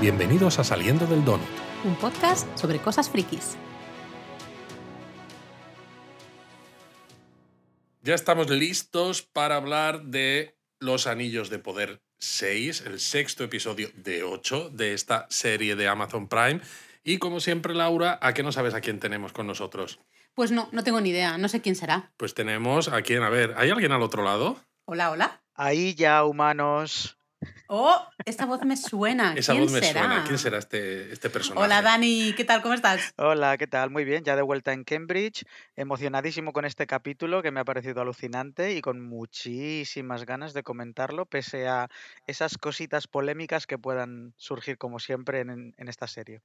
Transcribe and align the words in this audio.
Bienvenidos 0.00 0.58
a 0.58 0.64
Saliendo 0.64 1.06
del 1.06 1.22
Donut. 1.26 1.46
Un 1.84 1.94
podcast 1.94 2.48
sobre 2.56 2.78
cosas 2.78 3.10
frikis. 3.10 3.58
Ya 8.00 8.14
estamos 8.14 8.48
listos 8.48 9.20
para 9.20 9.56
hablar 9.56 10.04
de 10.04 10.56
Los 10.78 11.06
Anillos 11.06 11.50
de 11.50 11.58
Poder 11.58 12.00
6, 12.18 12.84
el 12.86 12.98
sexto 12.98 13.44
episodio 13.44 13.90
de 13.94 14.22
8 14.22 14.70
de 14.70 14.94
esta 14.94 15.26
serie 15.28 15.76
de 15.76 15.86
Amazon 15.86 16.28
Prime. 16.28 16.62
Y 17.04 17.18
como 17.18 17.38
siempre, 17.40 17.74
Laura, 17.74 18.18
¿a 18.22 18.32
qué 18.32 18.42
no 18.42 18.52
sabes 18.52 18.72
a 18.72 18.80
quién 18.80 19.00
tenemos 19.00 19.34
con 19.34 19.46
nosotros? 19.46 20.00
Pues 20.32 20.50
no, 20.50 20.70
no 20.72 20.82
tengo 20.82 21.02
ni 21.02 21.10
idea, 21.10 21.36
no 21.36 21.50
sé 21.50 21.60
quién 21.60 21.76
será. 21.76 22.10
Pues 22.16 22.32
tenemos 22.32 22.88
a 22.88 23.02
quién, 23.02 23.22
a 23.22 23.28
ver, 23.28 23.52
¿hay 23.58 23.68
alguien 23.68 23.92
al 23.92 24.00
otro 24.00 24.24
lado? 24.24 24.56
Hola, 24.86 25.10
hola. 25.10 25.42
Ahí 25.54 25.94
ya, 25.94 26.24
humanos. 26.24 27.19
Oh, 27.68 28.04
esta 28.24 28.46
voz 28.46 28.64
me 28.64 28.76
suena. 28.76 29.34
Esa 29.36 29.52
¿Quién 29.52 29.64
voz 29.64 29.72
me 29.72 29.80
será? 29.80 30.00
suena. 30.00 30.24
¿Quién 30.24 30.38
será 30.38 30.58
este, 30.58 31.12
este 31.12 31.30
personaje? 31.30 31.64
Hola, 31.64 31.82
Dani, 31.82 32.34
¿qué 32.36 32.44
tal? 32.44 32.62
¿Cómo 32.62 32.74
estás? 32.74 33.12
Hola, 33.16 33.56
¿qué 33.56 33.66
tal? 33.66 33.90
Muy 33.90 34.04
bien, 34.04 34.24
ya 34.24 34.36
de 34.36 34.42
vuelta 34.42 34.72
en 34.72 34.84
Cambridge, 34.84 35.44
emocionadísimo 35.76 36.52
con 36.52 36.64
este 36.64 36.86
capítulo 36.86 37.42
que 37.42 37.50
me 37.50 37.60
ha 37.60 37.64
parecido 37.64 38.02
alucinante 38.02 38.74
y 38.74 38.80
con 38.80 39.00
muchísimas 39.00 40.26
ganas 40.26 40.52
de 40.52 40.62
comentarlo, 40.62 41.26
pese 41.26 41.68
a 41.68 41.88
esas 42.26 42.58
cositas 42.58 43.06
polémicas 43.06 43.66
que 43.66 43.78
puedan 43.78 44.34
surgir 44.36 44.76
como 44.76 44.98
siempre 44.98 45.40
en, 45.40 45.74
en 45.76 45.88
esta 45.88 46.08
serie. 46.08 46.42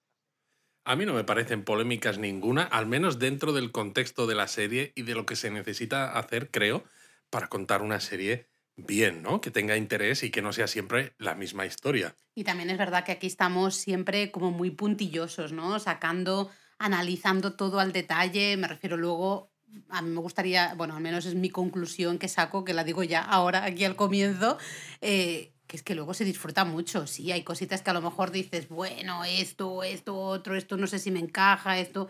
A 0.86 0.96
mí 0.96 1.06
no 1.06 1.14
me 1.16 1.24
parecen 1.24 1.64
polémicas 1.66 2.20
ninguna, 2.20 2.64
al 2.64 2.86
menos 2.86 3.18
dentro 3.18 3.52
del 3.54 3.72
contexto 3.72 4.28
de 4.28 4.36
la 4.36 4.48
serie 4.48 4.94
y 4.96 5.02
de 5.02 5.16
lo 5.16 5.26
que 5.26 5.36
se 5.36 5.50
necesita 5.50 6.18
hacer, 6.18 6.52
creo, 6.52 6.84
para 7.32 7.48
contar 7.48 7.82
una 7.82 8.00
serie 8.00 8.48
bien, 8.78 9.22
¿no? 9.22 9.42
Que 9.42 9.52
tenga 9.52 9.78
interés 9.78 10.24
y 10.24 10.32
que 10.32 10.42
no 10.42 10.54
sea 10.54 10.68
siempre 10.68 11.14
la 11.18 11.36
misma 11.36 11.66
historia. 11.66 12.16
Y 12.36 12.44
también 12.44 12.70
es 12.70 12.78
verdad 12.78 13.04
que 13.04 13.14
aquí 13.14 13.28
estamos 13.28 13.76
siempre 13.76 14.32
como 14.32 14.52
muy 14.52 14.72
puntillosos, 14.72 15.52
¿no? 15.52 15.80
Sacando, 15.80 16.50
analizando 16.78 17.54
todo 17.54 17.80
al 17.80 17.94
detalle. 17.94 18.58
Me 18.58 18.68
refiero 18.68 18.98
luego, 18.98 19.52
a 19.90 20.02
mí 20.02 20.10
me 20.10 20.20
gustaría, 20.20 20.74
bueno, 20.76 20.96
al 20.96 21.02
menos 21.02 21.26
es 21.26 21.36
mi 21.36 21.50
conclusión 21.50 22.18
que 22.18 22.28
saco, 22.28 22.66
que 22.66 22.74
la 22.74 22.84
digo 22.84 23.04
ya 23.04 23.22
ahora 23.22 23.64
aquí 23.64 23.86
al 23.86 23.96
comienzo, 23.96 24.58
eh, 25.02 25.54
que 25.68 25.78
es 25.78 25.84
que 25.84 25.96
luego 25.96 26.14
se 26.14 26.26
disfruta 26.26 26.66
mucho. 26.66 27.08
Sí, 27.08 27.32
hay 27.32 27.44
cositas 27.44 27.82
que 27.82 27.90
a 27.90 27.94
lo 27.94 28.02
mejor 28.02 28.32
dices, 28.32 28.68
bueno, 28.68 29.24
esto, 29.24 29.84
esto, 29.84 30.18
otro, 30.18 30.56
esto 30.56 30.78
no 30.78 30.88
sé 30.88 31.00
si 31.00 31.12
me 31.12 31.20
encaja, 31.20 31.80
esto, 31.80 32.10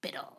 pero 0.00 0.36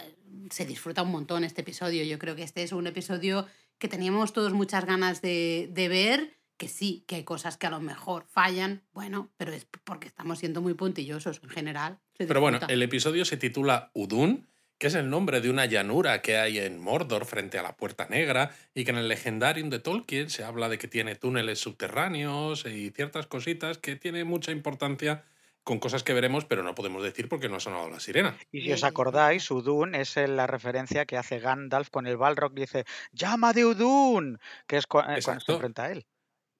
eh, 0.00 0.16
se 0.50 0.64
disfruta 0.64 1.02
un 1.02 1.10
montón 1.10 1.44
este 1.44 1.60
episodio. 1.60 2.04
Yo 2.04 2.18
creo 2.18 2.34
que 2.34 2.42
este 2.42 2.62
es 2.62 2.72
un 2.72 2.86
episodio 2.86 3.46
que 3.80 3.88
teníamos 3.88 4.32
todos 4.32 4.52
muchas 4.52 4.84
ganas 4.84 5.22
de, 5.22 5.68
de 5.72 5.88
ver, 5.88 6.38
que 6.58 6.68
sí, 6.68 7.04
que 7.08 7.16
hay 7.16 7.24
cosas 7.24 7.56
que 7.56 7.66
a 7.66 7.70
lo 7.70 7.80
mejor 7.80 8.26
fallan, 8.28 8.84
bueno, 8.92 9.32
pero 9.38 9.52
es 9.52 9.66
porque 9.82 10.06
estamos 10.06 10.38
siendo 10.38 10.60
muy 10.60 10.74
puntillosos 10.74 11.40
en 11.42 11.48
general. 11.48 11.98
Pero 12.16 12.40
bueno, 12.40 12.60
el 12.68 12.82
episodio 12.82 13.24
se 13.24 13.38
titula 13.38 13.90
Udun, 13.94 14.46
que 14.76 14.88
es 14.88 14.94
el 14.94 15.08
nombre 15.08 15.40
de 15.40 15.48
una 15.48 15.64
llanura 15.64 16.20
que 16.20 16.36
hay 16.36 16.58
en 16.58 16.78
Mordor 16.78 17.24
frente 17.24 17.58
a 17.58 17.62
la 17.62 17.76
Puerta 17.76 18.06
Negra 18.10 18.54
y 18.74 18.84
que 18.84 18.90
en 18.90 18.98
el 18.98 19.08
Legendarium 19.08 19.70
de 19.70 19.78
Tolkien 19.78 20.28
se 20.28 20.44
habla 20.44 20.68
de 20.68 20.76
que 20.76 20.86
tiene 20.86 21.16
túneles 21.16 21.58
subterráneos 21.58 22.66
y 22.66 22.90
ciertas 22.90 23.26
cositas 23.26 23.78
que 23.78 23.96
tiene 23.96 24.24
mucha 24.24 24.52
importancia 24.52 25.24
con 25.70 25.78
cosas 25.78 26.02
que 26.02 26.12
veremos, 26.12 26.44
pero 26.46 26.64
no 26.64 26.74
podemos 26.74 27.00
decir 27.00 27.28
porque 27.28 27.48
no 27.48 27.54
ha 27.54 27.60
sonado 27.60 27.88
la 27.88 28.00
sirena. 28.00 28.36
Y 28.50 28.62
si 28.62 28.72
os 28.72 28.82
acordáis, 28.82 29.48
Udun 29.52 29.94
es 29.94 30.16
la 30.16 30.48
referencia 30.48 31.06
que 31.06 31.16
hace 31.16 31.38
Gandalf 31.38 31.90
con 31.90 32.08
el 32.08 32.16
Balrog, 32.16 32.52
dice, 32.54 32.84
¡Llama 33.12 33.52
de 33.52 33.64
Udun! 33.66 34.40
Que 34.66 34.78
es 34.78 34.88
cua- 34.88 35.16
eh, 35.16 35.20
cuando 35.22 35.40
se 35.44 35.52
enfrenta 35.52 35.84
a 35.84 35.92
él. 35.92 36.06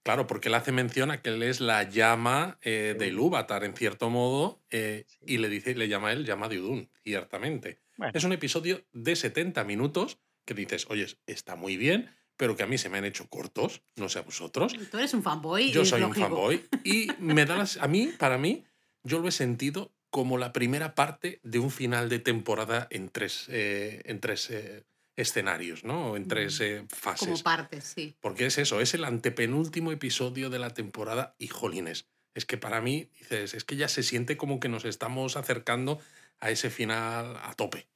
Claro, 0.05 0.29
porque 0.29 0.47
él 0.49 0.55
hace 0.55 0.71
mención 0.71 1.11
a 1.11 1.21
que 1.23 1.31
él 1.31 1.43
es 1.43 1.61
la 1.61 1.83
llama 1.83 2.59
eh, 2.63 2.95
de 2.97 3.09
Ilúvatar, 3.09 3.65
en 3.65 3.75
cierto 3.75 4.11
modo, 4.11 4.63
eh, 4.71 5.07
Sí. 5.09 5.19
y 5.27 5.39
le 5.39 5.49
dice, 5.49 5.75
le 5.75 5.89
llama 5.89 6.11
a 6.11 6.13
él 6.13 6.25
llama 6.25 6.47
de 6.49 6.61
Udun, 6.61 6.89
ciertamente. 7.03 7.81
Bueno, 7.97 8.13
Es 8.15 8.23
un 8.23 8.33
episodio 8.33 8.81
de 8.93 9.17
70 9.17 9.65
minutos 9.65 10.21
que 10.45 10.55
dices, 10.55 10.87
oye, 10.89 11.09
está 11.27 11.57
muy 11.57 11.77
bien, 11.77 12.15
pero 12.37 12.55
que 12.57 12.63
a 12.63 12.67
mí 12.69 12.79
se 12.79 12.89
me 12.89 12.99
han 12.99 13.05
hecho 13.07 13.29
cortos, 13.29 13.83
no 13.97 14.09
sé 14.09 14.21
a 14.21 14.23
vosotros. 14.23 14.73
Tú 14.89 14.99
eres 14.99 15.13
un 15.15 15.25
fanboy. 15.25 15.73
Yo 15.73 15.85
soy 15.85 16.03
un 16.03 16.15
fanboy 16.15 16.65
y 16.85 17.09
me 17.19 17.45
da 17.45 17.57
las, 17.57 17.77
a 17.77 17.89
mí, 17.89 18.07
para 18.17 18.39
mí, 18.39 18.65
yo 19.03 19.19
lo 19.19 19.29
he 19.29 19.33
sentido 19.33 19.93
como 20.11 20.39
la 20.39 20.53
primera 20.53 20.95
parte 20.95 21.41
de 21.43 21.59
un 21.59 21.71
final 21.71 22.09
de 22.09 22.19
temporada 22.19 22.89
en 22.91 23.09
tres, 23.09 23.47
eh, 23.49 24.03
en 24.05 24.21
tres 24.21 24.51
eh, 24.51 24.85
escenarios, 25.17 25.85
¿no? 25.85 26.13
O 26.13 26.17
en 26.17 26.27
tres 26.27 26.61
eh, 26.61 26.79
Como 26.79 26.89
fases. 26.89 27.43
partes, 27.43 27.85
sí. 27.85 28.17
Porque 28.21 28.47
es 28.47 28.59
eso, 28.59 28.81
es 28.81 28.95
el 28.95 29.05
antepenúltimo 29.05 29.93
episodio 29.93 30.51
de 30.51 30.59
la 30.59 30.71
temporada 30.71 31.35
y 31.39 31.47
jolines. 31.47 32.07
Es 32.35 32.45
que 32.45 32.57
para 32.57 32.81
mí, 32.81 33.09
dices, 33.19 33.55
es 33.55 33.65
que 33.65 33.77
ya 33.77 33.89
se 33.89 34.03
siente 34.03 34.37
como 34.37 34.61
que 34.61 34.69
nos 34.69 34.85
estamos 34.85 35.37
acercando 35.37 36.01
a 36.41 36.51
ese 36.51 36.71
final 36.71 37.37
a 37.37 37.55
tope. 37.55 37.89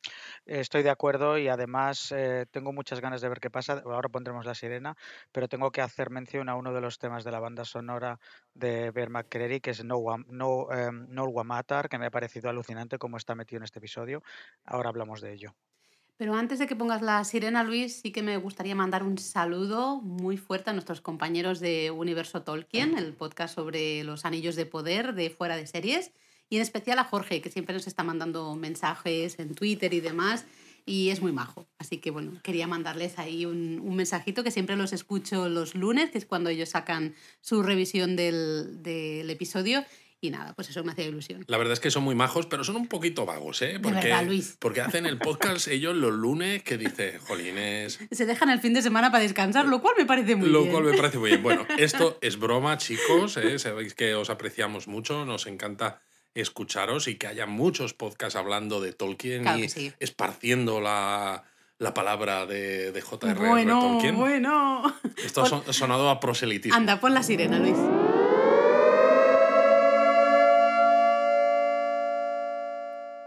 estoy 0.47 0.82
de 0.82 0.91
acuerdo 0.91 1.38
y 1.38 1.49
además 1.49 2.12
eh, 2.12 2.47
tengo 2.50 2.72
muchas 2.72 3.00
ganas 3.00 3.21
de 3.21 3.28
ver 3.28 3.41
qué 3.41 3.50
pasa. 3.50 3.82
Ahora 3.84 4.09
pondremos 4.09 4.44
la 4.47 4.55
sirena, 4.55 4.97
pero 5.32 5.49
tengo 5.49 5.71
que 5.72 5.81
hacer 5.81 6.10
mención 6.10 6.49
a 6.49 6.56
uno 6.56 6.72
de 6.72 6.81
los 6.81 6.99
temas 6.99 7.25
de 7.25 7.32
la 7.32 7.41
banda 7.41 7.65
sonora 7.65 8.21
de 8.55 8.91
Bear 8.91 9.10
McCreary, 9.10 9.60
que 9.60 9.71
es 9.71 9.84
No, 9.84 9.99
no, 10.28 10.71
em, 10.72 11.06
No 11.09 11.25
Wamatar, 11.25 11.88
que 11.88 11.99
me 11.99 12.06
ha 12.06 12.10
parecido 12.10 12.50
alucinante 12.50 12.99
cómo 12.99 13.16
está 13.16 13.34
metido 13.34 13.59
en 13.59 13.65
este 13.65 13.78
episodio. 13.78 14.22
Ahora 14.65 14.91
hablamos 14.91 15.21
de 15.21 15.32
ello. 15.32 15.55
Pero 16.16 16.34
antes 16.34 16.61
de 16.61 16.69
que 16.69 16.76
pongas 16.76 17.03
la 17.03 17.25
sirena, 17.25 17.65
Luis, 17.65 18.00
sí 18.00 18.12
que 18.12 18.22
me 18.22 18.37
gustaría 18.37 18.76
mandar 18.76 19.03
un 19.03 19.19
saludo 19.19 20.00
muy 20.00 20.37
fuerte 20.37 20.71
a 20.71 20.72
nuestros 20.72 21.00
compañeros 21.00 21.59
de 21.59 21.91
Universo 21.91 22.43
Tolkien, 22.43 22.97
el 22.97 23.15
podcast 23.15 23.55
sobre 23.56 24.05
los 24.05 24.25
anillos 24.25 24.55
de 24.55 24.66
poder 24.66 25.15
de 25.15 25.31
fuera 25.31 25.56
de 25.56 25.66
series, 25.66 26.12
y 26.50 26.56
en 26.56 26.62
especial 26.62 26.99
a 26.99 27.05
Jorge, 27.05 27.41
que 27.41 27.50
siempre 27.50 27.75
nos 27.75 27.87
está 27.87 28.03
mandando 28.03 28.55
mensajes 28.55 29.38
en 29.38 29.55
Twitter 29.55 29.93
y 29.94 30.00
demás, 30.00 30.47
y 30.87 31.09
es 31.10 31.21
muy 31.22 31.32
majo. 31.32 31.66
Así 31.78 31.99
que 31.99 32.10
bueno, 32.10 32.32
quería 32.43 32.66
mandarles 32.66 33.19
ahí 33.19 33.47
un, 33.47 33.81
un 33.82 33.97
mensajito 33.97 34.44
que 34.44 34.50
siempre 34.50 34.77
los 34.77 34.93
escucho 34.93 35.49
los 35.49 35.75
lunes, 35.75 36.10
que 36.10 36.19
es 36.19 36.27
cuando 36.27 36.50
ellos 36.50 36.69
sacan 36.69 37.15
su 37.41 37.62
revisión 37.62 38.16
del, 38.16 38.82
del 38.82 39.31
episodio. 39.31 39.84
Y 40.21 40.31
nada, 40.31 40.55
pues 40.55 40.71
eso 40.71 40.82
me 40.84 40.93
hacía 40.93 41.05
ilusión. 41.05 41.44
La 41.49 41.59
verdad 41.59 41.75
es 41.75 41.81
que 41.81 41.91
son 41.91 42.03
muy 42.03 42.15
majos, 42.15 42.47
pero 42.47 42.65
son 42.65 42.76
un 42.76 42.87
poquito 42.87 43.26
vagos, 43.26 43.61
¿eh? 43.61 43.78
Porque, 43.82 44.09
verdad, 44.09 44.25
Luis. 44.25 44.56
porque 44.59 44.81
hacen 44.81 45.05
el 45.05 45.19
podcast 45.19 45.69
ellos 45.69 45.94
los 45.94 46.15
lunes 46.15 46.62
que 46.62 46.78
dice, 46.78 47.19
jolines, 47.19 47.99
Se 48.11 48.25
dejan 48.25 48.49
el 48.49 48.59
fin 48.59 48.72
de 48.72 48.81
semana 48.81 49.11
para 49.11 49.22
descansar, 49.22 49.66
lo 49.66 49.82
cual 49.82 49.94
me 49.99 50.06
parece 50.06 50.34
muy 50.34 50.49
lo 50.49 50.61
bien. 50.61 50.72
cual 50.72 50.84
me 50.84 50.97
parece 50.97 51.19
muy 51.19 51.28
bien. 51.31 51.43
Bueno, 51.43 51.66
esto 51.78 52.16
es 52.22 52.38
broma, 52.38 52.78
chicos, 52.78 53.37
¿eh? 53.37 53.59
sabéis 53.59 53.93
que 53.93 54.15
os 54.15 54.31
apreciamos 54.31 54.88
mucho, 54.88 55.26
nos 55.26 55.47
encanta 55.47 56.00
escucharos 56.34 57.09
y 57.09 57.17
que 57.17 57.27
haya 57.27 57.47
muchos 57.47 57.95
podcasts 57.95 58.37
hablando 58.37 58.81
de 58.81 58.93
Tolkien 58.93 59.43
Claro 59.43 59.59
y 59.59 59.69
sí. 59.69 59.93
esparciendo 60.00 60.81
la, 60.81 61.45
la 61.78 61.95
palabra 61.95 62.47
de, 62.47 62.93
de 62.93 63.00
J.R.R. 63.00 63.49
Bueno, 63.49 63.81
Tolkien. 63.81 64.17
bueno. 64.17 64.94
Esto 65.25 65.43
ha 65.43 65.47
son- 65.47 65.73
sonado 65.73 66.11
a 66.11 66.21
proselitismo. 66.21 66.77
Anda, 66.77 67.00
pon 67.00 67.15
la 67.15 67.23
sirena, 67.23 67.59
Luis. 67.59 67.77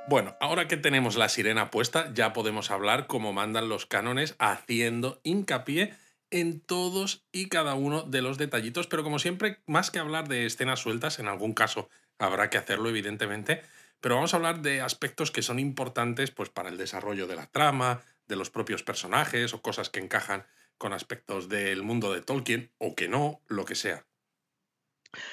Bueno, 0.09 0.37
ahora 0.39 0.69
que 0.69 0.77
tenemos 0.77 1.17
la 1.17 1.27
sirena 1.27 1.69
puesta, 1.69 2.13
ya 2.13 2.31
podemos 2.31 2.71
hablar 2.71 3.07
como 3.07 3.33
mandan 3.33 3.67
los 3.67 3.85
cánones, 3.85 4.35
haciendo 4.39 5.19
hincapié 5.23 5.93
en 6.31 6.61
todos 6.61 7.25
y 7.33 7.49
cada 7.49 7.73
uno 7.73 8.03
de 8.03 8.21
los 8.21 8.37
detallitos, 8.37 8.87
pero 8.87 9.03
como 9.03 9.19
siempre, 9.19 9.59
más 9.65 9.91
que 9.91 9.99
hablar 9.99 10.29
de 10.29 10.45
escenas 10.45 10.79
sueltas, 10.79 11.19
en 11.19 11.27
algún 11.27 11.53
caso 11.53 11.89
habrá 12.19 12.49
que 12.49 12.57
hacerlo, 12.57 12.89
evidentemente, 12.89 13.61
pero 13.99 14.15
vamos 14.15 14.33
a 14.33 14.37
hablar 14.37 14.61
de 14.61 14.81
aspectos 14.81 15.31
que 15.31 15.41
son 15.41 15.59
importantes 15.59 16.31
pues, 16.31 16.49
para 16.49 16.69
el 16.69 16.77
desarrollo 16.77 17.27
de 17.27 17.35
la 17.35 17.47
trama, 17.47 18.01
de 18.27 18.35
los 18.35 18.49
propios 18.49 18.83
personajes 18.83 19.53
o 19.53 19.61
cosas 19.61 19.89
que 19.89 19.99
encajan 19.99 20.45
con 20.77 20.93
aspectos 20.93 21.49
del 21.49 21.83
mundo 21.83 22.13
de 22.13 22.21
Tolkien 22.21 22.71
o 22.77 22.95
que 22.95 23.07
no, 23.07 23.41
lo 23.47 23.65
que 23.65 23.75
sea. 23.75 24.05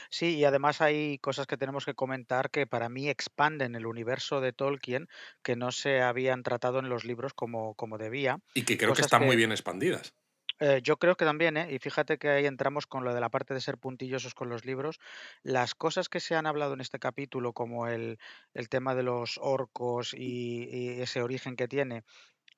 Sí, 0.08 0.36
y 0.36 0.44
además 0.44 0.80
hay 0.80 1.18
cosas 1.18 1.46
que 1.46 1.56
tenemos 1.56 1.84
que 1.84 1.94
comentar 1.94 2.50
que 2.50 2.66
para 2.66 2.88
mí 2.88 3.08
expanden 3.08 3.74
el 3.74 3.86
universo 3.86 4.40
de 4.40 4.52
Tolkien 4.52 5.08
que 5.42 5.56
no 5.56 5.72
se 5.72 6.00
habían 6.00 6.42
tratado 6.42 6.78
en 6.78 6.88
los 6.88 7.04
libros 7.04 7.34
como, 7.34 7.74
como 7.74 7.98
debía. 7.98 8.38
Y 8.54 8.62
que 8.62 8.78
creo 8.78 8.94
que 8.94 9.02
están 9.02 9.24
muy 9.24 9.36
bien 9.36 9.52
expandidas. 9.52 10.14
Eh, 10.60 10.80
yo 10.82 10.98
creo 10.98 11.16
que 11.16 11.24
también, 11.24 11.56
¿eh? 11.56 11.68
y 11.72 11.78
fíjate 11.78 12.16
que 12.18 12.28
ahí 12.30 12.46
entramos 12.46 12.86
con 12.86 13.04
lo 13.04 13.12
de 13.14 13.20
la 13.20 13.28
parte 13.30 13.54
de 13.54 13.60
ser 13.60 13.78
puntillosos 13.78 14.34
con 14.34 14.48
los 14.48 14.64
libros. 14.64 14.98
Las 15.42 15.74
cosas 15.74 16.08
que 16.08 16.20
se 16.20 16.36
han 16.36 16.46
hablado 16.46 16.74
en 16.74 16.80
este 16.80 16.98
capítulo, 16.98 17.52
como 17.52 17.88
el, 17.88 18.18
el 18.54 18.68
tema 18.68 18.94
de 18.94 19.02
los 19.02 19.38
orcos 19.42 20.14
y, 20.14 20.68
y 20.70 21.00
ese 21.00 21.22
origen 21.22 21.56
que 21.56 21.66
tiene, 21.68 22.04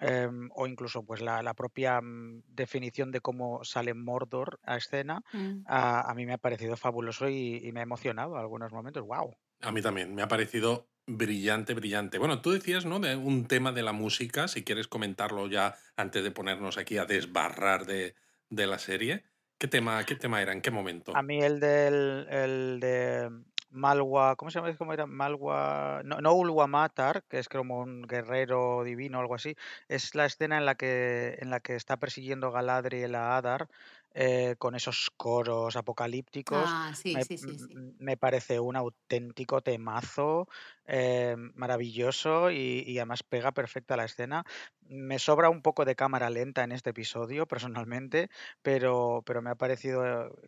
em, 0.00 0.50
o 0.54 0.66
incluso 0.66 1.04
pues 1.04 1.22
la, 1.22 1.42
la 1.42 1.54
propia 1.54 2.00
mm, 2.02 2.42
definición 2.48 3.12
de 3.12 3.20
cómo 3.22 3.64
sale 3.64 3.94
Mordor 3.94 4.60
a 4.64 4.76
escena, 4.78 5.22
Mm. 5.32 5.66
a, 5.66 6.10
a 6.10 6.14
mí 6.14 6.26
me 6.26 6.34
ha 6.34 6.38
parecido 6.38 6.76
fabuloso 6.76 7.28
y, 7.30 7.58
y 7.66 7.72
me 7.72 7.80
ha 7.80 7.84
emocionado 7.84 8.34
en 8.36 8.40
algunos 8.42 8.72
momentos. 8.72 9.04
¡Wow! 9.04 9.36
A 9.60 9.72
mí 9.72 9.82
también, 9.82 10.14
me 10.14 10.22
ha 10.22 10.28
parecido 10.28 10.90
brillante, 11.06 11.74
brillante. 11.74 12.18
Bueno, 12.18 12.40
tú 12.40 12.50
decías, 12.50 12.84
¿no? 12.84 12.98
De 13.00 13.16
un 13.16 13.46
tema 13.46 13.72
de 13.72 13.82
la 13.82 13.92
música, 13.92 14.48
si 14.48 14.64
quieres 14.64 14.88
comentarlo 14.88 15.48
ya 15.48 15.76
antes 15.96 16.22
de 16.24 16.30
ponernos 16.30 16.78
aquí 16.78 16.98
a 16.98 17.04
desbarrar 17.04 17.86
de, 17.86 18.14
de 18.50 18.66
la 18.66 18.78
serie. 18.78 19.24
¿Qué 19.58 19.68
tema, 19.68 20.04
¿Qué 20.04 20.16
tema 20.16 20.42
era? 20.42 20.52
¿En 20.52 20.60
qué 20.60 20.70
momento? 20.70 21.16
A 21.16 21.22
mí 21.22 21.42
el, 21.42 21.60
del, 21.60 22.26
el 22.28 22.80
de 22.80 23.30
Malwa, 23.70 24.36
¿cómo 24.36 24.50
se 24.50 24.58
llama? 24.58 24.74
¿Cómo 24.76 24.92
era? 24.92 25.06
Malwa, 25.06 26.02
no, 26.04 26.20
no 26.20 26.34
Ulwamatar, 26.34 27.24
que 27.28 27.38
es 27.38 27.48
como 27.48 27.80
un 27.80 28.02
guerrero 28.02 28.84
divino 28.84 29.18
o 29.18 29.20
algo 29.22 29.34
así. 29.34 29.56
Es 29.88 30.14
la 30.14 30.26
escena 30.26 30.58
en 30.58 30.66
la 30.66 30.74
que, 30.74 31.38
en 31.40 31.50
la 31.50 31.60
que 31.60 31.74
está 31.74 31.96
persiguiendo 31.96 32.52
Galadriel 32.52 33.14
a 33.14 33.36
Adar 33.36 33.68
eh, 34.18 34.56
con 34.58 34.74
esos 34.74 35.10
coros 35.16 35.76
apocalípticos. 35.76 36.76
Ah, 36.78 36.92
sí, 36.94 37.20
Me, 37.20 37.22
sí, 37.22 37.38
sí, 37.38 37.58
sí. 37.58 37.78
m- 37.78 37.94
me 37.98 38.16
parece 38.16 38.60
un 38.60 38.76
auténtico 38.76 39.60
temazo, 39.62 40.48
eh, 40.86 41.36
maravilloso 41.54 42.50
y, 42.50 42.82
y 42.86 42.98
además 42.98 43.22
pega 43.22 43.52
perfecta 43.52 43.94
a 43.94 43.96
la 43.98 44.04
escena. 44.06 44.44
Me 44.80 45.18
sobra 45.18 45.50
un 45.50 45.62
poco 45.62 45.84
de 45.84 45.96
cámara 45.96 46.30
lenta 46.30 46.64
en 46.64 46.72
este 46.72 46.90
episodio, 46.90 47.46
personalmente, 47.86 48.30
pero, 48.62 49.22
pero 49.26 49.42
me 49.42 49.50
ha 49.50 49.54
parecido 49.56 50.02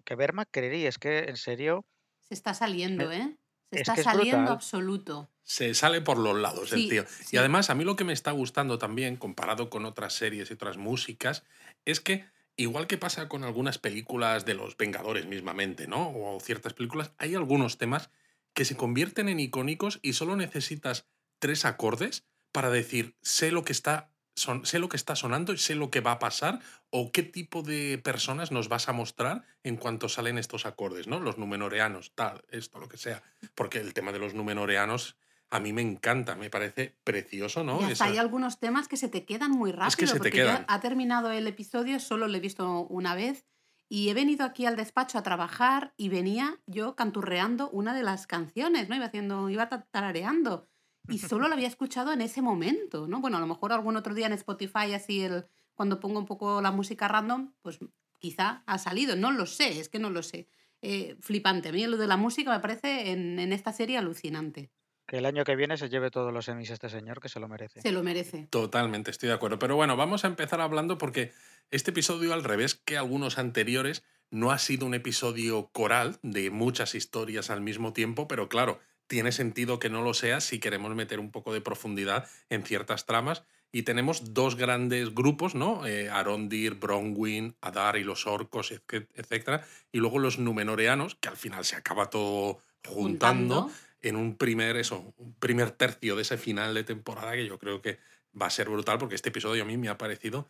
que 0.04 0.14
ver 0.16 0.32
McCreary 0.32 0.86
es 0.86 0.98
que, 0.98 1.20
en 1.28 1.36
serio, 1.36 1.84
Se 2.20 2.34
está 2.34 2.54
saliendo, 2.54 3.10
me- 3.10 3.10
¿eh? 3.10 3.38
Se 3.70 3.74
es 3.74 3.90
está 3.90 3.94
que 3.94 4.00
es 4.02 4.08
saliendo 4.08 4.10
brutal. 4.10 4.52
absoluto. 4.52 5.32
Se 5.44 5.74
sale 5.74 6.02
por 6.02 6.18
los 6.18 6.38
lados 6.38 6.72
el 6.72 6.86
Sí, 6.86 6.88
tío. 6.88 7.06
Y 7.30 7.38
además, 7.38 7.70
a 7.70 7.74
mí 7.74 7.84
lo 7.84 7.96
que 7.96 8.04
me 8.04 8.12
está 8.14 8.32
gustando 8.32 8.78
también, 8.78 9.16
comparado 9.16 9.70
con 9.70 9.86
otras 9.86 10.14
series 10.14 10.50
y 10.50 10.54
otras 10.54 10.78
músicas, 10.78 11.44
es 11.86 12.00
que, 12.00 12.26
igual 12.58 12.86
que 12.86 12.98
pasa 12.98 13.28
con 13.28 13.44
algunas 13.44 13.78
películas 13.78 14.44
de 14.44 14.54
los 14.54 14.76
Vengadores 14.76 15.26
mismamente, 15.26 15.86
¿no? 15.86 16.10
O 16.10 16.40
ciertas 16.40 16.74
películas, 16.74 17.12
hay 17.16 17.34
algunos 17.34 17.78
temas 17.78 18.10
que 18.52 18.64
se 18.64 18.76
convierten 18.76 19.28
en 19.28 19.40
icónicos 19.40 20.00
y 20.02 20.12
solo 20.12 20.36
necesitas 20.36 21.06
tres 21.38 21.64
acordes 21.64 22.26
para 22.52 22.68
decir, 22.68 23.14
sé 23.22 23.52
lo 23.52 23.64
que 23.64 23.72
está, 23.72 24.10
sé 24.34 24.80
lo 24.80 24.88
que 24.88 24.96
está 24.96 25.14
sonando 25.14 25.52
y 25.52 25.58
sé 25.58 25.76
lo 25.76 25.90
que 25.90 26.00
va 26.00 26.12
a 26.12 26.18
pasar 26.18 26.60
o 26.90 27.12
qué 27.12 27.22
tipo 27.22 27.62
de 27.62 27.98
personas 27.98 28.50
nos 28.50 28.68
vas 28.68 28.88
a 28.88 28.92
mostrar 28.92 29.44
en 29.62 29.76
cuanto 29.76 30.08
salen 30.08 30.36
estos 30.36 30.66
acordes, 30.66 31.06
¿no? 31.06 31.20
Los 31.20 31.38
numenoreanos, 31.38 32.12
tal, 32.16 32.44
esto, 32.50 32.80
lo 32.80 32.88
que 32.88 32.98
sea. 32.98 33.22
Porque 33.54 33.78
el 33.78 33.94
tema 33.94 34.10
de 34.10 34.18
los 34.18 34.34
numenoreanos 34.34 35.16
a 35.50 35.60
mí 35.60 35.72
me 35.72 35.82
encanta, 35.82 36.34
me 36.36 36.50
parece 36.50 36.98
precioso, 37.04 37.62
Y 37.62 37.64
¿no? 37.64 37.76
hasta 37.80 37.92
Esa- 37.92 38.04
hay 38.06 38.18
algunos 38.18 38.58
temas 38.60 38.88
que 38.88 38.96
se 38.96 39.08
te 39.08 39.24
quedan 39.24 39.50
muy 39.50 39.72
rápido. 39.72 39.88
Es 39.88 39.96
que 39.96 40.06
se 40.06 40.20
te 40.20 40.30
quedan. 40.30 40.64
ha 40.68 40.80
terminado 40.80 41.30
el 41.30 41.46
episodio, 41.46 41.98
solo 42.00 42.28
lo 42.28 42.36
he 42.36 42.40
visto 42.40 42.82
una 42.88 43.14
vez. 43.14 43.46
Y 43.90 44.10
he 44.10 44.14
venido 44.14 44.44
aquí 44.44 44.66
al 44.66 44.76
despacho 44.76 45.16
a 45.16 45.22
trabajar 45.22 45.94
y 45.96 46.10
venía 46.10 46.60
yo 46.66 46.94
canturreando 46.94 47.70
una 47.70 47.94
de 47.94 48.02
las 48.02 48.26
canciones, 48.26 48.90
¿no? 48.90 48.94
Iba 48.96 49.06
haciendo, 49.06 49.48
iba 49.48 49.70
ta- 49.70 49.86
tarareando. 49.90 50.68
Y 51.08 51.18
solo 51.20 51.48
la 51.48 51.54
había 51.54 51.68
escuchado 51.68 52.12
en 52.12 52.20
ese 52.20 52.42
momento, 52.42 53.08
¿no? 53.08 53.20
Bueno, 53.22 53.38
a 53.38 53.40
lo 53.40 53.46
mejor 53.46 53.72
algún 53.72 53.96
otro 53.96 54.12
día 54.12 54.26
en 54.26 54.34
Spotify, 54.34 54.92
así 54.94 55.22
el, 55.22 55.46
cuando 55.74 56.00
pongo 56.00 56.18
un 56.18 56.26
poco 56.26 56.60
la 56.60 56.70
música 56.70 57.08
random, 57.08 57.54
pues 57.62 57.78
quizá 58.18 58.62
ha 58.66 58.76
salido. 58.76 59.16
No 59.16 59.32
lo 59.32 59.46
sé, 59.46 59.80
es 59.80 59.88
que 59.88 59.98
no 59.98 60.10
lo 60.10 60.22
sé. 60.22 60.48
Eh, 60.82 61.16
flipante. 61.22 61.70
A 61.70 61.72
mí 61.72 61.86
lo 61.86 61.96
de 61.96 62.06
la 62.06 62.18
música 62.18 62.50
me 62.50 62.60
parece 62.60 63.10
en, 63.12 63.38
en 63.38 63.54
esta 63.54 63.72
serie 63.72 63.96
alucinante. 63.96 64.70
Que 65.08 65.16
el 65.16 65.24
año 65.26 65.42
que 65.44 65.56
viene 65.56 65.78
se 65.78 65.88
lleve 65.88 66.10
todos 66.10 66.34
los 66.34 66.48
Emmys 66.48 66.68
este 66.68 66.90
señor, 66.90 67.18
que 67.18 67.30
se 67.30 67.40
lo 67.40 67.48
merece. 67.48 67.80
Se 67.80 67.92
lo 67.92 68.02
merece. 68.02 68.46
Totalmente, 68.50 69.10
estoy 69.10 69.30
de 69.30 69.34
acuerdo. 69.34 69.58
Pero 69.58 69.74
bueno, 69.74 69.96
vamos 69.96 70.24
a 70.24 70.26
empezar 70.26 70.60
hablando 70.60 70.98
porque 70.98 71.32
este 71.70 71.92
episodio, 71.92 72.34
al 72.34 72.44
revés 72.44 72.74
que 72.74 72.98
algunos 72.98 73.38
anteriores, 73.38 74.04
no 74.30 74.50
ha 74.52 74.58
sido 74.58 74.84
un 74.84 74.92
episodio 74.92 75.70
coral 75.72 76.18
de 76.22 76.50
muchas 76.50 76.94
historias 76.94 77.48
al 77.48 77.62
mismo 77.62 77.94
tiempo, 77.94 78.28
pero 78.28 78.50
claro, 78.50 78.80
tiene 79.06 79.32
sentido 79.32 79.78
que 79.78 79.88
no 79.88 80.02
lo 80.02 80.12
sea 80.12 80.42
si 80.42 80.58
queremos 80.60 80.94
meter 80.94 81.20
un 81.20 81.30
poco 81.30 81.54
de 81.54 81.62
profundidad 81.62 82.28
en 82.50 82.62
ciertas 82.62 83.06
tramas. 83.06 83.44
Y 83.72 83.84
tenemos 83.84 84.34
dos 84.34 84.56
grandes 84.56 85.14
grupos, 85.14 85.54
¿no? 85.54 85.86
Eh, 85.86 86.10
Arondir, 86.10 86.74
Bronwyn, 86.74 87.56
Adar 87.62 87.96
y 87.96 88.04
los 88.04 88.26
orcos, 88.26 88.72
etc- 88.72 89.08
etcétera. 89.14 89.66
Y 89.90 89.98
luego 90.00 90.18
los 90.18 90.38
numenoreanos, 90.38 91.14
que 91.14 91.30
al 91.30 91.36
final 91.38 91.64
se 91.64 91.76
acaba 91.76 92.10
todo 92.10 92.60
juntando 92.86 93.62
Juntando. 93.62 93.70
En 94.00 94.16
un 94.16 94.36
primer, 94.36 94.76
eso, 94.76 95.14
un 95.16 95.34
primer 95.34 95.70
tercio 95.72 96.16
de 96.16 96.22
ese 96.22 96.38
final 96.38 96.74
de 96.74 96.84
temporada 96.84 97.32
que 97.32 97.46
yo 97.46 97.58
creo 97.58 97.82
que 97.82 97.98
va 98.40 98.46
a 98.46 98.50
ser 98.50 98.68
brutal 98.68 98.98
porque 98.98 99.14
este 99.14 99.30
episodio 99.30 99.62
a 99.62 99.66
mí 99.66 99.76
me 99.76 99.88
ha 99.88 99.98
parecido 99.98 100.48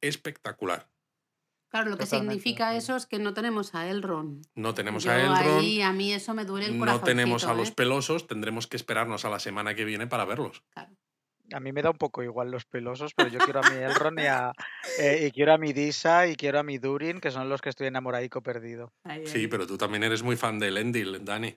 espectacular. 0.00 0.88
Claro, 1.68 1.90
lo 1.90 1.96
que 1.96 2.04
Totalmente 2.04 2.34
significa 2.34 2.74
eso 2.74 2.96
es 2.96 3.06
que 3.06 3.20
no 3.20 3.32
tenemos 3.32 3.76
a 3.76 3.88
Elrond. 3.88 4.44
No 4.56 4.74
tenemos 4.74 5.04
Yo 5.04 5.12
a 5.12 5.20
Elrond, 5.20 5.60
ahí, 5.60 5.80
a 5.80 5.92
mí 5.92 6.12
eso 6.12 6.34
me 6.34 6.44
duele 6.44 6.66
el 6.66 6.78
no 6.78 7.00
tenemos 7.00 7.44
a 7.44 7.46
corazoncito, 7.46 7.54
los 7.54 7.68
¿eh? 7.68 7.74
pelosos, 7.76 8.26
tendremos 8.26 8.66
que 8.66 8.76
esperarnos 8.76 9.24
a 9.24 9.30
la 9.30 9.38
semana 9.38 9.74
que 9.76 9.84
viene 9.84 10.08
para 10.08 10.24
verlos. 10.24 10.64
Claro. 10.70 10.90
A 11.52 11.60
mí 11.60 11.72
me 11.72 11.82
da 11.82 11.90
un 11.90 11.96
poco 11.96 12.22
igual 12.22 12.50
los 12.50 12.64
pelosos, 12.64 13.12
pero 13.14 13.28
yo 13.28 13.38
quiero 13.40 13.60
a 13.60 13.70
mi 13.70 13.76
Elrond 13.76 14.20
y, 14.20 14.26
a, 14.26 14.52
eh, 15.00 15.26
y 15.26 15.30
quiero 15.30 15.52
a 15.52 15.58
mi 15.58 15.72
Disa 15.72 16.26
y 16.26 16.34
quiero 16.34 16.58
a 16.58 16.62
mi 16.62 16.78
Durin, 16.78 17.20
que 17.20 17.30
son 17.30 17.48
los 17.48 17.60
que 17.60 17.68
estoy 17.68 17.86
enamoradico 17.86 18.42
perdido. 18.42 18.92
Ahí, 19.04 19.26
Sí, 19.26 19.46
pero 19.46 19.66
tú 19.66 19.76
también 19.76 20.02
eres 20.02 20.22
muy 20.22 20.36
fan 20.36 20.58
de 20.58 20.68
Elendil, 20.68 21.24
Dani. 21.24 21.56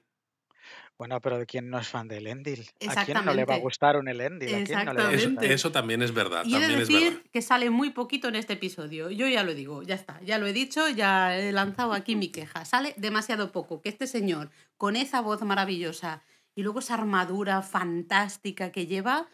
Bueno, 0.98 1.20
pero 1.22 1.38
¿de 1.38 1.46
quién 1.46 1.70
no 1.70 1.80
es 1.80 1.88
fan 1.88 2.08
de 2.08 2.18
Elendil? 2.18 2.70
¿A 2.88 3.04
quién 3.04 3.26
no 3.26 3.34
le 3.34 3.46
va 3.46 3.56
a 3.56 3.60
gustar 3.60 3.98
un 3.98 4.08
Elendil? 4.08 4.54
¿A 4.56 4.64
quién 4.64 4.86
no 4.86 4.94
le 4.94 5.02
va 5.02 5.10
a 5.10 5.14
Eso, 5.14 5.30
eso 5.42 5.72
también 5.72 6.02
es 6.02 6.14
verdad, 6.14 6.44
Y 6.46 6.56
he 6.56 6.60
de 6.60 6.62
también 6.62 6.82
es 6.82 6.88
decir 6.88 7.14
verdad. 7.14 7.26
que 7.32 7.42
sale 7.42 7.70
muy 7.70 7.90
poquito 7.90 8.28
en 8.28 8.36
este 8.36 8.54
episodio. 8.54 9.10
Yo 9.10 9.28
ya 9.28 9.44
lo 9.44 9.54
digo, 9.56 9.84
ya 9.84 9.96
está, 9.96 10.22
ya 10.22 10.38
lo 10.38 10.46
he 10.46 10.54
dicho, 10.54 10.88
ya 10.90 11.38
he 11.38 11.52
lanzado 11.52 11.94
aquí 11.94 12.16
mi 12.16 12.30
queja. 12.30 12.64
Sale 12.66 12.94
demasiado 12.98 13.52
poco. 13.52 13.82
Que 13.82 13.90
este 13.90 14.08
señor, 14.08 14.52
con 14.78 14.96
esa 14.96 15.22
voz 15.22 15.42
maravillosa 15.42 16.24
y 16.56 16.62
luego 16.62 16.80
esa 16.80 16.94
armadura 16.94 17.62
fantástica 17.64 18.72
que 18.72 18.86
lleva, 18.86 19.28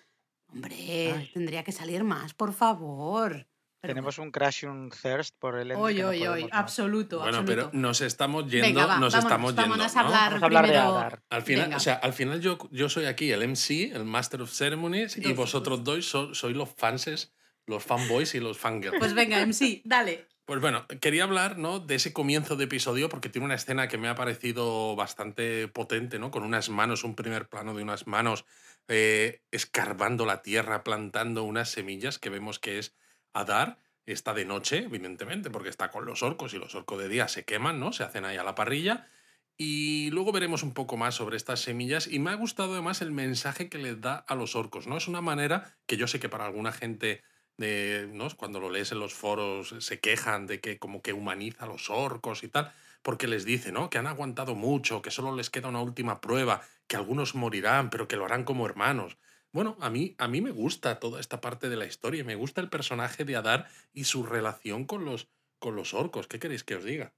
hombre, 0.48 1.14
Ay. 1.14 1.30
tendría 1.34 1.64
que 1.64 1.72
salir 1.74 2.04
más, 2.04 2.34
por 2.34 2.54
favor. 2.54 3.48
Pero 3.82 3.94
Tenemos 3.94 4.18
un 4.18 4.30
crash 4.32 4.64
y 4.64 4.66
un 4.68 4.90
thirst 4.90 5.36
por 5.40 5.56
Elendil. 5.58 5.82
Hoy, 5.82 5.96
que 5.96 6.02
no 6.02 6.10
hoy, 6.34 6.50
absoluto, 6.52 7.20
Bueno, 7.20 7.38
absoluto. 7.40 7.70
pero 7.70 7.82
nos 7.82 8.02
estamos 8.02 8.46
yendo, 8.52 8.68
Venga, 8.68 8.86
va, 8.86 8.98
nos 9.00 9.14
vámonos, 9.14 9.24
estamos 9.24 9.56
yendo. 9.56 9.62
a 9.62 9.66
hablar 10.02 10.32
Vamos 10.32 10.44
a 10.44 10.46
hablar 10.46 10.64
de 10.66 10.68
primero. 10.74 10.90
Adar. 10.98 11.22
Al 11.30 11.42
final, 11.44 11.64
Venga. 11.66 11.78
o 11.78 11.80
sea, 11.80 11.94
al 11.94 12.12
final 12.14 12.42
yo, 12.42 12.58
yo 12.72 12.90
soy 12.90 13.06
aquí 13.06 13.32
el 13.32 13.42
MC, 13.48 13.92
el 13.96 14.04
Master 14.04 14.42
of 14.42 14.52
Ceremonies, 14.52 15.16
y 15.18 15.32
vosotros 15.32 15.84
dos 15.86 16.06
so- 16.06 16.34
sois 16.34 16.58
los 16.58 16.70
fanses, 16.76 17.32
los 17.68 17.82
fanboys 17.82 18.36
y 18.36 18.42
los 18.42 18.58
fangirls. 18.58 19.00
Pues 19.00 19.14
venga, 19.14 19.40
MC, 19.46 19.82
dale. 19.86 20.28
Pues 20.44 20.60
bueno, 20.60 20.86
quería 21.00 21.24
hablar 21.24 21.58
¿no? 21.58 21.80
de 21.80 21.96
ese 21.96 22.12
comienzo 22.12 22.56
de 22.58 22.66
episodio 22.66 23.08
porque 23.08 23.30
tiene 23.30 23.46
una 23.46 23.56
escena 23.56 23.88
que 23.88 23.98
me 24.00 24.10
ha 24.10 24.16
parecido 24.16 24.96
bastante 24.98 25.68
potente, 25.70 26.20
¿no? 26.20 26.32
Con 26.32 26.44
unas 26.44 26.70
manos, 26.70 27.04
un 27.06 27.16
primer 27.16 27.48
plano 27.48 27.74
de 27.76 27.84
unas 27.84 28.08
manos 28.08 28.44
eh, 28.90 29.44
escarbando 29.52 30.26
la 30.26 30.42
tierra, 30.42 30.84
plantando 30.84 31.44
unas 31.44 31.70
semillas 31.70 32.18
que 32.18 32.30
vemos 32.32 32.58
que 32.60 32.80
es 32.80 32.96
Adar. 33.34 33.80
Está 34.06 34.34
de 34.34 34.46
noche, 34.46 34.86
evidentemente, 34.86 35.52
porque 35.52 35.70
está 35.70 35.92
con 35.92 36.06
los 36.06 36.24
orcos 36.24 36.54
y 36.54 36.58
los 36.58 36.74
orcos 36.74 37.00
de 37.00 37.10
día 37.10 37.28
se 37.28 37.46
queman, 37.46 37.80
¿no? 37.80 37.94
Se 37.94 38.04
hacen 38.04 38.26
ahí 38.26 38.38
a 38.38 38.44
la 38.44 38.56
parrilla. 38.56 39.08
Y 39.56 40.10
luego 40.12 40.32
veremos 40.32 40.64
un 40.64 40.74
poco 40.74 40.98
más 40.98 41.16
sobre 41.16 41.38
estas 41.38 41.60
semillas 41.60 42.08
y 42.08 42.18
me 42.20 42.32
ha 42.32 42.36
gustado 42.36 42.74
además 42.74 43.02
el 43.02 43.12
mensaje 43.12 43.70
que 43.70 43.78
les 43.78 44.00
da 44.00 44.16
a 44.16 44.34
los 44.36 44.56
orcos, 44.56 44.88
¿no? 44.88 44.98
Es 44.98 45.08
una 45.08 45.22
manera 45.22 45.78
que 45.86 45.98
yo 45.98 46.08
sé 46.08 46.20
que 46.20 46.30
para 46.30 46.46
alguna 46.46 46.72
gente 46.72 47.22
de, 47.58 48.10
¿no? 48.14 48.30
cuando 48.38 48.62
lo 48.62 48.70
lees 48.70 48.94
en 48.94 49.00
los 49.00 49.14
foros 49.14 49.76
se 49.80 50.00
quejan 50.00 50.48
de 50.48 50.62
que 50.62 50.80
como 50.80 51.02
que 51.02 51.12
humaniza 51.12 51.66
a 51.66 51.68
los 51.68 51.90
orcos 51.90 52.44
y 52.44 52.48
tal, 52.48 52.72
porque 53.02 53.28
les 53.28 53.44
dice, 53.44 53.74
¿no? 53.74 53.90
Que 53.90 53.98
han 53.98 54.08
aguantado 54.08 54.56
mucho, 54.56 55.02
que 55.02 55.12
solo 55.12 55.36
les 55.36 55.50
queda 55.50 55.68
una 55.68 55.82
última 55.82 56.22
prueba, 56.22 56.62
que 56.88 56.96
algunos 56.96 57.36
morirán, 57.36 57.90
pero 57.90 58.08
que 58.08 58.16
lo 58.16 58.26
harán 58.26 58.46
como 58.46 58.66
hermanos. 58.66 59.18
Bueno, 59.52 59.78
a 59.80 59.90
mí, 59.90 60.16
a 60.18 60.28
mí 60.28 60.42
me 60.42 60.52
gusta 60.52 61.00
toda 61.00 61.20
esta 61.20 61.40
parte 61.42 61.70
de 61.70 61.78
la 61.78 61.86
historia, 61.86 62.24
me 62.24 62.36
gusta 62.36 62.62
el 62.62 62.70
personaje 62.70 63.26
de 63.26 63.36
Adar 63.36 63.68
y 63.94 64.04
su 64.06 64.24
relación 64.24 64.86
con 64.86 65.06
los, 65.06 65.30
con 65.60 65.76
los 65.76 65.94
orcos. 65.94 66.28
¿Qué 66.28 66.40
queréis 66.40 66.64
que 66.64 66.76
os 66.76 66.84
diga? 66.84 67.14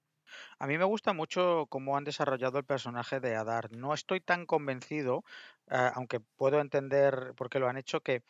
A 0.60 0.68
mí 0.68 0.78
me 0.78 0.86
gusta 0.86 1.14
mucho 1.14 1.66
cómo 1.70 1.98
han 1.98 2.04
desarrollado 2.06 2.58
el 2.58 2.66
personaje 2.66 3.20
de 3.20 3.36
Adar. 3.36 3.72
No 3.72 3.94
estoy 3.94 4.22
tan 4.22 4.46
convencido, 4.46 5.24
eh, 5.70 5.92
aunque 5.94 6.20
puedo 6.20 6.60
entender 6.62 7.34
por 7.36 7.50
qué 7.50 7.60
lo 7.60 7.68
han 7.68 7.78
hecho, 7.78 8.02
que, 8.02 8.24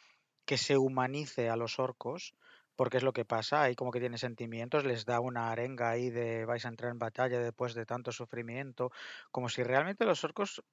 que 0.45 0.57
se 0.57 0.77
humanice 0.77 1.49
a 1.49 1.55
los 1.55 1.79
orcos, 1.79 2.35
porque 2.75 2.97
es 2.97 3.03
lo 3.03 3.13
que 3.13 3.25
pasa, 3.25 3.61
ahí 3.63 3.75
como 3.75 3.91
que 3.91 3.99
tiene 3.99 4.17
sentimientos, 4.17 4.85
les 4.85 5.05
da 5.05 5.19
una 5.19 5.51
arenga 5.51 5.89
ahí 5.91 6.09
de 6.09 6.45
vais 6.45 6.65
a 6.65 6.69
entrar 6.69 6.91
en 6.91 6.99
batalla 6.99 7.39
después 7.39 7.73
de 7.75 7.85
tanto 7.85 8.11
sufrimiento, 8.11 8.91
como 9.31 9.49
si 9.49 9.63
realmente 9.63 10.05
los 10.05 10.23
orcos... 10.23 10.63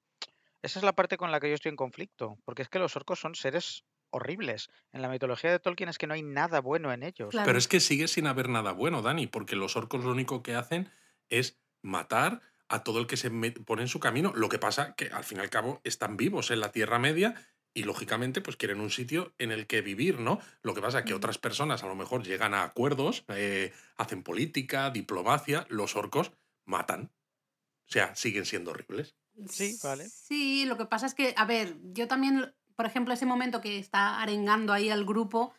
Esa 0.61 0.79
es 0.79 0.83
la 0.83 0.93
parte 0.93 1.17
con 1.17 1.31
la 1.31 1.39
que 1.39 1.49
yo 1.49 1.55
estoy 1.55 1.69
en 1.69 1.75
conflicto, 1.75 2.37
porque 2.45 2.61
es 2.61 2.69
que 2.69 2.79
los 2.79 2.95
orcos 2.95 3.19
son 3.19 3.35
seres 3.35 3.85
horribles. 4.11 4.69
En 4.91 5.01
la 5.01 5.09
mitología 5.09 5.51
de 5.51 5.59
Tolkien 5.59 5.89
es 5.89 5.97
que 5.97 6.07
no 6.07 6.13
hay 6.13 6.23
nada 6.23 6.61
bueno 6.61 6.91
en 6.91 7.03
ellos. 7.03 7.29
Claro. 7.29 7.45
Pero 7.45 7.57
es 7.57 7.67
que 7.67 7.79
sigue 7.79 8.07
sin 8.07 8.27
haber 8.27 8.49
nada 8.49 8.71
bueno, 8.71 9.01
Dani, 9.01 9.27
porque 9.27 9.55
los 9.55 9.75
orcos 9.75 10.03
lo 10.03 10.11
único 10.11 10.43
que 10.43 10.55
hacen 10.55 10.91
es 11.29 11.59
matar 11.81 12.41
a 12.67 12.83
todo 12.83 12.99
el 12.99 13.07
que 13.07 13.17
se 13.17 13.31
pone 13.31 13.83
en 13.83 13.87
su 13.87 13.99
camino. 13.99 14.33
Lo 14.35 14.49
que 14.49 14.59
pasa 14.59 14.95
que 14.95 15.09
al 15.09 15.23
fin 15.23 15.37
y 15.37 15.41
al 15.41 15.49
cabo 15.49 15.81
están 15.83 16.17
vivos 16.17 16.51
en 16.51 16.59
la 16.59 16.71
Tierra 16.71 16.99
Media 16.99 17.35
y 17.73 17.83
lógicamente 17.83 18.41
pues 18.41 18.57
quieren 18.57 18.79
un 18.81 18.89
sitio 18.89 19.33
en 19.37 19.51
el 19.51 19.67
que 19.67 19.81
vivir, 19.81 20.19
¿no? 20.19 20.39
Lo 20.63 20.73
que 20.73 20.81
pasa 20.81 21.05
que 21.05 21.13
Mm. 21.13 21.17
otras 21.17 21.37
personas 21.37 21.83
a 21.83 21.87
lo 21.87 21.95
mejor 21.95 22.23
llegan 22.23 22.53
a 22.53 22.63
acuerdos, 22.63 23.25
eh, 23.29 23.73
hacen 23.95 24.23
política, 24.23 24.89
diplomacia, 24.89 25.65
los 25.69 25.95
orcos 25.95 26.31
matan. 26.65 27.11
O 27.87 27.91
sea, 27.91 28.15
siguen 28.15 28.45
siendo 28.45 28.71
horribles. 28.71 29.15
Sí, 29.47 29.77
vale. 29.83 30.07
Sí, 30.07 30.65
lo 30.65 30.77
que 30.77 30.85
pasa 30.85 31.05
es 31.05 31.13
que, 31.15 31.33
a 31.37 31.45
ver, 31.45 31.77
yo 31.93 32.07
también, 32.07 32.53
por 32.75 32.85
ejemplo, 32.85 33.13
ese 33.13 33.25
momento 33.25 33.61
que 33.61 33.79
está 33.79 34.21
arengando 34.21 34.73
ahí 34.73 34.89
al 34.89 35.05
grupo, 35.05 35.53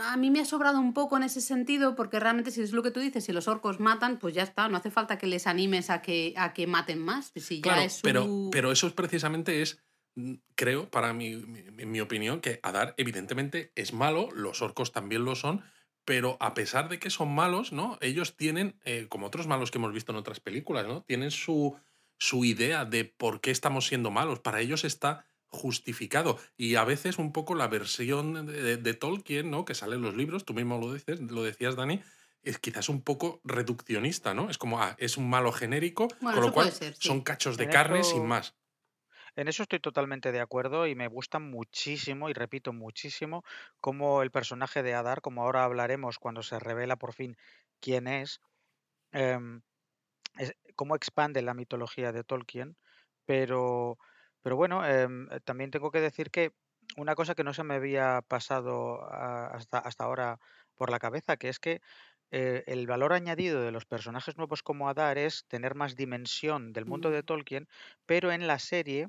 a 0.00 0.16
mí 0.16 0.30
me 0.30 0.40
ha 0.40 0.44
sobrado 0.46 0.80
un 0.80 0.94
poco 0.94 1.16
en 1.18 1.22
ese 1.22 1.40
sentido, 1.42 1.94
porque 1.94 2.18
realmente 2.18 2.50
si 2.50 2.62
es 2.62 2.72
lo 2.72 2.82
que 2.82 2.90
tú 2.90 3.00
dices, 3.00 3.24
si 3.24 3.32
los 3.32 3.46
orcos 3.46 3.78
matan, 3.78 4.18
pues 4.18 4.34
ya 4.34 4.42
está, 4.42 4.68
no 4.68 4.78
hace 4.78 4.90
falta 4.90 5.18
que 5.18 5.26
les 5.26 5.46
animes 5.46 5.90
a 5.90 6.00
que, 6.00 6.32
a 6.36 6.54
que 6.54 6.66
maten 6.66 6.98
más. 6.98 7.32
Si 7.36 7.58
ya 7.58 7.62
Claro, 7.62 7.82
es 7.82 7.92
su- 7.92 8.02
pero, 8.02 8.50
pero 8.50 8.72
eso 8.72 8.86
es 8.86 8.94
precisamente 8.94 9.60
es, 9.60 9.82
mm, 10.14 10.34
creo, 10.54 10.90
para 10.90 11.12
mi, 11.12 11.36
mi, 11.36 11.84
mi 11.84 12.00
opinión, 12.00 12.40
que 12.40 12.58
Adar 12.62 12.94
evidentemente 12.96 13.70
es 13.74 13.92
malo, 13.92 14.30
los 14.32 14.62
orcos 14.62 14.92
también 14.92 15.26
lo 15.26 15.34
son, 15.34 15.62
pero 16.06 16.38
a 16.40 16.54
pesar 16.54 16.88
de 16.88 16.98
que 16.98 17.10
son 17.10 17.34
malos, 17.34 17.72
¿no? 17.72 17.98
Ellos 18.00 18.34
tienen, 18.36 18.80
eh, 18.84 19.06
como 19.10 19.26
otros 19.26 19.46
malos 19.46 19.70
que 19.70 19.76
hemos 19.78 19.92
visto 19.92 20.10
en 20.12 20.18
otras 20.18 20.40
películas, 20.40 20.86
¿no? 20.86 21.02
Tienen 21.02 21.30
su, 21.30 21.76
su 22.22 22.44
idea 22.44 22.84
de 22.84 23.04
por 23.04 23.40
qué 23.40 23.50
estamos 23.50 23.86
siendo 23.88 24.12
malos. 24.12 24.38
Para 24.38 24.60
ellos 24.60 24.84
está 24.84 25.26
justificado. 25.48 26.38
Y 26.56 26.76
a 26.76 26.84
veces 26.84 27.18
un 27.18 27.32
poco 27.32 27.54
la 27.56 27.66
versión 27.66 28.46
de, 28.46 28.76
de 28.76 28.94
Tolkien, 28.94 29.50
¿no? 29.50 29.64
Que 29.64 29.74
sale 29.74 29.96
en 29.96 30.02
los 30.02 30.14
libros, 30.14 30.44
tú 30.44 30.54
mismo 30.54 30.78
lo 30.78 30.92
dices, 30.94 31.20
lo 31.20 31.42
decías, 31.42 31.74
Dani, 31.74 32.00
es 32.42 32.58
quizás 32.58 32.88
un 32.88 33.02
poco 33.02 33.40
reduccionista, 33.44 34.34
¿no? 34.34 34.50
Es 34.50 34.56
como, 34.58 34.80
ah, 34.80 34.94
es 34.98 35.16
un 35.16 35.28
malo 35.28 35.50
genérico, 35.52 36.08
Bueno, 36.20 36.40
con 36.40 36.42
lo 36.42 36.52
cual 36.52 36.68
puede 36.68 36.70
ser, 36.70 36.94
sí. 36.96 37.08
son 37.08 37.22
cachos 37.22 37.56
de 37.56 37.64
En 37.64 37.68
carne 37.68 38.04
sin 38.04 38.24
más. 38.26 38.56
En 39.36 39.48
eso 39.48 39.62
estoy 39.62 39.80
totalmente 39.80 40.32
de 40.32 40.40
acuerdo 40.40 40.86
y 40.86 40.94
me 40.94 41.08
gusta 41.08 41.38
muchísimo, 41.38 42.30
y 42.30 42.32
repito 42.32 42.72
muchísimo, 42.72 43.44
cómo 43.80 44.22
el 44.22 44.30
personaje 44.30 44.82
de 44.82 44.94
Adar, 44.94 45.20
como 45.20 45.42
ahora 45.42 45.64
hablaremos 45.64 46.18
cuando 46.18 46.42
se 46.42 46.58
revela 46.58 46.96
por 46.96 47.12
fin 47.12 47.36
quién 47.80 48.06
es, 48.08 48.40
em, 49.12 49.62
es- 50.38 50.54
cómo 50.76 50.96
expande 50.96 51.42
la 51.42 51.54
mitología 51.54 52.12
de 52.12 52.24
Tolkien. 52.24 52.76
Pero, 53.26 53.98
pero 54.42 54.56
bueno, 54.56 54.86
em, 54.86 55.28
eh, 55.30 55.40
también 55.40 55.70
tengo 55.70 55.90
que 55.90 56.00
decir 56.00 56.30
que 56.30 56.52
una 56.96 57.14
cosa 57.14 57.34
que 57.34 57.44
no 57.44 57.54
se 57.54 57.64
me 57.64 57.74
había 57.74 58.22
pasado 58.28 59.02
a- 59.04 59.48
hasta, 59.48 59.78
hasta 59.78 60.04
ahora 60.04 60.38
por 60.76 60.90
la 60.90 60.98
cabeza, 60.98 61.36
que 61.36 61.48
es 61.48 61.58
que 61.60 61.80
eh, 62.30 62.64
el 62.66 62.86
valor 62.86 63.12
añadido 63.12 63.60
de 63.62 63.72
los 63.72 63.84
personajes 63.86 64.36
nuevos 64.38 64.62
como 64.62 64.88
Adar 64.88 65.18
es 65.18 65.44
tener 65.48 65.74
más 65.74 65.96
dimensión 65.96 66.72
del 66.72 66.86
mundo 66.86 67.10
de 67.10 67.22
Mm. 67.22 67.26
Tolkien, 67.26 67.68
pero 68.06 68.32
en 68.32 68.46
la 68.46 68.58
serie 68.58 69.08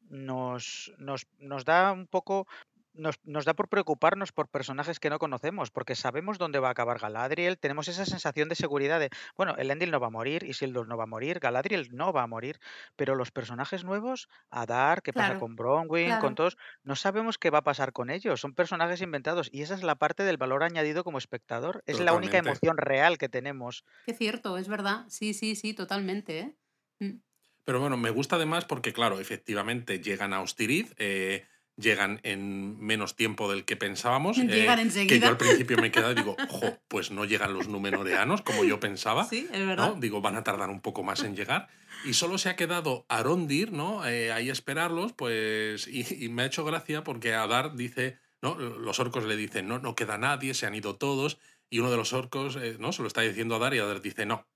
nos, 0.00 0.92
nos, 0.98 1.26
nos 1.38 1.64
da 1.64 1.92
un 1.92 2.06
poco, 2.06 2.46
nos, 2.94 3.20
nos 3.24 3.44
da 3.44 3.54
por 3.54 3.68
preocuparnos 3.68 4.32
por 4.32 4.48
personajes 4.48 5.00
que 5.00 5.10
no 5.10 5.18
conocemos, 5.18 5.70
porque 5.70 5.94
sabemos 5.94 6.38
dónde 6.38 6.58
va 6.58 6.68
a 6.68 6.72
acabar 6.72 6.98
Galadriel, 6.98 7.58
tenemos 7.58 7.88
esa 7.88 8.04
sensación 8.04 8.48
de 8.48 8.54
seguridad 8.54 9.00
de, 9.00 9.10
bueno, 9.36 9.56
Elendil 9.56 9.90
no 9.90 10.00
va 10.00 10.08
a 10.08 10.10
morir, 10.10 10.44
Isildur 10.44 10.88
no 10.88 10.96
va 10.96 11.04
a 11.04 11.06
morir, 11.06 11.38
Galadriel 11.40 11.88
no 11.92 12.12
va 12.12 12.22
a 12.22 12.26
morir, 12.26 12.58
pero 12.96 13.14
los 13.14 13.30
personajes 13.30 13.84
nuevos, 13.84 14.28
Adar, 14.50 15.02
qué 15.02 15.12
pasa 15.12 15.28
Claro, 15.28 15.40
con 15.40 15.56
Bronwyn, 15.56 16.18
con 16.18 16.34
todos, 16.34 16.56
no 16.82 16.96
sabemos 16.96 17.38
qué 17.38 17.50
va 17.50 17.58
a 17.58 17.64
pasar 17.64 17.92
con 17.92 18.10
ellos, 18.10 18.40
son 18.40 18.54
personajes 18.54 19.00
inventados 19.00 19.48
y 19.52 19.62
esa 19.62 19.74
es 19.74 19.82
la 19.82 19.96
parte 19.96 20.24
del 20.24 20.36
valor 20.36 20.64
añadido 20.64 21.04
como 21.04 21.18
espectador, 21.18 21.82
es 21.86 22.00
la 22.00 22.12
única 22.12 22.38
emoción 22.38 22.76
real 22.76 23.18
que 23.18 23.28
tenemos. 23.28 23.84
Qué 24.06 24.14
cierto, 24.14 24.58
es 24.58 24.68
verdad. 24.68 25.04
Sí, 25.08 25.34
sí, 25.34 25.54
sí, 25.54 25.74
totalmente. 25.74 26.38
¿eh? 26.38 26.56
Mm. 27.00 27.20
Pero 27.64 27.80
bueno, 27.80 27.96
me 27.96 28.10
gusta 28.10 28.36
además 28.36 28.64
porque, 28.64 28.92
claro, 28.92 29.20
efectivamente 29.20 30.00
llegan 30.00 30.32
a 30.32 30.40
Ostiriz, 30.40 30.94
eh, 30.98 31.46
llegan 31.76 32.20
en 32.22 32.78
menos 32.78 33.16
tiempo 33.16 33.50
del 33.50 33.64
que 33.64 33.76
pensábamos. 33.76 34.38
eh, 34.38 34.46
Llegan 34.46 34.76
que 34.78 34.82
yo 34.84 34.88
enseguida. 34.88 35.28
al 35.28 35.36
principio 35.36 35.78
me 35.78 35.90
quedaba 35.90 36.12
y 36.12 36.16
digo, 36.16 36.36
ojo, 36.50 36.78
pues 36.88 37.10
no 37.10 37.24
llegan 37.24 37.54
los 37.54 37.68
numenoreanos 37.68 38.42
como 38.42 38.64
yo 38.64 38.78
pensaba. 38.80 39.24
Sí, 39.24 39.48
es 39.52 39.60
¿no? 39.60 39.66
verdad. 39.66 39.94
Digo, 39.96 40.20
van 40.20 40.36
a 40.36 40.44
tardar 40.44 40.70
un 40.70 40.80
poco 40.80 41.02
más 41.02 41.22
en 41.22 41.36
llegar. 41.36 41.68
Y 42.04 42.14
solo 42.14 42.38
se 42.38 42.48
ha 42.48 42.56
quedado 42.56 43.06
Arondir, 43.08 43.72
¿no? 43.72 44.06
Eh, 44.06 44.32
ahí 44.32 44.48
a 44.48 44.52
esperarlos, 44.52 45.12
pues. 45.12 45.86
Y, 45.86 46.24
y 46.24 46.28
me 46.28 46.42
ha 46.42 46.46
hecho 46.46 46.64
gracia 46.64 47.04
porque 47.04 47.34
Adar 47.34 47.76
dice, 47.76 48.18
¿no? 48.40 48.54
Los 48.56 48.98
orcos 48.98 49.24
le 49.24 49.36
dicen, 49.36 49.68
no, 49.68 49.78
no 49.78 49.94
queda 49.94 50.18
nadie, 50.18 50.54
se 50.54 50.66
han 50.66 50.74
ido 50.74 50.96
todos. 50.96 51.38
Y 51.70 51.78
uno 51.78 51.90
de 51.90 51.96
los 51.96 52.12
orcos, 52.12 52.56
eh, 52.56 52.76
¿no? 52.78 52.92
Se 52.92 53.02
lo 53.02 53.08
está 53.08 53.20
diciendo 53.22 53.54
a 53.54 53.58
Adar 53.58 53.74
y 53.74 53.78
Adar 53.78 54.02
dice, 54.02 54.26
no, 54.26 54.46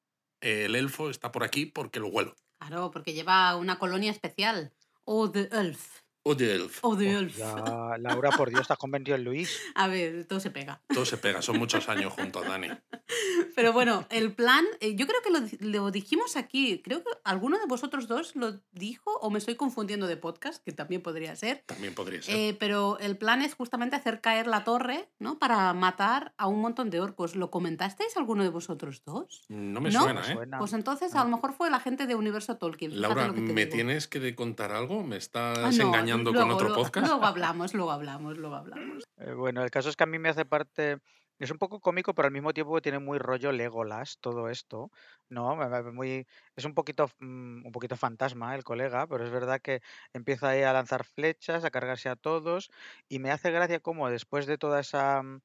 el 0.41 0.75
elfo 0.75 1.09
está 1.09 1.33
por 1.33 1.45
aquí 1.45 1.67
porque 1.67 2.01
lo 2.01 2.09
huelo. 2.09 2.35
Claro, 2.59 2.91
porque 2.91 3.13
lleva 3.13 3.55
una 3.57 3.79
colonia 3.79 4.11
especial. 4.11 4.73
O 5.05 5.31
the 5.31 5.49
Elf. 5.53 6.01
Oye, 6.29 6.55
elf. 6.55 6.79
O 6.83 6.97
the 6.97 7.15
Oh, 7.15 7.19
Elf. 7.21 7.37
ya, 7.37 7.97
Laura, 8.01 8.31
por 8.31 8.49
Dios, 8.49 8.63
estás 8.63 8.79
convencido 8.79 9.17
en 9.17 9.23
Luis. 9.25 9.61
A 9.77 9.87
ver, 9.87 10.25
todo 10.25 10.41
se 10.41 10.51
pega. 10.51 10.81
Todo 10.89 11.05
se 11.05 11.17
pega, 11.19 11.41
son 11.41 11.57
muchos 11.59 11.89
años 11.89 12.13
junto 12.13 12.41
a 12.41 12.49
Dani. 12.49 12.69
Pero 13.55 13.73
bueno, 13.73 14.05
el 14.11 14.33
plan, 14.33 14.65
eh, 14.81 14.97
yo 14.97 15.07
creo 15.07 15.21
que 15.23 15.31
lo, 15.31 15.41
lo 15.71 15.91
dijimos 15.93 16.37
aquí. 16.37 16.83
Creo 16.83 17.05
que 17.05 17.11
alguno 17.25 17.59
de 17.59 17.67
vosotros 17.67 18.09
dos 18.09 18.35
lo 18.35 18.61
dijo 18.73 19.13
o 19.21 19.31
me 19.31 19.39
estoy 19.39 19.55
confundiendo 19.55 20.07
de 20.09 20.17
podcast, 20.17 20.63
que 20.65 20.73
también 20.73 21.01
podría 21.01 21.37
ser. 21.37 21.63
También 21.67 21.95
podría 21.95 22.21
ser. 22.23 22.35
Eh, 22.37 22.57
pero 22.59 22.99
el 22.99 23.17
plan 23.17 23.41
es 23.43 23.55
justamente 23.55 23.95
hacer 23.95 24.21
caer 24.21 24.47
la 24.49 24.65
torre, 24.65 25.09
¿no? 25.21 25.39
Para 25.39 25.73
matar 25.75 26.35
a 26.39 26.49
un 26.49 26.61
montón 26.61 26.91
de 26.91 27.01
orcos. 27.01 27.37
¿Lo 27.37 27.51
comentasteis 27.53 28.17
alguno 28.17 28.43
de 28.43 28.49
vosotros 28.51 29.03
dos? 29.07 29.45
no 29.49 29.81
me 29.81 29.91
¿no? 29.91 30.03
suena, 30.03 30.21
¿eh? 30.23 30.33
suena. 30.35 30.59
Pues 30.59 30.73
entonces 30.73 31.15
a 31.15 31.23
lo 31.23 31.31
mejor 31.31 31.53
fue 31.55 31.71
la 31.71 31.79
gente 31.81 32.07
de 32.07 32.15
Universo 32.17 32.57
Tolkien. 32.57 33.01
Laura, 33.01 33.29
lo 33.29 33.35
que 33.35 33.43
te 33.43 33.53
¿me 33.53 33.65
digo. 33.67 33.75
tienes 33.77 34.09
que 34.09 34.35
contar 34.35 34.73
algo? 34.73 35.03
¿Me 35.05 35.17
estás 35.17 35.59
Ah, 35.59 35.71
no, 35.71 35.87
engañando 35.87 36.16
luego, 36.25 36.55
otro 36.55 36.69
luego- 36.69 36.83
podcast? 36.83 37.07
Luego 37.07 37.25
hablamos, 37.27 37.75
luego 37.75 37.91
hablamos, 37.91 38.37
luego 38.37 38.57
hablamos. 38.57 39.05
Eh, 39.19 39.33
bueno, 39.33 39.63
el 39.63 39.71
caso 39.71 39.89
es 39.89 39.97
que 39.97 40.05
a 40.05 40.07
mí 40.07 40.19
me 40.19 40.29
hace 40.29 40.45
parte. 40.45 40.99
Es 41.39 41.51
un 41.51 41.59
poco 41.59 41.81
cómico, 41.81 42.15
pero 42.15 42.27
al 42.27 42.33
mismo 42.33 42.55
tiempo 42.55 42.81
tiene 42.81 42.99
muy 42.99 43.19
rollo 43.19 43.53
Legolas 43.53 44.17
todo 44.21 44.49
esto, 44.49 44.91
¿no? 45.29 45.55
Muy, 45.93 46.27
es 46.57 46.65
un 46.65 46.73
poquito, 46.73 47.11
mm, 47.19 47.67
un 47.67 47.73
poquito 47.73 47.95
fantasma 47.97 48.55
el 48.55 48.65
colega, 48.65 49.07
pero 49.07 49.23
es 49.23 49.31
verdad 49.31 49.61
que 49.61 49.83
empieza 50.15 50.49
ahí 50.49 50.63
a 50.63 50.73
lanzar 50.73 51.05
flechas, 51.05 51.65
a 51.65 51.71
cargarse 51.71 52.09
a 52.09 52.17
todos, 52.17 52.71
y 53.11 53.19
me 53.19 53.31
hace 53.31 53.51
gracia 53.51 53.81
cómo 53.81 54.09
después 54.09 54.47
de 54.47 54.57
toda 54.57 54.81
esa 54.81 55.23
mm, 55.23 55.41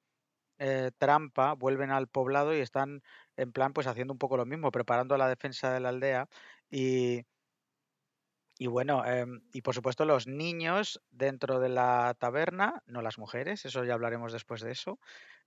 eh, 0.59 0.91
trampa 0.97 1.53
vuelven 1.55 1.91
al 1.91 2.07
poblado 2.07 2.55
y 2.55 2.59
están 2.61 3.03
en 3.35 3.51
plan 3.51 3.73
pues 3.73 3.87
haciendo 3.87 4.13
un 4.13 4.19
poco 4.19 4.37
lo 4.37 4.45
mismo, 4.45 4.71
preparando 4.71 5.17
la 5.17 5.27
defensa 5.27 5.73
de 5.73 5.81
la 5.81 5.89
aldea 5.89 6.29
y, 6.69 7.25
y 8.61 8.67
bueno, 8.67 9.03
em, 9.07 9.41
y 9.53 9.63
por 9.63 9.73
supuesto 9.73 10.05
los 10.05 10.27
niños 10.27 11.01
dentro 11.09 11.59
de 11.59 11.67
la 11.67 12.15
taberna, 12.19 12.83
no 12.85 13.01
las 13.01 13.17
mujeres, 13.17 13.65
eso 13.65 13.83
ya 13.83 13.95
hablaremos 13.95 14.31
después 14.31 14.61
de 14.61 14.69
eso, 14.69 14.99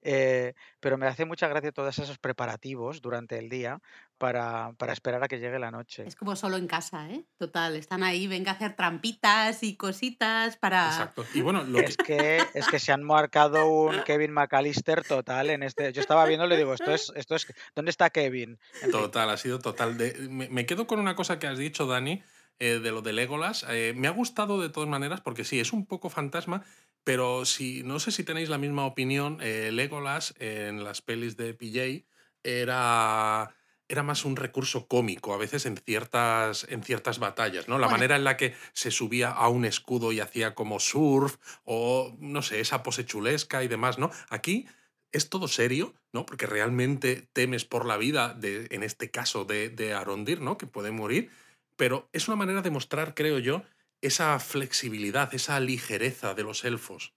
eh, 0.03 0.55
pero 0.81 0.99
me 0.99 1.07
hace 1.07 1.25
mucha 1.25 1.47
gracia 1.47 1.71
todos 1.71 1.97
esos 2.01 2.19
preparativos 2.19 3.01
durante 3.01 3.39
el 3.39 3.49
día 3.49 3.81
para, 4.19 4.73
para 4.79 4.93
esperar 4.93 5.23
a 5.23 5.29
que 5.29 5.39
llegue 5.39 5.61
la 5.61 5.71
noche. 5.71 6.03
Es 6.05 6.17
como 6.17 6.35
solo 6.35 6.57
en 6.57 6.67
casa, 6.67 7.09
¿eh? 7.09 7.25
Total, 7.39 7.77
están 7.77 8.03
ahí, 8.03 8.27
venga 8.27 8.51
a 8.51 8.55
hacer 8.57 8.75
trampitas 8.75 9.63
y 9.63 9.77
cositas 9.77 10.57
para... 10.57 10.87
Exacto. 10.87 11.25
Y 11.35 11.41
bueno, 11.41 11.63
lo 11.63 11.79
que, 11.79 11.85
Es 11.85 11.97
que, 11.97 12.43
es 12.53 12.67
que 12.67 12.81
se 12.81 12.91
han 12.91 13.05
marcado 13.05 13.69
un 13.69 14.03
Kevin 14.03 14.33
McAllister 14.33 15.05
total 15.05 15.51
en 15.51 15.63
este. 15.63 15.93
Yo 15.93 16.01
estaba 16.01 16.27
viendo 16.27 16.47
y 16.47 16.49
le 16.49 16.57
digo, 16.57 16.75
esto 16.75 16.93
es, 16.93 17.13
esto 17.15 17.37
es. 17.37 17.47
¿Dónde 17.77 17.93
está 17.93 18.11
Kevin? 18.11 18.59
En 18.75 18.81
fin, 18.81 18.91
Total, 18.91 19.31
ha 19.31 19.37
sido 19.37 19.61
total. 19.61 19.97
De, 19.97 20.15
me, 20.29 20.49
me 20.49 20.67
quedo 20.67 20.89
con 20.89 20.99
una 20.99 21.15
cosa 21.15 21.39
que 21.39 21.47
has 21.47 21.59
dicho, 21.59 21.87
Dani, 21.87 22.25
eh, 22.59 22.79
de 22.81 22.91
lo 22.91 23.03
de 23.03 23.13
Legolas. 23.13 23.65
Eh, 23.69 23.93
me 23.97 24.09
ha 24.09 24.11
gustado 24.13 24.61
de 24.61 24.69
todas 24.69 24.89
maneras 24.89 25.21
porque 25.21 25.45
sí, 25.45 25.61
es 25.61 25.73
un 25.73 25.87
poco 25.87 26.11
fantasma, 26.11 26.65
pero 27.05 27.45
si, 27.45 27.83
no 27.83 27.99
sé 28.01 28.11
si 28.13 28.25
tenéis 28.25 28.49
la 28.49 28.59
misma 28.59 28.87
opinión, 28.87 29.39
eh, 29.43 29.71
Legolas 29.73 30.35
en 30.39 30.85
las 30.85 31.03
pelis 31.03 31.37
de 31.37 31.55
PJ 31.55 32.07
era, 32.43 33.55
era 33.89 34.03
más 34.03 34.25
un 34.25 34.37
recurso 34.37 34.87
cómico 34.89 35.35
a 35.35 35.39
veces 35.39 35.67
en 35.67 35.77
ciertas, 35.77 36.67
en 36.71 36.83
ciertas 36.83 37.19
batallas, 37.19 37.69
¿no? 37.69 37.79
La 37.79 37.87
Bueno. 37.87 37.99
manera 37.99 38.17
en 38.17 38.25
la 38.25 38.37
que 38.37 38.55
se 38.73 38.91
subía 38.91 39.31
a 39.31 39.49
un 39.49 39.65
escudo 39.65 40.13
y 40.13 40.21
hacía 40.21 40.55
como 40.55 40.81
surf 40.81 41.37
o, 41.65 42.17
no 42.19 42.43
sé, 42.43 42.61
esa 42.61 42.83
pose 42.83 43.05
chulesca 43.05 43.63
y 43.65 43.69
demás, 43.69 43.99
¿no? 43.99 44.11
Aquí 44.31 44.67
es 45.13 45.29
todo 45.29 45.47
serio, 45.49 45.95
¿no? 46.13 46.27
Porque 46.27 46.47
realmente 46.47 47.29
temes 47.33 47.65
por 47.65 47.87
la 47.87 47.97
vida, 47.97 48.35
de, 48.35 48.67
en 48.71 48.83
este 48.83 49.11
caso 49.11 49.45
de, 49.45 49.69
de 49.71 49.95
Arondir, 49.95 50.41
¿no? 50.41 50.59
Que 50.59 50.67
puede 50.67 50.91
morir, 50.91 51.31
pero 51.77 52.09
es 52.13 52.29
una 52.29 52.37
manera 52.37 52.63
de 52.63 52.71
mostrar, 52.71 53.15
creo 53.15 53.39
yo, 53.39 53.63
esa 54.01 54.39
flexibilidad, 54.39 55.35
esa 55.35 55.59
ligereza 55.61 56.35
de 56.35 56.43
los 56.43 56.65
elfos. 56.65 57.15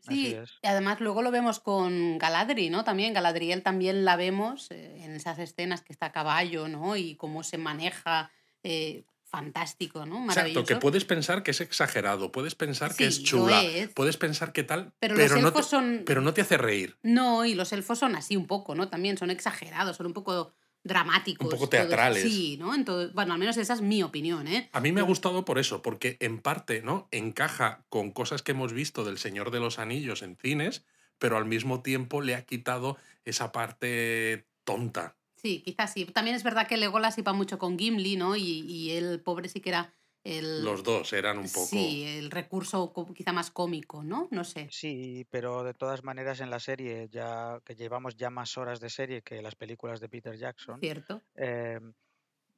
Sí, 0.00 0.36
y 0.62 0.66
además 0.66 1.00
luego 1.00 1.22
lo 1.22 1.30
vemos 1.30 1.60
con 1.60 2.18
Galadri, 2.18 2.70
¿no? 2.70 2.84
También 2.84 3.12
Galadriel 3.12 3.62
también 3.62 4.04
la 4.04 4.16
vemos 4.16 4.70
eh, 4.70 5.02
en 5.04 5.12
esas 5.12 5.38
escenas 5.38 5.82
que 5.82 5.92
está 5.92 6.06
a 6.06 6.12
caballo, 6.12 6.68
¿no? 6.68 6.96
Y 6.96 7.16
cómo 7.16 7.42
se 7.42 7.58
maneja, 7.58 8.30
eh, 8.62 9.04
fantástico, 9.24 10.06
¿no? 10.06 10.20
Maravilloso. 10.20 10.60
Exacto, 10.60 10.66
que 10.66 10.80
puedes 10.80 11.04
pensar 11.04 11.42
que 11.42 11.52
es 11.52 11.60
exagerado, 11.60 12.32
puedes 12.32 12.54
pensar 12.54 12.94
que 12.96 13.06
es 13.06 13.22
chula, 13.22 13.62
es. 13.62 13.88
puedes 13.90 14.16
pensar 14.16 14.52
que 14.52 14.64
tal, 14.64 14.92
Pero, 14.98 15.14
pero, 15.14 15.34
los 15.34 15.42
no 15.42 15.48
elfos 15.48 15.66
te, 15.66 15.70
son... 15.70 16.02
pero 16.04 16.20
no 16.20 16.34
te 16.34 16.40
hace 16.40 16.56
reír. 16.56 16.96
No, 17.02 17.44
y 17.44 17.54
los 17.54 17.72
elfos 17.72 17.98
son 17.98 18.16
así 18.16 18.36
un 18.36 18.46
poco, 18.46 18.74
¿no? 18.74 18.88
También 18.88 19.18
son 19.18 19.30
exagerados, 19.30 19.96
son 19.96 20.06
un 20.06 20.14
poco 20.14 20.52
dramáticos. 20.82 21.46
poco 21.46 21.56
todos. 21.56 21.70
teatrales. 21.70 22.22
Sí, 22.22 22.56
¿no? 22.58 22.74
Entonces, 22.74 23.12
bueno, 23.14 23.34
al 23.34 23.38
menos 23.38 23.56
esa 23.56 23.74
es 23.74 23.80
mi 23.80 24.02
opinión, 24.02 24.48
¿eh? 24.48 24.68
A 24.72 24.80
mí 24.80 24.92
me 24.92 25.00
ha 25.00 25.04
gustado 25.04 25.44
por 25.44 25.58
eso, 25.58 25.82
porque 25.82 26.16
en 26.20 26.40
parte 26.40 26.82
¿no? 26.82 27.08
encaja 27.10 27.84
con 27.88 28.10
cosas 28.10 28.42
que 28.42 28.52
hemos 28.52 28.72
visto 28.72 29.04
del 29.04 29.18
Señor 29.18 29.50
de 29.50 29.60
los 29.60 29.78
Anillos 29.78 30.22
en 30.22 30.36
cines, 30.36 30.84
pero 31.18 31.36
al 31.36 31.44
mismo 31.44 31.82
tiempo 31.82 32.22
le 32.22 32.34
ha 32.34 32.44
quitado 32.44 32.96
esa 33.24 33.52
parte 33.52 34.46
tonta. 34.64 35.16
Sí, 35.36 35.62
quizás 35.64 35.92
sí. 35.92 36.04
También 36.06 36.36
es 36.36 36.42
verdad 36.42 36.66
que 36.66 36.76
Legolas 36.76 37.16
iba 37.18 37.32
mucho 37.32 37.58
con 37.58 37.78
Gimli, 37.78 38.16
¿no? 38.16 38.36
Y, 38.36 38.42
y 38.42 38.90
el 38.92 39.20
pobre 39.20 39.48
sí 39.48 39.60
que 39.60 39.70
era 39.70 39.94
el... 40.24 40.64
Los 40.64 40.82
dos 40.82 41.12
eran 41.12 41.38
un 41.38 41.44
poco... 41.50 41.66
Sí, 41.66 42.04
el 42.04 42.30
recurso 42.30 42.92
quizá 43.14 43.32
más 43.32 43.50
cómico, 43.50 44.02
¿no? 44.02 44.28
No 44.30 44.44
sé. 44.44 44.68
Sí, 44.70 45.26
pero 45.30 45.62
de 45.64 45.74
todas 45.74 46.02
maneras 46.04 46.40
en 46.40 46.50
la 46.50 46.60
serie, 46.60 47.08
ya 47.10 47.60
que 47.64 47.74
llevamos 47.74 48.16
ya 48.16 48.30
más 48.30 48.56
horas 48.58 48.80
de 48.80 48.90
serie 48.90 49.22
que 49.22 49.40
las 49.42 49.54
películas 49.56 50.00
de 50.00 50.08
Peter 50.08 50.36
Jackson, 50.36 50.80
Cierto. 50.80 51.22
eh, 51.34 51.80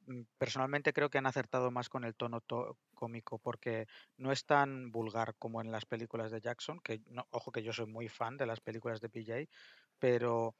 mm, 0.05 0.21
personalmente 0.37 0.91
creo 0.93 1.09
que 1.09 1.17
han 1.17 1.25
acertado 1.25 1.71
más 1.71 1.87
con 1.89 2.03
el 2.03 2.15
tono 2.15 2.41
to- 2.41 2.77
cómico 2.93 3.39
porque 3.39 3.87
no 4.17 4.31
es 4.31 4.45
tan 4.45 4.91
vulgar 4.91 5.35
como 5.39 5.61
en 5.61 5.71
las 5.71 5.85
películas 5.85 6.31
de 6.31 6.41
Jackson, 6.41 6.79
que 6.81 7.01
no, 7.09 7.25
ojo 7.31 7.51
que 7.51 7.63
yo 7.63 7.71
soy 7.73 7.85
muy 7.85 8.09
fan 8.09 8.37
de 8.37 8.45
las 8.45 8.59
películas 8.59 8.99
de 9.01 9.09
PJ, 9.09 9.47
pero, 9.99 10.55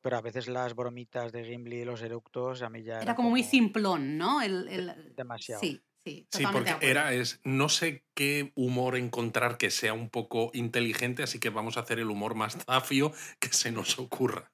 pero 0.00 0.16
a 0.16 0.20
veces 0.22 0.48
las 0.48 0.74
bromitas 0.74 1.32
de 1.32 1.44
Gimli 1.44 1.80
y 1.80 1.84
los 1.84 2.00
eructos 2.02 2.62
a 2.62 2.70
mí 2.70 2.82
ya 2.82 3.00
Era 3.00 3.14
como 3.14 3.30
muy 3.30 3.42
simplón, 3.42 4.16
¿no? 4.16 4.40
El, 4.40 4.68
el- 4.68 5.14
demasiado. 5.14 5.60
Sí, 5.60 5.82
sí, 6.30 6.44
porque 6.52 6.76
era, 6.80 7.12
es, 7.12 7.40
no 7.44 7.68
sé 7.68 8.04
qué 8.14 8.52
humor 8.54 8.96
encontrar 8.96 9.58
que 9.58 9.70
sea 9.70 9.92
un 9.92 10.08
poco 10.08 10.50
inteligente, 10.54 11.22
así 11.22 11.38
que 11.38 11.50
vamos 11.50 11.76
a 11.76 11.80
hacer 11.80 11.98
el 11.98 12.10
humor 12.10 12.34
más 12.34 12.56
zafio 12.64 13.12
que 13.40 13.48
se 13.48 13.72
nos 13.72 13.98
ocurra. 13.98 14.52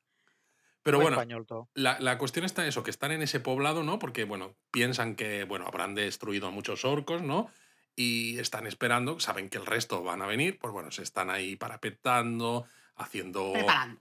Pero 0.83 0.99
Muy 0.99 1.13
bueno, 1.13 1.69
la, 1.75 2.01
la 2.01 2.19
cuestión 2.19 2.45
está 2.45 2.67
eso, 2.67 2.83
que 2.83 2.91
están 2.91 3.13
en 3.13 3.23
ese 3.23 3.39
poblado, 3.39 3.85
¿no? 3.85 3.99
Porque, 3.99 4.25
bueno, 4.25 4.57
piensan 4.73 5.15
que, 5.15 5.45
bueno, 5.45 5.67
habrán 5.67 5.95
destruido 5.95 6.49
a 6.49 6.51
muchos 6.51 6.85
orcos, 6.85 7.23
¿no? 7.23 7.51
Y 7.95 8.39
están 8.39 8.67
esperando, 8.67 9.21
saben 9.21 9.49
que 9.49 9.59
el 9.59 9.67
resto 9.67 10.03
van 10.03 10.23
a 10.23 10.27
venir, 10.27 10.59
pues 10.59 10.73
bueno, 10.73 10.91
se 10.91 11.03
están 11.03 11.31
ahí 11.31 11.57
parapetando, 11.57 12.67
haciendo, 12.97 13.53
Preparando. 13.53 14.01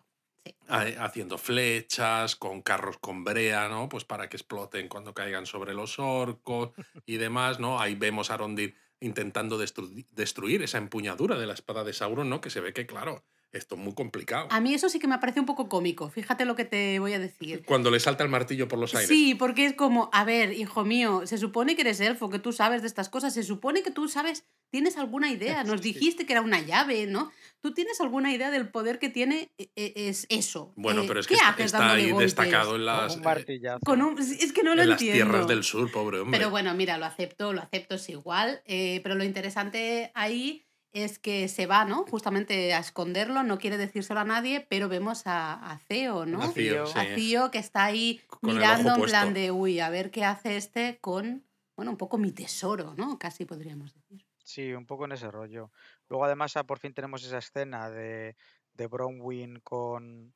Haciendo 0.67 1.38
flechas, 1.38 2.36
con 2.36 2.62
carros 2.62 2.98
con 2.98 3.24
brea, 3.24 3.67
¿no? 3.69 3.89
Pues 3.89 4.05
para 4.05 4.29
que 4.29 4.38
exploten 4.38 4.88
cuando 4.88 5.13
caigan 5.13 5.45
sobre 5.45 5.74
los 5.74 6.00
orcos 6.00 6.71
y 7.05 7.17
demás, 7.17 7.60
¿no? 7.60 7.79
Ahí 7.79 7.95
vemos 7.95 8.31
a 8.31 8.36
Arondir 8.36 8.75
intentando 9.01 9.62
destru- 9.62 10.05
destruir 10.12 10.63
esa 10.63 10.77
empuñadura 10.77 11.38
de 11.38 11.45
la 11.45 11.53
espada 11.53 11.83
de 11.83 11.93
Sauron, 11.93 12.29
¿no? 12.29 12.39
Que 12.41 12.50
se 12.50 12.62
ve 12.62 12.74
que, 12.74 12.86
claro, 12.88 13.24
esto 13.53 13.75
es 13.75 13.81
muy 13.81 13.93
complicado. 13.93 14.48
A 14.50 14.60
mí 14.62 14.74
eso 14.74 14.88
sí 14.89 15.00
que 15.00 15.08
me 15.08 15.17
parece 15.20 15.39
un 15.39 15.46
poco 15.46 15.67
cómico. 15.70 16.10
Fíjate 16.10 16.46
lo 16.46 16.55
que 16.55 16.65
te 16.65 17.00
voy 17.00 17.13
a 17.13 17.20
decir. 17.20 17.63
Cuando 17.65 17.91
le 17.91 18.00
salta 18.00 18.24
el 18.24 18.29
martillo 18.29 18.67
por 18.67 18.79
los 18.79 18.93
aires. 18.96 19.10
Sí, 19.10 19.36
porque 19.36 19.65
es 19.65 19.74
como, 19.74 20.10
a 20.13 20.24
ver, 20.24 20.53
hijo 20.53 20.84
mío, 20.86 21.24
se 21.25 21.38
supone 21.38 21.75
que 21.75 21.81
eres 21.81 22.00
elfo, 22.00 22.29
que 22.29 22.39
tú 22.39 22.53
sabes 22.53 22.81
de 22.81 22.88
estas 22.88 23.10
cosas, 23.10 23.34
se 23.34 23.43
supone 23.43 23.84
que 23.84 23.91
tú 23.91 24.08
sabes, 24.08 24.46
tienes 24.72 24.98
alguna 24.98 25.29
idea, 25.31 25.63
nos 25.65 25.81
Sí. 25.81 25.93
dijiste 25.93 26.25
que 26.25 26.34
era 26.34 26.41
una 26.41 26.62
llave, 26.62 27.08
¿no? 27.08 27.31
Tú 27.60 27.74
tienes 27.74 28.00
alguna 28.01 28.34
idea 28.34 28.50
del 28.51 28.70
poder 28.70 28.98
que 29.00 29.10
tiene 29.10 29.51
e- 29.58 29.70
e- 29.75 29.93
es 30.10 30.25
eso. 30.29 30.74
Bueno, 30.75 31.03
Eh, 31.03 31.05
pero 31.08 31.20
es 31.20 31.27
que 31.27 31.36
¿qué 31.36 31.41
está, 31.41 31.63
está 31.63 31.91
ahí 31.93 32.10
golpes? 32.12 32.27
destacado 32.36 32.72
en 32.72 32.77
Con 32.77 32.86
las, 32.86 33.13
un 33.15 33.22
eh, 33.22 33.24
martillazo. 33.25 33.79
Con 33.86 34.01
un- 34.01 34.17
Es 34.20 34.51
que 34.53 34.63
no 34.63 34.74
lo 34.75 34.81
en 34.81 34.89
las 34.89 35.01
entiendo. 35.01 35.25
tierras 35.25 35.48
del 35.48 35.63
sur, 35.63 35.91
pobre 35.91 36.20
hombre. 36.22 36.39
Pero 36.39 36.50
bueno, 36.50 36.74
mira, 36.74 36.98
lo 36.98 37.05
acepto, 37.05 37.53
lo 37.53 37.62
acepto, 37.62 37.96
es 37.96 38.10
igual. 38.10 38.62
eh, 38.65 39.01
pero 39.03 39.15
lo 39.15 39.24
interesante 39.24 40.12
ahí 40.15 40.65
es 40.93 41.19
que 41.19 41.48
se 41.48 41.67
va, 41.67 41.86
¿no? 41.86 42.05
Justamente 42.05 42.74
a 42.74 42.79
esconderlo, 42.79 43.43
no 43.43 43.57
quiere 43.57 43.77
decírselo 43.77 44.19
a 44.19 44.25
nadie, 44.25 44.65
pero 44.69 44.89
vemos 44.89 45.25
a, 45.25 45.71
a 45.71 45.79
Theo, 45.79 46.25
¿no? 46.25 46.41
A 46.41 46.51
sí. 46.51 46.69
Cío 47.15 47.50
que 47.50 47.60
está 47.60 47.86
ahí 47.86 48.21
Con 48.27 48.53
mirando 48.53 48.95
en 48.95 49.01
plan 49.03 49.33
de, 49.33 49.51
uy, 49.51 49.79
a 49.79 49.89
ver 49.89 50.12
qué 50.12 50.25
hace 50.25 50.57
este 50.57 51.00
con, 51.00 51.45
bueno, 51.75 51.91
un 51.91 51.98
poco 51.98 52.17
mi 52.17 52.31
tesoro, 52.31 52.93
¿no? 52.98 53.17
Casi 53.17 53.45
podríamos 53.45 53.93
decir. 53.93 54.25
Sí, 54.43 54.74
un 54.74 54.86
poco 54.86 55.05
en 55.05 55.13
ese 55.13 55.31
rollo. 55.31 55.71
Luego 56.10 56.25
además 56.25 56.57
ah, 56.57 56.65
por 56.65 56.79
fin 56.79 56.93
tenemos 56.93 57.24
esa 57.24 57.38
escena 57.38 57.89
de, 57.89 58.36
de 58.74 58.88
Bronwyn 58.88 59.62
con... 59.62 60.33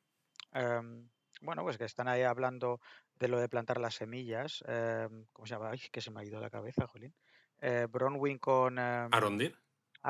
em, 0.52 1.08
bueno, 1.42 1.62
pues 1.64 1.76
que 1.76 1.84
están 1.84 2.08
ahí 2.08 2.22
hablando 2.22 2.80
de 3.18 3.28
lo 3.28 3.38
de 3.38 3.48
plantar 3.50 3.78
las 3.78 3.96
semillas. 3.96 4.64
em, 4.66 5.26
¿cómo 5.34 5.46
se 5.46 5.54
llama? 5.54 5.70
Ay, 5.70 5.80
que 5.92 6.00
se 6.00 6.10
me 6.10 6.20
ha 6.20 6.24
ido 6.24 6.40
la 6.40 6.48
cabeza, 6.48 6.86
Jolín. 6.86 7.14
Eh, 7.60 7.86
Bronwyn 7.90 8.38
con 8.38 8.78
em, 8.78 9.08
Arondir. 9.12 9.58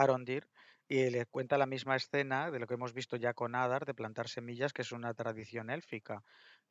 Arondir 0.02 0.48
y 0.88 1.10
le 1.10 1.26
cuenta 1.26 1.58
la 1.58 1.66
misma 1.66 1.96
escena 1.96 2.50
de 2.50 2.60
lo 2.60 2.66
que 2.66 2.74
hemos 2.74 2.92
visto 2.92 3.16
ya 3.16 3.34
con 3.34 3.54
Adar, 3.54 3.84
de 3.86 3.94
plantar 3.94 4.28
semillas, 4.28 4.72
que 4.72 4.82
es 4.82 4.92
una 4.92 5.14
tradición 5.14 5.70
élfica. 5.70 6.22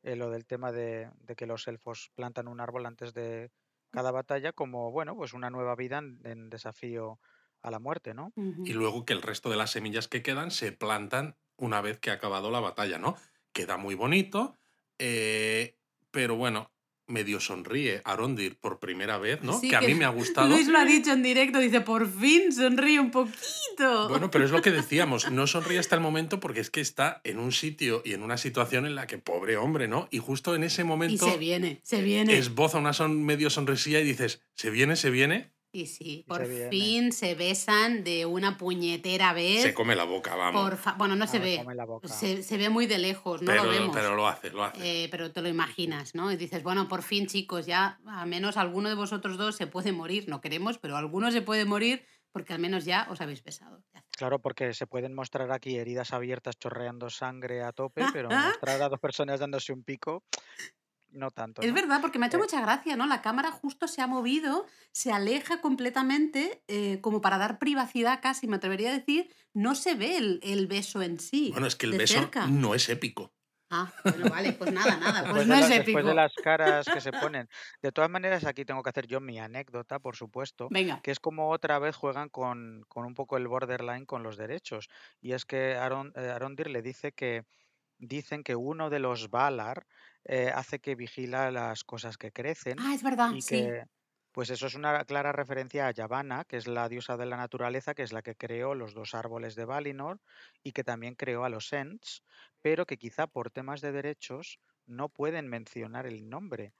Eh, 0.02 0.16
lo 0.16 0.30
del 0.30 0.46
tema 0.46 0.72
de, 0.72 1.10
de 1.20 1.36
que 1.36 1.46
los 1.46 1.68
elfos 1.68 2.10
plantan 2.14 2.48
un 2.48 2.60
árbol 2.60 2.86
antes 2.86 3.12
de 3.14 3.50
cada 3.90 4.10
batalla 4.10 4.52
como, 4.52 4.90
bueno, 4.90 5.14
pues 5.16 5.32
una 5.34 5.50
nueva 5.50 5.74
vida 5.76 5.98
en, 5.98 6.20
en 6.24 6.50
desafío 6.50 7.20
a 7.62 7.70
la 7.70 7.78
muerte, 7.78 8.14
¿no? 8.14 8.32
Y 8.62 8.72
luego 8.72 9.04
que 9.04 9.12
el 9.12 9.22
resto 9.22 9.50
de 9.50 9.56
las 9.56 9.70
semillas 9.70 10.08
que 10.08 10.22
quedan 10.22 10.50
se 10.50 10.72
plantan 10.72 11.38
una 11.56 11.80
vez 11.80 11.98
que 11.98 12.10
ha 12.10 12.14
acabado 12.14 12.50
la 12.50 12.60
batalla, 12.60 12.98
¿no? 12.98 13.16
Queda 13.52 13.76
muy 13.76 13.94
bonito, 13.94 14.58
eh, 14.98 15.78
pero 16.10 16.36
bueno, 16.36 16.74
medio 17.06 17.40
sonríe 17.40 18.02
Arondir 18.04 18.58
por 18.58 18.78
primera 18.78 19.18
vez, 19.18 19.42
¿no? 19.42 19.58
Sí, 19.58 19.68
que 19.68 19.76
a 19.76 19.80
mí 19.80 19.94
me 19.94 20.04
ha 20.04 20.08
gustado. 20.20 20.48
Luis 20.48 20.68
lo 20.68 20.78
ha 20.78 20.84
dicho 20.84 21.12
en 21.12 21.22
directo, 21.22 21.58
dice, 21.58 21.80
por 21.80 22.08
fin 22.08 22.52
sonríe 22.52 23.00
un 23.00 23.10
poquito. 23.10 24.08
Bueno, 24.08 24.30
pero 24.30 24.44
es 24.44 24.50
lo 24.50 24.62
que 24.62 24.70
decíamos, 24.72 25.30
no 25.30 25.46
sonríe 25.46 25.78
hasta 25.78 25.94
el 25.94 26.00
momento 26.00 26.40
porque 26.40 26.60
es 26.60 26.70
que 26.70 26.80
está 26.80 27.20
en 27.24 27.38
un 27.38 27.52
sitio 27.52 28.02
y 28.04 28.12
en 28.12 28.22
una 28.22 28.36
situación 28.36 28.86
en 28.86 28.94
la 28.94 29.06
que, 29.06 29.18
pobre 29.18 29.56
hombre, 29.56 29.88
¿no? 29.88 30.08
Y 30.10 30.18
justo 30.18 30.54
en 30.54 30.64
ese 30.64 30.82
y 30.82 30.84
momento 30.84 31.30
se 31.30 31.38
viene, 31.38 31.80
se 31.82 32.02
viene. 32.02 32.36
esboza 32.36 32.78
una 32.78 32.92
son 32.92 33.24
medio 33.24 33.50
sonrisilla 33.50 34.00
y 34.00 34.04
dices, 34.04 34.42
¿se 34.54 34.70
viene, 34.70 34.96
se 34.96 35.10
viene? 35.10 35.55
Y 35.76 35.86
sí, 35.86 36.24
por 36.26 36.38
se 36.42 36.48
viene. 36.48 36.70
fin 36.70 37.12
se 37.12 37.34
besan 37.34 38.02
de 38.02 38.24
una 38.24 38.56
puñetera 38.56 39.32
vez. 39.34 39.62
Se 39.62 39.74
come 39.74 39.94
la 39.94 40.04
boca, 40.04 40.34
vamos. 40.34 40.62
Por 40.62 40.76
fa- 40.78 40.94
Bueno, 40.94 41.16
no 41.16 41.26
se 41.26 41.36
Ah, 41.36 41.40
ve. 41.40 41.56
come 41.58 41.74
la 41.74 41.84
boca. 41.84 42.08
Se, 42.08 42.42
se 42.42 42.56
ve 42.56 42.70
muy 42.70 42.86
de 42.86 42.96
lejos, 42.98 43.42
no 43.42 43.46
pero, 43.46 43.64
lo 43.64 43.70
vemos. 43.70 43.90
pero 43.94 44.14
lo 44.16 44.26
hace, 44.26 44.50
lo 44.50 44.64
hace. 44.64 45.04
Eh, 45.04 45.08
pero 45.10 45.32
te 45.32 45.42
lo 45.42 45.48
imaginas, 45.48 46.14
¿no? 46.14 46.32
Y 46.32 46.36
dices, 46.36 46.62
bueno, 46.62 46.88
por 46.88 47.02
fin, 47.02 47.26
chicos, 47.26 47.66
ya 47.66 48.00
a 48.06 48.24
menos 48.24 48.56
alguno 48.56 48.88
de 48.88 48.94
vosotros 48.94 49.36
dos 49.36 49.56
se 49.56 49.66
puede 49.66 49.92
morir. 49.92 50.24
No 50.28 50.40
queremos, 50.40 50.78
pero 50.78 50.96
alguno 50.96 51.30
se 51.30 51.42
puede 51.42 51.64
morir 51.66 52.06
porque 52.32 52.52
al 52.54 52.58
menos 52.58 52.84
ya 52.84 53.06
os 53.10 53.20
habéis 53.20 53.42
besado. 53.42 53.82
Claro, 54.16 54.38
porque 54.40 54.72
se 54.74 54.86
pueden 54.86 55.14
mostrar 55.14 55.50
aquí 55.52 55.76
heridas 55.76 56.12
abiertas 56.12 56.58
chorreando 56.58 57.10
sangre 57.10 57.62
a 57.62 57.72
tope, 57.72 58.02
pero 58.14 58.28
mostrar 58.62 58.80
a 58.82 58.88
dos 58.88 59.00
personas 59.00 59.40
dándose 59.40 59.72
un 59.72 59.82
pico, 59.84 60.22
no 61.16 61.30
tanto. 61.30 61.62
Es 61.62 61.72
verdad, 61.72 62.00
porque 62.02 62.18
me 62.18 62.26
ha 62.26 62.28
hecho 62.28 62.38
Eh, 62.38 62.40
mucha 62.40 62.60
gracia, 62.60 62.96
¿no? 62.96 63.06
La 63.06 63.22
cámara 63.22 63.50
justo 63.50 63.88
se 63.88 64.02
ha 64.02 64.06
movido, 64.06 64.66
se 64.92 65.10
aleja 65.12 65.60
completamente, 65.62 66.62
eh, 66.68 67.00
como 67.00 67.20
para 67.22 67.38
dar 67.38 67.58
privacidad 67.58 68.20
casi, 68.22 68.46
me 68.46 68.56
atrevería 68.56 68.90
a 68.90 68.94
decir, 68.98 69.30
no 69.54 69.74
se 69.74 69.94
ve 69.94 70.16
el, 70.18 70.40
el 70.42 70.66
beso 70.66 71.02
en 71.02 71.18
sí. 71.18 71.52
Bueno, 71.52 71.66
es 71.66 71.76
que 71.76 71.86
el 71.86 71.94
beso 71.94 72.14
cerca. 72.20 72.46
no 72.46 72.74
es 72.74 72.88
épico. 72.88 73.32
Ah, 73.70 73.92
bueno, 74.06 74.28
vale, 74.28 74.52
pues 74.52 74.70
nada, 74.70 74.96
nada, 74.96 75.26
pues 75.28 75.44
Después, 75.44 75.46
no 75.46 75.54
de 75.54 75.60
es 75.60 75.70
la- 75.70 75.76
épico. 75.76 75.98
después 75.98 76.04
de 76.04 76.14
las 76.14 76.38
caras 76.38 76.88
que 76.88 77.00
se 77.00 77.12
ponen. 77.12 77.48
De 77.82 77.90
todas 77.92 78.10
maneras, 78.10 78.44
aquí 78.44 78.64
tengo 78.64 78.82
que 78.82 78.90
hacer 78.90 79.06
yo 79.08 79.20
mi 79.20 79.38
anécdota, 79.40 79.98
por 79.98 80.14
supuesto, 80.16 80.72
Venga. 80.74 81.00
que 81.02 81.10
es 81.10 81.18
como 81.20 81.50
otra 81.50 81.78
vez 81.80 81.96
juegan 81.96 82.28
con, 82.28 82.82
con 82.88 83.04
un 83.06 83.14
poco 83.14 83.36
el 83.36 83.48
borderline 83.48 84.06
con 84.06 84.22
los 84.22 84.36
derechos. 84.36 84.88
Y 85.20 85.32
es 85.32 85.44
que 85.46 85.74
Aron, 85.76 86.12
eh, 86.16 86.30
Arondir 86.30 86.68
le 86.70 86.82
dice 86.82 87.12
que 87.12 87.42
dicen 87.98 88.42
que 88.44 88.56
uno 88.56 88.90
de 88.90 89.00
los 89.00 89.30
Valar 89.30 89.86
eh, 90.26 90.50
hace 90.54 90.80
que 90.80 90.94
vigila 90.96 91.50
las 91.50 91.84
cosas 91.84 92.18
que 92.18 92.32
crecen 92.32 92.84
Ah, 92.84 92.94
es 92.94 93.02
verdad, 93.02 93.38
y 93.38 93.42
sí. 93.42 93.76
que, 93.76 93.84
pues 94.32 94.50
eso 94.50 94.66
es 94.66 94.74
una 94.74 95.04
clara 95.04 95.32
referencia 95.32 95.86
a 95.88 95.92
Yavanna, 95.92 96.44
que 96.44 96.56
es 96.58 96.66
la 96.68 96.88
diosa 96.88 97.16
de 97.16 97.26
la 97.26 97.36
naturaleza, 97.36 97.94
que 97.94 98.02
es 98.02 98.12
la 98.12 98.22
que 98.22 98.36
creó 98.36 98.74
los 98.74 98.94
dos 98.94 99.14
árboles 99.14 99.54
de 99.56 99.64
Valinor 99.64 100.20
y 100.62 100.72
que 100.72 100.84
también 100.84 101.14
creó 101.16 101.44
a 101.44 101.48
los 101.50 101.72
Ents, 101.72 102.22
pero 102.62 102.86
que 102.86 102.98
quizá 102.98 103.26
por 103.26 103.50
temas 103.50 103.80
de 103.80 103.92
derechos 103.92 104.60
no 104.86 105.08
pueden 105.08 105.48
mencionar 105.48 106.06
el 106.06 106.28
nombre. 106.28 106.74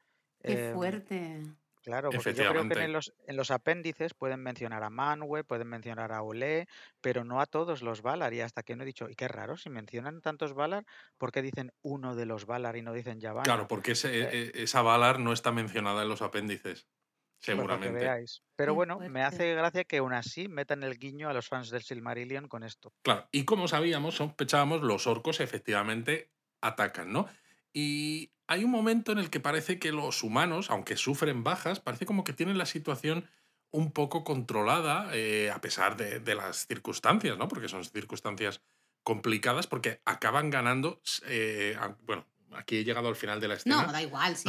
Qué 0.45 0.57
Em, 0.57 0.57
fuerte. 0.57 1.43
Claro, 1.87 2.13
porque 2.13 2.35
yo 2.35 2.45
creo 2.47 2.65
que 2.67 2.75
en 2.83 2.93
los, 2.93 3.13
en 3.29 3.37
los 3.37 3.53
apéndices 3.53 4.13
pueden 4.13 4.41
mencionar 4.43 4.83
a 4.83 4.91
Manwë, 4.91 5.45
pueden 5.47 5.69
mencionar 5.69 6.11
a 6.11 6.21
Olé, 6.23 6.67
pero 7.01 7.23
no 7.25 7.41
a 7.41 7.47
todos 7.47 7.81
los 7.81 8.03
Valar. 8.03 8.35
Y 8.35 8.41
hasta 8.41 8.65
que 8.65 8.75
no 8.75 8.83
he 8.83 8.87
dicho, 8.87 9.09
y 9.09 9.15
qué 9.15 9.29
raro, 9.29 9.57
si 9.57 9.71
mencionan 9.71 10.21
tantos 10.21 10.53
Valar, 10.53 10.85
¿por 11.17 11.31
qué 11.31 11.43
dicen 11.43 11.71
uno 11.83 12.17
de 12.17 12.27
los 12.27 12.45
Valar 12.45 12.77
y 12.77 12.83
no 12.83 12.93
dicen 12.93 13.21
Yavanna? 13.21 13.47
Claro, 13.47 13.69
porque 13.69 13.93
ese- 13.93 14.23
Eh, 14.23 14.31
e- 14.55 14.63
esa 14.65 14.83
Valar 14.83 15.19
no 15.21 15.33
está 15.33 15.53
mencionada 15.53 16.03
en 16.03 16.09
los 16.09 16.23
apéndices. 16.23 16.89
Pues 17.51 17.69
Seguramente. 17.69 17.93
veáis. 17.93 18.43
Pero 18.57 18.73
Qué 18.73 18.75
bueno, 18.75 18.99
me 19.01 19.23
fuerte. 19.23 19.25
hace 19.25 19.55
gracia 19.55 19.85
que 19.85 19.99
aún 19.99 20.13
así 20.15 20.49
metan 20.49 20.83
el 20.85 20.97
guiño 20.99 21.29
a 21.29 21.33
los 21.35 21.49
fans 21.49 21.71
del 21.71 21.83
Silmarillion 21.83 22.47
con 22.49 22.63
esto. 22.63 22.93
Claro, 23.03 23.29
y 23.31 23.45
como 23.45 23.69
sabíamos, 23.69 24.17
sospechábamos, 24.17 24.83
los 24.83 25.07
orcos 25.07 25.41
efectivamente 25.41 26.33
atacan, 26.61 27.13
¿no? 27.13 27.29
Y 27.79 28.33
hay 28.47 28.65
un 28.65 28.71
momento 28.71 29.13
en 29.13 29.19
el 29.19 29.29
que 29.29 29.39
parece 29.39 29.79
que 29.79 29.93
los 29.93 30.23
humanos, 30.23 30.71
aunque 30.71 30.97
sufren 30.97 31.45
bajas, 31.45 31.79
parece 31.79 32.07
como 32.07 32.25
que 32.25 32.33
tienen 32.33 32.57
la 32.57 32.65
situación 32.65 33.29
un 33.71 33.93
poco 33.93 34.25
controlada, 34.25 35.11
eh, 35.13 35.51
a 35.51 35.61
pesar 35.61 35.99
de, 35.99 36.21
de 36.21 36.35
las 36.35 36.67
circunstancias, 36.67 37.37
¿no? 37.37 37.49
Porque 37.49 37.69
son 37.69 37.85
circunstancias 37.85 38.63
complicadas, 39.03 39.67
porque 39.67 40.01
acaban 40.07 40.49
ganando, 40.49 41.03
eh, 41.27 41.77
a- 41.79 41.95
bueno, 42.07 42.27
aquí 42.53 42.79
he 42.79 42.85
llegado 42.85 43.09
al 43.09 43.17
final 43.17 43.41
de 43.41 43.49
la 43.49 43.55
escena. 43.57 43.83
No, 43.85 43.93
da 43.93 44.01
igual, 44.01 44.37
sí. 44.39 44.49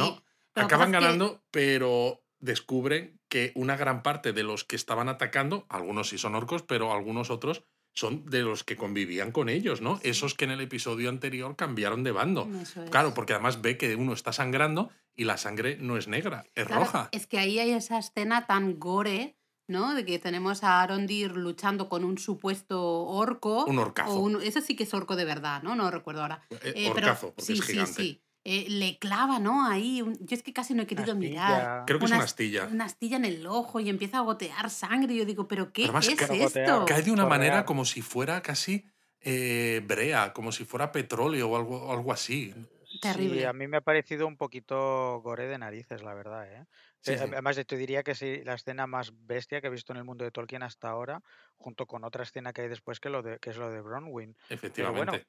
Acaban 0.54 0.90
que- 0.90 0.98
ganando, 0.98 1.44
pero 1.50 2.24
descubren 2.38 3.20
que 3.28 3.52
una 3.56 3.76
gran 3.76 4.02
parte 4.02 4.32
de 4.32 4.42
los 4.42 4.64
que 4.64 4.76
estaban 4.76 5.10
atacando, 5.10 5.66
algunos 5.68 6.08
sí 6.08 6.16
son 6.16 6.34
orcos, 6.34 6.62
pero 6.62 6.92
algunos 6.94 7.28
otros 7.28 7.64
son 7.94 8.24
de 8.26 8.42
los 8.42 8.62
que 8.64 8.76
convivían 8.76 9.32
con 9.32 9.48
ellos, 9.48 9.80
¿no? 9.80 9.98
Esos 10.02 10.34
que 10.34 10.44
en 10.44 10.52
el 10.52 10.60
episodio 10.60 11.08
anterior 11.08 11.56
cambiaron 11.56 12.04
de 12.04 12.12
bando. 12.12 12.48
Eso 12.62 12.84
es. 12.84 12.90
Claro, 12.90 13.12
porque 13.14 13.32
además 13.34 13.60
ve 13.60 13.76
que 13.76 13.96
uno 13.96 14.12
está 14.12 14.32
sangrando 14.32 14.90
y 15.16 15.24
la 15.24 15.36
sangre 15.36 15.76
no 15.80 15.96
es 15.96 16.06
negra, 16.06 16.44
es 16.54 16.66
Claro, 16.66 16.82
roja. 16.84 17.08
Es 17.12 17.26
que 17.26 17.38
ahí 17.38 17.58
hay 17.58 17.70
esa 17.72 17.98
escena 17.98 18.46
tan 18.46 18.78
gore, 18.78 19.36
¿no? 19.66 19.94
De 19.94 20.04
que 20.04 20.18
tenemos 20.20 20.62
a 20.62 20.80
Arondir 20.80 21.32
luchando 21.32 21.88
con 21.88 22.04
un 22.04 22.18
supuesto 22.18 22.80
orco. 23.04 23.64
Un 23.64 23.78
orcazo. 23.80 24.12
O 24.12 24.20
un, 24.20 24.40
ese 24.42 24.62
sí 24.62 24.76
que 24.76 24.84
es 24.84 24.94
orco 24.94 25.16
de 25.16 25.24
verdad, 25.24 25.62
¿no? 25.64 25.74
No 25.74 25.90
recuerdo 25.90 26.22
ahora. 26.22 26.42
Eh, 26.50 26.58
Eh, 26.76 26.90
pero 26.94 27.08
orcazo, 27.08 27.28
porque 27.34 27.42
sí, 27.42 27.52
es 27.54 27.64
sí, 27.64 27.72
gigante. 27.72 27.92
sí. 27.94 28.22
Eh, 28.50 28.64
le 28.70 28.98
clava, 28.98 29.38
¿no? 29.38 29.66
Ahí. 29.66 30.00
un- 30.00 30.16
Yo 30.26 30.34
es 30.34 30.42
que 30.42 30.54
casi 30.54 30.72
no 30.72 30.82
he 30.84 30.86
querido 30.86 31.14
mirar. 31.14 31.84
Creo 31.86 31.98
que 31.98 32.06
es 32.06 32.10
Una 32.10 32.16
una 32.16 32.24
ast- 32.24 32.28
astilla. 32.30 32.64
Una 32.66 32.84
astilla 32.86 33.16
en 33.18 33.26
el 33.26 33.46
ojo 33.46 33.78
y 33.78 33.90
empieza 33.90 34.18
a 34.18 34.20
gotear 34.22 34.70
sangre. 34.70 35.12
Y 35.12 35.18
yo 35.18 35.24
digo, 35.26 35.46
¿pero 35.46 35.70
qué 35.70 35.84
Además, 35.84 36.08
es 36.08 36.18
esto? 36.20 36.84
Cae 36.86 37.02
de 37.02 37.10
una 37.10 37.24
Chorrear. 37.24 37.28
manera 37.28 37.64
como 37.66 37.84
si 37.84 38.00
fuera 38.00 38.40
casi 38.40 38.86
eh, 39.20 39.82
brea, 39.86 40.32
como 40.32 40.50
si 40.52 40.64
fuera 40.64 40.92
petróleo 40.92 41.50
o 41.50 41.56
algo, 41.56 41.92
algo 41.92 42.10
así. 42.12 42.54
Terrible. 43.02 43.40
Sí, 43.40 43.44
a 43.44 43.52
mí 43.52 43.66
me 43.68 43.76
ha 43.76 43.80
parecido 43.82 44.26
un 44.26 44.36
poquito 44.38 45.20
gore 45.22 45.46
de 45.46 45.58
narices, 45.58 46.02
la 46.02 46.14
verdad, 46.14 46.50
¿eh? 46.50 46.64
Sí, 47.00 47.12
Eh, 47.12 47.18
sí. 47.18 47.24
Además, 47.30 47.60
te 47.66 47.76
diría 47.76 48.02
que 48.02 48.14
sí, 48.14 48.40
la 48.44 48.54
escena 48.54 48.86
más 48.86 49.12
bestia 49.26 49.60
que 49.60 49.66
he 49.66 49.70
visto 49.70 49.92
en 49.92 49.98
el 49.98 50.04
mundo 50.04 50.24
de 50.24 50.30
Tolkien 50.30 50.62
hasta 50.62 50.88
ahora, 50.88 51.20
junto 51.58 51.84
con 51.86 52.04
otra 52.04 52.22
escena 52.22 52.52
que 52.54 52.62
hay 52.62 52.68
después 52.68 52.98
que, 53.00 53.10
lo 53.10 53.22
de, 53.22 53.38
que 53.40 53.50
es 53.50 53.56
lo 53.58 53.70
de 53.70 53.80
Bronwyn. 53.82 54.34
Efectivamente. 54.48 55.26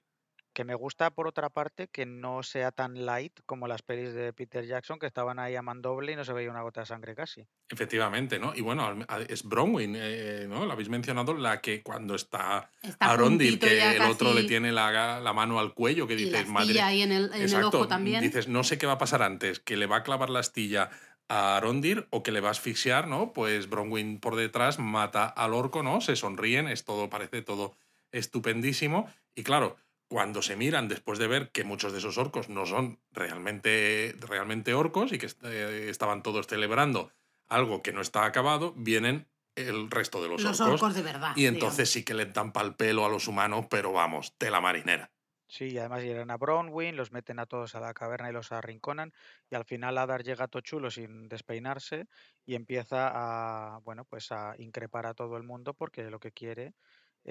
Que 0.59 0.65
me 0.65 0.75
gusta, 0.75 1.09
por 1.11 1.25
otra 1.25 1.49
parte, 1.49 1.87
que 1.87 2.05
no 2.05 2.43
sea 2.43 2.73
tan 2.73 3.05
light 3.05 3.31
como 3.45 3.65
las 3.65 3.81
pelis 3.81 4.13
de 4.13 4.33
Peter 4.33 4.65
Jackson, 4.65 4.99
que 4.99 5.05
estaban 5.05 5.39
ahí 5.39 5.55
a 5.55 5.61
mandoble 5.61 6.11
y 6.11 6.17
no 6.17 6.25
se 6.25 6.33
veía 6.33 6.51
una 6.51 6.63
gota 6.63 6.81
de 6.81 6.85
sangre 6.85 7.15
casi. 7.15 7.47
Efectivamente, 7.69 8.39
¿no? 8.39 8.53
Y 8.53 8.59
bueno, 8.59 8.93
es 9.29 9.43
Bronwyn, 9.43 9.93
eh, 9.97 10.47
¿no? 10.49 10.65
La 10.65 10.73
habéis 10.73 10.89
mencionado, 10.89 11.33
la 11.33 11.61
que 11.61 11.81
cuando 11.81 12.13
está 12.13 12.69
Está 12.83 13.05
a 13.05 13.11
Arondir, 13.11 13.51
puntito 13.51 13.67
que 13.67 13.95
el 13.95 14.01
otro 14.01 14.33
le 14.33 14.43
tiene 14.43 14.73
la, 14.73 15.21
la 15.21 15.31
mano 15.31 15.61
al 15.61 15.73
cuello, 15.73 16.05
que 16.07 16.15
y 16.15 16.25
la 16.25 16.39
dices, 16.39 16.49
madre. 16.49 16.65
astilla 16.71 16.87
ahí 16.87 17.01
en 17.03 17.13
el, 17.13 17.25
en 17.27 17.33
el 17.35 17.41
Exacto, 17.43 17.77
ojo 17.77 17.87
también. 17.87 18.19
dices, 18.21 18.49
no 18.49 18.65
sé 18.65 18.77
qué 18.77 18.85
va 18.85 18.93
a 18.95 18.97
pasar 18.97 19.21
antes, 19.23 19.61
que 19.61 19.77
le 19.77 19.85
va 19.85 19.95
a 19.95 20.03
clavar 20.03 20.29
la 20.29 20.39
astilla 20.41 20.89
a 21.29 21.55
Arondir 21.55 22.05
o 22.09 22.21
que 22.21 22.33
le 22.33 22.41
va 22.41 22.49
a 22.49 22.51
asfixiar, 22.51 23.07
¿no? 23.07 23.31
Pues 23.31 23.69
Bronwyn 23.69 24.19
por 24.19 24.35
detrás 24.35 24.77
mata 24.77 25.25
al 25.25 25.53
orco, 25.53 25.83
¿no? 25.83 26.01
Se 26.01 26.17
sonríen, 26.17 26.67
es 26.67 26.83
todo, 26.83 27.09
parece 27.09 27.43
todo 27.43 27.77
estupendísimo. 28.11 29.09
Y 29.35 29.43
claro, 29.43 29.77
cuando 30.09 30.41
se 30.41 30.55
miran 30.57 30.87
después 30.89 31.19
de 31.19 31.27
ver 31.27 31.51
que 31.51 31.63
muchos 31.63 31.91
de 31.93 31.99
esos 31.99 32.17
orcos 32.17 32.49
no 32.49 32.65
son 32.65 33.01
realmente, 33.11 34.15
realmente 34.19 34.73
orcos 34.73 35.11
y 35.13 35.19
que 35.19 35.27
est- 35.27 35.43
eh, 35.45 35.89
estaban 35.89 36.23
todos 36.23 36.47
celebrando 36.47 37.11
algo 37.47 37.81
que 37.83 37.93
no 37.93 38.01
está 38.01 38.25
acabado, 38.25 38.73
vienen 38.75 39.29
el 39.55 39.89
resto 39.91 40.21
de 40.21 40.29
los, 40.29 40.43
los 40.43 40.59
orcos. 40.61 40.81
orcos 40.81 40.95
de 40.95 41.01
verdad. 41.03 41.35
y 41.35 41.45
entonces 41.45 41.89
digamos. 41.89 41.91
sí 41.91 42.03
que 42.03 42.13
le 42.15 42.25
dan 42.27 42.51
pal 42.53 42.75
pelo 42.75 43.05
a 43.05 43.09
los 43.09 43.27
humanos, 43.27 43.67
pero 43.69 43.91
vamos, 43.93 44.35
tela 44.37 44.61
marinera. 44.61 45.11
Sí, 45.51 45.65
y 45.71 45.77
además 45.79 46.03
llegan 46.03 46.29
a 46.29 46.37
Bronwyn, 46.37 46.95
los 46.95 47.11
meten 47.11 47.39
a 47.39 47.47
todos 47.47 47.73
a 47.73 47.79
la 47.79 47.93
caverna 47.95 48.29
y 48.29 48.33
los 48.33 48.51
arrinconan, 48.51 49.11
y 49.49 49.55
al 49.55 49.65
final 49.65 49.97
Adar 49.97 50.23
llega 50.23 50.47
tochulo 50.47 50.91
sin 50.91 51.27
despeinarse 51.27 52.05
y 52.45 52.53
empieza 52.53 53.09
a, 53.75 53.79
bueno, 53.79 54.05
pues 54.05 54.31
a 54.31 54.53
increpar 54.59 55.07
a 55.07 55.15
todo 55.15 55.37
el 55.37 55.43
mundo 55.43 55.73
porque 55.73 56.03
lo 56.11 56.19
que 56.19 56.31
quiere 56.31 56.75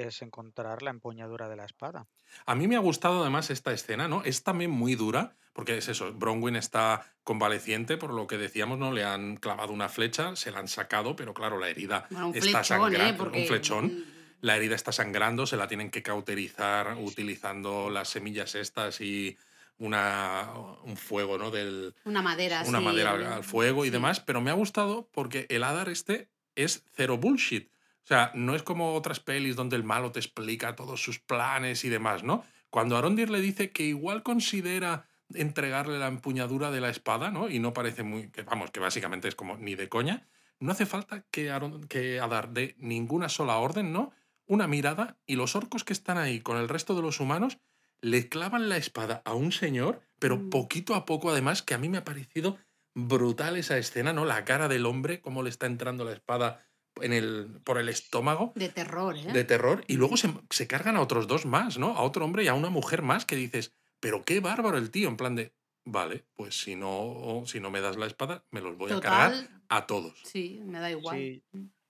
es 0.07 0.23
encontrar 0.23 0.83
la 0.83 0.91
empuñadura 0.91 1.49
de 1.49 1.57
la 1.57 1.65
espada. 1.65 2.07
A 2.47 2.55
mí 2.55 2.69
me 2.69 2.77
ha 2.77 2.81
gustado 2.81 3.21
además 3.23 3.51
esta 3.51 3.73
escena, 3.73 4.07
¿no? 4.09 4.23
Es 4.25 4.45
también 4.45 4.71
muy 4.71 4.95
dura, 4.95 5.37
porque 5.53 5.77
es 5.79 5.89
eso, 5.89 6.13
Bronwyn 6.13 6.57
está 6.57 7.05
convaleciente, 7.25 7.97
por 7.97 8.13
lo 8.15 8.27
que 8.27 8.39
decíamos, 8.39 8.79
¿no? 8.79 8.93
Le 8.93 9.05
han 9.05 9.37
clavado 9.37 9.73
una 9.73 9.89
flecha, 9.89 10.37
se 10.37 10.51
la 10.53 10.61
han 10.61 10.69
sacado, 10.69 11.17
pero 11.17 11.35
claro, 11.35 11.59
la 11.59 11.69
herida 11.69 12.07
Bueno, 12.11 12.31
está 12.35 12.41
flechón, 12.63 12.63
¿eh? 12.63 12.65
sangrando. 12.97 13.19
Porque, 13.25 13.41
Un 13.41 13.47
flechón. 13.47 14.05
La 14.41 14.57
herida 14.57 14.77
está 14.77 14.93
sangrando, 14.93 15.47
se 15.47 15.57
la 15.57 15.67
tienen 15.67 15.91
que 15.91 16.03
cauterizar 16.05 16.97
utilizando 16.97 17.91
las 17.91 18.09
semillas 18.09 18.55
estas 18.55 19.01
y 19.01 19.37
una, 19.79 20.51
un 20.85 20.97
fuego, 20.97 21.39
¿no? 21.39 21.51
Del, 21.51 21.95
Una 22.05 22.23
madera, 22.23 22.63
una 22.67 22.79
sí, 22.79 22.85
madera 22.85 23.15
el- 23.15 23.25
al, 23.27 23.33
al 23.33 23.45
fuego 23.45 23.85
y 23.85 23.91
demás, 23.91 24.21
pero 24.21 24.41
me 24.41 24.51
ha 24.51 24.55
gustado 24.55 25.09
porque 25.13 25.47
el 25.51 25.65
Hadar 25.65 25.89
este 25.89 26.29
es 26.55 26.85
cero 26.95 27.19
bullshit. 27.19 27.69
O 28.09 28.15
sea, 28.15 28.31
no 28.33 28.55
es 28.55 28.63
como 28.63 28.95
otras 28.95 29.21
pelis 29.21 29.55
donde 29.55 29.77
el 29.77 29.85
malo 29.85 30.13
te 30.13 30.19
explica 30.19 30.75
todos 30.75 31.03
sus 31.03 31.19
planes 31.19 31.85
y 31.85 31.91
demás, 31.91 32.23
¿no? 32.23 32.43
Cuando 32.71 32.97
Arondir 32.97 33.29
le 33.29 33.43
dice 33.43 33.71
que 33.71 33.83
igual 33.83 34.23
considera 34.23 35.07
entregarle 35.35 35.99
la 35.99 36.07
empuñadura 36.07 36.71
de 36.71 36.81
la 36.81 36.89
espada, 36.89 37.31
¿no? 37.31 37.51
Y 37.51 37.59
no 37.59 37.75
parece 37.75 38.05
muy, 38.05 38.31
que 38.31 38.45
vamos, 38.45 38.71
que 38.71 38.81
básicamente 38.81 39.29
es 39.29 39.35
como 39.35 39.59
ni 39.59 39.75
de 39.75 39.91
coña, 39.91 40.27
no 40.59 40.73
hace 40.73 40.87
falta 40.87 41.27
que, 41.31 41.51
Aron- 41.51 41.87
que 41.87 42.19
Hadar 42.19 42.55
dé 42.55 42.77
ninguna 42.79 43.29
sola 43.29 43.59
orden, 43.59 43.93
¿no? 43.93 44.11
Una 44.47 44.67
mirada 44.67 45.19
y 45.27 45.37
los 45.37 45.55
orcos 45.55 45.85
que 45.85 45.93
están 45.93 46.17
ahí 46.17 46.41
con 46.41 46.57
el 46.57 46.71
resto 46.71 46.95
de 46.95 47.03
los 47.03 47.21
humanos 47.21 47.59
le 48.01 48.31
clavan 48.31 48.71
la 48.71 48.79
espada 48.79 49.21
a 49.27 49.35
un 49.35 49.53
señor, 49.53 50.01
pero 50.19 50.39
Mm. 50.39 50.49
poquito 50.49 50.95
a 50.95 51.05
poco 51.05 51.31
además, 51.31 51.63
que 51.63 51.75
a 51.75 51.79
mí 51.79 51.91
me 51.91 51.99
ha 51.99 52.05
parecido 52.07 52.57
brutal 52.95 53.59
esa 53.59 53.77
escena, 53.77 54.15
¿no? 54.15 54.25
La 54.25 54.47
cara 54.47 54.67
del 54.67 54.87
hombre, 54.87 55.21
cómo 55.21 55.43
le 55.43 55.51
está 55.51 55.67
entrando 55.67 56.05
la 56.07 56.13
espada 56.13 56.65
en 57.03 57.13
el, 57.13 57.61
por 57.65 57.79
el 57.79 57.89
estómago 57.89 58.53
De 58.55 58.69
terror, 58.69 59.17
¿eh? 59.17 59.33
de 59.33 59.45
terror, 59.45 59.85
y 59.87 59.95
luego 59.95 60.17
se, 60.17 60.33
se 60.51 60.67
cargan 60.67 60.97
a 60.97 61.01
otros 61.01 61.27
dos 61.27 61.47
más, 61.47 61.79
¿no? 61.79 61.97
A 61.97 62.03
otro 62.03 62.25
hombre 62.25 62.45
y 62.45 62.49
a 62.49 62.55
una 62.55 62.71
mujer 62.71 63.03
más 63.03 63.25
que 63.25 63.37
dices, 63.37 63.75
pero 64.01 64.25
qué 64.25 64.41
bárbaro 64.41 64.79
el 64.79 64.91
tío, 64.91 65.09
en 65.09 65.17
plan 65.17 65.35
de, 65.35 65.53
vale, 65.85 66.25
pues 66.35 66.61
si 66.61 66.77
no, 66.77 67.43
si 67.47 67.61
no 67.61 67.71
me 67.71 67.81
das 67.81 67.97
la 67.97 68.07
espada, 68.07 68.45
me 68.51 68.61
los 68.61 68.77
voy 68.77 68.93
a 68.93 69.01
cargar 69.01 69.33
a 69.69 69.87
todos. 69.87 70.21
sí, 70.25 70.61
me 70.65 70.81
da 70.81 70.91
igual. 70.91 71.17
Sí, 71.17 71.43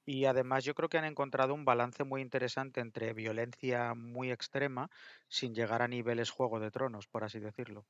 y 0.09 0.25
además 0.25 0.65
yo 0.65 0.75
creo 0.75 0.89
que 0.89 0.97
han 0.97 1.05
encontrado 1.05 1.53
un 1.53 1.67
balance 1.67 2.03
muy 2.03 2.23
interesante 2.23 2.81
entre 2.81 3.13
violencia 3.13 3.93
muy 3.95 4.31
extrema 4.31 4.91
sin 5.29 5.55
llegar 5.55 5.83
a 5.83 5.89
niveles 5.89 6.31
Juego 6.31 6.61
de 6.61 6.71
Tronos, 6.71 7.07
por 7.07 7.25
así 7.25 7.41
decirlo. 7.41 7.85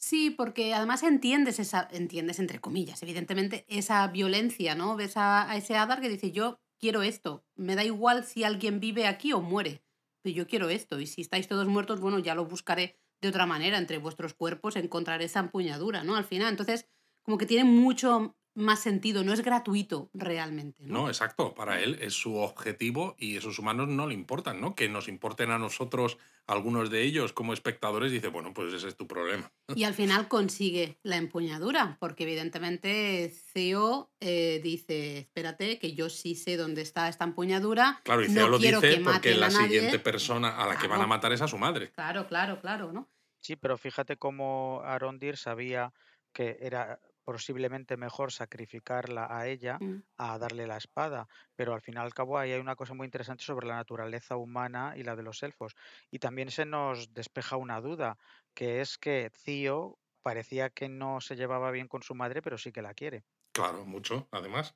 Sí, 0.00 0.30
porque 0.30 0.74
además 0.74 1.02
entiendes 1.02 1.58
esa, 1.58 1.88
entiendes 1.90 2.38
entre 2.38 2.60
comillas, 2.60 3.02
evidentemente, 3.02 3.64
esa 3.68 4.06
violencia, 4.08 4.74
¿no? 4.76 4.94
Ves 4.96 5.16
a, 5.16 5.50
a 5.50 5.56
ese 5.56 5.76
Adar 5.76 6.00
que 6.00 6.08
dice, 6.08 6.30
yo 6.30 6.60
quiero 6.78 7.02
esto, 7.02 7.44
me 7.56 7.74
da 7.74 7.84
igual 7.84 8.24
si 8.24 8.44
alguien 8.44 8.78
vive 8.78 9.08
aquí 9.08 9.32
o 9.32 9.40
muere, 9.40 9.82
pero 10.22 10.36
yo 10.36 10.46
quiero 10.46 10.68
esto, 10.68 11.00
y 11.00 11.06
si 11.06 11.22
estáis 11.22 11.48
todos 11.48 11.66
muertos, 11.66 12.00
bueno, 12.00 12.20
ya 12.20 12.36
lo 12.36 12.44
buscaré 12.46 12.96
de 13.20 13.28
otra 13.28 13.46
manera, 13.46 13.76
entre 13.76 13.98
vuestros 13.98 14.34
cuerpos 14.34 14.76
encontraré 14.76 15.24
esa 15.24 15.40
empuñadura, 15.40 16.04
¿no? 16.04 16.14
Al 16.14 16.24
final, 16.24 16.50
entonces, 16.50 16.86
como 17.24 17.36
que 17.36 17.46
tiene 17.46 17.64
mucho 17.64 18.37
más 18.58 18.80
sentido, 18.82 19.24
no 19.24 19.32
es 19.32 19.42
gratuito 19.42 20.10
realmente, 20.14 20.86
¿no? 20.86 20.94
No, 20.94 21.08
exacto. 21.08 21.54
Para 21.54 21.80
él 21.80 21.98
es 22.00 22.14
su 22.14 22.36
objetivo 22.36 23.14
y 23.18 23.36
esos 23.36 23.58
humanos 23.58 23.88
no 23.88 24.06
le 24.06 24.14
importan, 24.14 24.60
¿no? 24.60 24.74
Que 24.74 24.88
nos 24.88 25.08
importen 25.08 25.50
a 25.50 25.58
nosotros, 25.58 26.18
algunos 26.46 26.88
de 26.90 27.02
ellos 27.02 27.32
como 27.32 27.52
espectadores, 27.52 28.12
dice, 28.12 28.28
bueno, 28.28 28.54
pues 28.54 28.72
ese 28.72 28.88
es 28.88 28.96
tu 28.96 29.06
problema. 29.08 29.52
Y 29.74 29.84
al 29.84 29.94
final 29.94 30.28
consigue 30.28 30.98
la 31.02 31.16
empuñadura, 31.16 31.98
porque 32.00 32.24
evidentemente 32.24 33.32
Theo 33.52 34.12
eh, 34.20 34.60
dice, 34.62 35.18
espérate, 35.18 35.78
que 35.78 35.94
yo 35.94 36.08
sí 36.10 36.34
sé 36.34 36.56
dónde 36.56 36.82
está 36.82 37.08
esta 37.08 37.24
empuñadura. 37.24 38.02
Claro, 38.02 38.24
y 38.24 38.28
no 38.30 38.48
Theo 38.48 38.48
lo 38.48 38.58
dice 38.58 38.90
que 38.90 39.00
porque 39.04 39.34
la 39.36 39.46
a 39.46 39.50
nadie". 39.50 39.90
siguiente 39.90 40.00
persona 40.00 40.56
a 40.56 40.66
la 40.66 40.76
que 40.78 40.88
van 40.88 41.00
a 41.02 41.06
Claro. 41.06 41.12
matar 41.12 41.32
es 41.32 41.42
a 41.42 41.48
su 41.48 41.58
madre. 41.58 41.94
Claro, 41.94 42.26
claro, 42.28 42.60
claro, 42.60 42.92
¿no? 42.92 43.10
Sí, 43.40 43.56
pero 43.56 43.78
fíjate 43.78 44.16
cómo 44.16 44.82
Arondir 44.84 45.36
sabía 45.36 45.92
que 46.32 46.58
era 46.60 47.00
posiblemente 47.30 47.96
mejor 47.96 48.32
sacrificarla 48.32 49.26
a 49.30 49.46
ella 49.48 49.80
Mm. 49.80 50.02
a 50.16 50.38
darle 50.38 50.66
la 50.66 50.76
espada, 50.78 51.28
pero 51.54 51.74
al 51.74 51.80
fin 51.82 51.94
y 51.96 51.98
al 51.98 52.14
cabo 52.14 52.38
ahí 52.38 52.50
hay 52.52 52.60
una 52.60 52.74
cosa 52.76 52.94
muy 52.94 53.04
interesante 53.06 53.44
sobre 53.44 53.68
la 53.68 53.76
naturaleza 53.76 54.36
humana 54.36 54.94
y 54.96 55.02
la 55.04 55.14
de 55.16 55.22
los 55.22 55.42
elfos. 55.42 55.74
Y 56.10 56.18
también 56.18 56.50
se 56.50 56.64
nos 56.66 57.12
despeja 57.12 57.56
una 57.56 57.80
duda, 57.80 58.18
que 58.54 58.80
es 58.80 58.98
que 58.98 59.30
Theo 59.44 59.98
parecía 60.22 60.70
que 60.70 60.88
no 60.88 61.20
se 61.20 61.36
llevaba 61.36 61.70
bien 61.70 61.86
con 61.88 62.02
su 62.02 62.14
madre, 62.14 62.42
pero 62.42 62.58
sí 62.58 62.72
que 62.72 62.82
la 62.82 62.94
quiere. 62.94 63.24
Claro, 63.52 63.84
mucho, 63.84 64.26
además. 64.32 64.74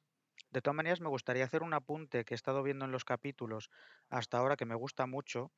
De 0.51 0.63
todas 0.63 0.77
maneras, 0.77 1.01
me 1.01 1.09
gustaría 1.09 1.45
hacer 1.45 1.63
un 1.65 1.75
apunte 1.75 2.25
que 2.25 2.35
he 2.35 2.37
estado 2.37 2.63
viendo 2.63 2.85
en 2.85 2.93
los 2.93 3.05
capítulos 3.05 3.71
hasta 4.09 4.39
ahora 4.39 4.57
que 4.57 4.67
me 4.67 4.77
gusta 4.77 5.07
mucho, 5.07 5.53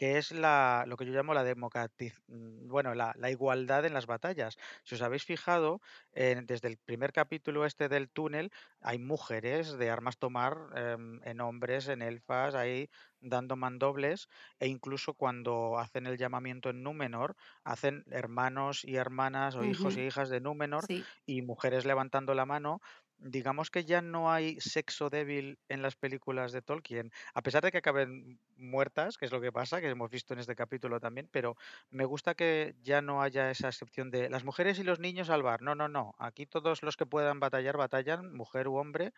que 0.00 0.16
es 0.18 0.32
la, 0.32 0.84
lo 0.88 0.96
que 0.96 1.04
yo 1.04 1.12
llamo 1.12 1.34
la 1.34 1.44
democratiz- 1.44 2.22
mm, 2.28 2.68
bueno, 2.68 2.94
la, 2.94 3.12
la 3.16 3.30
igualdad 3.30 3.84
en 3.84 3.92
las 3.94 4.06
batallas. 4.06 4.56
Si 4.84 4.94
os 4.94 5.02
habéis 5.02 5.24
fijado, 5.24 5.80
desde 6.12 6.68
el 6.68 6.78
primer 6.78 7.12
capítulo 7.12 7.66
este 7.66 7.88
del 7.88 8.10
túnel, 8.10 8.50
hay 8.80 8.98
mujeres 8.98 9.76
de 9.78 9.90
armas 9.90 10.18
tomar 10.18 10.56
em, 10.74 11.20
en 11.24 11.40
hombres, 11.42 11.88
en 11.88 12.02
elfas, 12.02 12.54
ahí 12.54 12.88
dando 13.20 13.56
mandobles, 13.56 14.28
e 14.58 14.66
incluso 14.68 15.14
cuando 15.14 15.78
hacen 15.78 16.06
el 16.06 16.16
llamamiento 16.16 16.70
en 16.70 16.82
Númenor, 16.82 17.36
hacen 17.64 18.04
hermanos 18.10 18.84
y 18.84 18.96
hermanas 18.96 19.54
o 19.56 19.64
hijos 19.66 19.96
y 19.96 20.06
hijas 20.06 20.30
de 20.30 20.40
Númenor 20.40 20.88
Sí, 20.88 21.08
y 21.26 21.42
mujeres 21.42 21.84
levantando 21.84 22.34
la 22.34 22.46
mano. 22.46 22.80
Digamos 23.22 23.70
que 23.70 23.84
ya 23.84 24.00
no 24.00 24.32
hay 24.32 24.58
sexo 24.60 25.10
débil 25.10 25.58
en 25.68 25.82
las 25.82 25.94
películas 25.94 26.52
de 26.52 26.62
Tolkien, 26.62 27.12
a 27.34 27.42
pesar 27.42 27.62
de 27.62 27.70
que 27.70 27.78
acaben 27.78 28.40
muertas, 28.56 29.18
que 29.18 29.26
es 29.26 29.32
lo 29.32 29.42
que 29.42 29.52
pasa, 29.52 29.80
que 29.80 29.88
hemos 29.88 30.10
visto 30.10 30.32
en 30.32 30.40
este 30.40 30.56
capítulo 30.56 31.00
también, 31.00 31.28
pero 31.30 31.56
me 31.90 32.06
gusta 32.06 32.34
que 32.34 32.76
ya 32.82 33.02
no 33.02 33.20
haya 33.22 33.50
esa 33.50 33.68
excepción 33.68 34.10
de 34.10 34.30
las 34.30 34.44
mujeres 34.44 34.78
y 34.78 34.84
los 34.84 35.00
niños 35.00 35.28
al 35.28 35.42
bar. 35.42 35.60
No, 35.60 35.74
no, 35.74 35.88
no. 35.88 36.14
Aquí 36.18 36.46
todos 36.46 36.82
los 36.82 36.96
que 36.96 37.04
puedan 37.04 37.40
batallar, 37.40 37.76
batallan, 37.76 38.32
mujer 38.34 38.68
u 38.68 38.76
hombre, 38.76 39.12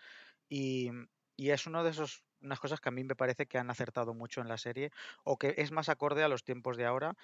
y, 0.49 0.91
y 1.37 1.51
es 1.51 1.67
uno 1.67 1.85
de 1.85 1.91
esos 1.91 2.25
unas 2.43 2.61
cosas 2.61 2.81
que 2.81 2.89
a 2.89 2.93
mí 2.93 3.05
me 3.05 3.17
parece 3.17 3.47
que 3.47 3.59
han 3.59 3.71
acertado 3.71 4.15
mucho 4.15 4.41
en 4.41 4.49
la 4.49 4.59
serie 4.59 4.91
o 5.25 5.39
que 5.39 5.55
es 5.59 5.71
más 5.71 5.89
acorde 5.89 6.25
a 6.25 6.29
los 6.29 6.45
tiempos 6.45 6.77
de 6.77 6.87
ahora 6.87 7.15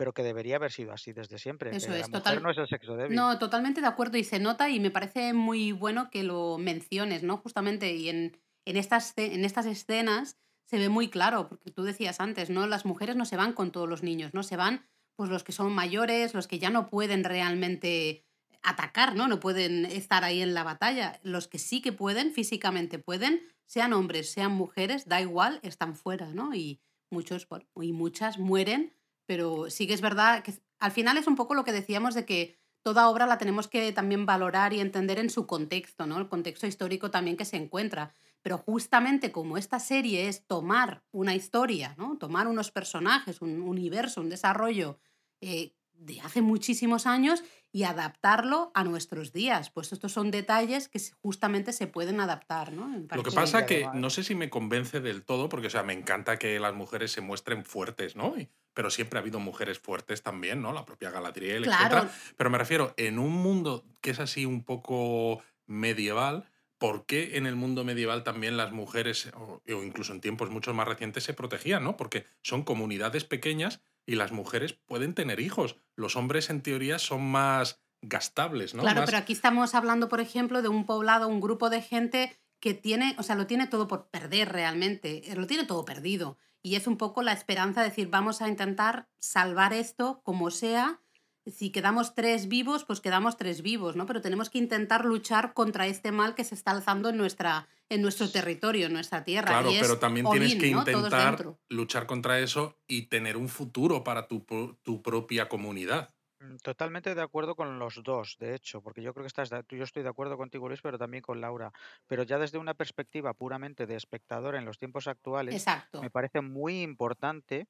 pero 0.00 0.14
que 0.14 0.22
debería 0.22 0.56
haber 0.56 0.72
sido 0.72 0.94
así 0.94 1.12
desde 1.12 1.38
siempre. 1.38 1.76
Eso 1.76 1.88
que 1.88 2.00
es, 2.00 2.00
la 2.00 2.06
mujer 2.08 2.22
total. 2.22 2.42
no 2.42 2.50
es 2.52 2.56
el 2.56 2.66
sexo 2.68 2.96
débil. 2.96 3.14
No, 3.14 3.38
totalmente 3.38 3.82
de 3.82 3.86
acuerdo 3.86 4.16
y 4.16 4.24
se 4.24 4.38
nota 4.38 4.70
y 4.70 4.80
me 4.80 4.90
parece 4.90 5.34
muy 5.34 5.72
bueno 5.72 6.08
que 6.08 6.22
lo 6.22 6.56
menciones, 6.56 7.22
¿no? 7.22 7.36
Justamente 7.36 7.94
y 7.94 8.08
en, 8.08 8.40
en, 8.64 8.78
estas, 8.78 9.12
en 9.18 9.44
estas 9.44 9.66
escenas 9.66 10.38
se 10.64 10.78
ve 10.78 10.88
muy 10.88 11.10
claro, 11.10 11.50
porque 11.50 11.70
tú 11.70 11.82
decías 11.82 12.18
antes, 12.18 12.48
¿no? 12.48 12.66
Las 12.66 12.86
mujeres 12.86 13.14
no 13.14 13.26
se 13.26 13.36
van 13.36 13.52
con 13.52 13.72
todos 13.72 13.86
los 13.86 14.02
niños, 14.02 14.32
¿no? 14.32 14.42
Se 14.42 14.56
van 14.56 14.86
pues 15.16 15.28
los 15.28 15.44
que 15.44 15.52
son 15.52 15.70
mayores, 15.74 16.32
los 16.32 16.48
que 16.48 16.58
ya 16.58 16.70
no 16.70 16.88
pueden 16.88 17.22
realmente 17.22 18.24
atacar, 18.62 19.14
¿no? 19.14 19.28
No 19.28 19.38
pueden 19.38 19.84
estar 19.84 20.24
ahí 20.24 20.40
en 20.40 20.54
la 20.54 20.64
batalla. 20.64 21.20
Los 21.22 21.46
que 21.46 21.58
sí 21.58 21.82
que 21.82 21.92
pueden, 21.92 22.32
físicamente 22.32 22.98
pueden, 22.98 23.42
sean 23.66 23.92
hombres, 23.92 24.32
sean 24.32 24.52
mujeres, 24.52 25.06
da 25.06 25.20
igual, 25.20 25.60
están 25.62 25.94
fuera, 25.94 26.32
¿no? 26.32 26.54
Y 26.54 26.80
muchos, 27.10 27.46
bueno, 27.50 27.66
y 27.82 27.92
muchas 27.92 28.38
mueren, 28.38 28.94
pero 29.30 29.70
sí 29.70 29.86
que 29.86 29.94
es 29.94 30.00
verdad 30.00 30.42
que 30.42 30.54
al 30.80 30.90
final 30.90 31.16
es 31.16 31.28
un 31.28 31.36
poco 31.36 31.54
lo 31.54 31.62
que 31.62 31.70
decíamos 31.70 32.14
de 32.14 32.24
que 32.24 32.58
toda 32.82 33.08
obra 33.08 33.28
la 33.28 33.38
tenemos 33.38 33.68
que 33.68 33.92
también 33.92 34.26
valorar 34.26 34.72
y 34.72 34.80
entender 34.80 35.20
en 35.20 35.30
su 35.30 35.46
contexto, 35.46 36.04
¿no? 36.04 36.18
El 36.18 36.28
contexto 36.28 36.66
histórico 36.66 37.12
también 37.12 37.36
que 37.36 37.44
se 37.44 37.56
encuentra. 37.56 38.12
Pero 38.42 38.58
justamente 38.58 39.30
como 39.30 39.56
esta 39.56 39.78
serie 39.78 40.26
es 40.26 40.48
tomar 40.48 41.04
una 41.12 41.36
historia, 41.36 41.94
¿no? 41.96 42.18
Tomar 42.18 42.48
unos 42.48 42.72
personajes, 42.72 43.40
un 43.40 43.62
universo, 43.62 44.20
un 44.20 44.30
desarrollo 44.30 44.98
eh, 45.40 45.76
de 45.92 46.20
hace 46.22 46.42
muchísimos 46.42 47.06
años 47.06 47.44
y 47.72 47.84
adaptarlo 47.84 48.72
a 48.74 48.84
nuestros 48.84 49.32
días. 49.32 49.70
Pues 49.70 49.92
estos 49.92 50.12
son 50.12 50.30
detalles 50.30 50.88
que 50.88 51.00
justamente 51.20 51.72
se 51.72 51.86
pueden 51.86 52.20
adaptar, 52.20 52.72
¿no? 52.72 52.88
Lo 53.14 53.22
que 53.22 53.30
pasa 53.30 53.66
que 53.66 53.88
no 53.94 54.10
sé 54.10 54.24
si 54.24 54.34
me 54.34 54.50
convence 54.50 55.00
del 55.00 55.24
todo, 55.24 55.48
porque 55.48 55.68
o 55.68 55.70
sea, 55.70 55.82
me 55.82 55.92
encanta 55.92 56.38
que 56.38 56.58
las 56.58 56.74
mujeres 56.74 57.12
se 57.12 57.20
muestren 57.20 57.64
fuertes, 57.64 58.16
¿no? 58.16 58.34
Pero 58.74 58.90
siempre 58.90 59.18
ha 59.18 59.22
habido 59.22 59.40
mujeres 59.40 59.78
fuertes 59.78 60.22
también, 60.22 60.62
¿no? 60.62 60.72
La 60.72 60.84
propia 60.84 61.10
Galadriel, 61.10 61.64
Claro. 61.64 61.98
etcétera. 61.98 62.10
Pero 62.36 62.50
me 62.50 62.58
refiero, 62.58 62.94
en 62.96 63.18
un 63.18 63.32
mundo 63.32 63.84
que 64.00 64.10
es 64.10 64.20
así 64.20 64.46
un 64.46 64.64
poco 64.64 65.42
medieval, 65.66 66.50
¿por 66.78 67.04
qué 67.04 67.36
en 67.36 67.46
el 67.46 67.56
mundo 67.56 67.84
medieval 67.84 68.24
también 68.24 68.56
las 68.56 68.72
mujeres, 68.72 69.30
o 69.36 69.60
incluso 69.66 70.12
en 70.12 70.20
tiempos 70.20 70.50
mucho 70.50 70.72
más 70.74 70.88
recientes, 70.88 71.24
se 71.24 71.34
protegían, 71.34 71.84
¿no? 71.84 71.96
Porque 71.96 72.26
son 72.42 72.62
comunidades 72.62 73.24
pequeñas 73.24 73.80
y 74.10 74.16
las 74.16 74.32
mujeres 74.32 74.72
pueden 74.72 75.14
tener 75.14 75.38
hijos. 75.38 75.76
Los 75.94 76.16
hombres, 76.16 76.50
en 76.50 76.62
teoría, 76.62 76.98
son 76.98 77.22
más 77.30 77.80
gastables, 78.02 78.74
¿no? 78.74 78.82
Claro, 78.82 79.02
Más- 79.02 79.06
pero 79.06 79.18
aquí 79.18 79.32
estamos 79.32 79.76
hablando, 79.76 80.08
por 80.08 80.20
ejemplo, 80.20 80.62
de 80.62 80.68
un 80.68 80.84
poblado, 80.84 81.28
un 81.28 81.40
grupo 81.40 81.70
de 81.70 81.80
gente 81.80 82.36
que 82.58 82.74
tiene, 82.74 83.14
o 83.18 83.22
sea, 83.22 83.36
lo 83.36 83.46
tiene 83.46 83.68
todo 83.68 83.86
por 83.86 84.10
perder 84.10 84.50
realmente, 84.50 85.30
eh, 85.30 85.36
lo 85.36 85.46
tiene 85.46 85.64
todo 85.64 85.84
perdido. 85.84 86.38
Y 86.60 86.74
es 86.74 86.88
un 86.88 86.96
poco 86.96 87.22
la 87.22 87.32
esperanza 87.32 87.82
de 87.82 87.90
decir, 87.90 88.08
vamos 88.08 88.42
a 88.42 88.48
intentar 88.48 89.08
salvar 89.20 89.72
esto 89.72 90.22
como 90.24 90.50
sea. 90.50 91.00
Si 91.46 91.72
quedamos 91.72 92.14
tres 92.14 92.48
vivos, 92.48 92.84
pues 92.84 93.00
quedamos 93.00 93.36
tres 93.36 93.62
vivos, 93.62 93.96
¿no? 93.96 94.06
Pero 94.06 94.20
tenemos 94.20 94.50
que 94.50 94.58
intentar 94.58 95.04
luchar 95.04 95.54
contra 95.54 95.86
este 95.86 96.12
mal 96.12 96.34
que 96.34 96.44
se 96.44 96.54
está 96.54 96.70
alzando 96.70 97.08
en, 97.08 97.16
nuestra, 97.16 97.68
en 97.88 98.02
nuestro 98.02 98.30
territorio, 98.30 98.86
en 98.86 98.92
nuestra 98.92 99.24
tierra. 99.24 99.46
Claro, 99.48 99.70
y 99.70 99.76
es 99.76 99.82
pero 99.82 99.98
también 99.98 100.28
tienes 100.28 100.54
que 100.54 100.68
intentar 100.68 101.56
luchar 101.68 102.06
contra 102.06 102.38
eso 102.40 102.78
y 102.86 103.06
tener 103.06 103.36
un 103.36 103.48
futuro 103.48 104.04
para 104.04 104.28
tu, 104.28 104.44
tu 104.82 105.02
propia 105.02 105.48
comunidad. 105.48 106.14
Mm, 106.40 106.56
Totalmente 106.62 107.14
de 107.14 107.22
acuerdo 107.22 107.54
con 107.54 107.78
los 107.78 108.02
dos, 108.02 108.36
de 108.38 108.54
hecho, 108.54 108.82
porque 108.82 109.02
yo 109.02 109.12
creo 109.12 109.24
que 109.24 109.28
estás, 109.28 109.50
de- 109.50 109.64
yo 109.68 109.84
estoy 109.84 110.02
de 110.02 110.08
acuerdo 110.08 110.36
contigo, 110.36 110.68
Luis, 110.68 110.80
pero 110.82 110.98
también 110.98 111.22
con 111.22 111.40
Laura. 111.40 111.72
Pero 112.06 112.22
ya 112.22 112.38
desde 112.38 112.58
una 112.58 112.74
perspectiva 112.74 113.34
puramente 113.34 113.86
de 113.86 113.96
espectador 113.96 114.54
en 114.56 114.64
los 114.64 114.78
tiempos 114.78 115.06
actuales, 115.06 115.56
Exacto. 115.56 116.00
me 116.00 116.10
parece 116.10 116.40
muy 116.40 116.82
importante 116.82 117.66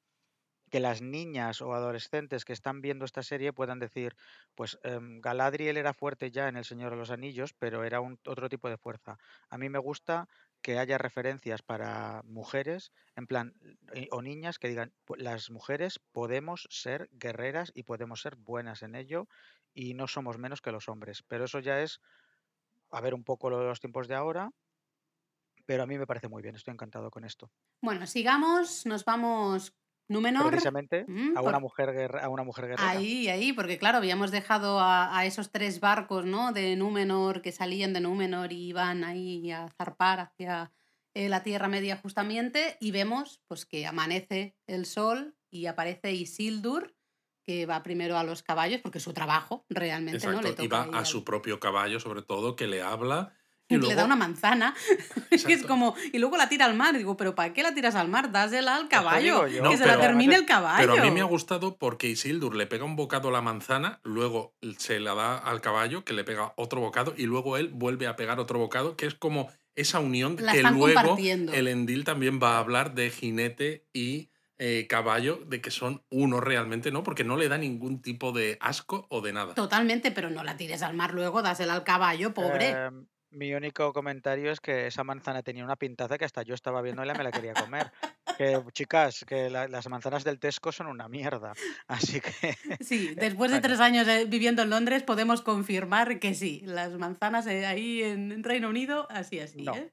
que 0.71 0.79
las 0.79 1.01
niñas 1.01 1.61
o 1.61 1.73
adolescentes 1.75 2.45
que 2.45 2.53
están 2.53 2.81
viendo 2.81 3.05
esta 3.05 3.23
serie 3.23 3.53
puedan 3.53 3.79
decir, 3.79 4.15
pues 4.55 4.79
em, 4.83 5.21
Galadriel 5.21 5.77
era 5.77 5.93
fuerte 5.93 6.31
ya 6.31 6.47
en 6.47 6.57
El 6.57 6.65
Señor 6.65 6.91
de 6.91 6.97
los 6.97 7.11
Anillos, 7.11 7.53
pero 7.53 7.83
era 7.83 8.01
un 8.01 8.19
otro 8.25 8.49
tipo 8.49 8.69
de 8.69 8.77
fuerza. 8.77 9.17
A 9.49 9.57
mí 9.57 9.69
me 9.69 9.79
gusta 9.79 10.27
que 10.61 10.79
haya 10.79 10.97
referencias 10.97 11.61
para 11.63 12.21
mujeres, 12.23 12.91
en 13.15 13.27
plan, 13.27 13.53
eh, 13.93 14.07
o 14.11 14.21
niñas 14.21 14.59
que 14.59 14.69
digan, 14.69 14.93
"Pu- 15.05 15.17
las 15.17 15.49
mujeres 15.51 15.99
podemos 16.11 16.67
ser 16.71 17.09
guerreras 17.11 17.71
y 17.75 17.83
podemos 17.83 18.21
ser 18.21 18.35
buenas 18.35 18.83
en 18.83 18.95
ello 18.95 19.27
y 19.73 19.93
no 19.93 20.07
somos 20.07 20.37
menos 20.37 20.61
que 20.61 20.71
los 20.71 20.87
hombres. 20.89 21.23
Pero 21.27 21.45
eso 21.45 21.59
ya 21.59 21.81
es, 21.81 21.99
a 22.91 23.01
ver 23.01 23.13
un 23.15 23.23
poco 23.25 23.49
lo 23.49 23.59
de 23.59 23.65
los 23.67 23.79
tiempos 23.81 24.07
de 24.07 24.15
ahora, 24.15 24.51
pero 25.65 25.81
a 25.83 25.87
mí 25.87 25.97
me 25.97 26.05
parece 26.07 26.27
muy 26.27 26.41
bien, 26.43 26.55
estoy 26.55 26.73
encantado 26.73 27.09
con 27.09 27.23
esto. 27.25 27.51
Bueno, 27.81 28.05
sigamos, 28.07 28.85
nos 28.85 29.05
vamos. 29.05 29.73
Númenor. 30.11 30.49
Precisamente 30.49 31.05
Mm, 31.07 31.37
a 31.37 31.41
una 31.41 31.51
por- 31.53 31.61
mujer 31.61 31.91
guerra- 31.93 32.23
a 32.23 32.29
una 32.29 32.43
mujer 32.43 32.67
guerrera. 32.67 32.89
Ahí, 32.89 33.27
ahí, 33.29 33.53
porque 33.53 33.77
claro, 33.77 33.97
habíamos 33.97 34.29
dejado 34.31 34.79
a, 34.79 35.17
a 35.17 35.25
esos 35.25 35.51
tres 35.51 35.79
barcos, 35.79 36.25
¿no? 36.25 36.51
De 36.51 36.75
Númenor, 36.75 37.41
que 37.41 37.51
salían 37.51 37.93
de 37.93 38.01
Númenor 38.01 38.51
y 38.51 38.67
iban 38.67 39.03
ahí 39.03 39.51
a 39.51 39.67
zarpar 39.77 40.19
hacia 40.19 40.71
eh, 41.13 41.27
la 41.29 41.43
Tierra 41.43 41.67
Media 41.67 41.97
justamente, 41.97 42.77
y 42.79 42.91
vemos 42.91 43.41
pues 43.47 43.65
que 43.65 43.85
amanece 43.87 44.55
el 44.67 44.85
sol 44.85 45.35
y 45.49 45.65
aparece 45.65 46.13
Isildur, 46.13 46.95
que 47.43 47.65
va 47.65 47.81
primero 47.83 48.17
a 48.17 48.23
los 48.23 48.43
caballos, 48.43 48.81
porque 48.81 48.99
es 48.99 49.03
su 49.03 49.13
trabajo 49.13 49.65
realmente, 49.67 50.25
¿no? 50.27 50.33
Le 50.33 50.37
Exacto. 50.49 50.63
Y 50.63 50.67
toca 50.69 50.85
va 50.87 50.95
a 50.95 50.99
al- 50.99 51.05
su 51.05 51.23
propio 51.25 51.59
caballo, 51.59 51.99
sobre 51.99 52.21
todo, 52.21 52.55
que 52.55 52.67
le 52.67 52.81
habla. 52.81 53.33
Y 53.71 53.75
y 53.75 53.79
le 53.89 53.95
da 53.95 54.05
una 54.05 54.15
manzana. 54.15 54.73
es 55.29 55.43
Exacto. 55.43 55.67
como, 55.67 55.95
y 56.11 56.19
luego 56.19 56.37
la 56.37 56.49
tira 56.49 56.65
al 56.65 56.75
mar. 56.75 56.97
Digo, 56.97 57.17
¿pero 57.17 57.35
para 57.35 57.53
qué 57.53 57.63
la 57.63 57.73
tiras 57.73 57.95
al 57.95 58.07
mar? 58.07 58.31
Dásela 58.31 58.75
al 58.75 58.87
caballo. 58.87 59.47
yo, 59.47 59.69
que 59.69 59.77
se 59.77 59.85
la 59.85 59.99
termine 59.99 60.35
el 60.35 60.45
caballo. 60.45 60.91
Pero 60.91 61.01
a 61.01 61.05
mí 61.05 61.11
me 61.11 61.21
ha 61.21 61.25
gustado 61.25 61.77
porque 61.77 62.09
Isildur 62.09 62.55
le 62.55 62.67
pega 62.67 62.85
un 62.85 62.95
bocado 62.95 63.29
a 63.29 63.31
la 63.31 63.41
manzana, 63.41 63.99
luego 64.03 64.53
se 64.77 64.99
la 64.99 65.15
da 65.15 65.37
al 65.37 65.61
caballo, 65.61 66.03
que 66.03 66.13
le 66.13 66.23
pega 66.23 66.53
otro 66.55 66.81
bocado, 66.81 67.13
y 67.17 67.25
luego 67.25 67.57
él 67.57 67.69
vuelve 67.73 68.07
a 68.07 68.15
pegar 68.15 68.39
otro 68.39 68.59
bocado, 68.59 68.95
que 68.95 69.05
es 69.05 69.15
como 69.15 69.49
esa 69.75 69.99
unión 69.99 70.35
La 70.39 70.51
que 70.51 70.57
están 70.57 70.75
luego 70.75 71.17
el 71.17 71.67
Endil 71.67 72.03
también 72.03 72.39
va 72.41 72.55
a 72.55 72.59
hablar 72.59 72.93
de 72.93 73.09
jinete 73.09 73.85
y 73.93 74.29
eh, 74.63 74.85
caballo, 74.87 75.41
de 75.47 75.59
que 75.59 75.71
son 75.71 76.03
uno 76.11 76.39
realmente, 76.39 76.91
¿no? 76.91 77.01
Porque 77.01 77.23
no 77.23 77.35
le 77.35 77.49
da 77.49 77.57
ningún 77.57 77.99
tipo 77.99 78.31
de 78.31 78.59
asco 78.61 79.07
o 79.09 79.21
de 79.21 79.33
nada. 79.33 79.55
Totalmente, 79.55 80.11
pero 80.11 80.29
no 80.29 80.43
la 80.43 80.55
tires 80.55 80.83
al 80.83 80.93
mar 80.93 81.15
luego, 81.15 81.41
dásela 81.41 81.73
al 81.73 81.83
caballo, 81.83 82.35
pobre. 82.35 82.69
Em, 82.69 83.07
mi 83.31 83.53
único 83.53 83.93
comentario 83.93 84.51
es 84.51 84.59
que 84.59 84.87
esa 84.87 85.03
manzana 85.03 85.41
tenía 85.43 85.63
una 85.63 85.75
pintaza 85.75 86.17
que 86.17 86.25
hasta 86.25 86.43
yo 86.43 86.53
estaba 86.53 86.81
viendo 86.81 87.03
y 87.03 87.07
me 87.07 87.23
la 87.23 87.31
quería 87.31 87.53
comer. 87.53 87.91
Que, 88.37 88.59
chicas, 88.73 89.25
que 89.27 89.49
la- 89.49 89.67
las 89.67 89.87
manzanas 89.89 90.23
del 90.23 90.39
Tesco 90.39 90.71
son 90.71 90.87
una 90.87 91.07
mierda. 91.07 91.53
Así 91.87 92.21
que 92.21 92.57
Sí, 92.81 93.13
después 93.15 93.51
de 93.51 93.57
bueno. 93.57 93.61
tres 93.61 93.79
años 93.79 94.07
eh, 94.07 94.25
viviendo 94.27 94.61
en 94.61 94.69
Londres 94.69 95.03
podemos 95.03 95.41
confirmar 95.41 96.19
que 96.19 96.33
sí, 96.33 96.61
las 96.65 96.91
manzanas 96.93 97.45
eh, 97.47 97.65
ahí 97.65 98.03
en 98.03 98.43
Reino 98.43 98.69
Unido, 98.69 99.07
así, 99.09 99.39
así. 99.39 99.61
No. 99.63 99.75
¿eh? 99.75 99.91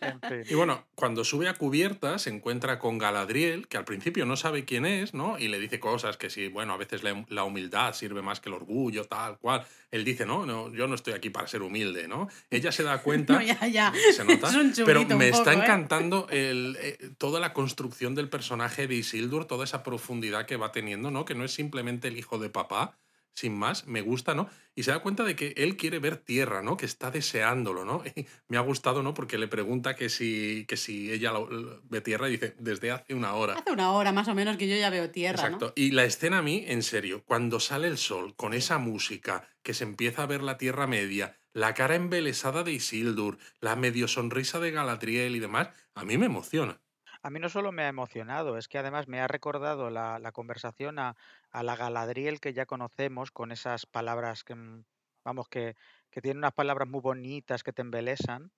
En 0.00 0.20
fin. 0.28 0.42
Y 0.48 0.54
bueno, 0.54 0.84
cuando 0.94 1.24
sube 1.24 1.48
a 1.48 1.54
cubierta 1.54 2.18
se 2.18 2.30
encuentra 2.30 2.78
con 2.78 2.98
Galadriel, 2.98 3.68
que 3.68 3.76
al 3.76 3.84
principio 3.84 4.26
no 4.26 4.36
sabe 4.36 4.64
quién 4.64 4.86
es, 4.86 5.14
¿no? 5.14 5.38
Y 5.38 5.48
le 5.48 5.58
dice 5.58 5.80
cosas 5.80 6.16
que 6.16 6.30
si, 6.30 6.48
bueno, 6.48 6.72
a 6.74 6.76
veces 6.76 7.02
la, 7.02 7.24
la 7.28 7.44
humildad 7.44 7.92
sirve 7.94 8.22
más 8.22 8.40
que 8.40 8.48
el 8.48 8.54
orgullo, 8.54 9.04
tal 9.04 9.38
cual. 9.38 9.64
Él 9.90 10.04
dice, 10.04 10.24
no, 10.24 10.46
no, 10.46 10.72
yo 10.72 10.86
no 10.86 10.94
estoy 10.94 11.12
aquí 11.12 11.28
para 11.28 11.46
ser 11.46 11.60
humilde, 11.62 12.08
¿no? 12.08 12.28
Ella 12.50 12.71
se 12.72 12.82
da 12.82 12.98
cuenta, 13.02 13.34
No, 13.34 13.42
ya, 13.42 13.66
ya. 13.68 13.92
se 14.16 14.24
nota, 14.24 14.48
Es 14.48 14.54
un 14.56 14.72
pero 14.84 15.04
me 15.06 15.14
un 15.14 15.22
está 15.22 15.38
poco, 15.44 15.50
¿eh? 15.50 15.54
encantando 15.54 16.26
el, 16.30 16.76
eh, 16.80 16.98
toda 17.18 17.38
la 17.40 17.52
construcción 17.52 18.14
del 18.14 18.28
personaje 18.28 18.86
de 18.88 18.94
Isildur, 18.96 19.44
toda 19.46 19.64
esa 19.64 19.82
profundidad 19.82 20.46
que 20.46 20.56
va 20.56 20.72
teniendo, 20.72 21.10
¿no? 21.10 21.24
Que 21.24 21.34
no 21.34 21.44
es 21.44 21.52
simplemente 21.52 22.08
el 22.08 22.16
hijo 22.18 22.38
de 22.38 22.50
papá, 22.50 22.98
sin 23.34 23.54
más, 23.56 23.86
me 23.86 24.02
gusta, 24.02 24.34
¿no? 24.34 24.50
Y 24.74 24.82
se 24.82 24.90
da 24.90 24.98
cuenta 25.00 25.24
de 25.24 25.34
que 25.34 25.54
él 25.56 25.78
quiere 25.78 25.98
ver 25.98 26.18
tierra, 26.18 26.60
¿no? 26.62 26.76
Que 26.76 26.84
está 26.84 27.10
deseándolo, 27.10 27.84
¿no? 27.86 28.02
Y 28.14 28.26
me 28.48 28.58
ha 28.58 28.60
gustado, 28.60 29.02
¿no? 29.02 29.14
Porque 29.14 29.38
le 29.38 29.48
pregunta 29.48 29.96
que 29.96 30.10
si, 30.10 30.66
que 30.68 30.76
si 30.76 31.10
ella 31.10 31.32
lo- 31.32 31.48
lo- 31.50 31.80
ve 31.84 32.02
tierra 32.02 32.28
y 32.28 32.32
dice, 32.32 32.54
desde 32.58 32.90
hace 32.90 33.14
una 33.14 33.32
hora. 33.32 33.54
Hace 33.54 33.72
una 33.72 33.90
hora 33.92 34.12
más 34.12 34.28
o 34.28 34.34
menos 34.34 34.58
que 34.58 34.68
yo 34.68 34.76
ya 34.76 34.90
veo 34.90 35.08
tierra, 35.10 35.44
Exacto. 35.44 35.72
Y 35.76 35.92
la 35.92 36.04
escena 36.04 36.38
a 36.38 36.42
mí, 36.42 36.64
en 36.68 36.82
serio, 36.82 37.22
cuando 37.24 37.58
sale 37.58 37.88
el 37.88 37.96
sol 37.96 38.34
con 38.36 38.52
esa 38.52 38.76
música, 38.76 39.48
que 39.62 39.72
se 39.72 39.84
empieza 39.84 40.24
a 40.24 40.26
ver 40.26 40.42
la 40.42 40.58
Tierra 40.58 40.86
Media, 40.86 41.34
la 41.52 41.74
cara 41.74 41.94
embelesada 41.94 42.62
de 42.62 42.72
Isildur, 42.72 43.38
la 43.60 43.76
medio 43.76 44.08
sonrisa 44.08 44.58
de 44.58 44.70
Galadriel 44.70 45.36
y 45.36 45.40
demás, 45.40 45.68
a 45.94 46.04
mí 46.04 46.16
me 46.16 46.26
emociona. 46.26 46.80
A 47.22 47.30
mí 47.30 47.38
no 47.38 47.48
solo 47.48 47.70
me 47.70 47.84
ha 47.84 47.88
emocionado, 47.88 48.58
es 48.58 48.66
que 48.66 48.78
además 48.78 49.06
me 49.06 49.20
ha 49.20 49.28
recordado 49.28 49.90
la, 49.90 50.32
conversación 50.32 50.98
a, 50.98 51.16
la 51.52 51.76
Galadriel 51.76 52.40
que 52.40 52.52
ya 52.52 52.66
conocemos, 52.66 53.30
con 53.30 53.52
esas 53.52 53.86
palabras 53.86 54.42
que, 54.42 54.56
mm, 54.56 54.84
vamos, 55.24 55.48
que, 55.48 55.76
que 56.10 56.20
tiene 56.20 56.38
unas 56.38 56.52
palabras 56.54 56.88
muy 56.88 57.00
bonitas 57.00 57.62
que 57.62 57.72
te 57.72 57.82
embelesan. 57.82 58.50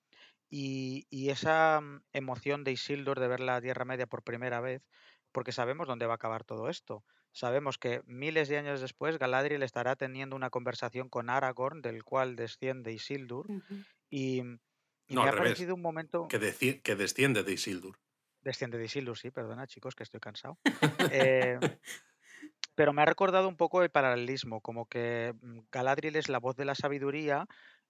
Y, 0.48 1.07
y 1.11 1.30
esa 1.30 1.80
mm, 1.80 2.02
emoción 2.12 2.64
de 2.64 2.72
Isildur 2.72 3.20
de 3.20 3.28
ver 3.28 3.40
la 3.40 3.61
Tierra 3.61 3.85
Media 3.85 4.07
por 4.07 4.22
primera 4.22 4.61
vez, 4.61 4.83
porque 5.33 5.52
sabemos 5.52 5.87
dónde 5.87 6.07
va 6.07 6.14
a 6.14 6.16
acabar 6.16 6.44
todo 6.44 6.70
esto. 6.70 7.04
Sabemos 7.34 7.78
que 7.78 8.00
miles 8.06 8.48
de 8.48 8.58
años 8.58 8.80
después 8.80 9.18
Galadriel 9.18 9.64
estará 9.64 9.96
teniendo 9.96 10.36
una 10.36 10.50
conversación 10.50 11.08
con 11.08 11.28
Aragorn, 11.28 11.82
del 11.82 12.04
cual 12.04 12.36
desciende 12.36 12.92
Isildur. 12.92 13.50
Ujú. 13.50 13.74
y, 14.08 14.38
y 14.38 15.14
No, 15.14 15.22
me 15.24 15.28
ha 15.28 15.32
revés, 15.32 15.48
parecido 15.48 15.74
un 15.74 15.82
momento... 15.82 16.28
que 16.28 16.38
desciende 16.38 17.42
de 17.42 17.52
Isildur. 17.52 17.98
Desciende 18.40 18.78
de 18.78 18.84
Isildur, 18.84 19.18
sí, 19.18 19.30
perdona 19.32 19.66
chicos, 19.66 19.94
que 19.96 20.04
estoy 20.04 20.20
cansado. 20.20 20.58
Eh, 21.10 21.58
Pero 22.76 22.92
me 22.92 23.02
ha 23.02 23.04
recordado 23.04 23.48
un 23.48 23.56
poco 23.56 23.82
el 23.82 23.90
paralelismo, 23.90 24.60
como 24.60 24.86
que 24.86 25.34
mm, 25.40 25.60
Galadriel 25.70 26.16
es 26.16 26.28
la 26.28 26.38
voz 26.38 26.56
de 26.56 26.64
la 26.64 26.74
sabiduría 26.74 27.46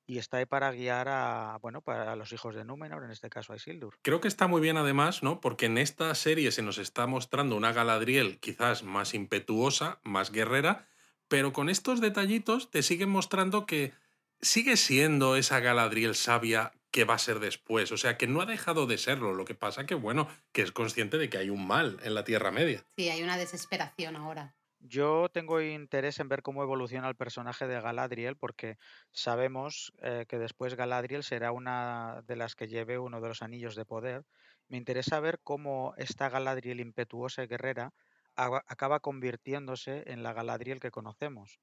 y 0.06 0.18
está 0.18 0.38
ahí 0.38 0.46
para 0.46 0.70
guiar 0.72 1.08
a, 1.08 1.58
bueno, 1.62 1.80
para 1.80 2.16
los 2.16 2.32
hijos 2.32 2.54
de 2.54 2.64
Númenor, 2.64 3.04
en 3.04 3.10
este 3.10 3.30
caso 3.30 3.52
a 3.52 3.56
Isildur. 3.56 3.98
Creo 4.02 4.20
que 4.20 4.28
está 4.28 4.46
muy 4.46 4.60
bien 4.60 4.76
además, 4.76 5.22
¿no? 5.22 5.40
Porque 5.40 5.66
en 5.66 5.78
esta 5.78 6.14
serie 6.14 6.52
se 6.52 6.62
nos 6.62 6.78
está 6.78 7.06
mostrando 7.06 7.56
una 7.56 7.72
Galadriel 7.72 8.38
quizás 8.38 8.82
más 8.82 9.14
impetuosa, 9.14 10.00
más 10.02 10.30
guerrera, 10.30 10.86
pero 11.28 11.52
con 11.52 11.68
estos 11.68 12.00
detallitos 12.00 12.70
te 12.70 12.82
siguen 12.82 13.08
mostrando 13.08 13.66
que 13.66 13.92
sigue 14.40 14.76
siendo 14.76 15.36
esa 15.36 15.60
Galadriel 15.60 16.14
sabia 16.14 16.72
que 16.90 17.04
va 17.04 17.14
a 17.14 17.18
ser 17.18 17.40
después. 17.40 17.90
O 17.90 17.96
sea, 17.96 18.16
que 18.16 18.28
no 18.28 18.40
ha 18.40 18.46
dejado 18.46 18.86
de 18.86 18.98
serlo. 18.98 19.34
Lo 19.34 19.44
que 19.44 19.56
pasa 19.56 19.84
que, 19.84 19.96
bueno, 19.96 20.28
que 20.52 20.62
es 20.62 20.70
consciente 20.70 21.18
de 21.18 21.28
que 21.28 21.38
hay 21.38 21.50
un 21.50 21.66
mal 21.66 21.98
en 22.04 22.14
la 22.14 22.22
Tierra 22.22 22.52
Media. 22.52 22.84
Sí, 22.96 23.08
hay 23.08 23.22
una 23.22 23.36
desesperación 23.36 24.14
ahora. 24.14 24.54
Yo 24.86 25.28
tengo 25.32 25.60
interés 25.62 26.20
en 26.20 26.28
ver 26.28 26.42
cómo 26.42 26.62
evoluciona 26.62 27.08
el 27.08 27.16
personaje 27.16 27.66
de 27.66 27.80
Galadriel, 27.80 28.36
porque 28.36 28.76
sabemos 29.12 29.92
eh, 30.02 30.26
que 30.28 30.38
después 30.38 30.74
Galadriel 30.74 31.22
será 31.24 31.52
una 31.52 32.20
de 32.26 32.36
las 32.36 32.54
que 32.54 32.68
lleve 32.68 32.98
uno 32.98 33.20
de 33.22 33.28
los 33.28 33.40
anillos 33.42 33.76
de 33.76 33.86
poder. 33.86 34.26
Me 34.68 34.76
interesa 34.76 35.20
ver 35.20 35.40
cómo 35.42 35.94
esta 35.96 36.28
Galadriel 36.28 36.80
impetuosa 36.80 37.42
y 37.42 37.46
guerrera 37.46 37.94
aba- 38.36 38.64
acaba 38.66 39.00
convirtiéndose 39.00 40.04
en 40.06 40.22
la 40.22 40.34
Galadriel 40.34 40.80
que 40.80 40.90
conocemos. 40.90 41.60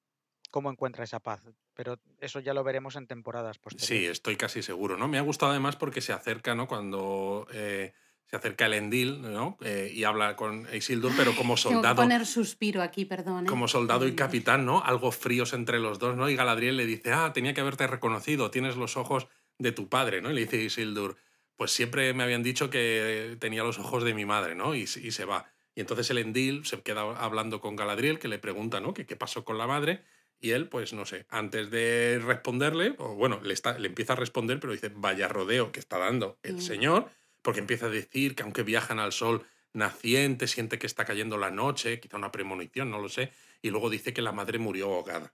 Cómo 0.52 0.72
encuentra 0.72 1.04
esa 1.04 1.20
paz. 1.20 1.44
Pero 1.76 1.98
eso 2.20 2.40
ya 2.40 2.54
lo 2.56 2.64
veremos 2.64 2.96
en 2.96 3.08
temporadas 3.08 3.60
Sí, 3.78 4.06
posteriores. 4.06 4.06
estoy 4.06 4.36
casi 4.38 4.62
seguro, 4.62 4.98
¿no? 4.98 5.08
Me 5.08 5.18
ha 5.18 5.22
gustado 5.22 5.52
además 5.52 5.76
porque 5.76 6.02
se 6.02 6.14
acerca, 6.14 6.54
¿no? 6.56 6.68
Cuando 6.68 7.48
eh, 7.52 7.94
se 8.28 8.36
acerca 8.38 8.66
el 8.66 8.74
Endil, 8.76 9.22
¿no? 9.22 9.58
Eh, 9.62 9.92
y 9.94 10.04
habla 10.06 10.36
con 10.38 10.66
Isildur, 10.74 11.12
pero 11.18 11.36
como 11.36 11.56
Tengo 11.56 11.70
que 11.70 11.76
soldado. 11.76 11.96
poner 11.98 12.26
suspiro 12.26 12.82
aquí, 12.82 13.04
perdón. 13.06 13.46
¿eh? 13.46 13.48
como 13.50 13.68
soldado 13.68 14.08
y 14.08 14.16
capitán, 14.16 14.66
¿no? 14.66 14.82
Algo 14.84 15.12
fríos 15.12 15.52
entre 15.54 15.80
los 15.80 16.00
dos, 16.00 16.16
¿no? 16.16 16.30
Y 16.30 16.36
Galadriel 16.36 16.78
le 16.78 16.86
dice, 16.86 17.12
ah, 17.12 17.32
tenía 17.34 17.54
que 17.54 17.62
haberte 17.62 17.88
reconocido, 17.88 18.50
tienes 18.52 18.78
los 18.78 18.96
ojos 18.98 19.28
de 19.58 19.72
tu 19.74 19.90
padre, 19.90 20.22
¿no? 20.22 20.32
Y 20.32 20.34
le 20.34 20.42
dice 20.42 20.58
Isildur, 20.64 21.18
pues 21.58 21.72
siempre 21.72 22.14
me 22.14 22.24
habían 22.24 22.42
dicho 22.42 22.70
que 22.70 23.36
tenía 23.40 23.64
los 23.64 23.78
ojos 23.80 24.04
de 24.04 24.14
mi 24.14 24.26
madre, 24.26 24.56
¿no? 24.56 24.76
Y, 24.76 24.82
y 24.84 24.88
se 25.12 25.26
va. 25.26 25.52
Y 25.76 25.82
entonces 25.82 26.10
el 26.10 26.18
Endil 26.18 26.66
se 26.66 26.82
queda 26.82 27.02
hablando 27.02 27.60
con 27.62 27.76
Galadriel, 27.76 28.18
que 28.20 28.28
le 28.28 28.40
pregunta, 28.40 28.80
¿no? 28.80 28.94
Que 28.94 29.06
qué 29.06 29.16
pasó 29.16 29.44
con 29.46 29.58
la 29.58 29.68
madre. 29.68 30.04
Y 30.40 30.52
él, 30.52 30.68
pues 30.70 30.92
no 30.94 31.06
sé, 31.06 31.26
antes 31.30 31.70
de 31.70 32.20
responderle, 32.26 32.96
o 32.98 33.14
bueno, 33.16 33.40
le, 33.44 33.54
está, 33.54 33.78
le 33.78 33.88
empieza 33.90 34.14
a 34.14 34.16
responder, 34.16 34.60
pero 34.60 34.74
dice, 34.74 34.90
vaya 34.96 35.28
rodeo 35.28 35.72
que 35.72 35.80
está 35.80 36.00
dando 36.00 36.40
el 36.42 36.56
Mm. 36.56 36.62
señor, 36.62 37.10
porque 37.42 37.60
empieza 37.60 37.88
a 37.88 37.90
decir 37.90 38.36
que 38.36 38.44
aunque 38.44 38.64
viajan 38.64 39.00
al 39.00 39.12
sol 39.12 39.46
naciente, 39.74 40.48
siente 40.48 40.80
que 40.80 40.88
está 40.88 41.06
cayendo 41.06 41.38
la 41.38 41.52
noche, 41.52 42.00
quizá 42.00 42.18
una 42.18 42.32
premonición, 42.32 42.90
no 42.92 43.00
lo 43.00 43.10
sé, 43.10 43.32
y 43.62 43.70
luego 43.70 43.90
dice 43.90 44.14
que 44.14 44.22
la 44.22 44.32
madre 44.34 44.60
murió 44.60 44.94
ahogada. 44.94 45.34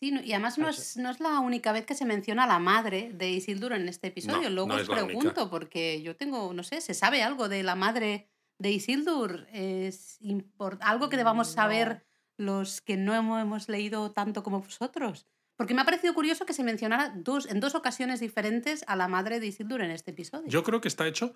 Sí, 0.00 0.10
no- 0.10 0.22
y 0.22 0.32
además 0.32 0.58
no 0.58 0.68
es, 0.68 0.96
no 0.96 1.10
es 1.10 1.20
la 1.20 1.38
única 1.40 1.72
vez 1.72 1.86
que 1.86 1.94
se 1.94 2.04
menciona 2.04 2.44
a 2.44 2.46
la 2.46 2.58
madre 2.58 3.12
de 3.14 3.30
Isildur 3.30 3.72
en 3.74 3.88
este 3.88 4.08
episodio. 4.08 4.50
Luego 4.50 4.74
os 4.74 4.88
pregunto, 4.88 5.50
porque 5.50 6.02
yo 6.02 6.16
tengo, 6.16 6.52
no 6.52 6.62
sé, 6.64 6.80
¿se 6.80 6.94
sabe 6.94 7.22
algo 7.22 7.48
de 7.48 7.62
la 7.62 7.74
madre 7.76 8.28
de 8.58 8.70
Isildur? 8.72 9.46
¿Es 9.52 10.18
algo 10.80 11.08
que 11.08 11.16
debamos 11.16 11.48
saber 11.48 12.04
los 12.36 12.80
que 12.80 12.96
no 12.96 13.14
hemo- 13.14 13.40
hemos 13.40 13.68
leído 13.68 14.10
tanto 14.12 14.42
como 14.42 14.60
vosotros? 14.60 15.26
Porque 15.56 15.74
me 15.74 15.82
ha 15.82 15.84
parecido 15.84 16.14
curioso 16.14 16.46
que 16.46 16.52
se 16.52 16.64
mencionara 16.64 17.12
dos, 17.14 17.46
en 17.46 17.60
dos 17.60 17.74
ocasiones 17.74 18.20
diferentes 18.20 18.84
a 18.88 18.96
la 18.96 19.08
madre 19.08 19.40
de 19.40 19.46
Isildur 19.46 19.82
en 19.82 19.90
este 19.90 20.10
episodio. 20.10 20.48
Yo 20.48 20.64
creo 20.64 20.80
que 20.80 20.88
está 20.88 21.06
hecho 21.06 21.34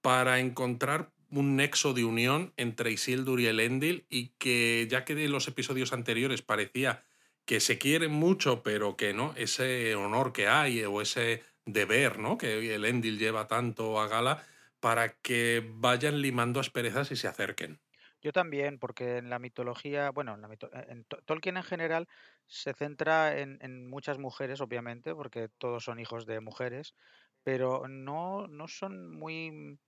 para 0.00 0.38
encontrar 0.38 1.12
un 1.30 1.56
nexo 1.56 1.92
de 1.92 2.04
unión 2.04 2.52
entre 2.56 2.92
Isildur 2.92 3.40
y 3.40 3.46
Elendil 3.46 4.06
y 4.08 4.28
que 4.38 4.86
ya 4.88 5.04
que 5.04 5.24
en 5.24 5.32
los 5.32 5.48
episodios 5.48 5.92
anteriores 5.92 6.42
parecía 6.42 7.02
que 7.44 7.60
se 7.60 7.78
quieren 7.78 8.12
mucho, 8.12 8.62
pero 8.62 8.96
que 8.96 9.14
no, 9.14 9.32
ese 9.36 9.94
honor 9.94 10.32
que 10.32 10.48
hay 10.48 10.84
o 10.84 11.00
ese 11.00 11.42
deber 11.64 12.18
¿no? 12.18 12.38
que 12.38 12.74
Elendil 12.74 13.18
lleva 13.18 13.48
tanto 13.48 14.00
a 14.00 14.08
gala 14.08 14.44
para 14.80 15.14
que 15.14 15.68
vayan 15.74 16.20
limando 16.20 16.60
asperezas 16.60 17.10
y 17.10 17.16
se 17.16 17.28
acerquen. 17.28 17.80
Yo 18.26 18.32
también, 18.32 18.80
porque 18.80 19.18
en 19.18 19.30
la 19.30 19.38
mitología, 19.38 20.10
bueno, 20.10 20.34
en, 20.34 20.40
la 20.40 20.52
eh, 20.52 20.86
en 20.88 21.04
To- 21.04 21.22
Tolkien 21.24 21.56
en 21.58 21.62
general 21.62 22.08
se 22.48 22.74
centra 22.74 23.38
en, 23.38 23.86
muchas 23.86 24.18
mujeres, 24.18 24.60
obviamente, 24.60 25.14
porque 25.14 25.48
todos 25.48 25.84
son 25.84 26.00
hijos 26.00 26.26
de 26.26 26.40
mujeres, 26.40 26.96
pero 27.44 27.86
no, 27.86 28.48
no 28.48 28.66
son 28.66 29.12
muy, 29.16 29.78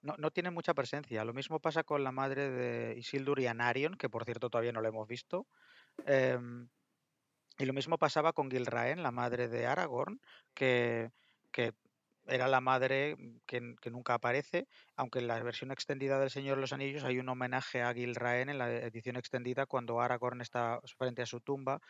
no, 0.00 0.14
no 0.16 0.30
tienen 0.30 0.54
mucha 0.54 0.74
presencia. 0.74 1.24
Lo 1.24 1.34
mismo 1.34 1.58
pasa 1.58 1.82
con 1.82 2.04
la 2.04 2.12
madre 2.12 2.48
de 2.50 2.96
Isildur 2.96 3.40
y 3.40 3.48
Anarion, 3.48 3.96
que 3.96 4.08
por 4.08 4.24
cierto 4.24 4.48
todavía 4.48 4.70
no 4.70 4.80
lo 4.80 4.88
hemos 4.90 5.08
visto. 5.08 5.48
em, 6.06 6.68
y 7.58 7.66
lo 7.66 7.72
mismo 7.72 7.98
pasaba 7.98 8.32
con 8.32 8.50
Gilraen, 8.50 9.02
la 9.02 9.10
madre 9.10 9.48
de 9.48 9.66
Aragorn, 9.66 10.20
que 10.54 11.10
era 12.28 12.48
la 12.48 12.60
madre 12.60 13.16
que, 13.46 13.74
que 13.80 13.90
nunca 13.90 14.14
aparece, 14.14 14.68
aunque 14.96 15.18
en 15.20 15.28
la 15.28 15.42
versión 15.42 15.70
extendida 15.72 16.18
del 16.20 16.30
Señor 16.30 16.56
de 16.56 16.62
los 16.62 16.72
Anillos 16.72 17.04
hay 17.04 17.18
un 17.18 17.28
homenaje 17.28 17.82
a 17.82 17.92
Gilraen 17.94 18.48
en 18.50 18.58
la 18.58 18.70
edición 18.72 19.16
extendida 19.16 19.66
cuando 19.66 20.00
Aragorn 20.00 20.40
está 20.40 20.80
frente 20.98 21.22
a 21.22 21.26
su 21.26 21.40
tumba 21.40 21.80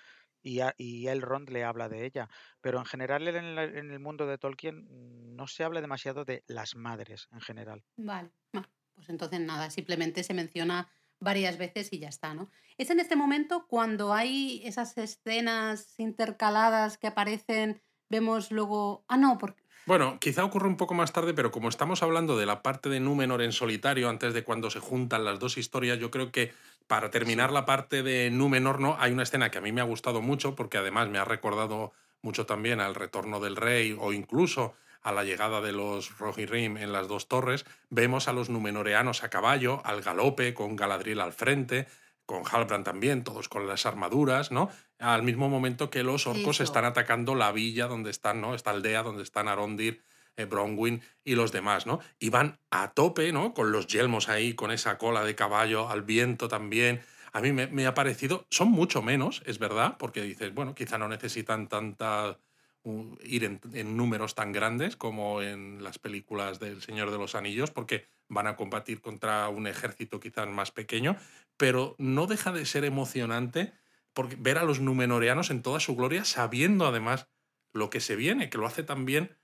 y, 0.42 0.60
a- 0.60 0.74
y 0.76 1.08
Elrond 1.08 1.50
le 1.50 1.64
habla 1.64 1.88
de 1.88 2.04
ella. 2.06 2.28
Pero 2.60 2.78
en 2.78 2.86
general 2.86 3.26
en, 3.28 3.58
en 3.58 3.90
el 3.90 4.00
mundo 4.00 4.26
de 4.26 4.38
Tolkien 4.38 4.84
mm, 4.88 5.36
no 5.36 5.46
se 5.46 5.64
habla 5.64 5.80
demasiado 5.80 6.24
de 6.24 6.44
las 6.46 6.76
madres 6.76 7.28
en 7.32 7.40
general. 7.40 7.84
Vale, 7.96 8.32
bueno, 8.52 8.68
pues 8.94 9.08
entonces 9.08 9.40
nada, 9.40 9.70
simplemente 9.70 10.22
se 10.22 10.34
menciona 10.34 10.90
varias 11.20 11.58
veces 11.58 11.92
y 11.92 11.98
ya 11.98 12.08
está, 12.08 12.32
¿no? 12.34 12.50
Es 12.76 12.90
en 12.90 13.00
este 13.00 13.16
momento 13.16 13.66
cuando 13.66 14.12
hay 14.14 14.62
esas 14.64 14.96
escenas 14.98 15.98
intercaladas 15.98 16.96
que 16.98 17.08
aparecen, 17.08 17.82
vemos 18.08 18.52
luego... 18.52 19.04
Ah, 19.08 19.16
no, 19.16 19.36
porque... 19.38 19.64
Bueno, 19.88 20.18
quizá 20.20 20.44
ocurre 20.44 20.68
un 20.68 20.76
poco 20.76 20.92
más 20.92 21.14
tarde, 21.14 21.32
pero 21.32 21.50
como 21.50 21.70
estamos 21.70 22.02
hablando 22.02 22.36
de 22.36 22.44
la 22.44 22.62
parte 22.62 22.90
de 22.90 23.00
Númenor 23.00 23.40
en 23.40 23.52
solitario, 23.52 24.10
antes 24.10 24.34
de 24.34 24.44
cuando 24.44 24.68
se 24.68 24.80
juntan 24.80 25.24
las 25.24 25.38
dos 25.38 25.56
historias, 25.56 25.98
yo 25.98 26.10
creo 26.10 26.30
que 26.30 26.52
para 26.86 27.08
terminar 27.10 27.52
la 27.52 27.64
parte 27.64 28.02
de 28.02 28.28
Númenor, 28.30 28.80
¿no? 28.80 28.98
Hay 29.00 29.12
una 29.12 29.22
escena 29.22 29.50
que 29.50 29.56
a 29.56 29.60
mí 29.62 29.72
me 29.72 29.80
ha 29.80 29.84
gustado 29.84 30.20
mucho, 30.20 30.54
porque 30.54 30.76
además 30.76 31.08
me 31.08 31.16
ha 31.16 31.24
recordado 31.24 31.94
mucho 32.20 32.44
también 32.44 32.80
al 32.80 32.94
retorno 32.94 33.40
del 33.40 33.56
rey 33.56 33.96
o 33.98 34.12
incluso 34.12 34.74
a 35.00 35.10
la 35.10 35.24
llegada 35.24 35.62
de 35.62 35.72
los 35.72 36.18
Rohirrim 36.18 36.76
en 36.76 36.92
las 36.92 37.08
dos 37.08 37.26
torres. 37.26 37.64
Vemos 37.88 38.28
a 38.28 38.34
los 38.34 38.50
Númenoreanos 38.50 39.24
a 39.24 39.30
caballo, 39.30 39.80
al 39.86 40.02
galope, 40.02 40.52
con 40.52 40.76
Galadriel 40.76 41.22
al 41.22 41.32
frente, 41.32 41.86
con 42.28 42.42
Halbrand 42.44 42.84
también, 42.84 43.24
todos 43.24 43.48
con 43.48 43.66
las 43.66 43.86
armaduras, 43.86 44.52
¿no? 44.52 44.68
Al 44.98 45.22
mismo 45.22 45.48
momento 45.48 45.88
que 45.88 46.02
los 46.02 46.26
orcos 46.26 46.56
Eso. 46.56 46.64
están 46.64 46.84
atacando 46.84 47.34
la 47.34 47.52
villa 47.52 47.86
donde 47.86 48.10
están, 48.10 48.42
¿no? 48.42 48.54
Esta 48.54 48.70
aldea 48.70 49.02
donde 49.02 49.22
están 49.22 49.48
Arondir, 49.48 50.04
eh, 50.36 50.44
Bronwyn 50.44 51.00
y 51.24 51.36
los 51.36 51.52
demás, 51.52 51.86
¿no? 51.86 52.00
Y 52.18 52.28
van 52.28 52.60
a 52.70 52.92
tope, 52.92 53.32
¿no? 53.32 53.54
Con 53.54 53.72
los 53.72 53.86
yelmos 53.86 54.28
ahí, 54.28 54.52
con 54.52 54.70
esa 54.70 54.98
cola 54.98 55.24
de 55.24 55.34
caballo, 55.34 55.88
al 55.88 56.02
viento 56.02 56.48
también. 56.48 57.00
A 57.32 57.40
mí 57.40 57.50
me, 57.52 57.66
me 57.66 57.86
ha 57.86 57.94
parecido, 57.94 58.46
son 58.50 58.70
mucho 58.72 59.00
menos, 59.00 59.42
es 59.46 59.58
verdad, 59.58 59.96
porque 59.98 60.20
dices, 60.20 60.52
bueno, 60.52 60.74
quizá 60.74 60.98
no 60.98 61.08
necesitan 61.08 61.66
tanta 61.66 62.38
uh, 62.82 63.16
ir 63.22 63.44
en, 63.44 63.58
en 63.72 63.96
números 63.96 64.34
tan 64.34 64.52
grandes 64.52 64.96
como 64.96 65.40
en 65.40 65.82
las 65.82 65.98
películas 65.98 66.60
del 66.60 66.82
Señor 66.82 67.10
de 67.10 67.16
los 67.16 67.34
Anillos, 67.34 67.70
porque 67.70 68.06
van 68.28 68.46
a 68.46 68.56
combatir 68.56 69.00
contra 69.00 69.48
un 69.48 69.66
ejército 69.66 70.20
quizás 70.20 70.48
más 70.48 70.70
pequeño, 70.70 71.16
pero 71.56 71.94
no 71.98 72.26
deja 72.26 72.52
de 72.52 72.66
ser 72.66 72.84
emocionante 72.84 73.72
porque 74.12 74.36
ver 74.36 74.58
a 74.58 74.64
los 74.64 74.80
numenoreanos 74.80 75.50
en 75.50 75.62
toda 75.62 75.80
su 75.80 75.96
gloria, 75.96 76.24
sabiendo 76.24 76.86
además 76.86 77.28
lo 77.72 77.90
que 77.90 78.00
se 78.00 78.16
viene, 78.16 78.50
que 78.50 78.58
lo 78.58 78.66
hace 78.66 78.82
también 78.82 79.38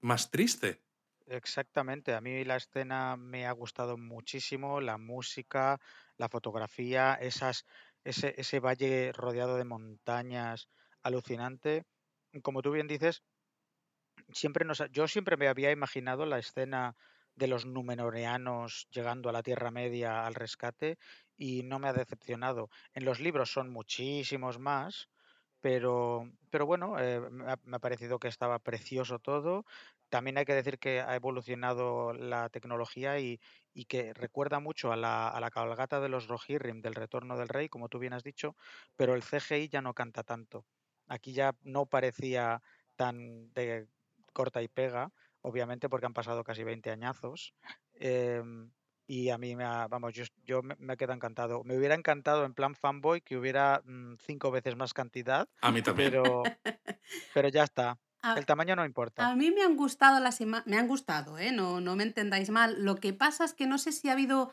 más 0.00 0.30
triste. 0.30 0.82
Exactamente, 1.26 2.14
a 2.14 2.20
mí 2.20 2.42
la 2.44 2.56
escena 2.56 3.16
me 3.16 3.46
ha 3.46 3.52
gustado 3.52 3.98
muchísimo, 3.98 4.80
la 4.80 4.96
música, 4.96 5.78
la 6.16 6.28
fotografía, 6.28 7.14
esas, 7.14 7.66
ese, 8.02 8.60
valle 8.60 9.12
rodeado 9.12 9.56
de 9.56 9.64
montañas, 9.64 10.68
alucinante. 11.02 11.84
Como 12.42 12.62
tú 12.62 12.72
bien 12.72 12.88
dices, 12.88 13.22
siempre 14.32 14.66
yo 14.90 15.06
siempre 15.06 15.36
me 15.36 15.48
había 15.48 15.70
imaginado 15.70 16.24
la 16.24 16.38
escena 16.38 16.96
de 17.38 17.46
los 17.46 17.64
Númenoreanos 17.66 18.88
llegando 18.90 19.28
a 19.28 19.32
la 19.32 19.42
Tierra 19.42 19.70
Media 19.70 20.26
al 20.26 20.34
rescate 20.34 20.98
y 21.36 21.62
no 21.62 21.78
me 21.78 21.88
ha 21.88 21.92
decepcionado. 21.92 22.68
En 22.92 23.04
los 23.04 23.20
libros 23.20 23.52
son 23.52 23.70
muchísimos 23.70 24.58
más, 24.58 25.08
pero, 25.60 26.30
pero 26.50 26.66
bueno, 26.66 26.98
eh, 26.98 27.20
me 27.30 27.76
ha 27.76 27.78
parecido 27.80 28.18
que 28.18 28.28
estaba 28.28 28.58
precioso 28.58 29.18
todo. 29.18 29.64
También 30.08 30.38
hay 30.38 30.44
que 30.44 30.54
decir 30.54 30.78
que 30.78 31.00
ha 31.00 31.14
evolucionado 31.14 32.12
la 32.12 32.48
tecnología 32.48 33.18
y, 33.20 33.40
y 33.72 33.84
que 33.84 34.12
recuerda 34.14 34.58
mucho 34.60 34.92
a 34.92 34.96
la, 34.96 35.28
a 35.28 35.40
la 35.40 35.50
cabalgata 35.50 36.00
de 36.00 36.08
los 36.08 36.26
Rohirrim 36.28 36.80
del 36.80 36.94
Retorno 36.94 37.36
del 37.36 37.48
Rey, 37.48 37.68
como 37.68 37.88
tú 37.88 37.98
bien 37.98 38.14
has 38.14 38.24
dicho, 38.24 38.56
pero 38.96 39.14
el 39.14 39.22
CGI 39.22 39.68
ya 39.68 39.82
no 39.82 39.94
canta 39.94 40.24
tanto. 40.24 40.66
Aquí 41.06 41.32
ya 41.32 41.54
no 41.62 41.86
parecía 41.86 42.62
tan 42.96 43.52
de 43.52 43.88
corta 44.32 44.62
y 44.62 44.68
pega, 44.68 45.12
obviamente 45.42 45.88
porque 45.88 46.06
han 46.06 46.14
pasado 46.14 46.44
casi 46.44 46.64
20 46.64 46.90
añazos. 46.90 47.54
em, 47.94 48.70
y 49.10 49.30
a 49.30 49.38
mí 49.38 49.56
me 49.56 49.64
ha, 49.64 49.88
vamos, 49.88 50.12
yo, 50.12 50.24
yo 50.44 50.62
me, 50.62 50.74
me 50.78 50.96
queda 50.98 51.14
encantado. 51.14 51.64
Me 51.64 51.76
hubiera 51.78 51.94
encantado 51.94 52.44
en 52.44 52.52
plan 52.54 52.74
fanboy 52.74 53.22
que 53.22 53.38
hubiera 53.38 53.80
mm, 53.84 54.16
cinco 54.18 54.50
veces 54.50 54.76
más 54.76 54.92
cantidad, 54.92 55.48
A 55.62 55.72
mí 55.72 55.80
también. 55.82 56.10
pero, 56.10 56.44
pero 57.32 57.48
ya 57.48 57.64
está. 57.64 57.98
A, 58.22 58.34
El 58.36 58.46
tamaño 58.46 58.76
no 58.76 58.84
importa. 58.84 59.30
a 59.30 59.36
mí 59.36 59.50
me 59.50 59.62
han 59.62 59.76
gustado 59.76 60.20
las 60.20 60.40
imágenes, 60.40 60.66
me 60.70 60.76
han 60.78 60.88
gustado, 60.88 61.38
¿eh? 61.38 61.52
No, 61.52 61.80
no 61.80 61.96
me 61.96 62.02
entendáis 62.02 62.50
mal. 62.50 62.84
Lo 62.84 62.96
que 62.96 63.12
pasa 63.12 63.44
es 63.44 63.54
que 63.54 63.66
no 63.66 63.78
sé 63.78 63.92
si 63.92 64.08
ha 64.08 64.12
habido 64.12 64.52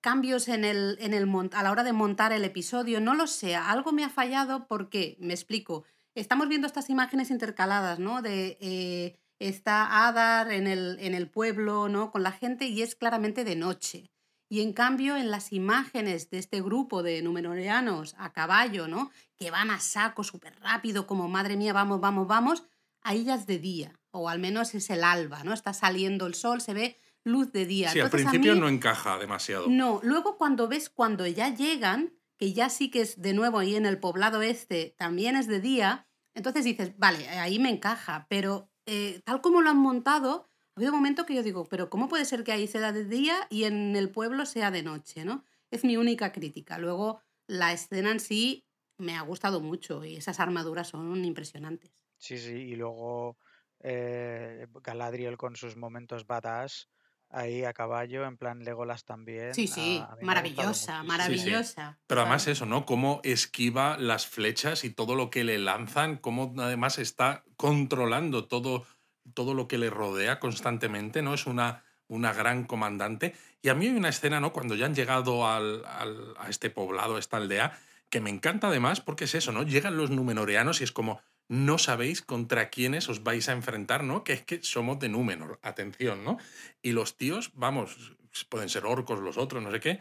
cambios 0.00 0.48
en 0.48 0.64
el, 0.64 0.96
en 1.00 1.14
el 1.14 1.26
mont- 1.26 1.54
a 1.54 1.62
la 1.62 1.70
hora 1.72 1.84
de 1.84 1.92
montar 1.92 2.32
el 2.32 2.44
episodio, 2.44 3.00
no 3.00 3.14
lo 3.14 3.26
sé, 3.26 3.56
algo 3.56 3.92
me 3.92 4.04
ha 4.04 4.10
fallado 4.10 4.66
porque, 4.68 5.16
me 5.20 5.34
explico, 5.34 5.84
estamos 6.14 6.48
viendo 6.48 6.66
estas 6.66 6.90
imágenes 6.90 7.30
intercaladas, 7.30 7.98
¿no? 7.98 8.22
De 8.22 8.58
eh, 8.60 9.18
está 9.38 10.06
Adar 10.08 10.50
en 10.52 10.66
el, 10.66 10.98
en 11.00 11.14
el 11.14 11.28
pueblo, 11.28 11.88
¿no? 11.88 12.10
Con 12.10 12.22
la 12.22 12.32
gente 12.32 12.66
y 12.66 12.82
es 12.82 12.94
claramente 12.94 13.44
de 13.44 13.56
noche. 13.56 14.10
Y 14.48 14.60
en 14.60 14.72
cambio, 14.72 15.16
en 15.16 15.30
las 15.30 15.52
imágenes 15.52 16.30
de 16.30 16.38
este 16.38 16.62
grupo 16.62 17.02
de 17.02 17.20
numenorianos 17.22 18.14
a 18.18 18.32
caballo, 18.32 18.86
¿no? 18.86 19.10
Que 19.36 19.50
van 19.50 19.70
a 19.70 19.80
saco 19.80 20.22
súper 20.22 20.54
rápido, 20.60 21.06
como 21.06 21.28
madre 21.28 21.56
mía, 21.56 21.72
vamos, 21.72 22.00
vamos, 22.00 22.28
vamos, 22.28 22.64
ahí 23.02 23.24
ya 23.24 23.34
es 23.34 23.46
de 23.46 23.58
día, 23.58 23.98
o 24.12 24.28
al 24.28 24.38
menos 24.38 24.74
es 24.74 24.88
el 24.90 25.02
alba, 25.02 25.42
¿no? 25.42 25.52
Está 25.52 25.72
saliendo 25.74 26.26
el 26.26 26.34
sol, 26.34 26.60
se 26.60 26.74
ve 26.74 27.00
luz 27.24 27.50
de 27.50 27.66
día. 27.66 27.90
Sí, 27.90 27.98
al 27.98 28.06
Entonces, 28.06 28.28
principio 28.28 28.54
mí- 28.54 28.60
no 28.60 28.68
encaja 28.68 29.18
demasiado. 29.18 29.66
no, 29.68 29.98
luego 30.04 30.36
cuando 30.38 30.68
ves 30.68 30.90
cuando 30.90 31.26
ya 31.26 31.48
llegan, 31.52 32.14
que 32.38 32.52
ya 32.52 32.68
sí 32.68 32.88
que 32.90 33.00
es 33.00 33.20
de 33.20 33.32
nuevo 33.34 33.58
ahí 33.58 33.74
en 33.74 33.84
el 33.84 33.98
poblado 33.98 34.42
este, 34.42 34.94
también 34.96 35.34
es 35.34 35.48
de 35.48 35.60
día, 35.60 36.06
entonces 36.34 36.64
dices, 36.64 36.92
vale, 36.98 37.28
ahí 37.30 37.58
me 37.58 37.70
encaja, 37.70 38.26
pero 38.30 38.70
eh, 38.86 39.20
tal 39.24 39.40
como 39.40 39.62
lo 39.62 39.70
han 39.70 39.78
montado, 39.78 40.48
ha 40.74 40.80
habido 40.80 40.92
un 40.92 40.98
momento 40.98 41.26
que 41.26 41.34
yo 41.34 41.42
digo, 41.42 41.64
pero 41.64 41.90
¿cómo 41.90 42.08
puede 42.08 42.24
ser 42.24 42.44
que 42.44 42.52
ahí 42.52 42.66
sea 42.66 42.92
de 42.92 43.04
día 43.04 43.46
y 43.50 43.64
en 43.64 43.96
el 43.96 44.10
pueblo 44.10 44.46
sea 44.46 44.70
de 44.70 44.82
noche, 44.82 45.24
no? 45.24 45.44
Es 45.70 45.84
mi 45.84 45.96
única 45.96 46.32
crítica. 46.32 46.78
Luego, 46.78 47.20
la 47.46 47.72
escena 47.72 48.10
en 48.12 48.20
sí 48.20 48.66
me 48.98 49.16
ha 49.16 49.22
gustado 49.22 49.60
mucho 49.60 50.04
y 50.04 50.16
esas 50.16 50.40
armaduras 50.40 50.88
son 50.88 51.24
impresionantes. 51.24 51.92
Sí, 52.18 52.38
sí, 52.38 52.52
y 52.54 52.76
luego 52.76 53.38
eh, 53.80 54.66
Galadriel 54.82 55.36
con 55.36 55.56
sus 55.56 55.76
momentos 55.76 56.26
badass 56.26 56.88
ahí 57.30 57.64
a 57.64 57.72
caballo, 57.72 58.24
en 58.24 58.36
plan 58.36 58.64
Legolas 58.64 59.04
también. 59.04 59.54
Sí, 59.54 59.66
sí, 59.66 59.98
a- 60.02 60.16
maravillosa, 60.22 61.02
maravillosa. 61.02 61.98
Pero 62.06 62.20
además 62.20 62.46
eso, 62.46 62.66
¿no? 62.66 62.86
Cómo 62.86 63.20
esquiva 63.24 63.96
las 63.98 64.26
flechas 64.26 64.84
y 64.84 64.90
todo 64.90 65.14
lo 65.16 65.28
que 65.30 65.42
le 65.44 65.58
lanzan, 65.58 66.16
cómo 66.18 66.54
además 66.58 66.98
está 66.98 67.44
controlando 67.56 68.46
todo, 68.46 68.86
todo 69.34 69.54
lo 69.54 69.66
que 69.68 69.78
le 69.78 69.90
rodea 69.90 70.38
constantemente, 70.38 71.20
¿no? 71.22 71.34
Es 71.34 71.46
una, 71.46 71.82
una 72.06 72.32
gran 72.32 72.64
comandante. 72.64 73.34
Y 73.60 73.68
a 73.70 73.74
mí 73.74 73.86
hay 73.86 73.96
una 73.96 74.08
escena, 74.10 74.38
¿no? 74.40 74.52
Cuando 74.52 74.76
ya 74.76 74.86
han 74.86 74.94
llegado 74.94 75.48
al, 75.48 75.84
al- 75.84 76.34
a 76.38 76.48
este 76.48 76.70
poblado, 76.70 77.16
a 77.16 77.18
esta 77.18 77.38
aldea, 77.38 77.76
que 78.08 78.20
me 78.20 78.30
encanta 78.30 78.68
además 78.68 79.00
porque 79.00 79.24
es 79.24 79.34
eso, 79.34 79.50
¿no? 79.50 79.64
Llegan 79.64 79.96
los 79.96 80.10
numenoreanos 80.10 80.80
y 80.80 80.84
es 80.84 80.92
como, 80.92 81.20
no 81.48 81.78
sabéis 81.78 82.22
contra 82.22 82.70
quiénes 82.70 83.08
os 83.08 83.22
vais 83.22 83.48
a 83.48 83.52
enfrentar, 83.52 84.02
¿no? 84.04 84.24
Que 84.24 84.32
es 84.32 84.42
que 84.42 84.62
somos 84.62 84.98
de 84.98 85.08
Númenor, 85.08 85.58
atención, 85.62 86.24
¿no? 86.24 86.38
Y 86.82 86.92
los 86.92 87.16
tíos, 87.16 87.52
vamos, 87.54 88.16
pueden 88.48 88.68
ser 88.68 88.84
orcos 88.84 89.20
los 89.20 89.36
otros, 89.36 89.62
no 89.62 89.70
sé 89.70 89.80
qué, 89.80 90.00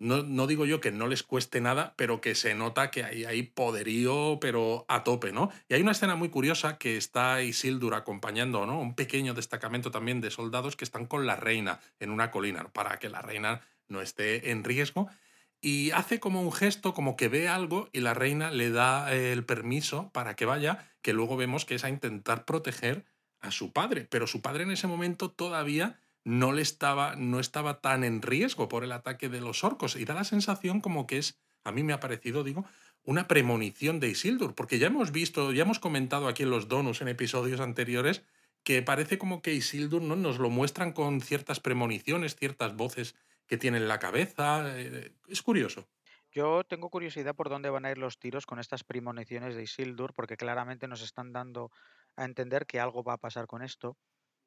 no, 0.00 0.22
no 0.22 0.46
digo 0.46 0.64
yo 0.64 0.80
que 0.80 0.92
no 0.92 1.08
les 1.08 1.24
cueste 1.24 1.60
nada, 1.60 1.94
pero 1.96 2.20
que 2.20 2.34
se 2.34 2.54
nota 2.54 2.90
que 2.90 3.02
hay, 3.02 3.24
hay 3.24 3.42
poderío, 3.42 4.38
pero 4.40 4.84
a 4.88 5.02
tope, 5.02 5.32
¿no? 5.32 5.50
Y 5.68 5.74
hay 5.74 5.82
una 5.82 5.90
escena 5.90 6.14
muy 6.14 6.28
curiosa 6.28 6.78
que 6.78 6.96
está 6.96 7.42
Isildur 7.42 7.94
acompañando, 7.94 8.64
¿no? 8.64 8.80
Un 8.80 8.94
pequeño 8.94 9.34
destacamento 9.34 9.90
también 9.90 10.20
de 10.20 10.30
soldados 10.30 10.76
que 10.76 10.84
están 10.84 11.06
con 11.06 11.26
la 11.26 11.34
reina 11.34 11.80
en 11.98 12.10
una 12.10 12.30
colina, 12.30 12.68
para 12.68 12.98
que 12.98 13.08
la 13.08 13.22
reina 13.22 13.60
no 13.88 14.00
esté 14.00 14.50
en 14.50 14.62
riesgo. 14.62 15.08
Y 15.60 15.90
hace 15.90 16.20
como 16.20 16.42
un 16.42 16.52
gesto, 16.52 16.94
como 16.94 17.16
que 17.16 17.28
ve 17.28 17.48
algo 17.48 17.88
y 17.92 18.00
la 18.00 18.14
reina 18.14 18.50
le 18.50 18.70
da 18.70 19.12
el 19.12 19.44
permiso 19.44 20.10
para 20.12 20.36
que 20.36 20.46
vaya, 20.46 20.92
que 21.02 21.12
luego 21.12 21.36
vemos 21.36 21.64
que 21.64 21.74
es 21.74 21.84
a 21.84 21.88
intentar 21.88 22.44
proteger 22.44 23.04
a 23.40 23.50
su 23.50 23.72
padre. 23.72 24.06
Pero 24.08 24.26
su 24.26 24.40
padre 24.40 24.62
en 24.62 24.70
ese 24.70 24.86
momento 24.86 25.30
todavía 25.30 25.98
no 26.24 26.52
le 26.52 26.62
estaba, 26.62 27.16
no 27.16 27.40
estaba 27.40 27.80
tan 27.80 28.04
en 28.04 28.22
riesgo 28.22 28.68
por 28.68 28.84
el 28.84 28.92
ataque 28.92 29.28
de 29.28 29.40
los 29.40 29.64
orcos. 29.64 29.96
Y 29.96 30.04
da 30.04 30.14
la 30.14 30.24
sensación 30.24 30.80
como 30.80 31.06
que 31.06 31.18
es, 31.18 31.38
a 31.64 31.72
mí 31.72 31.82
me 31.82 31.92
ha 31.92 32.00
parecido, 32.00 32.44
digo, 32.44 32.64
una 33.02 33.26
premonición 33.26 34.00
de 34.00 34.10
Isildur, 34.10 34.54
porque 34.54 34.78
ya 34.78 34.88
hemos 34.88 35.12
visto, 35.12 35.52
ya 35.52 35.62
hemos 35.62 35.78
comentado 35.78 36.28
aquí 36.28 36.42
en 36.42 36.50
los 36.50 36.68
donos 36.68 37.00
en 37.00 37.08
episodios 37.08 37.60
anteriores 37.60 38.22
que 38.64 38.82
parece 38.82 39.16
como 39.16 39.40
que 39.40 39.54
Isildur 39.54 40.02
¿no? 40.02 40.14
nos 40.14 40.38
lo 40.38 40.50
muestran 40.50 40.92
con 40.92 41.20
ciertas 41.20 41.60
premoniciones, 41.60 42.36
ciertas 42.36 42.76
voces 42.76 43.14
que 43.48 43.56
tiene 43.58 43.78
en 43.78 43.88
la 43.88 43.98
cabeza. 43.98 44.78
eh, 44.78 45.16
Es 45.28 45.42
curioso. 45.42 45.88
Yo 46.30 46.64
tengo 46.64 46.90
curiosidad 46.90 47.34
por 47.34 47.48
dónde 47.48 47.70
van 47.70 47.84
a 47.84 47.90
ir 47.90 47.98
los 47.98 48.18
tiros 48.18 48.46
con 48.46 48.58
estas 48.58 48.84
premoniciones 48.84 49.54
de 49.54 49.62
Isildur, 49.62 50.14
porque 50.14 50.36
claramente 50.36 50.88
nos 50.88 51.02
están 51.02 51.32
dando 51.32 51.70
a 52.16 52.24
entender 52.24 52.66
que 52.66 52.80
algo 52.80 53.02
va 53.02 53.14
a 53.14 53.18
pasar 53.18 53.46
con 53.46 53.62
esto. 53.62 53.98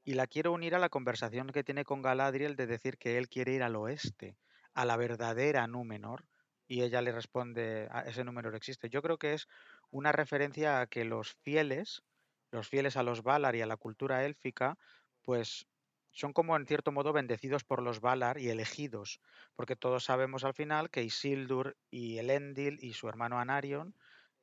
Y 0.04 0.16
la 0.16 0.28
quiero 0.28 0.52
unir 0.52 0.76
a 0.76 0.80
la 0.80 0.90
conversación 0.90 1.48
que 1.50 1.64
tiene 1.64 1.86
con 1.86 2.02
Galadriel 2.02 2.56
de 2.56 2.68
decir 2.68 2.98
que 2.98 3.18
él 3.18 3.30
quiere 3.30 3.54
ir 3.54 3.64
al 3.64 3.76
oeste, 3.76 4.38
a 4.74 4.86
la 4.86 4.98
verdadera 4.98 5.68
Númenor, 5.68 6.26
y 6.68 6.84
ella 6.84 7.02
le 7.02 7.12
responde, 7.12 7.88
"Ah, 7.92 8.04
ese 8.08 8.24
Númenor 8.24 8.56
existe. 8.56 8.90
Yo 8.90 9.02
creo 9.02 9.18
que 9.18 9.34
es 9.34 9.48
una 9.92 10.12
referencia 10.12 10.82
a 10.82 10.88
que 10.88 11.06
los 11.06 11.34
fieles, 11.44 12.04
los 12.52 12.68
fieles 12.70 12.98
a 12.98 13.04
los 13.04 13.24
Valar 13.24 13.56
y 13.56 13.62
a 13.62 13.66
la 13.68 13.78
cultura 13.78 14.26
élfica, 14.26 14.78
pues 15.24 15.68
son 16.12 16.34
como 16.34 16.56
en 16.56 16.66
cierto 16.66 16.92
modo 16.92 17.14
bendecidos 17.14 17.64
por 17.64 17.82
los 17.82 18.02
Valar 18.02 18.40
y 18.40 18.50
elegidos, 18.50 19.22
porque 19.56 19.76
todos 19.76 20.04
sabemos 20.04 20.44
al 20.44 20.54
final 20.54 20.90
que 20.90 21.04
Isildur 21.04 21.78
y 21.90 22.18
Elendil 22.18 22.78
y 22.82 22.94
su 22.94 23.08
hermano 23.10 23.40
Anarion 23.40 23.96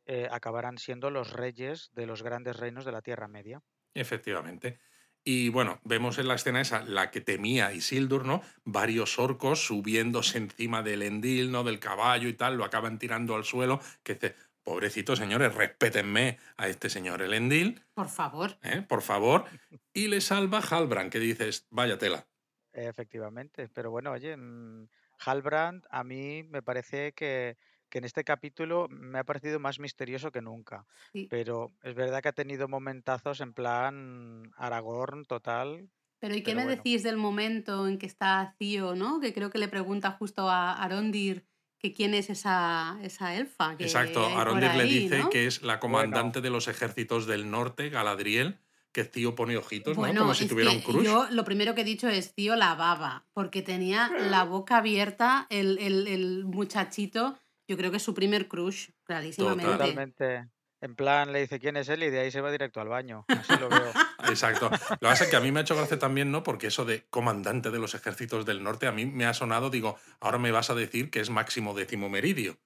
eh, 0.07 0.29
acabarán 0.31 0.79
siendo 0.79 1.11
los 1.11 1.33
reyes 1.33 1.91
de 1.93 2.07
los 2.07 2.23
grandes 2.23 2.57
reinos 2.57 2.85
de 2.85 2.93
la 2.93 3.03
Tierra 3.03 3.29
Media. 3.29 3.63
Efectivamente. 3.95 4.81
Y 5.25 5.51
bueno, 5.51 5.81
vemos 5.85 6.17
en 6.19 6.29
la 6.29 6.37
escena 6.37 6.63
esa, 6.63 6.85
la 6.85 7.11
que 7.11 7.21
temía 7.21 7.73
Isildur, 7.75 8.25
¿no? 8.25 8.41
Varios 8.65 9.19
orcos 9.19 9.67
subiéndose 9.67 10.39
encima 10.39 10.83
del 10.83 11.03
endil, 11.03 11.51
¿no? 11.51 11.65
Del 11.65 11.81
caballo 11.81 12.29
y 12.29 12.33
tal, 12.33 12.57
lo 12.57 12.65
acaban 12.65 12.99
tirando 12.99 13.35
al 13.35 13.45
suelo, 13.45 13.81
que 14.03 14.15
dice, 14.15 14.37
pobrecitos 14.65 15.19
señores, 15.19 15.55
respétenme 15.55 16.39
a 16.57 16.69
este 16.69 16.91
señor 16.91 17.23
Elendil, 17.23 17.83
Por 17.95 18.09
favor. 18.09 18.59
¿eh? 18.63 18.83
por 18.89 19.03
favor. 19.03 19.45
Y 19.93 20.09
le 20.09 20.21
salva 20.21 20.61
Halbrand, 20.61 21.11
que 21.11 21.19
dices, 21.21 21.67
vaya 21.71 21.99
tela. 21.99 22.29
Efectivamente, 22.73 23.69
pero 23.69 23.91
bueno, 23.91 24.13
oye, 24.13 24.37
mm, 24.37 24.89
Halbrand 25.25 25.85
a 25.91 26.05
mí 26.05 26.43
me 26.45 26.63
parece 26.63 27.13
que, 27.13 27.57
que 27.89 27.99
en 27.99 28.05
este 28.05 28.25
capítulo 28.25 28.87
me 28.91 29.19
ha 29.19 29.25
parecido 29.25 29.59
más 29.59 29.79
misterioso 29.81 30.31
que 30.31 30.43
nunca, 30.43 30.87
Sí. 31.13 31.27
pero 31.31 31.73
es 31.83 31.95
verdad 31.95 32.23
que 32.23 32.29
ha 32.29 32.33
tenido 32.33 32.69
momentazos 32.69 33.41
en 33.41 33.55
plan 33.55 34.51
Aragorn 34.57 35.25
total. 35.25 35.91
Pero 36.21 36.35
¿y 36.35 36.43
qué 36.43 36.47
Pero 36.53 36.59
me 36.59 36.65
bueno. 36.65 36.77
decís 36.77 37.03
del 37.03 37.17
momento 37.17 37.89
en 37.89 37.97
que 37.99 38.07
está 38.07 38.55
Cío, 38.59 38.95
¿no? 38.95 39.21
Que 39.21 39.33
creo 39.33 39.51
que 39.51 39.59
le 39.59 39.69
pregunta 39.69 40.11
justo 40.13 40.49
a 40.51 40.75
Arondir 40.83 41.47
que 41.79 41.93
quién 41.95 42.15
es 42.15 42.29
esa, 42.31 42.99
esa 43.03 43.35
elfa. 43.37 43.77
Que 43.77 43.85
Exacto, 43.85 44.27
Arondir 44.37 44.75
le 44.75 44.85
dice 44.85 45.19
¿no? 45.21 45.31
que 45.31 45.47
es 45.47 45.63
la 45.63 45.79
comandante 45.81 46.41
de 46.41 46.51
los 46.51 46.69
ejércitos 46.69 47.27
del 47.27 47.51
norte, 47.51 47.89
Galadriel, 47.89 48.59
que 48.93 49.05
Tío 49.05 49.35
pone 49.35 49.57
ojitos, 49.57 49.97
¿no? 49.97 50.01
Bueno, 50.03 50.23
Como 50.23 50.35
si 50.35 50.49
tuviera 50.49 50.71
un 50.73 50.81
crush. 50.81 51.05
yo 51.05 51.27
lo 51.31 51.45
primero 51.45 51.75
que 51.75 51.83
he 51.83 51.85
dicho 51.85 52.09
es 52.09 52.35
tío 52.35 52.57
la 52.57 52.75
baba, 52.75 53.27
porque 53.33 53.63
tenía 53.63 54.11
la 54.31 54.45
boca 54.45 54.79
abierta 54.79 55.47
el, 55.51 55.79
el- 55.79 56.09
el 56.09 56.45
muchachito, 56.47 57.39
yo 57.69 57.77
creo 57.77 57.91
que 57.91 57.99
es 57.99 58.03
su 58.03 58.15
primer 58.15 58.49
crush, 58.49 58.89
clarísimamente. 59.05 59.71
Totalmente. 59.73 60.49
En 60.81 60.95
plan, 60.95 61.33
le 61.33 61.41
dice 61.41 61.59
quién 61.59 61.77
es 61.77 61.89
él 61.89 62.05
y 62.05 62.11
de 62.11 62.21
ahí 62.21 62.31
se 62.31 62.41
va 62.41 62.53
directo 62.53 62.81
al 62.81 62.87
baño. 62.89 63.25
Así 63.27 63.53
lo 63.59 63.69
veo. 63.69 63.91
Exacto. 64.29 64.71
Lo 64.71 64.79
que 64.79 64.97
pasa 65.01 65.25
es 65.25 65.31
que 65.31 65.35
a 65.37 65.41
mí 65.41 65.51
me 65.51 65.59
ha 65.59 65.63
hecho 65.63 65.75
gracia 65.75 65.99
también, 65.99 66.31
¿no? 66.31 66.45
Porque 66.45 66.69
eso 66.69 66.85
de 66.85 67.05
comandante 67.11 67.71
de 67.73 67.79
los 67.81 67.95
ejércitos 67.97 68.47
del 68.47 68.63
norte, 68.63 68.87
a 68.87 68.93
mí 68.93 69.05
me 69.05 69.27
ha 69.27 69.35
sonado, 69.35 69.71
digo, 69.71 69.97
ahora 70.21 70.39
me 70.39 70.53
vas 70.53 70.71
a 70.71 70.75
decir 70.77 71.11
que 71.11 71.19
es 71.19 71.31
máximo 71.31 71.75
décimo 71.75 72.09
meridio. 72.09 72.59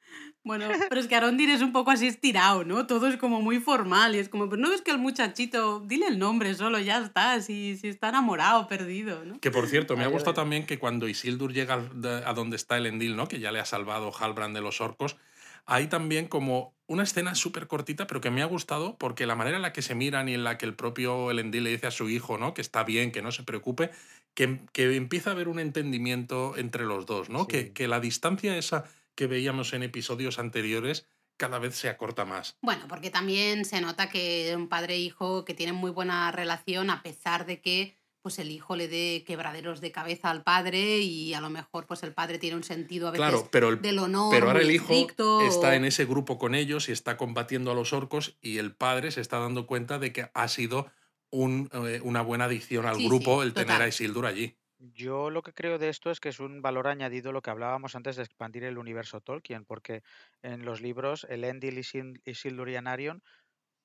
Bueno, 0.44 0.68
pero 0.90 1.00
es 1.00 1.06
que 1.06 1.14
Arondir 1.16 1.48
es 1.50 1.62
un 1.62 1.72
poco 1.72 1.90
así 1.90 2.06
estirado, 2.06 2.64
¿no? 2.64 2.86
Todo 2.86 3.06
es 3.08 3.16
como 3.16 3.40
muy 3.40 3.60
formal 3.60 4.14
y 4.14 4.18
es 4.18 4.28
como, 4.28 4.50
pero 4.50 4.60
no 4.60 4.68
ves 4.68 4.82
que 4.82 4.90
el 4.90 4.98
muchachito, 4.98 5.80
dile 5.80 6.08
el 6.08 6.18
nombre 6.18 6.54
solo, 6.54 6.78
ya 6.80 6.98
está, 6.98 7.40
si, 7.40 7.76
si 7.78 7.88
está 7.88 8.10
enamorado, 8.10 8.66
perdido, 8.68 9.24
¿no? 9.24 9.40
Que 9.40 9.50
por 9.50 9.66
cierto, 9.68 9.96
me 9.96 10.04
ha 10.04 10.08
gustado 10.08 10.34
también 10.34 10.66
que 10.66 10.78
cuando 10.78 11.08
Isildur 11.08 11.52
llega 11.54 11.74
al- 11.74 12.22
a 12.26 12.34
donde 12.34 12.56
está 12.56 12.76
el 12.76 12.86
Endil, 12.86 13.16
¿no? 13.16 13.26
Que 13.28 13.38
ya 13.40 13.52
le 13.52 13.60
ha 13.60 13.64
salvado 13.64 14.12
Halbrand 14.14 14.54
de 14.54 14.60
los 14.60 14.80
orcos, 14.82 15.16
hay 15.64 15.86
también 15.86 16.26
como 16.26 16.74
una 16.92 17.04
escena 17.04 17.34
súper 17.34 17.66
cortita, 17.66 18.06
pero 18.06 18.20
que 18.20 18.30
me 18.30 18.42
ha 18.42 18.46
gustado 18.46 18.96
porque 18.98 19.26
la 19.26 19.34
manera 19.34 19.56
en 19.56 19.62
la 19.62 19.72
que 19.72 19.82
se 19.82 19.94
miran 19.94 20.28
y 20.28 20.34
en 20.34 20.44
la 20.44 20.58
que 20.58 20.66
el 20.66 20.74
propio 20.74 21.30
Elendil 21.30 21.64
le 21.64 21.70
dice 21.70 21.86
a 21.86 21.90
su 21.90 22.08
hijo, 22.10 22.36
¿no? 22.38 22.52
Que 22.52 22.60
está 22.60 22.84
bien, 22.84 23.12
que 23.12 23.22
no 23.22 23.32
se 23.32 23.42
preocupe, 23.42 23.90
que, 24.34 24.60
que 24.72 24.94
empieza 24.94 25.30
a 25.30 25.32
haber 25.32 25.48
un 25.48 25.58
entendimiento 25.58 26.56
entre 26.56 26.84
los 26.84 27.06
dos, 27.06 27.30
¿no? 27.30 27.46
Que, 27.46 27.72
que 27.72 27.88
la 27.88 27.98
distancia 27.98 28.56
esa 28.56 28.84
que 29.14 29.26
veíamos 29.26 29.72
en 29.72 29.82
episodios 29.82 30.38
anteriores 30.38 31.06
cada 31.38 31.58
vez 31.58 31.74
se 31.74 31.88
acorta 31.88 32.24
más. 32.24 32.56
Bueno, 32.60 32.86
porque 32.88 33.10
también 33.10 33.64
se 33.64 33.80
nota 33.80 34.08
que 34.08 34.52
un 34.54 34.68
padre 34.68 34.94
e 34.94 34.98
hijo 34.98 35.44
que 35.44 35.54
tienen 35.54 35.74
muy 35.74 35.90
buena 35.90 36.30
relación 36.30 36.90
a 36.90 37.02
pesar 37.02 37.46
de 37.46 37.60
que 37.60 37.96
pues 38.22 38.38
el 38.38 38.50
hijo 38.50 38.76
le 38.76 38.88
dé 38.88 39.24
quebraderos 39.26 39.80
de 39.80 39.92
cabeza 39.92 40.30
al 40.30 40.42
padre 40.44 40.98
y 40.98 41.34
a 41.34 41.40
lo 41.40 41.50
mejor 41.50 41.86
pues 41.86 42.02
el 42.02 42.14
padre 42.14 42.38
tiene 42.38 42.56
un 42.56 42.64
sentido 42.64 43.08
a 43.08 43.10
veces 43.10 43.26
Claro, 43.26 43.48
pero, 43.50 43.68
el, 43.70 43.82
del 43.82 43.98
honor 43.98 44.32
pero 44.34 44.46
ahora 44.48 44.60
el 44.60 44.70
hijo 44.70 44.84
estricto 44.94 45.40
está 45.40 45.68
o- 45.70 45.72
en 45.74 45.84
ese 45.84 46.04
grupo 46.04 46.38
con 46.38 46.54
ellos 46.54 46.88
y 46.88 46.92
está 46.92 47.16
combatiendo 47.16 47.70
a 47.72 47.74
los 47.74 47.92
orcos 47.92 48.38
y 48.40 48.58
el 48.58 48.74
padre 48.74 49.10
se 49.10 49.20
está 49.20 49.38
dando 49.38 49.66
cuenta 49.66 49.98
de 49.98 50.12
que 50.12 50.30
ha 50.34 50.48
sido 50.48 50.90
un, 51.30 51.68
eh, 51.72 52.00
una 52.04 52.22
buena 52.22 52.44
adición 52.44 52.86
al 52.86 52.96
Sí, 52.96 53.02
sí, 53.02 53.08
grupo 53.08 53.42
el 53.42 53.54
tener 53.54 53.80
a 53.82 53.88
Isildur 53.88 54.26
allí. 54.26 54.58
Yo 54.78 55.30
lo 55.30 55.42
que 55.42 55.52
creo 55.54 55.78
de 55.78 55.88
esto 55.88 56.10
es 56.10 56.18
que 56.18 56.28
es 56.30 56.40
un 56.40 56.60
valor 56.60 56.88
añadido 56.88 57.30
lo 57.32 57.40
que 57.40 57.50
hablábamos 57.50 57.94
antes 57.94 58.16
de 58.16 58.22
expandir 58.24 58.64
el 58.64 58.78
universo 58.78 59.20
Tolkien, 59.20 59.64
porque 59.64 60.02
en 60.42 60.64
los 60.64 60.80
libros 60.80 61.24
Elendil, 61.28 61.78
Isil- 61.78 62.20
Isildur 62.24 62.68
y 62.68 62.76
Anarion 62.76 63.22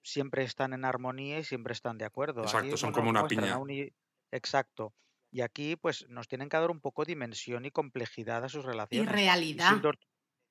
siempre 0.04 0.44
están 0.44 0.74
en 0.74 0.86
armonía 0.86 1.40
y 1.40 1.44
siempre 1.46 1.74
están 1.74 1.98
de 1.98 2.06
acuerdo. 2.06 2.44
Exacto, 2.44 2.78
son 2.78 2.92
como 2.92 3.10
una 3.10 3.28
piña. 3.28 3.58
un 3.58 3.72
Exacto. 4.32 4.96
Y 5.32 5.42
aquí 5.42 5.76
pues 5.76 6.08
nos 6.10 6.28
tienen 6.28 6.50
que 6.50 6.58
dar 6.58 6.72
un 6.72 6.82
poco 6.82 7.06
dimensión 7.06 7.66
y 7.66 7.72
complejidad 7.72 8.44
a 8.44 8.50
sus 8.50 8.66
y 8.90 9.06
relaciones. 9.06 9.06
realidad. 9.06 9.82
Isildur, 9.82 9.98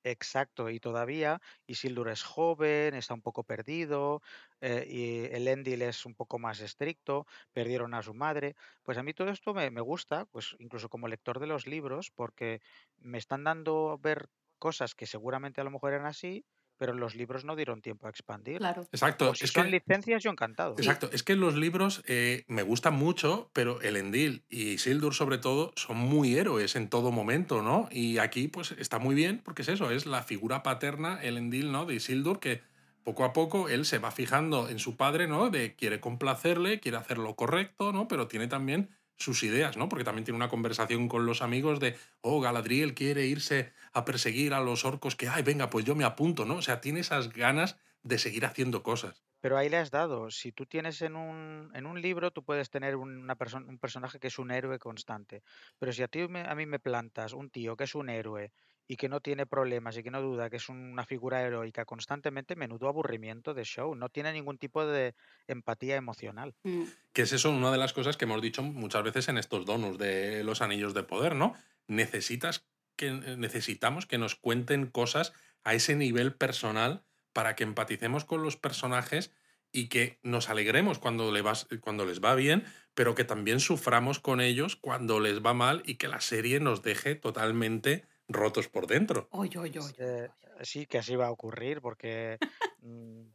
exacto, 0.03 0.69
y 0.69 0.79
todavía 0.79 1.41
Isildur 1.67 2.09
es 2.09 2.23
joven, 2.23 2.93
está 2.95 3.13
un 3.13 3.21
poco 3.21 3.43
perdido, 3.43 4.21
eh, 4.61 4.85
y 4.87 5.35
Elendil 5.35 5.81
es 5.81 6.05
un 6.05 6.15
poco 6.15 6.39
más 6.39 6.59
estricto, 6.61 7.25
perdieron 7.53 7.93
a 7.93 8.03
su 8.03 8.13
madre. 8.13 8.55
Pues 8.83 8.97
a 8.97 9.03
mí 9.03 9.13
todo 9.13 9.29
esto 9.29 9.53
me, 9.53 9.71
me 9.71 9.81
gusta, 9.81 10.25
pues 10.25 10.55
incluso 10.59 10.89
como 10.89 11.07
lector 11.07 11.39
de 11.39 11.47
los 11.47 11.67
libros, 11.67 12.11
porque 12.11 12.61
me 12.97 13.17
están 13.17 13.43
dando 13.43 13.91
a 13.91 13.97
ver 13.97 14.29
cosas 14.59 14.95
que 14.95 15.05
seguramente 15.07 15.61
a 15.61 15.63
lo 15.63 15.71
mejor 15.71 15.93
eran 15.93 16.05
así, 16.07 16.45
pero 16.77 16.93
los 16.93 17.15
libros 17.15 17.45
no 17.45 17.55
dieron 17.55 17.81
tiempo 17.81 18.07
a 18.07 18.09
expandir. 18.09 18.57
Claro. 18.59 18.87
Exacto, 18.91 19.31
O 19.31 19.35
si 19.35 19.45
es 19.45 19.51
son 19.51 19.65
que 19.65 19.71
licencias, 19.71 20.23
yo 20.23 20.31
encantado. 20.31 20.75
Sí. 20.77 20.83
Exacto, 20.83 21.09
es 21.11 21.23
que 21.23 21.35
los 21.35 21.55
libros 21.55 22.03
eh, 22.07 22.45
me 22.47 22.63
gustan 22.63 22.95
mucho, 22.95 23.49
pero 23.53 23.81
Elendil 23.81 24.45
y 24.49 24.73
Isildur 24.73 25.13
sobre 25.13 25.37
todo 25.37 25.71
son 25.75 25.97
muy 25.97 26.37
héroes 26.37 26.75
en 26.75 26.89
todo 26.89 27.11
momento, 27.11 27.61
¿no? 27.61 27.89
Y 27.91 28.19
aquí 28.19 28.47
pues 28.47 28.71
está 28.73 28.99
muy 28.99 29.15
bien 29.15 29.41
porque 29.43 29.63
es 29.63 29.67
eso, 29.69 29.91
es 29.91 30.05
la 30.05 30.23
figura 30.23 30.63
paterna 30.63 31.21
Elendil, 31.21 31.71
¿no? 31.71 31.85
De 31.85 31.95
Isildur 31.95 32.39
que 32.39 32.61
poco 33.03 33.23
a 33.23 33.33
poco 33.33 33.69
él 33.69 33.85
se 33.85 33.99
va 33.99 34.11
fijando 34.11 34.67
en 34.67 34.79
su 34.79 34.97
padre, 34.97 35.27
¿no? 35.27 35.49
De 35.49 35.75
quiere 35.75 35.99
complacerle, 35.99 36.79
quiere 36.79 36.97
hacer 36.97 37.17
lo 37.17 37.35
correcto, 37.35 37.93
¿no? 37.93 38.07
Pero 38.07 38.27
tiene 38.27 38.47
también 38.47 38.89
sus 39.17 39.43
ideas, 39.43 39.77
¿no? 39.77 39.89
Porque 39.89 40.03
también 40.03 40.25
tiene 40.25 40.35
una 40.35 40.49
conversación 40.49 41.07
con 41.07 41.25
los 41.25 41.41
amigos 41.41 41.79
de, 41.79 41.95
oh, 42.21 42.39
Galadriel 42.39 42.93
quiere 42.93 43.25
irse 43.25 43.73
a 43.97 44.05
perseguir 44.05 44.53
a 44.53 44.61
los 44.61 44.85
orcos, 44.85 45.15
que, 45.15 45.27
ay, 45.27 45.43
venga, 45.43 45.69
pues 45.69 45.85
yo 45.85 45.95
me 45.95 46.03
apunto, 46.03 46.45
¿no? 46.45 46.55
O 46.57 46.61
sea, 46.61 46.81
tiene 46.81 46.99
esas 47.01 47.29
ganas 47.29 47.77
de 48.03 48.17
seguir 48.19 48.45
haciendo 48.45 48.83
cosas. 48.83 49.23
Pero 49.39 49.57
ahí 49.57 49.69
le 49.69 49.77
has 49.77 49.91
dado. 49.91 50.31
Si 50.31 50.51
tú 50.51 50.65
tienes 50.65 51.01
en 51.01 51.15
un, 51.15 51.71
en 51.75 51.85
un 51.85 52.01
libro, 52.01 52.31
tú 52.31 52.43
puedes 52.43 52.69
tener 52.69 52.95
una 52.95 53.35
persona, 53.35 53.67
un 53.67 53.77
personaje 53.79 54.19
que 54.19 54.27
es 54.27 54.39
un 54.39 54.51
héroe 54.51 54.79
constante. 54.79 55.43
Pero 55.77 55.91
si 55.93 56.03
a 56.03 56.07
ti 56.07 56.27
me- 56.27 56.41
a 56.47 56.55
mí 56.55 56.65
me 56.65 56.79
plantas 56.79 57.33
un 57.33 57.49
tío 57.49 57.75
que 57.75 57.83
es 57.83 57.95
un 57.95 58.09
héroe 58.09 58.51
y 58.87 58.95
que 58.95 59.09
no 59.09 59.19
tiene 59.19 59.45
problemas 59.45 59.97
y 59.97 60.03
que 60.03 60.11
no 60.11 60.21
duda 60.21 60.49
que 60.49 60.55
es 60.57 60.69
una 60.69 61.05
figura 61.05 61.41
heroica 61.41 61.85
constantemente, 61.85 62.55
menudo 62.55 62.87
aburrimiento 62.87 63.53
de 63.53 63.63
show. 63.65 63.93
No 63.95 64.09
tiene 64.09 64.31
ningún 64.33 64.57
tipo 64.57 64.85
de 64.85 65.13
empatía 65.47 65.97
emocional. 65.97 66.55
Mm. 66.63 66.83
Que 67.13 67.23
es 67.23 67.33
eso, 67.33 67.51
una 67.51 67.71
de 67.71 67.77
las 67.77 67.93
cosas 67.93 68.17
que 68.17 68.25
hemos 68.25 68.41
dicho 68.41 68.63
muchas 68.63 69.03
veces 69.03 69.27
en 69.29 69.37
estos 69.37 69.65
donos 69.65 69.97
de 69.97 70.43
los 70.43 70.61
anillos 70.61 70.93
de 70.93 71.03
poder, 71.03 71.35
¿no? 71.35 71.53
Necesitas 71.87 72.65
que, 72.97 73.11
necesitamos 73.11 74.05
que 74.05 74.17
nos 74.17 74.35
cuenten 74.35 74.87
cosas 74.87 75.33
a 75.63 75.73
ese 75.73 75.95
nivel 75.95 76.35
personal 76.35 77.05
para 77.33 77.55
que 77.55 77.63
empaticemos 77.63 78.25
con 78.25 78.43
los 78.43 78.57
personajes 78.57 79.33
y 79.71 79.89
que 79.89 80.19
nos 80.23 80.49
alegremos 80.49 80.99
cuando, 80.99 81.31
le 81.31 81.41
vas, 81.41 81.67
cuando 81.81 82.05
les 82.05 82.21
va 82.21 82.35
bien, 82.35 82.65
pero 82.93 83.15
que 83.15 83.23
también 83.25 83.59
suframos 83.59 84.19
con 84.19 84.41
ellos 84.41 84.75
cuando 84.75 85.19
les 85.19 85.41
va 85.45 85.53
mal 85.53 85.83
y 85.85 85.95
que 85.95 86.07
la 86.07 86.21
serie 86.21 86.59
nos 86.59 86.81
deje 86.81 87.15
totalmente 87.15 88.05
rotos 88.27 88.69
por 88.69 88.87
dentro. 88.87 89.31
Oy, 89.31 89.49
oy, 89.57 89.77
oy, 89.77 89.95
oy, 90.03 90.19
Eh, 90.23 90.29
oy. 90.29 90.65
sí, 90.65 90.85
que 90.85 90.97
así 90.99 91.15
va 91.15 91.27
a 91.27 91.31
ocurrir 91.31 91.81
porque 91.81 92.39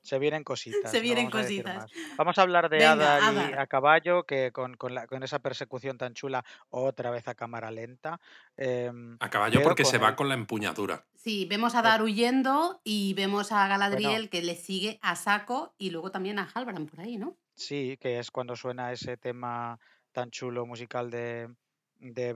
se 0.03 0.19
vienen 0.19 0.45
cositas. 0.45 0.91
Se 0.91 0.99
no 0.99 1.03
vienen 1.03 1.31
vamos 1.31 1.43
cositas. 1.47 1.91
Vamos 2.17 2.39
a 2.39 2.43
hablar 2.43 2.69
de 2.69 2.79
Venga, 2.79 2.93
Adar 2.93 3.51
y 3.51 3.53
a 3.55 3.67
caballo, 3.67 4.25
que 4.25 4.53
con, 4.53 4.75
con 4.77 4.95
la- 4.95 5.07
con 5.07 5.23
esa 5.23 5.39
persecución 5.39 5.99
tan 5.99 6.15
chula, 6.15 6.45
otra 6.71 7.11
vez 7.11 7.27
a 7.29 7.35
cámara 7.35 7.71
lenta. 7.71 8.21
em, 8.57 9.17
A 9.21 9.31
caballo 9.31 9.63
porque 9.63 9.85
se 9.85 9.99
va 9.99 10.15
con 10.17 10.29
la 10.29 10.35
empuñadura. 10.35 11.05
Sí, 11.15 11.47
vemos 11.49 11.75
a 11.75 11.83
Dar 11.83 12.03
huyendo 12.03 12.81
y 12.85 13.15
vemos 13.15 13.53
a 13.53 13.69
Galadriel 13.69 14.13
Bueno. 14.13 14.29
que 14.31 14.43
le 14.43 14.57
sigue 14.57 14.99
a 15.03 15.15
saco 15.17 15.75
y 15.79 15.91
luego 15.91 16.11
también 16.11 16.39
a 16.39 16.51
Halbrand 16.53 16.91
por 16.91 17.01
ahí, 17.01 17.17
¿no? 17.17 17.37
Sí, 17.55 17.97
que 18.01 18.19
es 18.19 18.31
cuando 18.31 18.57
suena 18.57 18.93
ese 18.93 19.17
tema 19.17 19.79
tan 20.11 20.31
chulo 20.31 20.67
musical 20.67 21.11
de, 21.11 21.55
de. 21.99 22.33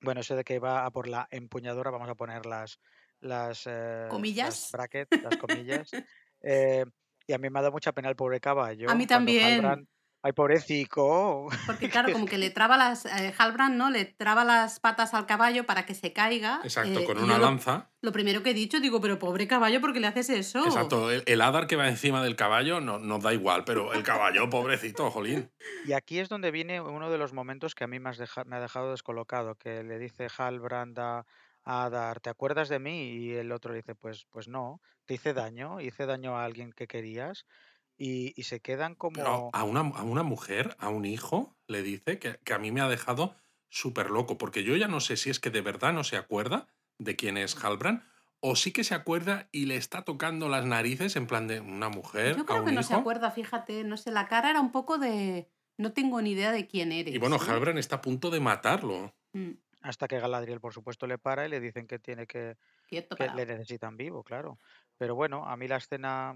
Bueno, 0.00 0.20
eso 0.20 0.36
de 0.36 0.44
que 0.44 0.58
va 0.58 0.86
a 0.86 0.90
por 0.90 1.08
la 1.08 1.26
empuñadura, 1.30 1.90
vamos 1.90 2.08
a 2.08 2.14
poner 2.14 2.46
las, 2.46 2.78
las, 3.20 3.66
eh, 3.66 4.00
las 4.02 4.10
Comillas. 4.10 4.68
brackets, 4.72 5.22
las 5.22 5.36
comillas. 5.38 5.90
Eh, 6.42 6.84
y 7.26 7.32
a 7.32 7.38
mí 7.38 7.50
me 7.50 7.58
ha 7.58 7.62
dado 7.62 7.72
mucha 7.72 7.92
pena 7.92 8.08
el 8.08 8.16
pobre 8.16 8.40
caballo. 8.40 8.90
A 8.90 8.94
mí 8.94 9.06
también. 9.06 9.62
Halbrand- 9.62 9.86
Ay, 10.20 10.32
pobrecito. 10.32 11.46
Porque 11.66 11.88
claro, 11.90 12.12
como 12.12 12.26
que 12.26 12.38
le 12.38 12.50
traba 12.50 12.76
las, 12.76 13.06
eh, 13.06 13.32
Halbrand, 13.38 13.76
¿no? 13.76 13.88
Le 13.88 14.04
traba 14.04 14.44
las 14.44 14.80
patas 14.80 15.14
al 15.14 15.26
caballo 15.26 15.64
para 15.64 15.86
que 15.86 15.94
se 15.94 16.12
caiga. 16.12 16.60
Exacto, 16.64 16.98
eh, 17.00 17.04
con 17.04 17.18
una 17.18 17.38
lo, 17.38 17.44
lanza. 17.44 17.90
lo 18.02 18.10
primero 18.10 18.42
que 18.42 18.50
he 18.50 18.54
dicho, 18.54 18.80
digo, 18.80 19.00
pero 19.00 19.20
pobre 19.20 19.46
caballo, 19.46 19.80
¿por 19.80 19.92
qué 19.92 20.00
le 20.00 20.08
haces 20.08 20.28
eso? 20.30 20.64
Exacto, 20.64 21.10
el, 21.12 21.22
el 21.26 21.40
Adar 21.40 21.68
que 21.68 21.76
va 21.76 21.88
encima 21.88 22.20
del 22.24 22.34
caballo 22.34 22.80
no, 22.80 22.98
nos 22.98 23.22
da 23.22 23.32
igual, 23.32 23.62
pero 23.64 23.92
el 23.92 24.02
caballo, 24.02 24.50
pobrecito, 24.50 25.08
jolín. 25.12 25.52
Y 25.86 25.92
aquí 25.92 26.18
es 26.18 26.28
donde 26.28 26.50
viene 26.50 26.80
uno 26.80 27.10
de 27.10 27.18
los 27.18 27.32
momentos 27.32 27.76
que 27.76 27.84
a 27.84 27.86
mí 27.86 28.00
me, 28.00 28.08
has 28.10 28.18
deja- 28.18 28.44
me 28.44 28.56
ha 28.56 28.60
dejado 28.60 28.90
descolocado, 28.90 29.54
que 29.54 29.84
le 29.84 29.98
dice 30.00 30.26
Halbrand 30.36 30.98
a 30.98 31.26
a 31.68 31.84
Adar, 31.84 32.20
¿te 32.20 32.30
acuerdas 32.30 32.70
de 32.70 32.78
mí? 32.78 33.10
Y 33.10 33.34
el 33.34 33.52
otro 33.52 33.72
le 33.72 33.78
dice, 33.78 33.94
pues, 33.94 34.26
pues 34.30 34.48
no, 34.48 34.80
te 35.04 35.14
hice 35.14 35.34
daño, 35.34 35.82
hice 35.82 36.06
daño 36.06 36.38
a 36.38 36.44
alguien 36.44 36.72
que 36.72 36.86
querías. 36.86 37.44
Y, 37.98 38.32
y 38.40 38.44
se 38.44 38.60
quedan 38.60 38.96
Pero 39.12 39.24
como... 39.24 39.50
a 39.52 39.64
una, 39.64 39.80
a 39.80 40.02
una 40.02 40.22
mujer, 40.22 40.74
a 40.78 40.88
un 40.88 41.04
hijo, 41.04 41.58
le 41.66 41.82
dice 41.82 42.18
que, 42.18 42.38
que 42.38 42.54
a 42.54 42.58
mí 42.58 42.72
me 42.72 42.80
ha 42.80 42.88
dejado 42.88 43.36
súper 43.68 44.08
loco, 44.08 44.38
porque 44.38 44.64
yo 44.64 44.76
ya 44.76 44.88
no 44.88 45.00
sé 45.00 45.18
si 45.18 45.28
es 45.28 45.40
que 45.40 45.50
de 45.50 45.60
verdad 45.60 45.92
no 45.92 46.04
se 46.04 46.16
acuerda 46.16 46.68
de 46.96 47.16
quién 47.16 47.36
es 47.36 47.62
Halbrand, 47.62 48.02
o 48.40 48.56
sí 48.56 48.72
que 48.72 48.82
se 48.82 48.94
acuerda 48.94 49.50
y 49.52 49.66
le 49.66 49.76
está 49.76 50.02
tocando 50.02 50.48
las 50.48 50.64
narices 50.64 51.16
en 51.16 51.26
plan 51.26 51.48
de 51.48 51.60
una 51.60 51.90
mujer 51.90 52.34
Yo 52.36 52.42
a 52.44 52.46
creo 52.46 52.60
un 52.60 52.66
que 52.66 52.72
no 52.72 52.82
se 52.82 52.94
acuerda, 52.94 53.30
fíjate, 53.30 53.84
no 53.84 53.98
sé, 53.98 54.10
la 54.10 54.26
cara 54.26 54.48
era 54.48 54.60
un 54.60 54.72
poco 54.72 54.96
de... 54.96 55.50
No 55.76 55.92
tengo 55.92 56.22
ni 56.22 56.30
idea 56.30 56.50
de 56.50 56.66
quién 56.66 56.92
eres. 56.92 57.14
Y 57.14 57.18
bueno, 57.18 57.36
¿no? 57.36 57.44
Halbrand 57.44 57.78
está 57.78 57.96
a 57.96 58.00
punto 58.00 58.30
de 58.30 58.40
matarlo. 58.40 59.14
Mm, 59.32 59.50
Hasta 59.88 60.06
que 60.06 60.20
Galadriel, 60.20 60.60
por 60.60 60.74
supuesto, 60.74 61.06
le 61.06 61.16
para 61.16 61.46
y 61.46 61.48
le 61.48 61.60
dicen 61.60 61.86
que 61.86 61.98
tiene 61.98 62.26
que, 62.26 62.58
quieto, 62.86 63.16
que 63.16 63.30
le 63.30 63.46
necesitan 63.46 63.96
vivo, 63.96 64.22
claro. 64.22 64.58
Pero 64.98 65.14
bueno, 65.14 65.46
a 65.46 65.56
mí 65.56 65.66
la 65.66 65.76
escena, 65.76 66.34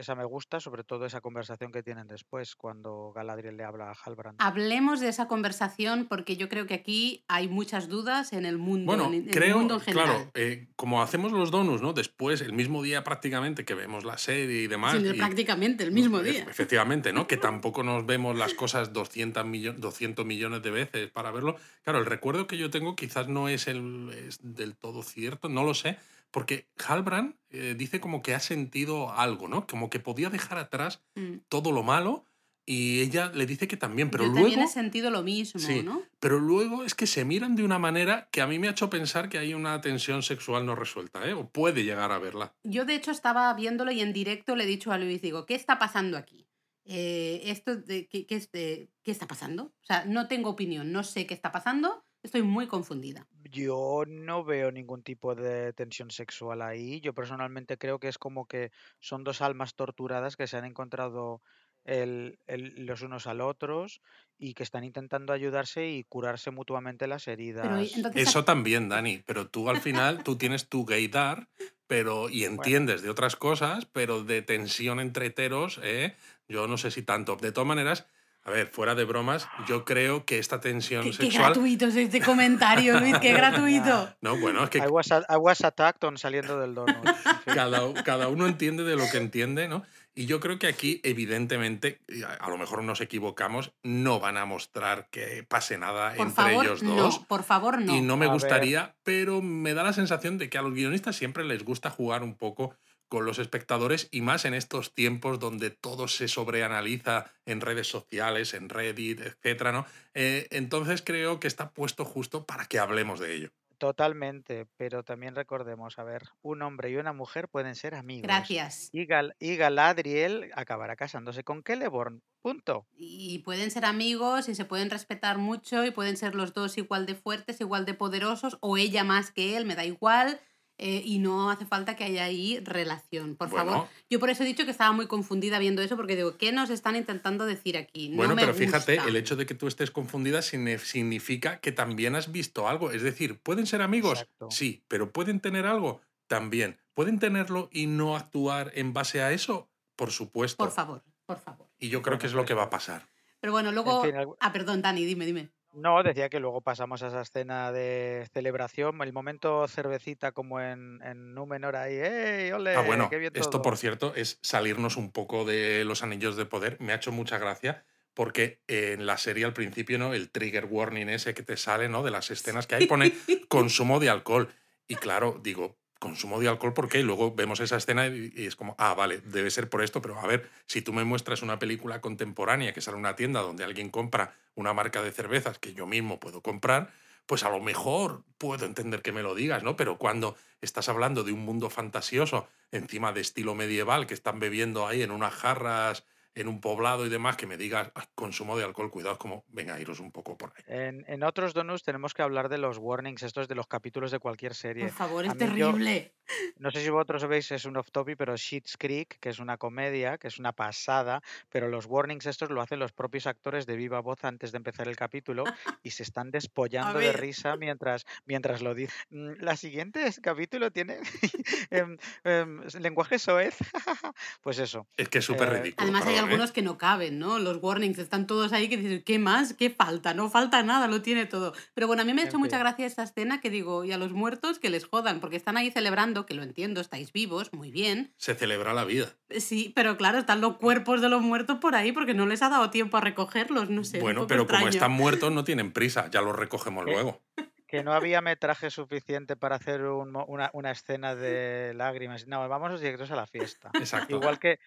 esa 0.00 0.14
me 0.14 0.24
gusta, 0.24 0.60
sobre 0.60 0.84
todo 0.84 1.06
esa 1.06 1.20
conversación 1.20 1.70
que 1.72 1.82
tienen 1.82 2.06
después, 2.08 2.56
cuando 2.56 3.12
Galadriel 3.14 3.56
le 3.56 3.64
habla 3.64 3.90
a 3.90 3.94
Halbrand. 3.94 4.36
Hablemos 4.40 5.00
de 5.00 5.08
esa 5.08 5.28
conversación 5.28 6.06
porque 6.08 6.36
yo 6.36 6.48
creo 6.48 6.66
que 6.66 6.74
aquí 6.74 7.24
hay 7.28 7.48
muchas 7.48 7.88
dudas 7.88 8.32
en 8.32 8.44
el 8.46 8.58
mundo, 8.58 8.86
Bueno, 8.86 9.06
en, 9.06 9.14
en 9.14 9.28
el 9.28 9.34
creo, 9.34 9.58
mundo 9.58 9.74
en 9.74 9.80
general. 9.80 10.06
claro, 10.06 10.30
eh, 10.34 10.68
como 10.76 11.02
hacemos 11.02 11.32
los 11.32 11.50
donuts, 11.50 11.82
¿no? 11.82 11.92
Después, 11.92 12.40
el 12.40 12.52
mismo 12.52 12.82
día 12.82 13.04
prácticamente 13.04 13.64
que 13.64 13.74
vemos 13.74 14.04
la 14.04 14.18
serie 14.18 14.62
y 14.62 14.66
demás. 14.66 14.96
Sí, 15.00 15.06
y- 15.06 15.12
prácticamente 15.14 15.84
el 15.84 15.92
mismo 15.92 16.20
día. 16.20 16.44
Efectivamente, 16.48 17.12
¿no? 17.12 17.26
Que 17.26 17.36
tampoco 17.60 17.82
nos 17.82 18.06
vemos 18.06 18.36
las 18.36 18.54
cosas 18.54 18.92
200, 18.92 19.44
millo- 19.44 19.74
200 19.74 20.24
millones 20.26 20.62
de 20.62 20.70
veces 20.70 21.10
para 21.10 21.30
verlo. 21.30 21.56
Claro, 21.84 21.98
el 21.98 22.06
recuerdo 22.06 22.46
que 22.46 22.56
yo 22.56 22.70
tengo 22.70 22.96
quizás 22.96 23.28
no 23.28 23.48
es, 23.48 23.68
el, 23.68 24.10
es 24.28 24.38
del 24.42 24.76
todo 24.76 25.02
cierto, 25.02 25.48
no 25.48 25.64
lo 25.64 25.74
sé, 25.74 25.98
porque 26.30 26.68
Halbrand 26.86 27.34
eh, 27.50 27.74
dice 27.76 28.00
como 28.00 28.22
que 28.22 28.34
ha 28.34 28.40
sentido 28.40 29.12
algo, 29.12 29.48
¿no? 29.48 29.66
Como 29.66 29.90
que 29.90 29.98
podía 30.00 30.30
dejar 30.30 30.58
atrás 30.58 31.02
Mm. 31.16 31.38
todo 31.48 31.72
lo 31.72 31.82
malo 31.82 32.24
y 32.66 33.00
ella 33.00 33.32
le 33.34 33.46
dice 33.46 33.66
que 33.66 33.76
también, 33.76 34.10
pero 34.10 34.24
Yo 34.24 34.30
luego... 34.30 34.46
también 34.46 34.62
he 34.68 34.68
sentido 34.72 35.10
lo 35.10 35.22
mismo, 35.22 35.58
Sí, 35.60 35.82
¿no? 35.82 36.02
pero 36.20 36.38
luego 36.38 36.84
es 36.84 36.94
que 36.94 37.06
se 37.08 37.24
miran 37.24 37.56
de 37.56 37.64
una 37.64 37.78
manera 37.80 38.28
que 38.30 38.40
a 38.42 38.46
mí 38.46 38.58
me 38.60 38.68
ha 38.68 38.70
hecho 38.72 38.88
pensar 38.90 39.28
que 39.28 39.38
hay 39.38 39.54
una 39.54 39.80
tensión 39.80 40.22
sexual 40.22 40.64
no 40.66 40.76
resuelta, 40.76 41.26
¿eh? 41.28 41.32
O 41.32 41.48
puede 41.50 41.82
llegar 41.82 42.12
a 42.12 42.18
verla. 42.18 42.54
Yo 42.62 42.84
de 42.84 42.94
hecho 42.94 43.10
estaba 43.10 43.52
viéndolo 43.54 43.90
y 43.90 44.00
en 44.00 44.12
directo 44.12 44.54
le 44.54 44.64
he 44.64 44.66
dicho 44.68 44.92
a 44.92 44.98
Luis, 44.98 45.20
digo, 45.20 45.46
¿qué 45.46 45.54
está 45.56 45.78
pasando 45.80 46.16
aquí? 46.16 46.46
Eh, 46.84 47.42
esto 47.46 47.76
de, 47.76 48.06
¿qué, 48.08 48.26
qué 48.26 48.36
es 48.36 48.50
de- 48.52 48.88
¿Qué 49.02 49.10
está 49.10 49.26
pasando? 49.26 49.64
O 49.82 49.84
sea, 49.84 50.04
no 50.04 50.28
tengo 50.28 50.50
opinión, 50.50 50.92
no 50.92 51.02
sé 51.02 51.26
qué 51.26 51.34
está 51.34 51.50
pasando, 51.52 52.04
estoy 52.22 52.42
muy 52.42 52.66
confundida. 52.68 53.26
Yo 53.50 54.04
no 54.06 54.44
veo 54.44 54.70
ningún 54.70 55.02
tipo 55.02 55.34
de 55.34 55.72
tensión 55.72 56.10
sexual 56.10 56.62
ahí. 56.62 57.00
Yo 57.00 57.12
personalmente 57.14 57.78
creo 57.78 57.98
que 57.98 58.08
es 58.08 58.18
como 58.18 58.46
que 58.46 58.70
son 59.00 59.24
dos 59.24 59.40
almas 59.40 59.74
torturadas 59.74 60.36
que 60.36 60.46
se 60.46 60.56
han 60.56 60.64
encontrado 60.64 61.42
el- 61.84 62.38
el- 62.46 62.86
los 62.86 63.02
unos 63.02 63.26
al 63.26 63.40
otros 63.40 64.00
y 64.38 64.54
que 64.54 64.62
están 64.62 64.84
intentando 64.84 65.32
ayudarse 65.32 65.88
y 65.88 66.04
curarse 66.04 66.50
mutuamente 66.50 67.06
las 67.06 67.24
Pero 67.24 67.34
y- 67.36 67.40
heridas. 67.42 67.96
entonces, 67.96 68.22
Eso 68.28 68.44
también, 68.44 68.88
Dani, 68.88 69.22
pero 69.26 69.48
tú 69.48 69.68
al 69.68 69.78
final 69.78 70.22
tú 70.22 70.36
tienes 70.36 70.68
tu 70.68 70.84
gaydar, 70.84 71.48
pero 71.86 72.28
y 72.28 72.40
Bueno, 72.40 72.52
entiendes 72.54 73.02
de 73.02 73.10
otras 73.10 73.34
cosas, 73.36 73.86
pero 73.86 74.22
de 74.22 74.42
tensión 74.42 75.00
entre 75.00 75.26
heteros, 75.26 75.80
¿eh? 75.82 76.14
yo 76.48 76.66
no 76.68 76.76
sé 76.78 76.90
si 76.90 77.02
tanto. 77.02 77.36
De 77.36 77.50
todas 77.52 77.66
maneras, 77.66 78.06
A 78.42 78.50
ver, 78.50 78.68
fuera 78.68 78.94
de 78.94 79.04
bromas, 79.04 79.46
yo 79.68 79.84
creo 79.84 80.24
que 80.24 80.38
esta 80.38 80.60
tensión 80.60 81.02
Qué, 81.04 81.10
qué 81.10 81.16
sexual. 81.24 81.52
gratuito 81.52 81.86
es 81.86 81.96
este 81.96 82.22
comentario, 82.22 82.98
Luis, 82.98 83.18
qué 83.18 83.32
gratuito. 83.34 84.14
No, 84.22 84.36
bueno, 84.38 84.64
es 84.64 84.70
que 84.70 84.78
I 84.78 84.86
was, 84.88 85.12
a- 85.12 85.26
I 85.28 85.36
was 85.36 85.62
attacked 85.62 86.02
on 86.04 86.16
saliendo 86.16 86.58
del 86.58 86.74
fin. 86.74 87.12
cada, 87.54 87.92
cada 88.02 88.28
uno 88.28 88.46
entiende 88.46 88.82
de 88.84 88.96
lo 88.96 89.04
que 89.10 89.18
entiende, 89.18 89.68
¿no? 89.68 89.82
Y 90.14 90.24
yo 90.26 90.40
creo 90.40 90.58
que 90.58 90.66
aquí, 90.66 91.00
evidentemente, 91.04 92.00
a, 92.26 92.44
a 92.46 92.48
lo 92.50 92.56
mejor 92.58 92.82
nos 92.82 93.00
equivocamos, 93.02 93.72
no 93.82 94.20
van 94.20 94.38
a 94.38 94.44
mostrar 94.46 95.08
que 95.10 95.44
pase 95.46 95.76
nada 95.78 96.14
Por 96.14 96.26
entre 96.28 96.44
favor, 96.44 96.64
ellos 96.64 96.82
dos. 96.82 97.20
no, 97.20 97.26
por 97.26 97.42
favor, 97.44 97.80
no. 97.80 97.94
Y 97.94 98.00
no 98.00 98.16
me 98.16 98.24
A 98.24 98.28
ver. 98.28 98.34
gustaría, 98.34 98.94
pero 99.04 99.42
me 99.42 99.74
da 99.74 99.82
la 99.84 99.92
sensación 99.92 100.38
de 100.38 100.48
que 100.48 100.58
a 100.58 100.62
los 100.62 100.72
guionistas 100.74 101.14
siempre 101.14 101.44
les 101.44 101.62
gusta 101.64 101.90
jugar 101.90 102.22
un 102.22 102.34
poco 102.34 102.74
con 103.10 103.26
los 103.26 103.38
espectadores 103.38 104.08
y 104.10 104.22
más 104.22 104.46
en 104.46 104.54
estos 104.54 104.94
tiempos 104.94 105.38
donde 105.38 105.68
todo 105.70 106.08
se 106.08 106.28
sobreanaliza 106.28 107.30
en 107.44 107.60
redes 107.60 107.88
sociales, 107.88 108.54
en 108.54 108.70
Reddit, 108.70 109.20
etcétera, 109.20 109.72
¿no? 109.72 109.84
Eh, 110.14 110.48
entonces 110.50 111.02
creo 111.04 111.40
que 111.40 111.48
está 111.48 111.72
puesto 111.72 112.06
justo 112.06 112.46
para 112.46 112.64
que 112.64 112.78
hablemos 112.78 113.20
de 113.20 113.34
ello. 113.34 113.50
Totalmente, 113.78 114.66
pero 114.76 115.04
también 115.04 115.34
recordemos, 115.34 115.98
a 115.98 116.04
ver, 116.04 116.24
un 116.42 116.60
hombre 116.60 116.90
y 116.90 116.96
una 116.96 117.14
mujer 117.14 117.48
pueden 117.48 117.74
ser 117.74 117.94
amigos. 117.94 118.24
Gracias. 118.24 118.90
Y, 118.92 119.06
Gal- 119.06 119.34
y 119.38 119.56
Galadriel 119.56 120.50
acabará 120.54 120.96
casándose 120.96 121.44
con 121.44 121.62
Celeborn. 121.62 122.22
Punto. 122.42 122.86
Y 122.92 123.38
pueden 123.38 123.70
ser 123.70 123.86
amigos 123.86 124.50
y 124.50 124.54
se 124.54 124.66
pueden 124.66 124.90
respetar 124.90 125.38
mucho 125.38 125.82
y 125.86 125.92
pueden 125.92 126.18
ser 126.18 126.34
los 126.34 126.52
dos 126.52 126.76
igual 126.76 127.06
de 127.06 127.14
fuertes, 127.14 127.58
igual 127.62 127.86
de 127.86 127.94
poderosos, 127.94 128.58
o 128.60 128.76
ella 128.76 129.02
más 129.02 129.30
que 129.30 129.56
él, 129.56 129.64
me 129.64 129.74
da 129.76 129.84
igual. 129.86 130.40
Eh, 130.82 131.02
y 131.04 131.18
no 131.18 131.50
hace 131.50 131.66
falta 131.66 131.94
que 131.94 132.04
haya 132.04 132.24
ahí 132.24 132.58
relación, 132.64 133.36
por 133.36 133.50
Bueno. 133.50 133.70
favor. 133.72 133.88
Yo 134.08 134.18
por 134.18 134.30
eso 134.30 134.42
he 134.42 134.46
dicho 134.46 134.64
que 134.64 134.70
estaba 134.70 134.92
muy 134.92 135.06
confundida 135.06 135.58
viendo 135.58 135.82
eso, 135.82 135.96
porque 135.96 136.16
digo, 136.16 136.36
¿qué 136.38 136.50
nos 136.52 136.70
están 136.70 136.96
intentando 136.96 137.44
decir 137.46 137.76
aquí? 137.76 138.08
No 138.08 138.16
Bueno, 138.16 138.34
me 138.34 138.42
pero 138.42 138.54
fíjate, 138.54 138.96
el 138.96 139.14
hecho 139.16 139.36
de 139.36 139.46
que 139.46 139.54
tú 139.54 139.66
estés 139.68 139.90
confundida 139.90 140.40
signi- 140.40 140.78
significa 140.78 141.60
que 141.60 141.70
también 141.72 142.16
has 142.16 142.32
visto 142.32 142.66
algo. 142.68 142.90
Es 142.90 143.02
decir, 143.02 143.38
¿pueden 143.38 143.66
ser 143.66 143.82
amigos? 143.82 144.20
Exacto. 144.22 144.48
Sí, 144.50 144.82
pero 144.88 145.12
¿pueden 145.12 145.40
tener 145.40 145.66
algo? 145.66 146.00
También. 146.26 146.78
¿Pueden 146.94 147.18
tenerlo 147.18 147.68
y 147.72 147.86
no 147.86 148.16
actuar 148.16 148.72
en 148.74 148.92
base 148.92 149.22
a 149.22 149.32
eso? 149.32 149.68
Por 149.96 150.10
supuesto. 150.10 150.64
Por 150.64 150.72
favor, 150.72 151.02
por 151.26 151.38
favor. 151.38 151.66
Y 151.78 151.88
yo 151.90 152.02
creo 152.02 152.18
que 152.18 152.26
es 152.26 152.32
lo 152.32 152.44
que 152.44 152.54
va 152.54 152.64
a 152.64 152.70
pasar. 152.70 153.06
Pero 153.40 153.52
bueno, 153.52 153.72
luego... 153.72 154.02
fin, 154.02 154.14
algo- 154.16 154.36
Ah, 154.40 154.52
perdón, 154.52 154.82
Dani, 154.82 155.04
dime, 155.04 155.24
dime. 155.26 155.50
No, 155.72 156.02
decía 156.02 156.28
que 156.28 156.40
luego 156.40 156.60
pasamos 156.60 157.02
a 157.02 157.08
esa 157.08 157.20
escena 157.22 157.70
de 157.72 158.28
celebración, 158.32 159.00
el 159.02 159.12
momento 159.12 159.66
cervecita 159.68 160.32
como 160.32 160.60
en, 160.60 161.00
en 161.02 161.34
Númenor 161.34 161.76
ahí, 161.76 161.94
¡Ey, 161.94 162.50
ole! 162.50 162.74
Ah, 162.74 162.82
bueno, 162.82 163.08
qué 163.08 163.18
bien 163.18 163.32
esto 163.34 163.50
todo". 163.50 163.62
por 163.62 163.76
cierto 163.76 164.12
es 164.14 164.38
salirnos 164.42 164.96
un 164.96 165.12
poco 165.12 165.44
de 165.44 165.84
los 165.84 166.02
anillos 166.02 166.36
de 166.36 166.44
poder. 166.44 166.76
Me 166.80 166.92
ha 166.92 166.96
hecho 166.96 167.12
mucha 167.12 167.38
gracia 167.38 167.84
porque 168.14 168.60
en 168.66 169.06
la 169.06 169.16
serie 169.16 169.44
al 169.44 169.52
principio, 169.52 169.98
¿no? 169.98 170.12
El 170.12 170.30
trigger 170.30 170.66
warning 170.66 171.08
ese 171.08 171.34
que 171.34 171.42
te 171.42 171.56
sale, 171.56 171.88
¿no? 171.88 172.02
De 172.02 172.10
las 172.10 172.30
escenas 172.30 172.66
que 172.66 172.74
hay 172.74 172.86
pone 172.86 173.12
consumo 173.48 174.00
de 174.00 174.10
alcohol. 174.10 174.48
Y 174.88 174.96
claro, 174.96 175.40
digo, 175.42 175.78
consumo 176.00 176.40
de 176.40 176.48
alcohol, 176.48 176.74
¿por 176.74 176.88
qué? 176.88 176.98
Y 176.98 177.02
luego 177.04 177.32
vemos 177.32 177.60
esa 177.60 177.76
escena 177.76 178.08
y, 178.08 178.32
es 178.34 178.56
como, 178.56 178.74
ah, 178.78 178.94
vale, 178.94 179.18
debe 179.18 179.50
ser 179.50 179.68
por 179.68 179.84
esto, 179.84 180.02
pero 180.02 180.18
a 180.18 180.26
ver, 180.26 180.50
si 180.66 180.82
tú 180.82 180.92
me 180.92 181.04
muestras 181.04 181.42
una 181.42 181.60
película 181.60 182.00
contemporánea 182.00 182.72
que 182.72 182.80
sale 182.80 182.96
en 182.96 183.00
una 183.00 183.14
tienda 183.14 183.42
donde 183.42 183.62
alguien 183.62 183.90
compra 183.90 184.34
una 184.56 184.72
marca 184.72 185.02
de 185.02 185.12
cervezas 185.12 185.58
que 185.58 185.74
yo 185.74 185.86
mismo 185.86 186.18
puedo 186.18 186.40
comprar, 186.40 186.90
pues 187.26 187.44
a 187.44 187.50
lo 187.50 187.60
mejor 187.60 188.24
puedo 188.38 188.66
entender 188.66 189.02
que 189.02 189.12
me 189.12 189.22
lo 189.22 189.34
digas, 189.34 189.62
¿no? 189.62 189.76
Pero 189.76 189.98
cuando 189.98 190.36
estás 190.62 190.88
hablando 190.88 191.22
de 191.22 191.32
un 191.32 191.44
mundo 191.44 191.70
fantasioso, 191.70 192.48
encima 192.72 193.12
de 193.12 193.20
estilo 193.20 193.54
medieval, 193.54 194.06
que 194.06 194.14
están 194.14 194.40
bebiendo 194.40 194.88
ahí 194.88 195.02
en 195.02 195.10
unas 195.12 195.34
jarras, 195.34 196.04
en 196.34 196.48
un 196.48 196.60
poblado 196.60 197.04
y 197.06 197.08
demás, 197.08 197.36
que 197.36 197.46
me 197.46 197.56
digas 197.56 197.90
"Ah, 197.94 198.06
consumo 198.14 198.56
de 198.56 198.64
alcohol, 198.64 198.90
cuidado, 198.90 199.14
es 199.14 199.18
como, 199.18 199.44
venga, 199.48 199.80
iros 199.80 200.00
un 200.00 200.12
poco 200.12 200.36
por 200.38 200.52
ahí. 200.56 200.64
En, 200.66 201.04
en 201.08 201.22
otros 201.24 201.54
donuts 201.54 201.82
tenemos 201.82 202.14
que 202.14 202.22
hablar 202.22 202.48
de 202.48 202.58
los 202.58 202.78
warnings 202.78 203.22
estos 203.22 203.48
de 203.48 203.54
los 203.54 203.66
capítulos 203.66 204.10
de 204.10 204.18
cualquier 204.20 204.54
serie. 204.54 204.84
Por 204.84 204.92
favor, 204.94 205.24
A 205.24 205.28
es 205.28 205.34
mí 205.34 205.40
yo- 205.40 205.46
terrible. 205.72 206.14
No 206.58 206.70
sé 206.70 206.80
si 206.84 206.90
vosotros 206.90 207.26
veis, 207.26 207.50
es 207.50 207.64
un 207.64 207.76
off 207.76 207.90
topic, 207.90 208.16
pero 208.16 208.36
Sheets 208.36 208.76
Creek, 208.78 209.18
que 209.18 209.30
es 209.30 209.40
una 209.40 209.56
comedia, 209.56 210.16
que 210.16 210.28
es 210.28 210.38
una 210.38 210.52
pasada, 210.52 211.22
pero 211.48 211.66
los 211.68 211.86
warnings 211.86 212.26
estos 212.26 212.50
lo 212.50 212.62
hacen 212.62 212.78
los 212.78 212.92
propios 212.92 213.26
actores 213.26 213.66
de 213.66 213.74
viva 213.74 213.98
voz 214.00 214.22
antes 214.24 214.52
de 214.52 214.58
empezar 214.58 214.86
el 214.86 214.94
capítulo 214.94 215.42
y 215.82 215.90
se 215.90 216.04
están 216.04 216.30
despollando 216.30 217.00
de 217.00 217.12
risa 217.12 217.56
mientras, 217.56 218.06
mientras 218.26 218.62
lo 218.62 218.74
dicen. 218.76 218.94
Mm, 219.10 219.30
La 219.42 219.56
siguiente 219.56 220.06
es- 220.06 220.20
capítulo 220.20 220.70
tiene 220.70 221.00
em, 221.70 221.96
em, 222.22 222.60
lenguaje 222.78 223.18
soez. 223.18 223.56
pues 224.42 224.58
eso. 224.60 224.86
Es 224.96 225.08
que 225.08 225.18
es 225.18 225.24
súper 225.24 225.48
Eh, 225.48 225.58
ridículo. 225.62 225.82
Además 225.84 226.06
hay. 226.06 226.19
Algunos 226.20 226.52
que 226.52 226.62
no 226.62 226.78
caben, 226.78 227.18
¿no? 227.18 227.38
Los 227.38 227.58
warnings 227.62 227.98
están 227.98 228.26
todos 228.26 228.52
ahí 228.52 228.68
que 228.68 228.76
dices, 228.76 229.02
¿qué 229.04 229.18
más? 229.18 229.54
¿Qué 229.54 229.70
falta? 229.70 230.14
No 230.14 230.30
falta 230.30 230.62
nada, 230.62 230.86
lo 230.86 231.02
tiene 231.02 231.26
todo. 231.26 231.52
Pero 231.74 231.86
bueno, 231.86 232.02
a 232.02 232.04
mí 232.04 232.14
me 232.14 232.22
ha 232.22 232.24
hecho 232.26 232.38
mucha 232.38 232.58
gracia 232.58 232.86
esta 232.86 233.02
escena 233.02 233.40
que 233.40 233.50
digo, 233.50 233.84
y 233.84 233.92
a 233.92 233.98
los 233.98 234.12
muertos 234.12 234.58
que 234.58 234.70
les 234.70 234.84
jodan, 234.84 235.20
porque 235.20 235.36
están 235.36 235.56
ahí 235.56 235.70
celebrando, 235.70 236.26
que 236.26 236.34
lo 236.34 236.42
entiendo, 236.42 236.80
estáis 236.80 237.12
vivos, 237.12 237.52
muy 237.52 237.70
bien. 237.70 238.14
Se 238.16 238.34
celebra 238.34 238.74
la 238.74 238.84
vida. 238.84 239.08
Sí, 239.38 239.72
pero 239.74 239.96
claro, 239.96 240.18
están 240.18 240.40
los 240.40 240.56
cuerpos 240.56 241.00
de 241.00 241.08
los 241.08 241.22
muertos 241.22 241.58
por 241.58 241.74
ahí 241.74 241.92
porque 241.92 242.14
no 242.14 242.26
les 242.26 242.42
ha 242.42 242.48
dado 242.48 242.70
tiempo 242.70 242.96
a 242.96 243.00
recogerlos, 243.00 243.70
no 243.70 243.84
sé. 243.84 244.00
bueno, 244.00 244.26
pero 244.26 244.46
como 244.46 244.68
están 244.68 244.92
muertos 244.92 245.32
no 245.32 245.44
tienen 245.44 245.72
prisa, 245.72 246.08
ya 246.10 246.20
los 246.20 246.36
recogemos 246.36 246.84
luego. 246.84 247.22
Que 247.70 247.84
no 247.84 247.92
había 247.92 248.20
metraje 248.20 248.70
suficiente 248.70 249.36
para 249.36 249.56
hacer 249.56 249.82
un 249.82 250.16
una, 250.26 250.50
una 250.52 250.70
escena 250.72 251.14
de 251.14 251.72
lágrimas. 251.74 252.26
No, 252.26 252.46
vamos 252.48 252.80
directos 252.80 253.10
a 253.12 253.16
la 253.16 253.26
fiesta. 253.26 253.70
Exacto. 253.74 254.16
Igual 254.16 254.38
que, 254.38 254.58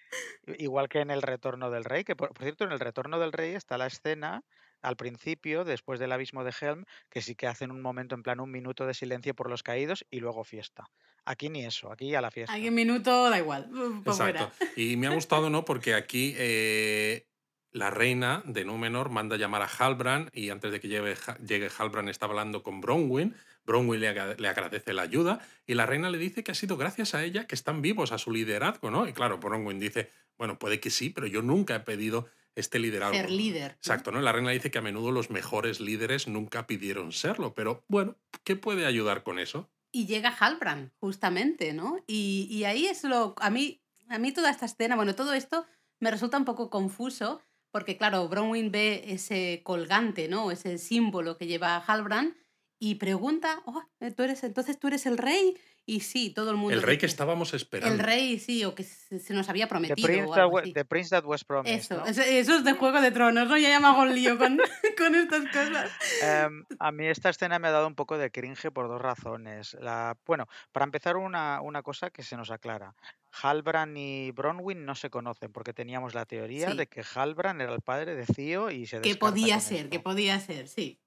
igual 0.57 0.87
que 0.87 0.99
en 1.01 1.11
el 1.11 1.21
Retorno 1.21 1.69
del 1.69 1.83
Rey, 1.83 2.03
que 2.03 2.15
por, 2.15 2.29
por 2.29 2.43
cierto 2.43 2.63
en 2.63 2.71
el 2.71 2.79
Retorno 2.79 3.19
del 3.19 3.33
Rey 3.33 3.55
está 3.55 3.77
la 3.77 3.87
escena 3.87 4.43
al 4.83 4.97
principio, 4.97 5.63
después 5.63 5.99
del 5.99 6.11
abismo 6.11 6.43
de 6.43 6.53
Helm, 6.59 6.85
que 7.09 7.21
sí 7.21 7.35
que 7.35 7.47
hacen 7.47 7.71
un 7.71 7.81
momento 7.81 8.15
en 8.15 8.21
plan 8.21 8.39
un 8.39 8.51
minuto 8.51 8.85
de 8.85 8.93
silencio 8.93 9.33
por 9.33 9.49
los 9.49 9.63
caídos 9.63 10.05
y 10.11 10.19
luego 10.19 10.43
fiesta. 10.43 10.89
Aquí 11.25 11.49
ni 11.49 11.65
eso, 11.65 11.91
aquí 11.91 12.13
a 12.15 12.21
la 12.21 12.31
fiesta. 12.31 12.53
Ahí 12.53 12.67
en 12.67 12.75
minuto 12.75 13.29
da 13.29 13.37
igual. 13.37 13.69
fuera. 14.03 14.41
Exacto. 14.41 14.65
Y 14.75 14.97
me 14.97 15.07
ha 15.07 15.11
gustado, 15.11 15.49
¿no? 15.49 15.63
Porque 15.63 15.93
aquí 15.93 16.35
eh, 16.37 17.25
la 17.73 17.89
reina 17.89 18.41
de 18.45 18.63
Númenor 18.65 19.09
manda 19.09 19.35
llamar 19.35 19.61
a 19.63 19.65
Halbrand 19.67 20.29
y 20.33 20.49
antes 20.49 20.71
de 20.71 20.79
que 20.79 20.87
llegue, 20.87 21.15
llegue 21.45 21.69
Halbrand 21.77 22.07
está 22.09 22.27
hablando 22.27 22.63
con 22.63 22.79
Bronwyn. 22.81 23.35
Bronwyn 23.65 23.99
le, 23.99 24.07
agra- 24.09 24.35
le 24.37 24.47
agradece 24.47 24.93
la 24.93 25.01
ayuda 25.01 25.39
y 25.65 25.73
la 25.73 25.85
reina 25.85 26.09
le 26.09 26.17
dice 26.17 26.43
que 26.43 26.51
ha 26.51 26.55
sido 26.55 26.77
gracias 26.77 27.15
a 27.15 27.23
ella 27.23 27.47
que 27.47 27.55
están 27.55 27.81
vivos, 27.81 28.11
a 28.11 28.17
su 28.17 28.31
liderazgo, 28.31 28.91
¿no? 28.91 29.07
Y 29.07 29.13
claro, 29.13 29.37
Bronwyn 29.39 29.79
dice, 29.79 30.09
bueno, 30.37 30.59
puede 30.59 30.79
que 30.79 30.89
sí, 30.89 31.09
pero 31.09 31.27
yo 31.27 31.41
nunca 31.41 31.75
he 31.75 31.79
pedido 31.79 32.27
este 32.55 32.77
liderazgo. 32.77 33.15
Ser 33.15 33.31
líder. 33.31 33.71
Exacto, 33.71 34.11
¿no? 34.11 34.21
La 34.21 34.31
reina 34.31 34.51
dice 34.51 34.69
que 34.69 34.77
a 34.77 34.81
menudo 34.81 35.11
los 35.11 35.29
mejores 35.31 35.79
líderes 35.79 36.27
nunca 36.27 36.67
pidieron 36.67 37.11
serlo, 37.11 37.53
pero 37.55 37.83
bueno, 37.87 38.17
¿qué 38.43 38.55
puede 38.55 38.85
ayudar 38.85 39.23
con 39.23 39.39
eso? 39.39 39.69
Y 39.91 40.05
llega 40.05 40.29
Halbrand, 40.29 40.91
justamente, 40.99 41.73
¿no? 41.73 42.03
Y, 42.05 42.47
y 42.51 42.65
ahí 42.65 42.85
es 42.87 43.03
lo. 43.03 43.33
A 43.39 43.49
mí, 43.49 43.81
a 44.09 44.17
mí 44.19 44.31
toda 44.31 44.51
esta 44.51 44.65
escena, 44.65 44.95
bueno, 44.95 45.15
todo 45.15 45.33
esto 45.33 45.65
me 45.99 46.11
resulta 46.11 46.37
un 46.37 46.45
poco 46.45 46.69
confuso, 46.69 47.41
porque 47.73 47.97
claro, 47.97 48.29
Bronwyn 48.29 48.71
ve 48.71 49.03
ese 49.07 49.61
colgante, 49.63 50.27
¿no? 50.27 50.51
Ese 50.51 50.77
símbolo 50.77 51.37
que 51.37 51.47
lleva 51.47 51.77
Halbrand 51.77 52.35
y 52.79 52.95
pregunta, 52.95 53.63
oh, 53.65 53.81
¿tú 54.15 54.21
eres, 54.21 54.43
entonces 54.43 54.77
tú 54.77 54.89
eres 54.89 55.07
el 55.07 55.17
rey. 55.17 55.57
Y 55.85 55.99
sí, 55.99 56.29
todo 56.29 56.51
el 56.51 56.55
mundo. 56.57 56.73
El 56.73 56.81
rey 56.81 56.97
que 56.97 57.05
estábamos 57.05 57.53
esperando. 57.53 57.93
El 57.93 57.99
rey, 57.99 58.39
sí, 58.39 58.63
o 58.63 58.73
que 58.73 58.83
se 58.83 59.33
nos 59.33 59.49
había 59.49 59.65
The 59.65 59.69
prometido. 59.69 60.07
Prince, 60.07 60.29
o 60.29 60.33
algo 60.33 60.59
así. 60.59 60.71
the 60.71 60.85
Prince 60.85 61.09
That 61.09 61.25
Was 61.25 61.43
Promised. 61.43 61.75
Eso, 61.77 61.97
¿no? 61.97 62.05
eso, 62.05 62.21
eso 62.21 62.55
es 62.55 62.63
de 62.63 62.71
Juego 62.73 63.01
de 63.01 63.11
Tronos, 63.11 63.49
¿no? 63.49 63.57
Ya, 63.57 63.67
ya 63.67 63.79
me 63.81 63.87
hago 63.87 64.03
un 64.03 64.15
lío 64.15 64.37
con, 64.37 64.57
con 64.97 65.13
estas 65.15 65.43
cosas. 65.51 65.91
Em, 66.21 66.63
a 66.79 66.91
mí 66.93 67.05
esta 67.07 67.29
escena 67.29 67.59
me 67.59 67.67
ha 67.67 67.71
dado 67.71 67.87
un 67.87 67.95
poco 67.95 68.17
de 68.17 68.31
cringe 68.31 68.71
por 68.71 68.87
dos 68.87 69.01
razones. 69.01 69.75
La, 69.81 70.15
bueno, 70.25 70.47
para 70.71 70.85
empezar 70.85 71.17
una, 71.17 71.59
una 71.59 71.81
cosa 71.83 72.09
que 72.11 72.23
se 72.23 72.37
nos 72.37 72.49
aclara. 72.49 72.95
Halbrand 73.41 73.97
y 73.97 74.31
Bronwyn 74.31 74.85
no 74.85 74.95
se 74.95 75.09
conocen 75.09 75.51
porque 75.51 75.73
teníamos 75.73 76.13
la 76.13 76.25
teoría 76.25 76.71
Sí. 76.71 76.77
de 76.77 76.87
que 76.87 77.03
Halbrand 77.13 77.61
era 77.61 77.73
el 77.73 77.81
padre 77.81 78.15
de 78.15 78.25
Theo 78.25 78.71
y 78.71 78.85
se 78.85 79.01
Que 79.01 79.15
podía 79.15 79.59
ser, 79.59 79.89
que 79.89 79.99
podía 79.99 80.39
ser, 80.39 80.67
sí. 80.69 80.99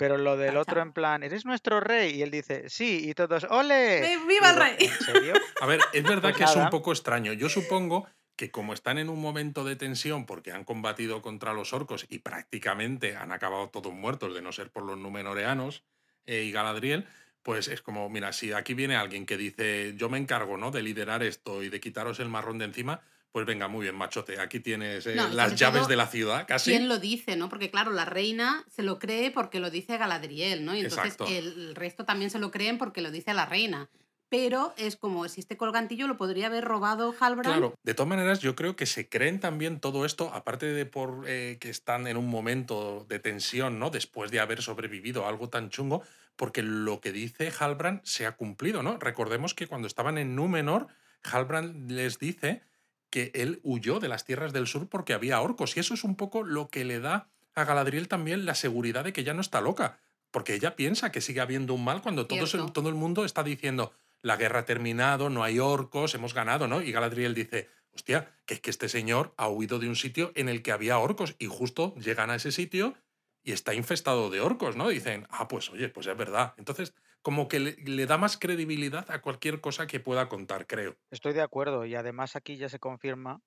Pero 0.00 0.16
lo 0.16 0.38
del 0.38 0.56
otro 0.56 0.80
en 0.82 0.92
plan, 0.92 1.22
eres 1.22 1.44
nuestro 1.44 1.78
rey 1.78 2.16
y 2.16 2.22
él 2.22 2.30
dice, 2.30 2.70
sí, 2.70 3.10
y 3.10 3.12
todos, 3.12 3.44
¡ole! 3.50 4.14
¡Eh, 4.14 4.18
¡Viva 4.26 4.48
el 4.48 4.56
rey! 4.56 4.76
¿En 4.78 5.04
serio? 5.04 5.34
A 5.60 5.66
ver, 5.66 5.78
es 5.92 6.02
verdad 6.02 6.30
Pues 6.30 6.36
que 6.36 6.44
es 6.44 6.56
un 6.56 6.70
poco 6.70 6.90
extraño. 6.90 7.34
Yo 7.34 7.50
supongo 7.50 8.08
que 8.34 8.50
como 8.50 8.72
están 8.72 8.96
en 8.96 9.10
un 9.10 9.20
momento 9.20 9.62
de 9.62 9.76
tensión 9.76 10.24
porque 10.24 10.52
han 10.52 10.64
combatido 10.64 11.20
contra 11.20 11.52
los 11.52 11.74
orcos 11.74 12.06
y 12.08 12.20
prácticamente 12.20 13.14
han 13.14 13.30
acabado 13.30 13.68
todos 13.68 13.92
muertos, 13.92 14.34
de 14.34 14.40
no 14.40 14.52
ser 14.52 14.70
por 14.70 14.84
los 14.84 14.96
numenoreanos 14.96 15.84
eh, 16.24 16.44
y 16.44 16.50
Galadriel, 16.50 17.06
pues 17.42 17.68
es 17.68 17.82
como, 17.82 18.08
mira, 18.08 18.32
si 18.32 18.54
aquí 18.54 18.72
viene 18.72 18.96
alguien 18.96 19.26
que 19.26 19.36
dice, 19.36 19.92
yo 19.96 20.08
me 20.08 20.16
encargo 20.16 20.56
¿no? 20.56 20.70
de 20.70 20.80
liderar 20.82 21.22
esto 21.22 21.62
y 21.62 21.68
de 21.68 21.78
quitaros 21.78 22.20
el 22.20 22.30
marrón 22.30 22.56
de 22.56 22.64
encima, 22.64 23.02
pues 23.32 23.46
venga, 23.46 23.68
muy 23.68 23.82
bien, 23.84 23.94
machote, 23.94 24.40
aquí 24.40 24.60
tienes 24.60 25.06
eh, 25.06 25.14
No, 25.14 25.28
las 25.28 25.54
llaves 25.54 25.86
de 25.86 25.96
la 25.96 26.06
ciudad, 26.06 26.46
casi. 26.48 26.70
¿Quién 26.70 26.88
lo 26.88 26.98
dice, 26.98 27.36
no? 27.36 27.48
Porque 27.48 27.70
claro, 27.70 27.92
la 27.92 28.04
reina 28.04 28.64
se 28.68 28.82
lo 28.82 28.98
cree 28.98 29.30
porque 29.30 29.60
lo 29.60 29.70
dice 29.70 29.96
Galadriel, 29.98 30.64
¿no? 30.64 30.74
Y 30.74 30.80
entonces 30.80 31.12
Exacto. 31.12 31.26
el 31.26 31.74
resto 31.74 32.04
también 32.04 32.30
se 32.30 32.38
lo 32.38 32.50
creen 32.50 32.78
porque 32.78 33.00
lo 33.02 33.10
dice 33.10 33.32
la 33.34 33.46
reina. 33.46 33.88
pero 34.30 34.72
es 34.76 34.96
como 34.96 35.28
si 35.28 35.40
este 35.40 35.56
colgantillo 35.56 36.06
lo 36.06 36.16
podría 36.16 36.46
haber 36.46 36.64
robado 36.64 37.12
Halbrand. 37.18 37.52
Claro, 37.58 37.74
de 37.82 37.94
todas 37.94 38.08
maneras 38.08 38.38
yo 38.38 38.54
creo 38.54 38.76
que 38.76 38.86
se 38.86 39.08
creen 39.08 39.40
también 39.40 39.80
todo 39.80 40.06
esto, 40.06 40.32
aparte 40.32 40.66
de 40.66 40.86
por 40.86 41.24
eh, 41.26 41.58
que 41.60 41.68
están 41.68 42.06
en 42.06 42.16
un 42.16 42.28
momento 42.28 43.04
de 43.08 43.18
tensión, 43.18 43.80
¿no? 43.80 43.90
Después 43.90 44.30
de 44.30 44.38
haber 44.38 44.62
sobrevivido 44.62 45.26
a 45.26 45.28
algo 45.28 45.48
tan 45.48 45.68
chungo, 45.68 46.02
porque 46.36 46.62
lo 46.62 47.00
que 47.00 47.10
dice 47.10 47.52
Halbrand 47.58 48.02
se 48.04 48.24
ha 48.24 48.36
cumplido, 48.36 48.84
¿no? 48.84 48.98
Recordemos 48.98 49.52
que 49.52 49.66
cuando 49.66 49.88
estaban 49.88 50.16
en 50.16 50.36
Númenor, 50.36 50.86
Halbrand 51.24 51.90
les 51.90 52.20
dice 52.20 52.62
que 53.10 53.30
él 53.34 53.60
huyó 53.62 54.00
de 54.00 54.08
las 54.08 54.24
tierras 54.24 54.52
del 54.52 54.66
sur 54.66 54.88
porque 54.88 55.12
había 55.12 55.40
orcos, 55.40 55.76
y 55.76 55.80
eso 55.80 55.94
es 55.94 56.04
un 56.04 56.16
poco 56.16 56.44
lo 56.44 56.68
que 56.68 56.84
le 56.84 57.00
da 57.00 57.28
a 57.54 57.64
Galadriel 57.64 58.08
también 58.08 58.46
la 58.46 58.54
seguridad 58.54 59.04
de 59.04 59.12
que 59.12 59.24
ya 59.24 59.34
no 59.34 59.40
está 59.40 59.60
loca, 59.60 59.98
porque 60.30 60.54
ella 60.54 60.76
piensa 60.76 61.10
que 61.12 61.20
sigue 61.20 61.40
habiendo 61.40 61.74
un 61.74 61.84
mal 61.84 62.02
cuando 62.02 62.26
todo, 62.26 62.46
Cierto. 62.46 62.72
todo 62.72 62.88
el 62.88 62.94
mundo 62.94 63.24
está 63.24 63.42
diciendo 63.42 63.92
la 64.22 64.36
guerra 64.36 64.60
ha 64.60 64.64
terminado, 64.64 65.30
no 65.30 65.42
hay 65.44 65.58
orcos, 65.58 66.14
hemos 66.14 66.34
ganado, 66.34 66.68
¿no? 66.68 66.82
Y 66.82 66.92
Galadriel 66.92 67.34
dice, 67.34 67.68
hostia, 67.92 68.30
que 68.46 68.54
es 68.54 68.60
que 68.60 68.70
este 68.70 68.88
señor 68.88 69.32
ha 69.36 69.48
huido 69.48 69.78
de 69.78 69.88
un 69.88 69.96
sitio 69.96 70.32
en 70.34 70.48
el 70.48 70.62
que 70.62 70.72
había 70.72 70.98
orcos 70.98 71.36
y 71.38 71.46
justo 71.46 71.94
llegan 71.96 72.30
a 72.30 72.36
ese 72.36 72.52
sitio 72.52 72.94
y 73.42 73.52
está 73.52 73.74
infestado 73.74 74.28
de 74.28 74.40
orcos, 74.40 74.76
¿no? 74.76 74.88
Dicen, 74.88 75.26
ah, 75.30 75.48
pues 75.48 75.70
oye, 75.70 75.88
pues 75.88 76.06
es 76.06 76.16
verdad. 76.16 76.54
Entonces, 76.58 76.92
como 77.22 77.48
que 77.48 77.60
le, 77.60 77.72
le 77.76 78.06
da 78.06 78.18
más 78.18 78.36
credibilidad 78.38 79.10
a 79.10 79.20
cualquier 79.20 79.60
cosa 79.60 79.86
que 79.86 80.00
pueda 80.00 80.28
contar, 80.28 80.66
creo. 80.66 80.96
Estoy 81.10 81.32
de 81.32 81.42
acuerdo 81.42 81.84
y 81.84 81.94
además 81.94 82.36
aquí 82.36 82.56
ya 82.56 82.68
se 82.68 82.78
confirma 82.78 83.40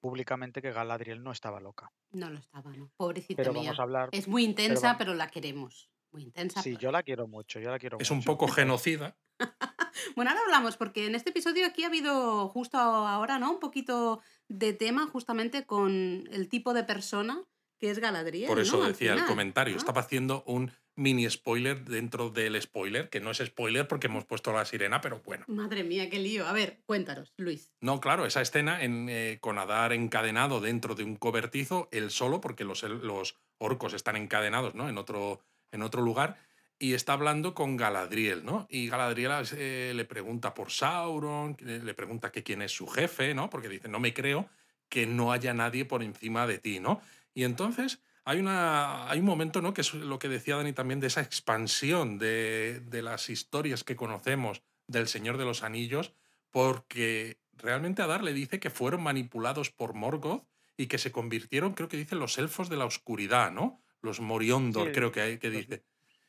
públicamente 0.00 0.60
que 0.62 0.72
Galadriel 0.72 1.22
no 1.22 1.32
estaba 1.32 1.60
loca. 1.60 1.90
No 2.12 2.30
lo 2.30 2.38
estaba, 2.38 2.72
¿no? 2.76 2.90
Pobrecita 2.96 3.42
Pero 3.42 3.52
mía. 3.54 3.62
vamos 3.64 3.78
a 3.80 3.82
hablar. 3.82 4.08
Es 4.12 4.28
muy 4.28 4.44
intensa, 4.44 4.96
pero 4.98 5.14
la 5.14 5.28
queremos. 5.28 5.90
Muy 6.12 6.22
intensa. 6.22 6.62
Sí, 6.62 6.70
pero- 6.70 6.80
yo 6.80 6.92
la 6.92 7.02
quiero 7.02 7.26
mucho, 7.26 7.58
yo 7.60 7.70
la 7.70 7.78
quiero 7.78 7.98
Es 7.98 8.10
mucho. 8.10 8.14
un 8.14 8.24
poco 8.24 8.48
genocida. 8.48 9.16
Bueno, 10.14 10.30
ahora 10.30 10.42
hablamos, 10.44 10.76
porque 10.76 11.06
en 11.06 11.14
este 11.14 11.30
episodio 11.30 11.66
aquí 11.66 11.82
ha 11.82 11.86
habido 11.88 12.48
justo 12.48 12.76
ahora, 12.78 13.38
¿no? 13.38 13.50
Un 13.52 13.60
poquito 13.60 14.20
de 14.48 14.74
tema 14.74 15.06
justamente 15.06 15.64
con 15.66 16.28
el 16.30 16.48
tipo 16.50 16.74
de 16.74 16.84
persona 16.84 17.42
que 17.78 17.90
es 17.90 17.98
Galadriel. 17.98 18.48
Por 18.48 18.60
eso 18.60 18.78
¿no? 18.78 18.88
Decía 18.88 19.14
el 19.14 19.24
comentario. 19.24 19.74
¿no? 19.74 19.78
Estaba 19.78 20.00
haciendo 20.00 20.42
un 20.46 20.72
mini 20.96 21.28
spoiler 21.28 21.84
dentro 21.84 22.30
del 22.30 22.60
spoiler, 22.60 23.10
que 23.10 23.20
no 23.20 23.30
es 23.30 23.38
spoiler 23.38 23.86
porque 23.86 24.06
hemos 24.06 24.24
puesto 24.24 24.52
la 24.52 24.64
sirena, 24.64 25.00
pero 25.00 25.20
bueno. 25.24 25.44
Madre 25.46 25.84
mía, 25.84 26.08
qué 26.08 26.18
lío. 26.18 26.46
A 26.46 26.52
ver, 26.52 26.80
cuéntanos, 26.86 27.34
Luis. 27.36 27.70
No, 27.80 28.00
claro, 28.00 28.26
esa 28.26 28.40
escena 28.40 28.82
en, 28.82 29.08
eh, 29.10 29.38
con 29.40 29.58
Adar 29.58 29.92
encadenado 29.92 30.60
dentro 30.60 30.94
de 30.94 31.04
un 31.04 31.16
cobertizo, 31.16 31.88
él 31.92 32.10
solo, 32.10 32.40
porque 32.40 32.64
los, 32.64 32.82
los 32.82 33.36
orcos 33.58 33.92
están 33.92 34.16
encadenados 34.16 34.74
¿no? 34.74 34.88
en, 34.88 34.96
otro, 34.96 35.42
en 35.70 35.82
otro 35.82 36.00
lugar, 36.00 36.38
y 36.78 36.94
está 36.94 37.14
hablando 37.14 37.54
con 37.54 37.76
Galadriel, 37.76 38.44
¿no? 38.44 38.66
Y 38.68 38.88
Galadriel 38.88 39.32
eh, 39.52 39.92
le 39.94 40.04
pregunta 40.04 40.52
por 40.52 40.70
Sauron, 40.70 41.56
le 41.60 41.78
le 41.78 41.94
pregunta 41.94 42.30
que 42.30 42.42
quién 42.42 42.60
es 42.60 42.72
su 42.72 42.86
jefe, 42.86 43.34
¿no? 43.34 43.48
Porque 43.48 43.70
dice, 43.70 43.88
no 43.88 43.98
me 43.98 44.12
creo 44.12 44.48
que 44.88 45.06
no 45.06 45.32
haya 45.32 45.54
nadie 45.54 45.84
por 45.84 46.02
encima 46.02 46.46
de 46.46 46.58
ti, 46.58 46.80
¿no? 46.80 47.00
Y 47.36 47.44
entonces 47.44 48.00
hay, 48.24 48.40
una, 48.40 49.10
hay 49.10 49.18
un 49.18 49.26
momento, 49.26 49.60
¿no? 49.60 49.74
Que 49.74 49.82
es 49.82 49.92
lo 49.92 50.18
que 50.18 50.30
decía 50.30 50.56
Dani 50.56 50.72
también, 50.72 51.00
de 51.00 51.08
esa 51.08 51.20
expansión 51.20 52.18
de, 52.18 52.80
de 52.80 53.02
las 53.02 53.28
historias 53.28 53.84
que 53.84 53.94
conocemos 53.94 54.62
del 54.86 55.06
Señor 55.06 55.36
de 55.36 55.44
los 55.44 55.62
Anillos, 55.62 56.14
porque 56.50 57.38
realmente 57.52 58.00
Adar 58.00 58.24
le 58.24 58.32
dice 58.32 58.58
que 58.58 58.70
fueron 58.70 59.02
manipulados 59.02 59.70
por 59.70 59.92
Morgoth 59.92 60.44
y 60.78 60.86
que 60.86 60.96
se 60.96 61.12
convirtieron, 61.12 61.74
creo 61.74 61.90
que 61.90 61.98
dicen, 61.98 62.18
los 62.18 62.38
elfos 62.38 62.70
de 62.70 62.78
la 62.78 62.86
oscuridad, 62.86 63.52
¿no? 63.52 63.82
Los 64.00 64.20
Moriondor, 64.20 64.88
Sí, 64.88 64.92
creo 64.94 65.12
que, 65.12 65.20
hay, 65.20 65.38
que 65.38 65.50
dice. 65.50 65.84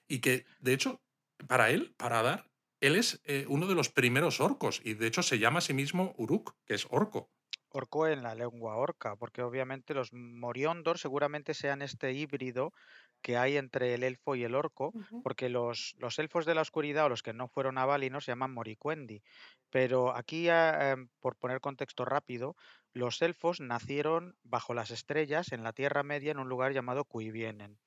Y 0.10 0.20
que, 0.20 0.46
de 0.60 0.74
hecho, 0.74 1.02
para 1.48 1.70
él, 1.70 1.94
para 1.96 2.20
Adar, 2.20 2.50
él 2.82 2.98
es 2.98 3.22
eh, 3.24 3.46
uno 3.48 3.66
de 3.66 3.76
los 3.76 3.88
primeros 3.88 4.42
orcos 4.42 4.82
y 4.84 4.94
de 4.94 5.08
hecho 5.08 5.24
se 5.24 5.40
llama 5.40 5.60
a 5.60 5.62
sí 5.62 5.74
mismo 5.74 6.14
Uruk, 6.18 6.54
que 6.66 6.74
es 6.74 6.86
orco. 6.90 7.32
Orco 7.78 8.08
en 8.08 8.24
la 8.24 8.34
lengua 8.34 8.76
orca, 8.76 9.16
porque 9.16 9.44
obviamente 9.44 9.94
los 9.94 10.12
Moriondor 10.12 10.98
seguramente 10.98 11.54
sean 11.54 11.82
este 11.82 12.12
híbrido 12.12 12.74
que 13.22 13.38
hay 13.38 13.58
entre 13.58 13.94
el 13.94 14.04
elfo 14.04 14.36
y 14.36 14.44
el 14.44 14.56
orco, 14.56 14.94
porque 15.24 15.50
los, 15.50 15.96
los 16.00 16.18
elfos 16.18 16.46
de 16.46 16.56
la 16.56 16.62
oscuridad 16.62 17.06
o 17.06 17.10
los 17.10 17.22
que 17.22 17.34
no 17.34 17.48
fueron 17.48 17.78
a 17.78 17.86
Valinor 17.86 18.24
se 18.24 18.32
llaman 18.32 18.54
Moricuendi. 18.54 19.22
Pero 19.70 20.16
aquí, 20.16 20.48
em, 20.50 21.10
por 21.20 21.36
poner 21.36 21.62
contexto 21.62 22.04
rápido, 22.04 22.56
los 22.94 23.22
elfos 23.22 23.60
nacieron 23.60 24.36
bajo 24.44 24.74
las 24.74 24.92
estrellas 24.92 25.52
en 25.52 25.64
la 25.64 25.74
Tierra 25.74 26.04
Media 26.04 26.32
en 26.32 26.40
un 26.40 26.50
lugar 26.50 26.74
llamado 26.74 27.06
Cuivienen. 27.06 27.78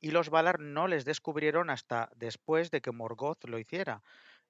Y 0.00 0.10
los 0.10 0.30
Valar 0.30 0.60
no 0.60 0.86
les 0.88 1.04
descubrieron 1.04 1.70
hasta 1.70 2.10
después 2.16 2.70
de 2.70 2.80
que 2.80 2.92
Morgoth 2.92 3.44
lo 3.44 3.58
hiciera. 3.58 4.02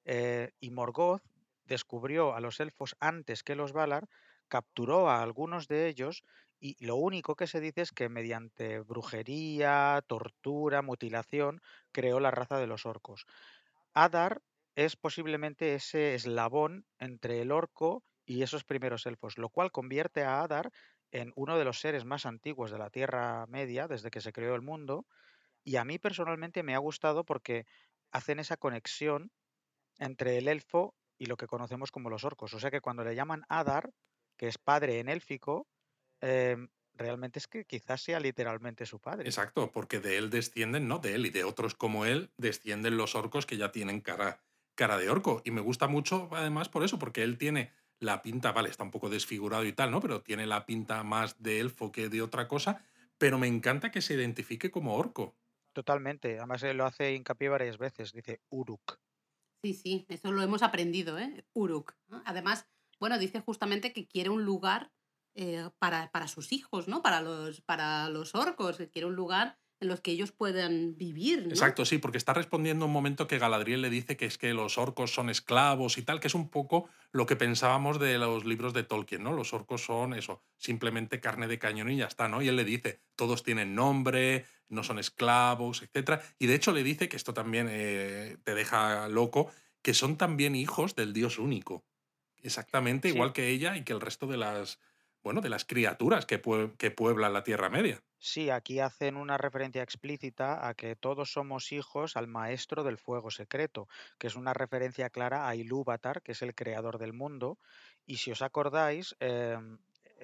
Eh, 0.05 0.53
y 0.61 0.71
Morgoth 0.71 1.23
descubrió 1.65 2.35
a 2.35 2.41
los 2.41 2.61
elfos 2.61 2.97
antes 3.01 3.43
que 3.43 3.57
los 3.57 3.73
Valar, 3.73 4.09
capturó 4.49 5.11
a 5.11 5.23
algunos 5.23 5.69
de 5.69 5.89
ellos 5.89 6.25
y 6.61 6.77
lo 6.85 6.97
único 6.97 7.37
que 7.37 7.47
se 7.47 7.61
dice 7.61 7.83
es 7.83 7.93
que 7.93 8.09
mediante 8.09 8.81
brujería, 8.81 10.03
tortura, 10.07 10.83
mutilación, 10.83 11.61
creó 11.93 12.21
la 12.21 12.31
raza 12.31 12.59
de 12.59 12.67
los 12.67 12.87
orcos. 12.87 13.27
Adar 13.93 14.43
es 14.75 14.97
posiblemente 14.97 15.75
ese 15.75 16.15
eslabón 16.15 16.87
entre 16.99 17.41
el 17.41 17.53
orco 17.53 18.03
y 18.27 18.43
esos 18.43 18.65
primeros 18.65 19.07
elfos, 19.07 19.39
lo 19.39 19.51
cual 19.51 19.71
convierte 19.73 20.25
a 20.25 20.41
Adar 20.43 20.73
en 21.11 21.33
uno 21.37 21.59
de 21.59 21.65
los 21.65 21.81
seres 21.81 22.05
más 22.05 22.27
antiguos 22.27 22.71
de 22.71 22.79
la 22.79 22.91
Tierra 22.91 23.47
Media 23.47 23.87
desde 23.87 24.11
que 24.11 24.21
se 24.21 24.33
creó 24.33 24.55
el 24.55 24.63
mundo. 24.63 25.07
Y 25.65 25.77
a 25.77 25.85
mí 25.85 25.99
personalmente 25.99 26.63
me 26.63 26.75
ha 26.75 26.79
gustado 26.79 27.25
porque 27.25 27.67
hacen 28.11 28.39
esa 28.39 28.57
conexión 28.57 29.31
entre 29.99 30.39
el 30.39 30.49
elfo 30.49 30.95
y 31.19 31.27
lo 31.27 31.37
que 31.37 31.47
conocemos 31.47 31.91
como 31.91 32.11
los 32.11 32.25
orcos. 32.25 32.55
O 32.55 32.59
sea 32.59 32.71
que 32.71 32.81
cuando 32.81 33.05
le 33.05 33.15
llaman 33.15 33.45
Adar, 33.49 33.91
que 34.37 34.49
es 34.49 34.59
padre 34.59 34.99
en 34.99 35.09
élfico, 35.09 35.69
eh, 36.21 36.57
realmente 36.95 37.39
es 37.39 37.49
que 37.49 37.65
quizás 37.65 38.03
sea 38.03 38.21
literalmente 38.21 38.87
su 38.87 39.01
padre. 39.01 39.29
Exacto, 39.29 39.73
porque 39.73 40.01
de 40.01 40.19
él 40.19 40.31
descienden, 40.31 40.89
¿no? 40.89 40.99
De 40.99 41.15
él 41.15 41.27
y 41.27 41.31
de 41.31 41.45
otros 41.45 41.75
como 41.75 42.05
él 42.05 42.33
descienden 42.37 42.97
los 42.97 43.15
orcos 43.15 43.47
que 43.47 43.57
ya 43.57 43.73
tienen 43.73 44.01
cara, 44.01 44.41
cara 44.75 44.97
de 44.97 45.11
orco. 45.11 45.43
Y 45.45 45.51
me 45.51 45.61
gusta 45.61 45.89
mucho, 45.89 46.29
además, 46.33 46.69
por 46.69 46.85
eso, 46.85 46.99
porque 46.99 47.23
él 47.23 47.39
tiene 47.39 47.73
la 48.01 48.23
pinta, 48.23 48.53
vale, 48.53 48.71
está 48.71 48.85
un 48.85 48.91
poco 48.91 49.09
desfigurado 49.09 49.65
y 49.65 49.73
tal, 49.73 49.91
¿no? 49.91 50.01
Pero 50.01 50.23
tiene 50.23 50.47
la 50.47 50.67
pinta 50.67 51.03
más 51.03 51.43
de 51.43 51.61
elfo 51.61 51.93
que 51.93 52.09
de 52.09 52.23
otra 52.23 52.49
cosa. 52.49 52.85
Pero 53.19 53.39
me 53.39 53.47
encanta 53.47 53.91
que 53.91 54.03
se 54.03 54.15
identifique 54.15 54.71
como 54.71 54.97
orco. 54.97 55.37
Totalmente. 55.73 56.39
Además, 56.39 56.63
él 56.63 56.77
lo 56.77 56.85
hace 56.85 57.15
hincapié 57.15 57.49
varias 57.49 57.79
veces. 57.79 58.13
Dice 58.13 58.41
Uruk. 58.51 58.99
Sí, 59.63 59.75
sí, 59.75 60.07
eso 60.09 60.31
lo 60.31 60.43
hemos 60.43 60.63
aprendido, 60.63 61.19
¿eh? 61.19 61.45
Uruk. 61.55 61.95
Además, 62.27 62.69
bueno, 63.05 63.19
dice 63.19 63.43
justamente 63.43 63.93
que 63.93 64.07
quiere 64.07 64.31
un 64.31 64.47
lugar 64.47 64.91
eh, 65.35 65.69
para, 65.79 66.11
para 66.11 66.27
sus 66.27 66.53
hijos, 66.53 66.89
¿no? 66.89 67.03
Para 67.03 67.21
los, 67.21 67.61
para 67.61 68.09
los 68.09 68.35
orcos, 68.35 68.79
que 68.79 68.89
quiere 68.89 69.05
un 69.05 69.15
lugar 69.15 69.59
en 69.79 69.89
los 69.89 70.01
que 70.01 70.13
ellos 70.13 70.33
puedan 70.33 70.97
vivir. 70.97 71.49
Exacto, 71.51 71.85
sí, 71.85 71.99
porque 71.99 72.17
está 72.17 72.33
respondiendo 72.33 72.87
un 72.87 72.93
momento 72.93 73.27
que 73.27 73.39
Galadriel 73.39 73.83
le 73.83 73.91
dice 73.91 74.17
que 74.17 74.25
es 74.25 74.39
que 74.39 74.55
los 74.55 74.79
orcos 74.79 75.13
son 75.13 75.29
esclavos 75.29 75.99
y 75.99 76.03
tal, 76.03 76.19
que 76.19 76.29
es 76.29 76.35
un 76.35 76.49
poco 76.49 76.89
lo 77.13 77.27
que 77.27 77.37
pensábamos 77.37 78.01
de 78.01 78.17
los 78.17 78.47
libros 78.47 78.73
de 78.73 78.85
Tolkien, 78.85 79.23
¿no? 79.23 79.35
Los 79.35 79.53
orcos 79.53 79.85
son 79.85 80.15
eso, 80.15 80.43
simplemente 80.57 81.21
carne 81.21 81.47
de 81.47 81.59
cañón 81.59 81.91
y 81.91 81.99
ya 81.99 82.07
está, 82.07 82.29
¿no? 82.29 82.41
Y 82.41 82.49
él 82.49 82.57
le 82.57 82.65
dice, 82.65 83.03
todos 83.17 83.43
tienen 83.43 83.75
nombre, 83.75 84.47
no 84.71 84.83
son 84.83 84.99
esclavos, 84.99 85.83
etc. 85.83 86.23
Y 86.39 86.47
de 86.47 86.55
hecho 86.55 86.73
le 86.73 86.83
dice, 86.83 87.11
que 87.11 87.19
esto 87.19 87.35
también 87.35 87.69
eh, 87.71 88.39
te 88.45 88.55
deja 88.55 89.09
loco, 89.11 89.51
que 89.83 89.93
son 89.93 90.17
también 90.17 90.55
hijos 90.55 90.97
del 90.97 91.13
Dios 91.13 91.39
único. 91.39 91.85
Exactamente, 92.45 93.09
Sí. 93.09 93.15
igual 93.15 93.33
que 93.33 93.49
ella 93.49 93.77
y 93.77 93.85
que 93.85 93.93
el 93.93 94.01
resto 94.01 94.27
de 94.29 94.37
las, 94.37 94.79
bueno, 95.25 95.41
de 95.41 95.49
las 95.49 95.65
criaturas 95.65 96.27
que, 96.27 96.41
pue- 96.43 96.77
que 96.77 96.91
pueblan 96.93 97.33
la 97.33 97.43
Tierra 97.45 97.71
Media. 97.71 98.05
Sí, 98.19 98.49
aquí 98.49 98.81
hacen 98.81 99.17
una 99.17 99.37
referencia 99.37 99.83
explícita 99.83 100.67
a 100.67 100.75
que 100.75 100.97
todos 100.97 101.33
somos 101.33 101.73
hijos 101.73 102.17
al 102.17 102.27
maestro 102.27 102.83
del 102.83 102.97
fuego 102.97 103.31
secreto, 103.31 103.87
que 104.19 104.29
es 104.29 104.35
una 104.37 104.55
referencia 104.55 105.11
clara 105.11 105.47
a 105.47 105.55
Ilúvatar, 105.57 106.23
que 106.23 106.33
es 106.33 106.41
el 106.43 106.55
creador 106.55 106.99
del 106.99 107.13
mundo. 107.13 107.59
Y 108.07 108.17
si 108.17 108.31
os 108.33 108.41
acordáis, 108.41 109.15
em, 109.21 109.79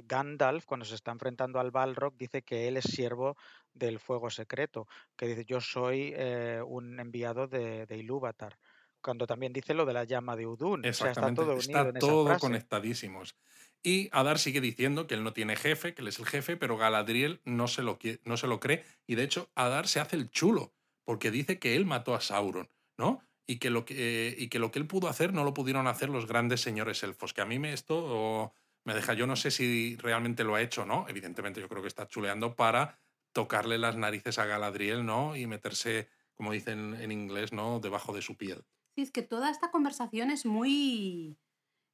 Gandalf, 0.05 0.64
cuando 0.64 0.87
se 0.87 0.95
está 0.95 1.11
enfrentando 1.12 1.61
al 1.61 1.73
Balrog, 1.73 2.16
dice 2.16 2.43
que 2.43 2.68
él 2.68 2.79
es 2.79 2.85
siervo 2.85 3.37
del 3.75 3.99
fuego 3.99 4.31
secreto, 4.31 4.87
que 5.16 5.27
dice 5.27 5.45
yo 5.45 5.61
soy 5.61 6.12
eh, 6.16 6.62
un 6.66 6.99
enviado 7.01 7.49
de, 7.49 7.85
de 7.87 7.97
Ilúvatar. 7.99 8.59
Cuando 9.03 9.26
también 9.26 9.53
dice 9.53 9.74
lo 9.74 9.86
de 9.86 9.94
la 9.94 10.05
llama 10.05 10.36
de 10.36 10.46
Udun. 10.46 10.80
O 10.80 10.92
sea, 10.92 11.11
está 11.11 11.30
Exactamente, 11.30 11.42
todo 11.42 11.55
unido 11.55 11.61
está 11.61 11.80
en 11.88 11.96
esa 11.96 11.98
todo 12.07 12.26
frase. 12.26 12.40
conectadísimos. 12.40 13.36
Y 13.82 14.09
Adar 14.12 14.38
sigue 14.38 14.61
diciendo 14.61 15.07
que 15.07 15.14
él 15.14 15.24
no 15.24 15.32
tiene 15.32 15.57
jefe, 15.57 15.94
que 15.94 16.03
él 16.03 16.09
es 16.09 16.18
el 16.18 16.26
jefe, 16.26 16.57
pero 16.57 16.76
Galadriel 16.76 17.40
no 17.44 17.66
se 17.66 17.82
lo, 17.82 17.98
no 18.24 18.36
se 18.36 18.46
lo 18.46 18.61
cree. 18.61 18.84
Y 19.07 19.14
de 19.14 19.22
hecho, 19.22 19.51
Adar 19.55 19.88
se 19.88 20.01
hace 20.01 20.16
el 20.16 20.30
chulo, 20.30 20.74
porque 21.05 21.30
dice 21.30 21.59
que 21.59 21.76
él 21.76 21.86
mató 21.86 22.14
a 22.14 22.20
Sauron, 22.20 22.68
¿no? 22.98 23.22
Y 23.46 23.57
que, 23.59 23.70
lo 23.70 23.84
que, 23.84 24.34
y 24.38 24.48
que 24.48 24.59
lo 24.59 24.70
que 24.70 24.78
él 24.78 24.86
pudo 24.86 25.09
hacer 25.09 25.32
no 25.32 25.44
lo 25.44 25.55
pudieron 25.55 25.86
hacer 25.86 26.09
los 26.11 26.26
grandes 26.26 26.61
señores 26.61 27.03
elfos. 27.03 27.32
Que 27.32 27.40
a 27.40 27.46
mí 27.46 27.59
me 27.59 27.72
esto 27.72 28.53
me 28.84 28.94
deja, 28.94 29.14
yo 29.14 29.26
no 29.26 29.36
sé 29.36 29.51
si 29.51 29.96
realmente 29.96 30.44
lo 30.44 30.55
ha 30.55 30.62
hecho, 30.62 30.84
¿no? 30.86 31.07
Evidentemente 31.09 31.61
yo 31.61 31.68
creo 31.68 31.82
que 31.82 31.88
está 31.88 32.07
chuleando 32.07 32.55
para 32.55 32.98
tocarle 33.32 33.78
las 33.78 33.96
narices 33.96 34.38
a 34.38 34.46
Galadriel, 34.46 35.05
¿no? 35.05 35.36
Y 35.36 35.46
meterse, 35.46 36.09
como 36.34 36.53
dicen 36.53 36.94
en 37.01 37.12
inglés, 37.12 37.53
¿no? 37.53 37.80
Debajo 37.80 38.12
de 38.12 38.22
su 38.22 38.36
piel. 38.36 38.64
Sí, 38.97 39.03
es 39.03 39.11
que 39.12 39.22
toda 39.22 39.51
esta 39.51 39.70
conversación 39.70 40.30
es 40.30 40.45
muy, 40.47 41.38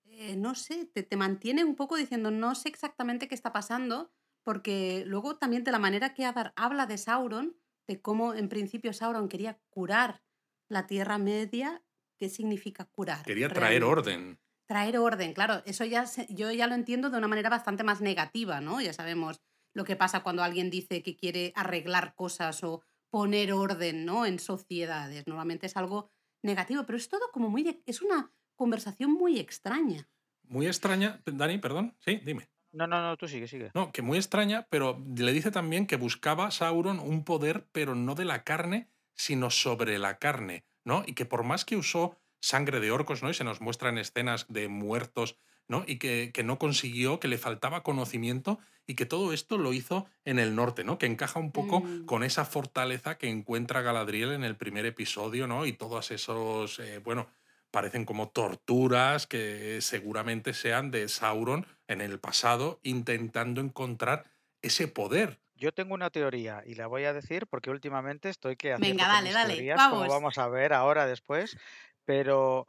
eh, 0.04 0.36
no 0.36 0.54
sé, 0.54 0.86
te, 0.86 1.02
te 1.02 1.16
mantiene 1.16 1.64
un 1.64 1.76
poco 1.76 1.96
diciendo 1.96 2.30
no 2.30 2.54
sé 2.54 2.68
exactamente 2.70 3.28
qué 3.28 3.34
está 3.34 3.52
pasando, 3.52 4.12
porque 4.44 5.04
luego 5.06 5.38
también 5.38 5.64
de 5.64 5.72
la 5.72 5.78
manera 5.78 6.14
que 6.14 6.24
Adar 6.24 6.52
habla 6.56 6.86
de 6.86 6.98
Sauron, 6.98 7.58
de 7.88 8.02
cómo 8.02 8.34
en 8.34 8.48
principio 8.48 8.92
Sauron 8.92 9.28
quería 9.28 9.60
curar 9.70 10.24
la 10.68 10.86
Tierra 10.86 11.18
Media, 11.18 11.84
¿qué 12.18 12.28
significa 12.30 12.86
curar? 12.86 13.26
Quería 13.26 13.52
traer 13.52 13.82
realmente? 13.82 13.84
orden. 13.84 14.38
Traer 14.68 14.98
orden, 14.98 15.32
claro, 15.32 15.62
eso 15.64 15.84
ya 15.84 16.06
se- 16.06 16.26
yo 16.28 16.50
ya 16.50 16.66
lo 16.66 16.74
entiendo 16.74 17.08
de 17.10 17.18
una 17.18 17.28
manera 17.28 17.50
bastante 17.50 17.84
más 17.84 18.00
negativa, 18.00 18.60
¿no? 18.60 18.80
Ya 18.80 18.92
sabemos 18.92 19.40
lo 19.74 19.84
que 19.84 19.94
pasa 19.96 20.22
cuando 20.24 20.42
alguien 20.42 20.70
dice 20.70 21.02
que 21.04 21.16
quiere 21.16 21.52
arreglar 21.54 22.14
cosas 22.16 22.64
o 22.64 22.82
poner 23.10 23.52
orden, 23.52 24.04
¿no? 24.04 24.26
En 24.26 24.40
sociedades. 24.40 25.26
Normalmente 25.28 25.66
es 25.66 25.76
algo 25.76 26.10
negativo, 26.42 26.84
pero 26.84 26.96
es 26.98 27.08
todo 27.08 27.30
como 27.32 27.48
muy... 27.48 27.62
de- 27.62 27.82
es 27.86 28.02
una 28.02 28.32
conversación 28.54 29.12
muy 29.12 29.38
extraña. 29.38 30.08
Muy 30.44 30.66
extraña. 30.66 31.20
Dani, 31.26 31.58
perdón. 31.58 31.94
Sí, 31.98 32.20
dime. 32.24 32.48
No, 32.72 32.86
no, 32.86 33.00
no, 33.00 33.16
tú 33.16 33.26
sigue, 33.26 33.48
sigue. 33.48 33.70
No, 33.74 33.90
que 33.90 34.02
muy 34.02 34.18
extraña, 34.18 34.66
pero 34.70 35.02
le 35.16 35.32
dice 35.32 35.50
también 35.50 35.86
que 35.86 35.96
buscaba 35.96 36.50
Sauron 36.50 37.00
un 37.00 37.24
poder, 37.24 37.66
pero 37.72 37.94
no 37.94 38.14
de 38.14 38.24
la 38.26 38.44
carne, 38.44 38.90
sino 39.14 39.50
sobre 39.50 39.98
la 39.98 40.18
carne, 40.18 40.66
¿no? 40.84 41.02
Y 41.06 41.14
que 41.14 41.24
por 41.24 41.42
más 41.42 41.64
que 41.64 41.76
usó 41.76 42.18
sangre 42.40 42.80
de 42.80 42.90
orcos, 42.90 43.22
¿no? 43.22 43.30
Y 43.30 43.34
se 43.34 43.44
nos 43.44 43.60
muestran 43.60 43.96
escenas 43.98 44.46
de 44.48 44.68
muertos, 44.68 45.38
¿no? 45.68 45.84
Y 45.86 45.98
que, 45.98 46.30
que 46.32 46.42
no 46.44 46.58
consiguió, 46.58 47.20
que 47.20 47.28
le 47.28 47.38
faltaba 47.38 47.82
conocimiento 47.82 48.58
y 48.86 48.94
que 48.94 49.06
todo 49.06 49.32
esto 49.32 49.58
lo 49.58 49.72
hizo 49.72 50.06
en 50.24 50.38
el 50.38 50.54
norte, 50.54 50.84
¿no? 50.84 50.98
Que 50.98 51.06
encaja 51.06 51.40
un 51.40 51.52
poco 51.52 51.80
Mm. 51.80 52.06
con 52.06 52.22
esa 52.22 52.44
fortaleza 52.44 53.18
que 53.18 53.28
encuentra 53.28 53.82
Galadriel 53.82 54.32
en 54.32 54.44
el 54.44 54.56
primer 54.56 54.86
episodio, 54.86 55.46
¿no? 55.46 55.66
Y 55.66 55.72
todos 55.72 56.10
esos, 56.10 56.78
eh, 56.78 56.98
bueno, 56.98 57.28
parecen 57.70 58.04
como 58.04 58.28
torturas 58.30 59.26
que 59.26 59.80
seguramente 59.82 60.54
sean 60.54 60.90
de 60.90 61.08
Sauron 61.08 61.66
en 61.88 62.00
el 62.00 62.18
pasado 62.20 62.80
intentando 62.82 63.60
encontrar 63.60 64.24
ese 64.62 64.88
poder. 64.88 65.40
Yo 65.54 65.72
tengo 65.72 65.94
una 65.94 66.10
teoría 66.10 66.62
y 66.66 66.74
la 66.74 66.86
voy 66.86 67.04
a 67.04 67.12
decir 67.12 67.46
porque 67.46 67.70
últimamente 67.70 68.28
estoy 68.28 68.56
que 68.56 68.72
acierto 68.72 69.04
Venga, 69.04 69.08
dale, 69.08 69.32
dale, 69.32 69.54
teorías, 69.54 69.86
como 69.88 70.00
vamos. 70.00 70.08
vamos 70.08 70.38
a 70.38 70.48
ver 70.48 70.72
ahora 70.72 71.06
después, 71.06 71.56
pero 72.04 72.66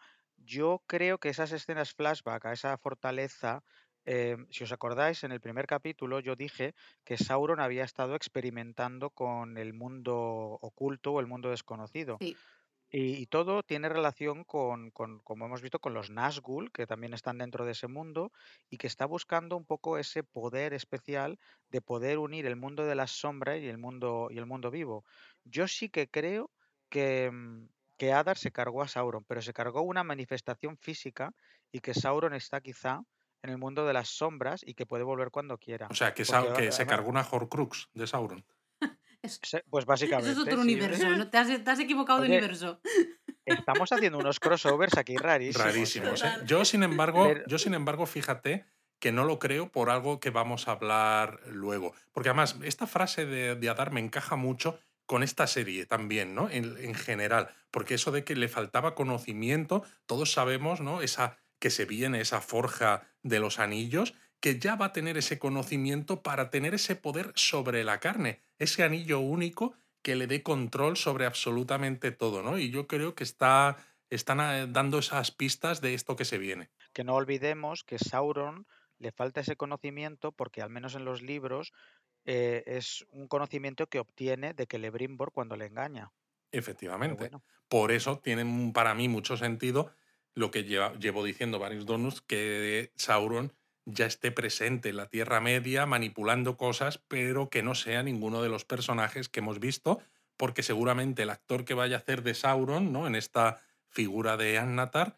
yo 0.55 0.69
creo 0.87 1.19
que 1.19 1.29
esas 1.29 1.51
escenas 1.51 1.93
flashback 1.97 2.45
a 2.45 2.53
esa 2.53 2.77
fortaleza, 2.77 3.63
eh, 4.05 4.37
si 4.53 4.63
os 4.63 4.71
acordáis, 4.71 5.23
en 5.23 5.31
el 5.33 5.41
primer 5.45 5.67
capítulo 5.67 6.19
yo 6.27 6.35
dije 6.35 6.73
que 7.05 7.17
Sauron 7.17 7.59
había 7.59 7.83
estado 7.83 8.15
experimentando 8.15 9.09
con 9.11 9.57
el 9.57 9.73
mundo 9.73 10.15
oculto 10.69 11.07
o 11.13 11.19
el 11.19 11.27
mundo 11.27 11.49
desconocido. 11.49 12.13
Sí. 12.19 12.37
Y, 12.89 13.15
y 13.21 13.25
todo 13.27 13.63
tiene 13.63 13.89
relación 13.89 14.45
con, 14.45 14.91
con, 14.91 15.19
como 15.19 15.45
hemos 15.45 15.61
visto, 15.61 15.79
con 15.79 15.93
los 15.93 16.09
Nazgûl, 16.09 16.71
que 16.71 16.87
también 16.87 17.13
están 17.13 17.37
dentro 17.37 17.65
de 17.65 17.73
ese 17.73 17.87
mundo, 17.87 18.31
y 18.69 18.77
que 18.77 18.87
está 18.87 19.05
buscando 19.05 19.57
un 19.57 19.65
poco 19.65 19.97
ese 19.97 20.23
poder 20.23 20.73
especial 20.73 21.37
de 21.69 21.81
poder 21.81 22.17
unir 22.17 22.45
el 22.45 22.55
mundo 22.55 22.85
de 22.85 22.95
las 22.95 23.11
sombras 23.11 23.59
y 23.61 23.67
el 23.67 23.77
mundo, 23.77 24.29
y 24.31 24.37
el 24.37 24.45
mundo 24.45 24.71
vivo. 24.71 25.03
Yo 25.43 25.67
sí 25.67 25.89
que 25.89 26.09
creo 26.09 26.51
que, 26.89 27.29
mm, 27.31 27.67
que 27.97 28.13
Adar 28.13 28.37
se 28.37 28.51
cargó 28.51 28.81
a 28.81 28.87
Sauron, 28.87 29.23
pero 29.25 29.41
se 29.41 29.53
cargó 29.53 29.81
una 29.81 30.03
manifestación 30.03 30.77
física 30.77 31.33
y 31.71 31.79
que 31.79 31.93
Sauron 31.93 32.33
está 32.33 32.61
quizá 32.61 33.01
en 33.43 33.49
el 33.49 33.57
mundo 33.57 33.85
de 33.85 33.93
las 33.93 34.09
sombras 34.09 34.61
y 34.65 34.73
que 34.73 34.85
puede 34.85 35.03
volver 35.03 35.31
cuando 35.31 35.57
quiera. 35.57 35.87
O 35.89 35.95
sea, 35.95 36.13
que, 36.13 36.23
Porque 36.25 36.71
se 36.71 36.85
cargó 36.85 37.09
una 37.09 37.27
Horcrux 37.29 37.89
de 37.93 38.07
Sauron. 38.07 38.45
Pues 39.21 39.83
eso 39.83 39.85
básicamente. 39.85 40.31
es 40.31 40.37
otro 40.37 40.55
sí. 40.55 40.61
universo, 40.61 41.09
¿no? 41.09 41.29
Te 41.29 41.37
has, 41.37 41.63
te 41.63 41.69
has 41.69 41.79
equivocado 41.79 42.21
de 42.21 42.27
universo. 42.27 42.79
Estamos 43.45 43.91
haciendo 43.91 44.19
unos 44.19 44.39
crossovers 44.39 44.97
aquí 44.97 45.17
rarísimos. 45.17 45.65
Rarísimos. 45.65 46.23
¿eh? 46.23 46.33
Yo, 46.45 46.63
sin 46.65 46.83
embargo, 46.83 47.25
Pero- 47.25 47.43
yo, 47.47 47.57
sin 47.57 47.73
embargo, 47.73 48.05
fíjate 48.05 48.65
que 48.99 49.11
no 49.11 49.25
lo 49.25 49.39
creo 49.39 49.71
por 49.71 49.89
algo 49.89 50.19
que 50.19 50.29
vamos 50.29 50.67
a 50.67 50.71
hablar 50.71 51.39
luego. 51.47 51.93
Porque 52.13 52.29
además, 52.29 52.57
esta 52.63 52.87
frase 52.87 53.25
de, 53.25 53.55
de 53.55 53.69
Adar 53.69 53.91
me 53.91 53.99
encaja 53.99 54.35
mucho 54.35 54.79
con 55.08 55.24
esta 55.24 55.47
serie 55.47 55.88
también, 55.88 56.36
¿no? 56.36 56.49
En, 56.51 56.78
en 56.78 56.93
general. 56.93 57.49
Porque 57.72 57.95
eso 57.95 58.12
de 58.12 58.24
que 58.24 58.36
le 58.36 58.47
faltaba 58.47 58.93
conocimiento, 58.93 59.84
todos 60.05 60.32
sabemos, 60.32 60.80
¿no? 60.82 61.01
Esa 61.01 61.38
que 61.60 61.72
se 61.72 61.86
viene, 61.86 62.22
esa 62.22 62.41
forja 62.41 63.08
de 63.24 63.39
los 63.39 63.58
anillos, 63.58 64.14
que 64.39 64.60
ya 64.60 64.76
va 64.76 64.88
a 64.88 64.93
tener 64.93 65.18
ese 65.18 65.39
conocimiento 65.39 66.22
para 66.22 66.51
tener 66.51 66.76
ese 66.76 66.95
poder 66.95 67.32
sobre 67.36 67.84
la 67.84 67.99
carne, 67.99 68.41
ese 68.60 68.84
anillo 68.84 69.20
único 69.20 69.74
que 70.03 70.16
le 70.16 70.28
dé 70.28 70.43
control 70.43 70.95
sobre 70.95 71.26
absolutamente 71.26 72.12
todo, 72.12 72.43
¿no? 72.43 72.58
Y 72.60 72.70
yo 72.70 72.88
creo 72.88 73.16
que 73.16 73.24
está, 73.24 73.78
están 74.10 74.39
eh, 74.39 74.68
dando 74.70 74.99
esas 74.99 75.32
pistas 75.32 75.82
de 75.82 75.93
esto 75.95 76.16
que 76.16 76.26
se 76.26 76.38
viene. 76.38 76.70
que 76.93 77.03
no 77.03 77.16
olvidemos 77.16 77.84
que 77.84 77.97
Sauron 77.97 78.68
le 78.99 79.12
falta 79.12 79.41
ese 79.41 79.55
conocimiento 79.55 80.32
porque 80.32 80.62
al 80.62 80.70
menos 80.70 80.95
en 80.95 81.05
los 81.05 81.22
libros 81.22 81.74
eh, 82.28 82.63
es 82.67 83.07
un 83.11 83.28
conocimiento 83.28 83.88
que 83.88 83.99
obtiene 83.99 84.53
de 84.53 84.67
Celebrimbor 84.69 85.32
cuando 85.32 85.55
le 85.57 85.65
engaña. 85.65 86.11
Efectivamente. 86.51 87.17
bueno, 87.17 87.43
Por 87.67 87.91
eso 87.91 88.19
tiene 88.19 88.71
para 88.73 88.93
mí 88.93 89.09
mucho 89.09 89.36
sentido 89.38 89.91
lo 90.36 90.51
que 90.51 90.63
lleva- 90.63 90.93
llevo 90.99 91.23
diciendo 91.23 91.59
varios 91.59 91.86
donuts, 91.86 92.21
que 92.21 92.91
Sauron 92.95 93.53
ya 93.86 94.05
esté 94.05 94.32
presente 94.32 94.89
en 94.89 94.97
la 94.97 95.09
Tierra 95.09 95.41
Media 95.41 95.86
manipulando 95.86 96.57
cosas, 96.57 96.99
pero 97.07 97.49
que 97.49 97.63
no 97.63 97.73
sea 97.75 98.03
ninguno 98.03 98.41
de 98.41 98.49
los 98.49 98.65
personajes 98.65 99.30
que 99.30 99.39
hemos 99.39 99.59
visto, 99.59 99.99
porque 100.38 100.63
seguramente 100.63 101.23
el 101.23 101.30
actor 101.32 101.65
que 101.65 101.73
vaya 101.73 101.95
a 101.95 101.99
hacer 101.99 102.21
de 102.21 102.34
Sauron, 102.36 102.91
¿no? 102.93 103.07
En 103.07 103.15
esta 103.15 103.61
figura 103.89 104.38
de 104.38 104.57
Annatar, 104.57 105.17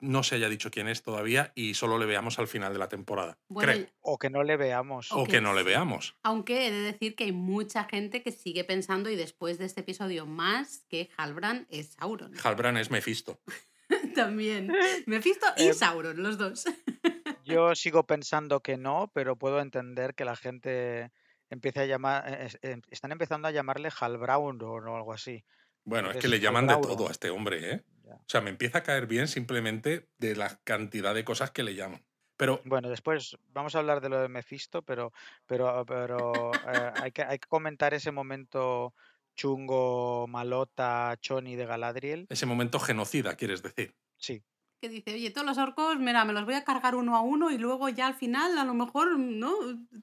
no 0.00 0.22
se 0.22 0.36
haya 0.36 0.48
dicho 0.48 0.70
quién 0.70 0.86
es 0.88 1.02
todavía 1.02 1.52
y 1.54 1.74
solo 1.74 1.98
le 1.98 2.06
veamos 2.06 2.38
al 2.38 2.46
final 2.48 2.72
de 2.72 2.78
la 2.78 2.88
temporada. 2.88 3.38
Bueno, 3.48 3.72
Creo. 3.72 3.86
o 4.00 4.18
que 4.18 4.30
no 4.30 4.42
le 4.44 4.56
veamos. 4.56 5.08
O 5.12 5.24
que 5.26 5.40
no 5.40 5.54
le 5.54 5.62
veamos. 5.64 6.16
Aunque 6.22 6.66
he 6.66 6.70
de 6.70 6.80
decir 6.82 7.16
que 7.16 7.24
hay 7.24 7.32
mucha 7.32 7.84
gente 7.84 8.22
que 8.22 8.30
sigue 8.32 8.64
pensando, 8.64 9.10
y 9.10 9.16
después 9.16 9.58
de 9.58 9.64
este 9.66 9.80
episodio 9.80 10.24
más, 10.26 10.84
que 10.88 11.10
Halbrand 11.16 11.66
es 11.70 11.94
Sauron. 11.98 12.32
Halbran 12.42 12.76
es 12.76 12.90
Mephisto. 12.90 13.40
También. 14.14 14.70
Mephisto 15.06 15.46
y 15.56 15.68
Eh, 15.68 15.74
Sauron, 15.74 16.22
los 16.22 16.38
dos. 16.38 16.64
Yo 17.44 17.74
sigo 17.74 18.06
pensando 18.06 18.60
que 18.60 18.76
no, 18.76 19.10
pero 19.14 19.36
puedo 19.36 19.60
entender 19.60 20.14
que 20.14 20.24
la 20.24 20.36
gente 20.36 21.10
empiece 21.50 21.80
a 21.80 21.86
llamar, 21.86 22.24
eh, 22.28 22.48
em- 22.62 22.82
están 22.90 23.10
empezando 23.12 23.48
a 23.48 23.50
llamarle 23.50 23.90
Halbrand 23.98 24.62
o 24.62 24.76
algo 24.96 25.12
así. 25.14 25.44
Bueno, 25.84 26.10
es 26.10 26.18
que 26.18 26.28
le 26.28 26.38
llaman 26.40 26.66
de 26.66 26.76
todo 26.76 27.08
a 27.08 27.10
este 27.10 27.30
hombre, 27.30 27.72
¿eh? 27.72 27.82
O 28.16 28.24
sea, 28.28 28.40
me 28.40 28.50
empieza 28.50 28.78
a 28.78 28.82
caer 28.82 29.06
bien 29.06 29.28
simplemente 29.28 30.10
de 30.18 30.36
la 30.36 30.60
cantidad 30.64 31.14
de 31.14 31.24
cosas 31.24 31.50
que 31.50 31.62
le 31.62 31.74
llaman. 31.74 32.04
Pero 32.36 32.60
Bueno, 32.64 32.88
después 32.88 33.36
vamos 33.48 33.74
a 33.74 33.78
hablar 33.80 34.00
de 34.00 34.08
lo 34.08 34.20
de 34.20 34.28
Mephisto, 34.28 34.82
pero, 34.82 35.12
pero, 35.46 35.84
pero 35.86 36.32
eh, 36.68 36.92
hay, 37.02 37.12
que, 37.12 37.22
hay 37.22 37.38
que 37.38 37.48
comentar 37.48 37.94
ese 37.94 38.12
momento 38.12 38.94
chungo, 39.36 40.26
malota, 40.28 41.16
choni 41.20 41.56
de 41.56 41.66
Galadriel. 41.66 42.26
ese 42.28 42.46
momento 42.46 42.78
genocida, 42.80 43.36
quieres 43.36 43.62
decir. 43.62 43.94
Sí, 44.16 44.44
Que 44.80 44.88
dice, 44.88 45.14
oye, 45.14 45.30
todos 45.30 45.46
los 45.46 45.58
orcos, 45.58 45.98
mira, 45.98 46.24
me 46.24 46.32
los 46.32 46.44
voy 46.44 46.54
a 46.54 46.64
cargar 46.64 46.94
uno 46.94 47.16
a 47.16 47.20
uno 47.22 47.50
y 47.50 47.58
luego 47.58 47.88
ya 47.88 48.06
al 48.06 48.14
final, 48.14 48.58
a 48.58 48.64
lo 48.64 48.74
mejor, 48.74 49.18
¿no? 49.18 49.52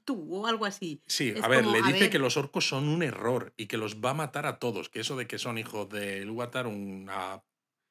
Tú 0.04 0.36
o 0.36 0.46
algo 0.46 0.66
así. 0.66 1.02
Sí, 1.06 1.34
Es 1.34 1.42
a 1.42 1.48
ver, 1.48 1.64
como, 1.64 1.70
le 1.70 1.82
a 1.82 1.82
dice 1.82 1.92
ver. 1.92 2.10
que 2.10 2.18
los 2.18 2.36
orcos 2.36 2.66
son 2.68 2.88
un 2.88 3.02
error 3.02 3.54
y 3.56 3.66
que 3.66 3.76
los 3.78 4.00
va 4.00 4.10
a 4.10 4.14
matar 4.14 4.46
a 4.46 4.58
todos, 4.58 4.88
que 4.88 5.00
eso 5.00 5.16
de 5.16 5.26
que 5.26 5.38
son 5.38 5.58
hijos 5.58 5.88
de 5.88 6.18
Ilúvatar, 6.22 6.66
una... 6.66 7.44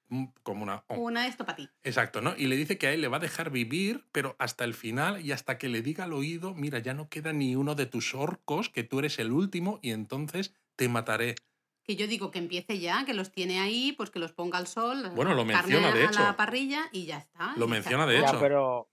un- 0.10 0.34
como 0.44 0.64
una... 0.64 0.84
oh, 0.88 0.96
Una 0.96 1.28
esto 1.28 1.46
para 1.46 1.56
ti. 1.58 1.70
Exacto, 1.84 2.22
¿no? 2.22 2.36
Y 2.38 2.48
le 2.48 2.56
dice 2.56 2.78
que 2.78 2.88
a 2.88 2.94
él 2.94 3.02
le 3.02 3.08
va 3.08 3.18
a 3.18 3.20
dejar 3.22 3.50
vivir, 3.50 4.06
pero 4.12 4.36
hasta 4.40 4.64
el 4.64 4.74
final 4.74 5.26
y 5.26 5.32
hasta 5.32 5.58
que 5.58 5.70
le 5.70 5.82
diga 5.82 6.04
al 6.06 6.14
oído, 6.14 6.54
mira, 6.54 6.80
ya 6.80 6.94
no 6.94 7.10
queda 7.10 7.34
ni 7.34 7.56
uno 7.56 7.76
de 7.76 7.86
tus 7.86 8.14
orcos, 8.16 8.70
que 8.70 8.84
tú 8.84 9.00
eres 9.00 9.20
el 9.20 9.32
último 9.32 9.80
y 9.82 9.92
entonces 9.92 10.54
te 10.76 10.90
mataré. 10.90 11.36
Que 11.84 11.96
yo 11.96 12.08
digo 12.08 12.32
que 12.32 12.40
empiece 12.40 12.80
ya, 12.80 13.06
que 13.06 13.14
los 13.14 13.32
tiene 13.32 13.60
ahí, 13.60 13.92
pues 13.92 14.10
que 14.10 14.18
los 14.20 14.32
ponga 14.34 14.58
al 14.58 14.66
sol, 14.68 15.12
Bueno, 15.16 15.36
lo 15.36 15.46
menciona, 15.46 15.92
de 15.92 16.02
a 16.02 16.06
hecho. 16.10 16.20
la 16.20 16.36
parrilla 16.36 16.90
y 16.92 17.06
ya 17.06 17.18
está. 17.18 17.54
Lo 17.58 17.68
menciona, 17.68 18.08
de 18.08 18.20
ya, 18.20 18.28
hecho. 18.28 18.40
pero, 18.40 18.90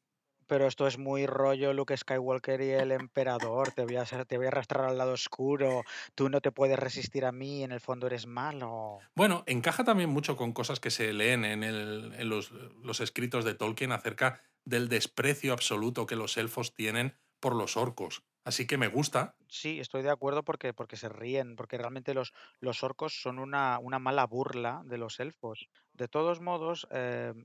pero 0.47 0.67
esto 0.67 0.87
es 0.87 0.99
muy 0.99 1.27
rollo 1.27 1.73
Luke 1.73 1.97
Skywalker 1.97 2.61
y 2.61 2.71
el 2.71 2.93
emperador. 2.93 3.73
Te 3.73 3.85
voy, 3.85 3.97
a, 3.97 4.05
te 4.05 4.37
voy 4.37 4.47
a 4.47 4.49
arrastrar 4.49 4.85
al 4.87 4.99
lado 4.99 5.13
oscuro. 5.13 5.83
Tú 6.15 6.29
no 6.29 6.41
te 6.41 6.53
puedes 6.53 6.79
resistir 6.79 7.25
a 7.25 7.33
mí. 7.33 7.63
En 7.65 7.73
el 7.73 7.81
fondo 7.81 8.07
eres 8.07 8.27
malo. 8.27 9.01
Bueno, 9.15 9.45
encaja 9.47 9.85
también 9.85 10.11
mucho 10.11 10.37
con 10.37 10.53
cosas 10.53 10.81
que 10.81 10.91
se 10.91 11.13
leen 11.13 11.45
en, 11.45 11.63
el- 11.63 12.15
en 12.17 12.29
los, 12.29 12.51
los 12.51 13.01
escritos 13.01 13.45
de 13.45 13.55
Tolkien 13.55 13.93
acerca 13.93 14.43
del 14.65 14.89
desprecio 14.89 15.53
absoluto 15.53 16.07
que 16.07 16.17
los 16.17 16.37
elfos 16.37 16.75
tienen 16.75 17.15
por 17.41 17.55
los 17.55 17.77
orcos. 17.77 18.23
Así 18.45 18.67
que 18.67 18.79
me 18.79 18.89
gusta. 18.89 19.37
Sí, 19.49 19.81
estoy 19.81 20.03
de 20.03 20.11
acuerdo 20.11 20.43
porque, 20.45 20.73
porque 20.73 20.97
se 20.97 21.09
ríen, 21.09 21.57
porque 21.57 21.77
realmente 21.77 22.15
los, 22.15 22.33
los 22.59 22.83
orcos 22.83 23.21
son 23.21 23.39
una, 23.39 23.79
una 23.79 23.99
mala 23.99 24.27
burla 24.27 24.83
de 24.87 24.99
los 24.99 25.21
elfos. 25.21 25.69
De 25.93 26.09
todos 26.09 26.41
modos, 26.41 26.87
eh, 26.91 27.33
mm, 27.37 27.43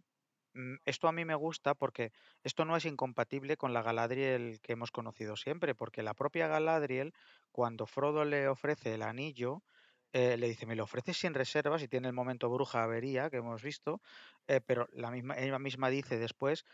esto 0.86 1.08
a 1.08 1.12
mí 1.12 1.26
me 1.26 1.36
gusta 1.36 1.76
porque 1.76 2.12
esto 2.44 2.66
no 2.66 2.76
es 2.76 2.86
incompatible 2.86 3.58
con 3.58 3.74
la 3.74 3.82
Galadriel 3.82 4.60
que 4.62 4.74
hemos 4.74 4.92
conocido 4.92 5.36
siempre, 5.36 5.76
porque 5.76 6.04
la 6.04 6.14
propia 6.14 6.48
Galadriel, 6.48 7.14
cuando 7.52 7.86
Frodo 7.86 8.26
le 8.26 8.48
ofrece 8.48 8.94
el 8.94 9.02
anillo, 9.02 9.64
eh, 10.14 10.38
le 10.38 10.48
dice, 10.48 10.66
me 10.66 10.76
lo 10.76 10.84
ofreces 10.84 11.18
sin 11.18 11.34
reservas 11.34 11.84
y 11.84 11.88
tiene 11.88 12.08
el 12.08 12.14
momento 12.14 12.50
bruja 12.50 12.84
avería 12.84 13.30
que 13.30 13.38
hemos 13.38 13.62
visto, 13.62 14.02
eh, 14.48 14.62
pero 14.66 14.88
la 14.92 15.12
misma, 15.12 15.38
ella 15.38 15.60
misma 15.60 15.90
dice 15.90 16.18
después, 16.18 16.66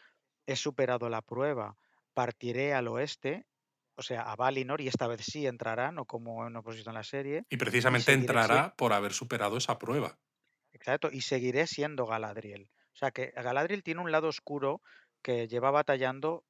he 0.45 0.55
superado 0.55 1.09
la 1.09 1.21
prueba, 1.21 1.77
partiré 2.13 2.73
al 2.73 2.87
oeste, 2.87 3.45
o 3.95 4.01
sea, 4.01 4.21
a 4.21 4.35
Valinor, 4.35 4.81
y 4.81 4.87
esta 4.87 5.07
vez 5.07 5.21
sí 5.21 5.45
entrará, 5.45 5.91
no 5.91 6.05
como 6.05 6.45
hemos 6.45 6.75
visto 6.75 6.89
en 6.89 6.95
la 6.95 7.03
serie. 7.03 7.43
Y 7.49 7.57
precisamente 7.57 8.13
entrará 8.13 8.75
por 8.75 8.93
haber 8.93 9.13
superado 9.13 9.57
esa 9.57 9.77
prueba. 9.77 10.17
Exacto, 10.73 11.09
y 11.11 11.21
seguiré 11.21 11.67
siendo 11.67 12.05
Galadriel. 12.05 12.69
O 12.93 12.97
sea 12.97 13.11
que 13.11 13.33
Galadriel 13.35 13.83
tiene 13.83 14.01
un 14.01 14.11
lado 14.11 14.27
oscuro 14.27 14.81
que 15.21 15.47
lleva 15.47 15.71
batallando 15.71 16.43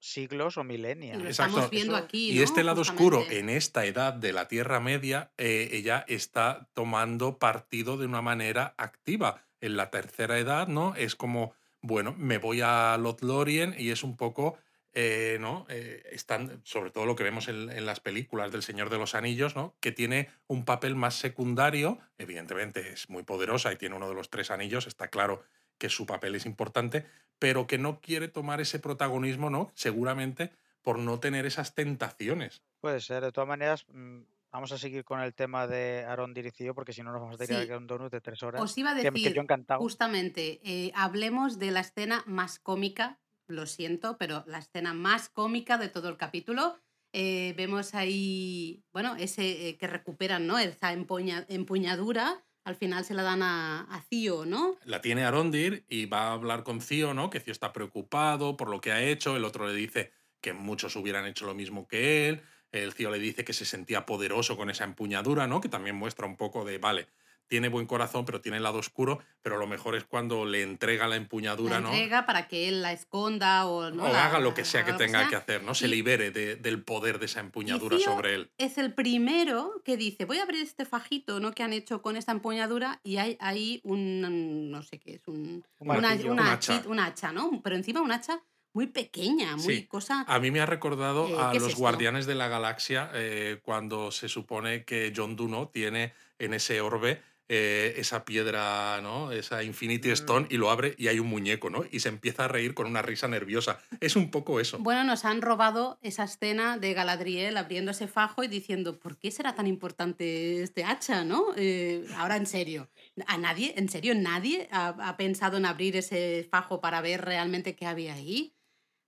siglos 0.00 0.56
o 0.56 0.60
Y 0.60 0.64
milenios. 0.64 1.18
lo 1.20 1.28
Exacto. 1.28 1.50
estamos 1.52 1.70
viendo 1.70 1.96
Eso- 1.96 2.04
aquí. 2.04 2.30
Y 2.30 2.36
¿no? 2.38 2.44
este 2.44 2.62
lado 2.62 2.80
oscuro, 2.82 3.24
en 3.30 3.48
esta 3.48 3.84
edad 3.84 4.12
de 4.14 4.32
la 4.32 4.46
Tierra 4.46 4.78
Media, 4.80 5.32
eh, 5.38 5.70
ella 5.72 6.04
está 6.08 6.68
tomando 6.72 7.38
partido 7.38 7.96
de 7.96 8.06
una 8.06 8.22
manera 8.22 8.74
activa. 8.78 9.44
En 9.60 9.76
la 9.76 9.90
tercera 9.90 10.38
edad, 10.38 10.68
¿no? 10.68 10.94
Es 10.94 11.16
como, 11.16 11.52
bueno, 11.80 12.14
me 12.16 12.38
voy 12.38 12.60
a 12.62 12.96
Lothlórien 12.96 13.74
y 13.76 13.90
es 13.90 14.04
un 14.04 14.16
poco, 14.16 14.56
eh, 14.92 15.38
¿no? 15.40 15.66
Eh, 15.68 16.04
están, 16.12 16.60
sobre 16.64 16.92
todo 16.92 17.06
lo 17.06 17.16
que 17.16 17.24
vemos 17.24 17.48
en, 17.48 17.68
en 17.68 17.84
las 17.84 17.98
películas 17.98 18.52
del 18.52 18.62
Señor 18.62 18.88
de 18.90 18.98
los 18.98 19.16
Anillos, 19.16 19.56
¿no? 19.56 19.74
Que 19.80 19.90
tiene 19.90 20.30
un 20.46 20.64
papel 20.64 20.94
más 20.94 21.16
secundario. 21.16 21.98
Evidentemente 22.18 22.92
es 22.92 23.08
muy 23.10 23.24
poderosa 23.24 23.72
y 23.72 23.76
tiene 23.76 23.96
uno 23.96 24.08
de 24.08 24.14
los 24.14 24.30
tres 24.30 24.52
anillos, 24.52 24.86
está 24.86 25.08
claro 25.08 25.42
que 25.78 25.88
su 25.88 26.06
papel 26.06 26.34
es 26.34 26.44
importante, 26.46 27.06
pero 27.38 27.66
que 27.66 27.78
no 27.78 28.00
quiere 28.00 28.28
tomar 28.28 28.60
ese 28.60 28.78
protagonismo, 28.78 29.48
¿no? 29.50 29.70
Seguramente 29.74 30.50
por 30.82 30.98
no 30.98 31.20
tener 31.20 31.46
esas 31.46 31.74
tentaciones. 31.74 32.62
Puede 32.80 33.00
ser, 33.00 33.22
de 33.24 33.32
todas 33.32 33.48
maneras, 33.48 33.84
mm, 33.88 34.20
vamos 34.50 34.72
a 34.72 34.78
seguir 34.78 35.04
con 35.04 35.20
el 35.20 35.34
tema 35.34 35.66
de 35.66 36.04
Aaron 36.04 36.32
dirigido 36.34 36.74
porque 36.74 36.92
si 36.92 37.02
no 37.02 37.12
nos 37.12 37.20
vamos 37.20 37.40
a 37.40 37.44
tirar 37.46 37.64
Sí. 37.66 37.72
a 37.72 37.76
un 37.78 37.86
donut 37.86 38.10
de 38.10 38.20
tres 38.20 38.42
horas. 38.42 38.60
Os 38.62 38.76
iba 38.78 38.90
a 38.92 38.94
que, 38.94 39.02
que 39.02 39.10
decir, 39.10 39.34
yo 39.34 39.42
encantado. 39.42 39.80
justamente, 39.80 40.60
eh, 40.64 40.90
hablemos 40.94 41.58
de 41.58 41.70
la 41.70 41.80
escena 41.80 42.22
más 42.26 42.58
cómica, 42.58 43.18
lo 43.46 43.66
siento, 43.66 44.16
pero 44.18 44.44
la 44.46 44.58
escena 44.58 44.94
más 44.94 45.28
cómica 45.28 45.78
de 45.78 45.88
todo 45.88 46.08
el 46.08 46.16
capítulo. 46.16 46.78
Eh, 47.12 47.54
vemos 47.56 47.94
ahí, 47.94 48.82
bueno, 48.92 49.16
ese 49.16 49.68
eh, 49.68 49.76
que 49.78 49.86
recuperan, 49.86 50.46
¿no? 50.46 50.58
Esa 50.58 50.92
empuña- 50.92 51.46
empuñadura, 51.48 52.44
al 52.68 52.76
final 52.76 53.02
se 53.02 53.14
la 53.14 53.22
dan 53.22 53.42
a, 53.42 53.80
a 53.90 54.02
Cío, 54.02 54.44
¿no? 54.44 54.76
La 54.84 55.00
tiene 55.00 55.24
Arondir 55.24 55.84
y 55.88 56.04
va 56.04 56.28
a 56.28 56.32
hablar 56.32 56.64
con 56.64 56.82
Cío, 56.82 57.14
¿no? 57.14 57.30
Que 57.30 57.40
Cío 57.40 57.52
está 57.52 57.72
preocupado 57.72 58.58
por 58.58 58.68
lo 58.68 58.82
que 58.82 58.92
ha 58.92 59.02
hecho. 59.02 59.36
El 59.36 59.46
otro 59.46 59.66
le 59.66 59.74
dice 59.74 60.12
que 60.42 60.52
muchos 60.52 60.94
hubieran 60.94 61.26
hecho 61.26 61.46
lo 61.46 61.54
mismo 61.54 61.88
que 61.88 62.28
él. 62.28 62.42
El 62.70 62.92
Cío 62.92 63.10
le 63.10 63.18
dice 63.18 63.42
que 63.42 63.54
se 63.54 63.64
sentía 63.64 64.04
poderoso 64.04 64.58
con 64.58 64.68
esa 64.68 64.84
empuñadura, 64.84 65.46
¿no? 65.46 65.62
Que 65.62 65.70
también 65.70 65.96
muestra 65.96 66.26
un 66.26 66.36
poco 66.36 66.66
de, 66.66 66.76
vale, 66.76 67.08
tiene 67.48 67.68
buen 67.68 67.86
corazón, 67.86 68.24
pero 68.24 68.40
tiene 68.40 68.58
el 68.58 68.62
lado 68.62 68.78
oscuro, 68.78 69.18
pero 69.42 69.56
lo 69.58 69.66
mejor 69.66 69.96
es 69.96 70.04
cuando 70.04 70.44
le 70.44 70.62
entrega 70.62 71.08
la 71.08 71.16
empuñadura, 71.16 71.76
la 71.76 71.80
¿no? 71.80 71.88
entrega 71.88 72.26
para 72.26 72.46
que 72.46 72.68
él 72.68 72.82
la 72.82 72.92
esconda 72.92 73.66
o, 73.66 73.90
¿no? 73.90 74.04
o 74.04 74.12
la- 74.12 74.26
haga 74.26 74.38
lo 74.38 74.54
que 74.54 74.64
sea 74.64 74.84
que 74.84 74.92
tenga 74.92 75.28
que 75.28 75.36
hacer, 75.36 75.62
¿no? 75.62 75.74
Se 75.74 75.86
Y- 75.86 75.90
libere 75.90 76.30
de- 76.30 76.56
del 76.56 76.82
poder 76.84 77.18
de 77.18 77.26
esa 77.26 77.40
empuñadura 77.40 77.98
sobre 77.98 78.34
él. 78.34 78.50
es 78.58 78.78
el 78.78 78.92
primero 78.94 79.82
que 79.84 79.96
dice, 79.96 80.24
voy 80.26 80.38
a 80.38 80.42
abrir 80.42 80.62
este 80.62 80.84
fajito 80.84 81.40
¿no? 81.40 81.52
que 81.52 81.62
han 81.62 81.72
hecho 81.72 82.02
con 82.02 82.16
esta 82.16 82.32
empuñadura 82.32 83.00
y 83.02 83.16
hay 83.16 83.36
ahí 83.40 83.80
un, 83.84 84.70
no 84.70 84.82
sé 84.82 84.98
qué 85.00 85.14
es, 85.14 85.22
un, 85.26 85.64
Un 85.78 85.90
una, 85.90 86.00
martillo. 86.00 86.32
una 86.32 86.42
Un 86.42 86.48
hacha. 86.48 86.82
hacha, 87.06 87.32
¿no? 87.32 87.60
Pero 87.62 87.76
encima 87.76 88.00
un 88.02 88.12
hacha 88.12 88.42
muy 88.74 88.86
pequeña, 88.86 89.56
muy 89.56 89.76
Sí. 89.76 89.86
cosa... 89.86 90.24
A 90.28 90.38
mí 90.38 90.50
me 90.50 90.60
ha 90.60 90.66
recordado 90.66 91.26
Eh, 91.26 91.36
a 91.40 91.50
¿qué 91.50 91.56
es 91.56 91.62
los 91.62 91.70
esto? 91.72 91.80
Guardianes 91.80 92.26
de 92.26 92.34
la 92.34 92.48
Galaxia 92.48 93.10
eh, 93.14 93.58
cuando 93.62 94.12
se 94.12 94.28
supone 94.28 94.84
que 94.84 95.12
John 95.16 95.34
Duno 95.36 95.68
tiene 95.68 96.12
en 96.38 96.52
ese 96.54 96.80
orbe 96.80 97.20
eh, 97.48 97.94
esa 97.96 98.24
piedra, 98.24 99.00
¿no? 99.02 99.32
Esa 99.32 99.62
Infinity 99.62 100.08
Mm. 100.08 100.12
Stone 100.12 100.46
y 100.50 100.56
lo 100.58 100.70
abre 100.70 100.94
y 100.98 101.08
hay 101.08 101.18
un 101.18 101.28
muñeco, 101.28 101.70
¿no? 101.70 101.84
Y 101.90 102.00
se 102.00 102.08
empieza 102.08 102.44
a 102.44 102.48
reír 102.48 102.74
con 102.74 102.86
una 102.86 103.02
risa 103.02 103.26
nerviosa. 103.28 103.78
Es 104.00 104.16
un 104.16 104.30
poco 104.30 104.60
eso. 104.60 104.78
Bueno, 104.78 105.04
nos 105.04 105.24
han 105.24 105.40
robado 105.42 105.98
esa 106.02 106.24
escena 106.24 106.76
de 106.78 106.92
Galadriel 106.94 107.56
abriendo 107.56 107.90
ese 107.92 108.06
fajo 108.08 108.44
y 108.44 108.48
diciendo, 108.48 108.98
¿por 108.98 109.18
qué 109.18 109.30
será 109.30 109.54
tan 109.54 109.66
importante 109.66 110.62
este 110.62 110.84
hacha, 110.84 111.24
no? 111.24 111.46
Eh, 111.56 112.04
ahora 112.16 112.36
en 112.36 112.46
serio, 112.46 112.90
¿a 113.26 113.38
nadie, 113.38 113.74
en 113.76 113.88
serio, 113.88 114.14
nadie 114.14 114.68
ha, 114.70 114.88
ha 114.88 115.16
pensado 115.16 115.56
en 115.56 115.66
abrir 115.66 115.96
ese 115.96 116.46
fajo 116.50 116.80
para 116.80 117.00
ver 117.00 117.24
realmente 117.24 117.74
qué 117.74 117.86
había 117.86 118.14
ahí? 118.14 118.54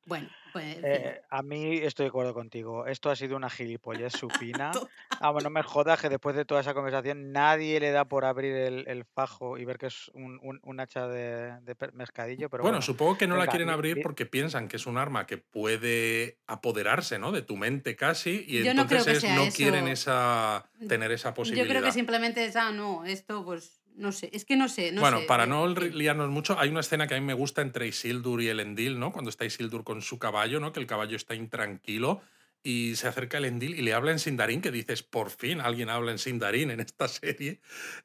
Bueno, 0.07 0.29
pues... 0.53 0.65
en 0.67 0.75
fin. 0.75 0.83
Eh, 0.85 1.21
a 1.31 1.43
mí 1.43 1.77
estoy 1.79 2.05
de 2.05 2.09
acuerdo 2.09 2.35
contigo. 2.35 2.87
Esto 2.87 3.11
ha 3.11 3.17
sido 3.17 3.37
una 3.37 3.51
gilipollez 3.51 4.13
supina. 4.53 4.73
Ah, 5.21 5.31
bueno, 5.31 5.49
no 5.49 5.55
me 5.55 5.63
jodas 5.63 6.01
que 6.01 6.09
después 6.09 6.35
de 6.37 6.45
toda 6.45 6.61
esa 6.61 6.75
conversación 6.75 7.33
nadie 7.33 7.79
le 7.81 7.91
da 7.91 8.05
por 8.07 8.25
abrir 8.25 8.55
el, 8.55 8.85
el 8.89 9.05
fajo 9.05 9.59
y 9.59 9.65
ver 9.65 9.79
que 9.79 9.87
es 9.87 10.09
un, 10.15 10.39
un- 10.43 10.61
un 10.63 10.81
hacha 10.81 11.07
de, 11.09 11.61
de 11.63 11.75
per- 11.75 11.93
pescadillo, 11.93 12.49
pero 12.49 12.63
bueno, 12.63 12.77
bueno. 12.77 12.83
supongo 12.83 13.19
que 13.19 13.27
no 13.27 13.37
la 13.37 13.47
quieren 13.47 13.69
abrir 13.71 14.01
porque 14.03 14.27
piensan 14.27 14.69
que 14.69 14.77
es 14.77 14.87
un 14.87 14.99
arma 14.99 15.27
que 15.27 15.39
puede 15.39 16.39
apoderarse, 16.47 17.19
¿no? 17.19 17.33
De 17.33 17.43
tu 17.43 17.57
mente 17.57 17.97
casi 17.97 18.45
y 18.47 18.63
Yo 18.65 18.75
no 18.75 18.87
creo 18.87 19.01
entonces 19.01 19.15
que 19.15 19.21
sea 19.29 19.35
no 19.37 19.43
eso. 19.45 19.57
quieren 19.57 19.89
esa, 19.89 20.71
tener 20.89 21.11
esa 21.13 21.31
Yo 21.31 21.35
posibilidad. 21.35 21.69
creo 21.69 21.83
que 21.83 21.93
simplemente 21.93 22.45
es, 22.45 22.57
ah, 22.57 22.73
no, 22.73 23.05
esto 23.05 23.45
pues, 23.45 23.80
no 24.01 24.13
sé, 24.13 24.31
es 24.33 24.45
que 24.45 24.57
no 24.57 24.69
sé, 24.69 24.93
no 24.93 25.01
bueno, 25.01 25.21
sé. 25.21 25.27
para 25.27 25.45
eh, 25.45 25.47
no 25.47 25.75
fin. 25.75 25.97
liarnos 25.97 26.31
mucho, 26.31 26.59
hay 26.59 26.71
una 26.71 26.81
escena 26.81 27.07
que 27.07 27.15
a 27.15 27.21
mí 27.21 27.25
me 27.25 27.35
gusta 27.35 27.63
entre 27.63 27.87
Isildur 27.87 28.43
y 28.43 28.49
Elendil, 28.49 28.99
¿no? 28.99 29.13
Cuando 29.13 29.31
está 29.31 29.45
Isildur 29.45 29.85
con 29.85 30.03
su 30.03 30.19
caballo, 30.19 30.59
¿no? 30.59 30.73
Que 30.73 30.81
el 30.81 30.87
caballo 30.87 31.17
está 31.17 31.35
intranquilo 31.35 32.23
y 32.63 32.97
se 32.97 33.09
acerca 33.09 33.39
Elendil 33.39 33.75
y 33.75 33.83
le 33.83 33.95
habla 33.95 34.11
en 34.13 34.19
Sindarin, 34.19 34.61
que 34.61 34.71
dices, 34.71 35.03
por 35.03 35.31
fin 35.31 35.61
alguien 35.61 35.89
habla 35.89 36.13
en 36.13 36.19
Sindarin 36.19 36.71
en 36.71 36.81
esta 36.81 37.09
serie, 37.09 37.61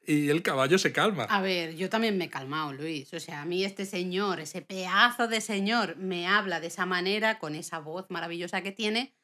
y 0.06 0.28
el 0.30 0.42
caballo 0.42 0.78
se 0.78 0.92
calma. 0.92 1.24
A 1.24 1.42
ver, 1.42 1.76
yo 1.76 1.90
también 1.90 2.16
me 2.16 2.26
he 2.26 2.30
calmado, 2.30 2.72
Luis. 2.72 3.12
O 3.12 3.20
sea, 3.20 3.42
a 3.42 3.44
mí 3.44 3.64
este 3.64 3.84
señor, 3.84 4.40
ese 4.40 4.62
pedazo 4.62 5.28
de 5.28 5.40
señor, 5.40 5.96
me 5.96 6.26
habla 6.26 6.60
de 6.60 6.68
esa 6.68 6.86
manera, 6.86 7.38
con 7.38 7.54
esa 7.54 7.78
voz 7.80 8.06
maravillosa 8.08 8.62
que 8.62 8.72
tiene, 8.72 9.14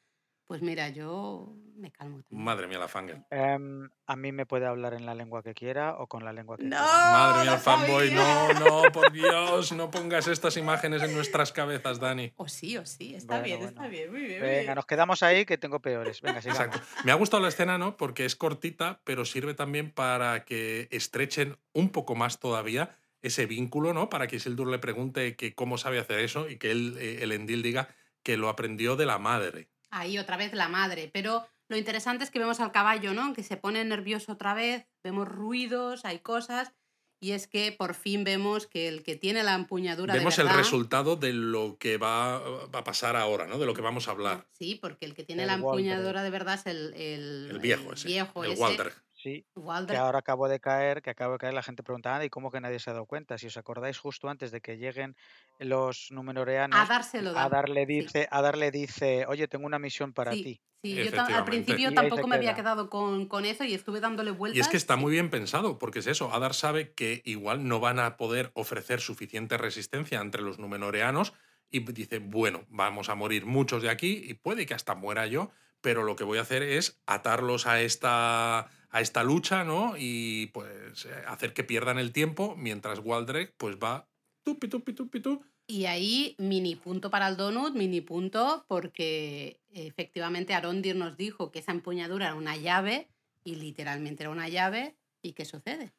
pues 0.45 0.61
mira, 0.61 0.89
yo 0.89 1.55
me 1.83 1.91
calmo 1.91 2.21
también. 2.23 2.43
Madre 2.43 2.67
mía, 2.67 2.79
la 2.79 2.87
fangirl. 2.87 3.23
Em, 3.29 3.89
a 4.07 4.15
mí 4.15 4.31
me 4.31 4.45
puede 4.45 4.65
hablar 4.65 4.93
en 4.93 5.05
la 5.05 5.13
lengua 5.13 5.43
que 5.43 5.53
quiera 5.53 5.97
o 5.97 6.07
con 6.07 6.23
la 6.25 6.33
lengua 6.33 6.57
que 6.57 6.63
¡No! 6.63 6.77
quiera. 6.77 7.11
Madre 7.11 7.43
mía, 7.43 7.53
el 7.53 7.59
fanboy, 7.59 8.11
no, 8.11 8.53
no, 8.53 8.91
por 8.91 9.11
Dios, 9.11 9.71
no 9.73 9.91
pongas 9.91 10.27
estas 10.27 10.57
imágenes 10.57 11.03
en 11.03 11.13
nuestras 11.13 11.51
cabezas, 11.51 11.99
Dani. 11.99 12.31
O 12.37 12.47
sí, 12.47 12.77
o 12.77 12.85
sí, 12.85 13.13
está 13.15 13.33
Bueno, 13.39 13.43
bien, 13.43 13.57
bueno. 13.59 13.69
está 13.71 13.87
bien, 13.87 14.11
muy 14.11 14.21
bien. 14.21 14.39
muy 14.39 14.47
Venga, 14.49 14.61
bien. 14.63 14.75
nos 14.75 14.85
quedamos 14.85 15.21
ahí 15.23 15.45
que 15.45 15.57
tengo 15.57 15.79
peores. 15.81 16.21
Venga, 16.21 16.41
sigamos. 16.41 16.65
Exacto. 16.65 16.87
Me 17.03 17.11
ha 17.11 17.15
gustado 17.15 17.43
la 17.43 17.49
escena, 17.49 17.77
¿no? 17.77 17.97
Porque 17.97 18.25
es 18.25 18.35
cortita, 18.35 19.01
pero 19.03 19.25
sirve 19.25 19.53
también 19.53 19.91
para 19.91 20.45
que 20.45 20.87
estrechen 20.91 21.57
un 21.73 21.89
poco 21.89 22.15
más 22.15 22.39
todavía 22.39 22.91
ese 23.21 23.45
vínculo, 23.45 23.93
¿no? 23.93 24.09
Para 24.09 24.27
que 24.27 24.37
Isildur 24.37 24.67
le 24.67 24.79
pregunte 24.79 25.35
que 25.35 25.53
cómo 25.55 25.77
sabe 25.77 25.99
hacer 25.99 26.19
eso 26.19 26.49
y 26.49 26.57
que 26.57 26.71
él, 26.71 26.97
eh, 26.99 27.19
el 27.21 27.31
Endil 27.31 27.61
diga 27.63 27.87
que 28.21 28.37
lo 28.37 28.49
aprendió 28.49 28.95
de 28.95 29.05
la 29.05 29.17
madre. 29.17 29.69
Ahí 29.91 30.17
otra 30.17 30.37
vez 30.37 30.53
la 30.53 30.67
madre, 30.69 31.09
pero 31.13 31.45
lo 31.69 31.77
interesante 31.77 32.23
es 32.23 32.31
que 32.31 32.39
vemos 32.39 32.59
al 32.59 32.71
caballo, 32.71 33.13
¿no? 33.13 33.33
Que 33.33 33.43
se 33.43 33.57
pone 33.57 33.83
nervioso 33.85 34.33
otra 34.33 34.53
vez, 34.53 34.87
vemos 35.03 35.27
ruidos, 35.27 36.05
hay 36.05 36.19
cosas, 36.19 36.73
y 37.19 37.31
es 37.31 37.47
que 37.47 37.71
por 37.71 37.93
fin 37.95 38.23
vemos 38.23 38.67
que 38.67 38.87
el 38.87 39.03
que 39.03 39.15
tiene 39.15 39.43
la 39.43 39.55
empuñadura 39.55 40.13
Vemos 40.13 40.35
de 40.35 40.41
el 40.41 40.47
verdad, 40.47 40.59
resultado 40.59 41.15
de 41.15 41.33
lo 41.33 41.77
que 41.77 41.97
va, 41.97 42.35
a 42.37 42.83
pasar 42.83 43.15
ahora, 43.15 43.47
¿no? 43.47 43.57
De 43.57 43.65
lo 43.65 43.73
que 43.73 43.81
vamos 43.81 44.07
a 44.07 44.11
hablar. 44.11 44.47
Sí, 44.51 44.75
porque 44.75 45.05
el 45.05 45.13
que 45.15 45.23
tiene 45.23 45.43
El 45.43 45.47
la 45.47 45.55
Walter. 45.57 45.85
empuñadura 45.85 46.23
de 46.23 46.29
verdad 46.29 46.55
es 46.55 46.65
el, 46.65 46.93
el, 46.93 47.51
El 47.51 47.59
viejo 47.59 47.93
ese. 47.93 48.07
viejo 48.07 48.43
el 48.43 48.51
ese, 48.51 48.61
Walter. 48.61 48.93
Sí, 49.13 49.45
que 49.87 49.95
ahora 49.95 50.19
acabo 50.19 50.49
de 50.49 50.59
caer, 50.59 51.01
que 51.01 51.09
acabo 51.11 51.33
de 51.33 51.37
caer, 51.39 51.53
la 51.53 51.63
gente 51.63 51.83
pregunta, 51.83 52.13
"Anda, 52.13 52.25
¿y 52.25 52.29
cómo 52.29 52.51
que 52.51 52.59
nadie 52.61 52.79
se 52.79 52.89
ha 52.89 52.93
dado 52.93 53.05
cuenta? 53.05 53.37
Si 53.37 53.47
os 53.47 53.57
acordáis, 53.57 53.97
justo 53.99 54.27
antes 54.29 54.51
de 54.51 54.59
que 54.61 54.77
lleguen 54.77 55.15
los 55.59 56.07
numenoreanos, 56.11 56.79
Adar 56.81 57.03
se 57.03 57.21
lo 57.21 57.33
da. 57.33 57.43
Adar 57.45 57.69
le 57.69 57.85
sí. 57.85 57.85
dice, 57.85 58.27
Adar 58.31 58.57
le 58.57 58.71
dice, 58.71 59.25
oye, 59.27 59.47
tengo 59.47 59.65
una 59.65 59.79
misión 59.79 60.13
para 60.13 60.31
sí, 60.33 60.43
ti. 60.43 60.61
Sí, 60.83 60.95
yo 60.95 61.21
al 61.21 61.45
principio 61.45 61.93
tampoco 61.93 62.27
me 62.27 62.35
había 62.35 62.53
queda. 62.53 62.63
quedado 62.63 62.89
con, 62.89 63.27
con 63.27 63.45
eso 63.45 63.63
y 63.63 63.73
estuve 63.73 63.99
dándole 63.99 64.31
vueltas. 64.31 64.57
Y 64.57 64.59
es 64.59 64.67
que 64.67 64.77
está 64.77 64.95
sí. 64.95 64.99
muy 64.99 65.11
bien 65.11 65.29
pensado, 65.29 65.79
porque 65.79 65.99
es 65.99 66.07
eso, 66.07 66.33
Adar 66.33 66.53
sabe 66.53 66.93
que 66.93 67.21
igual 67.25 67.67
no 67.67 67.79
van 67.79 67.99
a 67.99 68.17
poder 68.17 68.51
ofrecer 68.53 68.99
suficiente 69.01 69.57
resistencia 69.57 70.19
entre 70.19 70.41
los 70.41 70.59
numenoreanos 70.59 71.33
y 71.69 71.79
dice, 71.79 72.19
bueno, 72.19 72.65
vamos 72.69 73.09
a 73.09 73.15
morir 73.15 73.45
muchos 73.45 73.81
de 73.81 73.89
aquí 73.89 74.21
y 74.23 74.35
puede 74.35 74.65
que 74.65 74.75
hasta 74.75 74.93
muera 74.93 75.25
yo, 75.25 75.51
pero 75.81 76.03
lo 76.03 76.15
que 76.15 76.23
voy 76.23 76.37
a 76.37 76.41
hacer 76.41 76.61
es 76.61 77.01
atarlos 77.07 77.65
a 77.65 77.81
esta, 77.81 78.69
a 78.89 79.01
esta 79.01 79.23
lucha, 79.23 79.63
¿no? 79.63 79.95
Y 79.97 80.47
pues 80.47 81.05
eh, 81.05 81.23
hacer 81.27 81.53
que 81.53 81.63
pierdan 81.63 81.97
el 81.97 82.11
tiempo 82.11 82.55
mientras 82.57 82.99
Waldrek 82.99 83.55
pues 83.57 83.77
va 83.77 84.07
tupi, 84.43 84.67
tupi, 84.67 84.93
tupi, 84.93 85.19
tu. 85.19 85.43
Y 85.73 85.87
ahí 85.87 86.35
mini 86.37 86.75
punto 86.75 87.09
para 87.09 87.27
el 87.27 87.35
donut, 87.35 87.73
mini 87.73 87.99
punto, 87.99 88.63
porque 88.67 89.59
efectivamente 89.73 90.53
Arondir 90.53 90.95
nos 90.95 91.17
dijo 91.17 91.51
que 91.51 91.57
esa 91.57 91.71
empuñadura 91.71 92.27
era 92.27 92.35
una 92.35 92.55
llave 92.55 93.09
y 93.43 93.55
literalmente 93.55 94.21
era 94.21 94.29
una 94.29 94.47
llave. 94.49 94.95
¿Y 95.23 95.33
qué 95.33 95.45
sucede? 95.45 95.91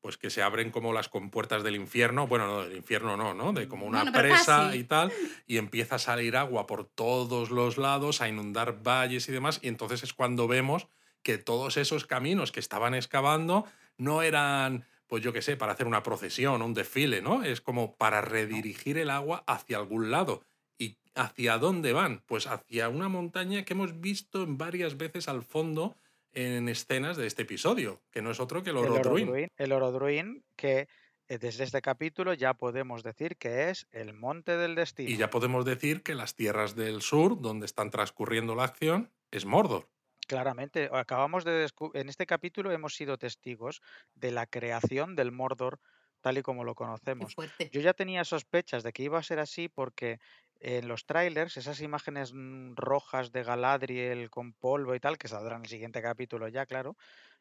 Pues 0.00 0.18
que 0.18 0.30
se 0.30 0.42
abren 0.42 0.72
como 0.72 0.92
las 0.92 1.08
compuertas 1.08 1.62
del 1.62 1.76
infierno, 1.76 2.26
bueno, 2.26 2.48
no, 2.48 2.62
del 2.64 2.76
infierno 2.76 3.16
no, 3.16 3.32
¿no? 3.32 3.52
De 3.52 3.68
como 3.68 3.86
una 3.86 4.02
Bueno, 4.02 4.18
presa 4.18 4.64
casi. 4.64 4.78
y 4.78 4.84
tal, 4.84 5.12
y 5.46 5.58
empieza 5.58 5.94
a 5.94 5.98
salir 6.00 6.36
agua 6.36 6.66
por 6.66 6.86
todos 6.86 7.50
los 7.50 7.78
lados, 7.78 8.20
a 8.20 8.28
inundar 8.28 8.82
valles 8.82 9.28
y 9.28 9.32
demás, 9.32 9.60
y 9.62 9.68
entonces 9.68 10.02
es 10.02 10.12
cuando 10.12 10.48
vemos 10.48 10.88
que 11.22 11.38
todos 11.38 11.76
esos 11.76 12.04
caminos 12.04 12.50
que 12.50 12.58
estaban 12.58 12.94
excavando 12.94 13.64
no 13.96 14.22
eran, 14.22 14.86
pues 15.10 15.24
yo 15.24 15.32
qué 15.32 15.42
sé, 15.42 15.56
para 15.56 15.72
hacer 15.72 15.88
una 15.88 16.04
procesión 16.04 16.62
un 16.62 16.72
desfile, 16.72 17.20
¿no? 17.20 17.42
Es 17.42 17.60
como 17.60 17.96
para 17.96 18.20
redirigir 18.20 18.96
el 18.96 19.10
agua 19.10 19.42
hacia 19.48 19.76
algún 19.76 20.12
lado. 20.12 20.44
¿Y 20.78 20.98
hacia 21.16 21.58
dónde 21.58 21.92
van? 21.92 22.22
Pues 22.26 22.46
hacia 22.46 22.88
una 22.88 23.08
montaña 23.08 23.64
que 23.64 23.72
hemos 23.72 24.00
visto 24.00 24.44
en 24.44 24.56
varias 24.56 24.96
veces 24.96 25.26
al 25.26 25.42
fondo 25.42 25.96
en 26.32 26.68
escenas 26.68 27.16
de 27.16 27.26
este 27.26 27.42
episodio, 27.42 28.00
que 28.12 28.22
no 28.22 28.30
es 28.30 28.38
otro 28.38 28.62
que 28.62 28.70
el 28.70 28.76
Orodruin. 28.76 29.50
El 29.56 29.72
Orodruin, 29.72 30.44
que 30.54 30.86
eh, 31.26 31.38
desde 31.38 31.64
este 31.64 31.82
capítulo 31.82 32.32
ya 32.32 32.54
podemos 32.54 33.02
decir 33.02 33.36
que 33.36 33.68
es 33.68 33.88
el 33.90 34.12
monte 34.12 34.56
del 34.56 34.76
destino. 34.76 35.10
Y 35.10 35.16
ya 35.16 35.28
podemos 35.28 35.64
decir 35.64 36.04
que 36.04 36.14
las 36.14 36.36
tierras 36.36 36.76
del 36.76 37.02
sur, 37.02 37.40
donde 37.40 37.66
están 37.66 37.90
transcurriendo 37.90 38.54
la 38.54 38.62
acción, 38.62 39.10
es 39.32 39.44
Mordor. 39.44 39.88
Claramente, 40.30 40.88
acabamos 40.92 41.44
de 41.44 41.68
en 41.94 42.08
este 42.08 42.24
capítulo 42.24 42.70
hemos 42.70 42.94
sido 42.94 43.18
testigos 43.18 43.82
de 44.14 44.30
la 44.30 44.46
creación 44.46 45.16
del 45.16 45.32
Mordor 45.32 45.80
tal 46.20 46.38
y 46.38 46.42
como 46.42 46.62
lo 46.62 46.76
conocemos. 46.76 47.34
Yo 47.72 47.80
ya 47.80 47.94
tenía 47.94 48.22
sospechas 48.24 48.84
de 48.84 48.92
que 48.92 49.02
iba 49.02 49.18
a 49.18 49.24
ser 49.24 49.40
así 49.40 49.68
porque 49.68 50.20
en 50.60 50.86
los 50.86 51.04
trailers, 51.04 51.56
esas 51.56 51.80
imágenes 51.80 52.32
mm, 52.32 52.74
rojas 52.76 53.32
de 53.32 53.42
Galadriel 53.42 54.30
con 54.30 54.52
polvo 54.52 54.94
y 54.94 55.00
tal, 55.00 55.18
que 55.18 55.26
saldrán 55.26 55.58
en 55.58 55.64
el 55.64 55.70
siguiente 55.70 56.00
capítulo 56.00 56.46
ya, 56.46 56.64
claro, 56.64 56.96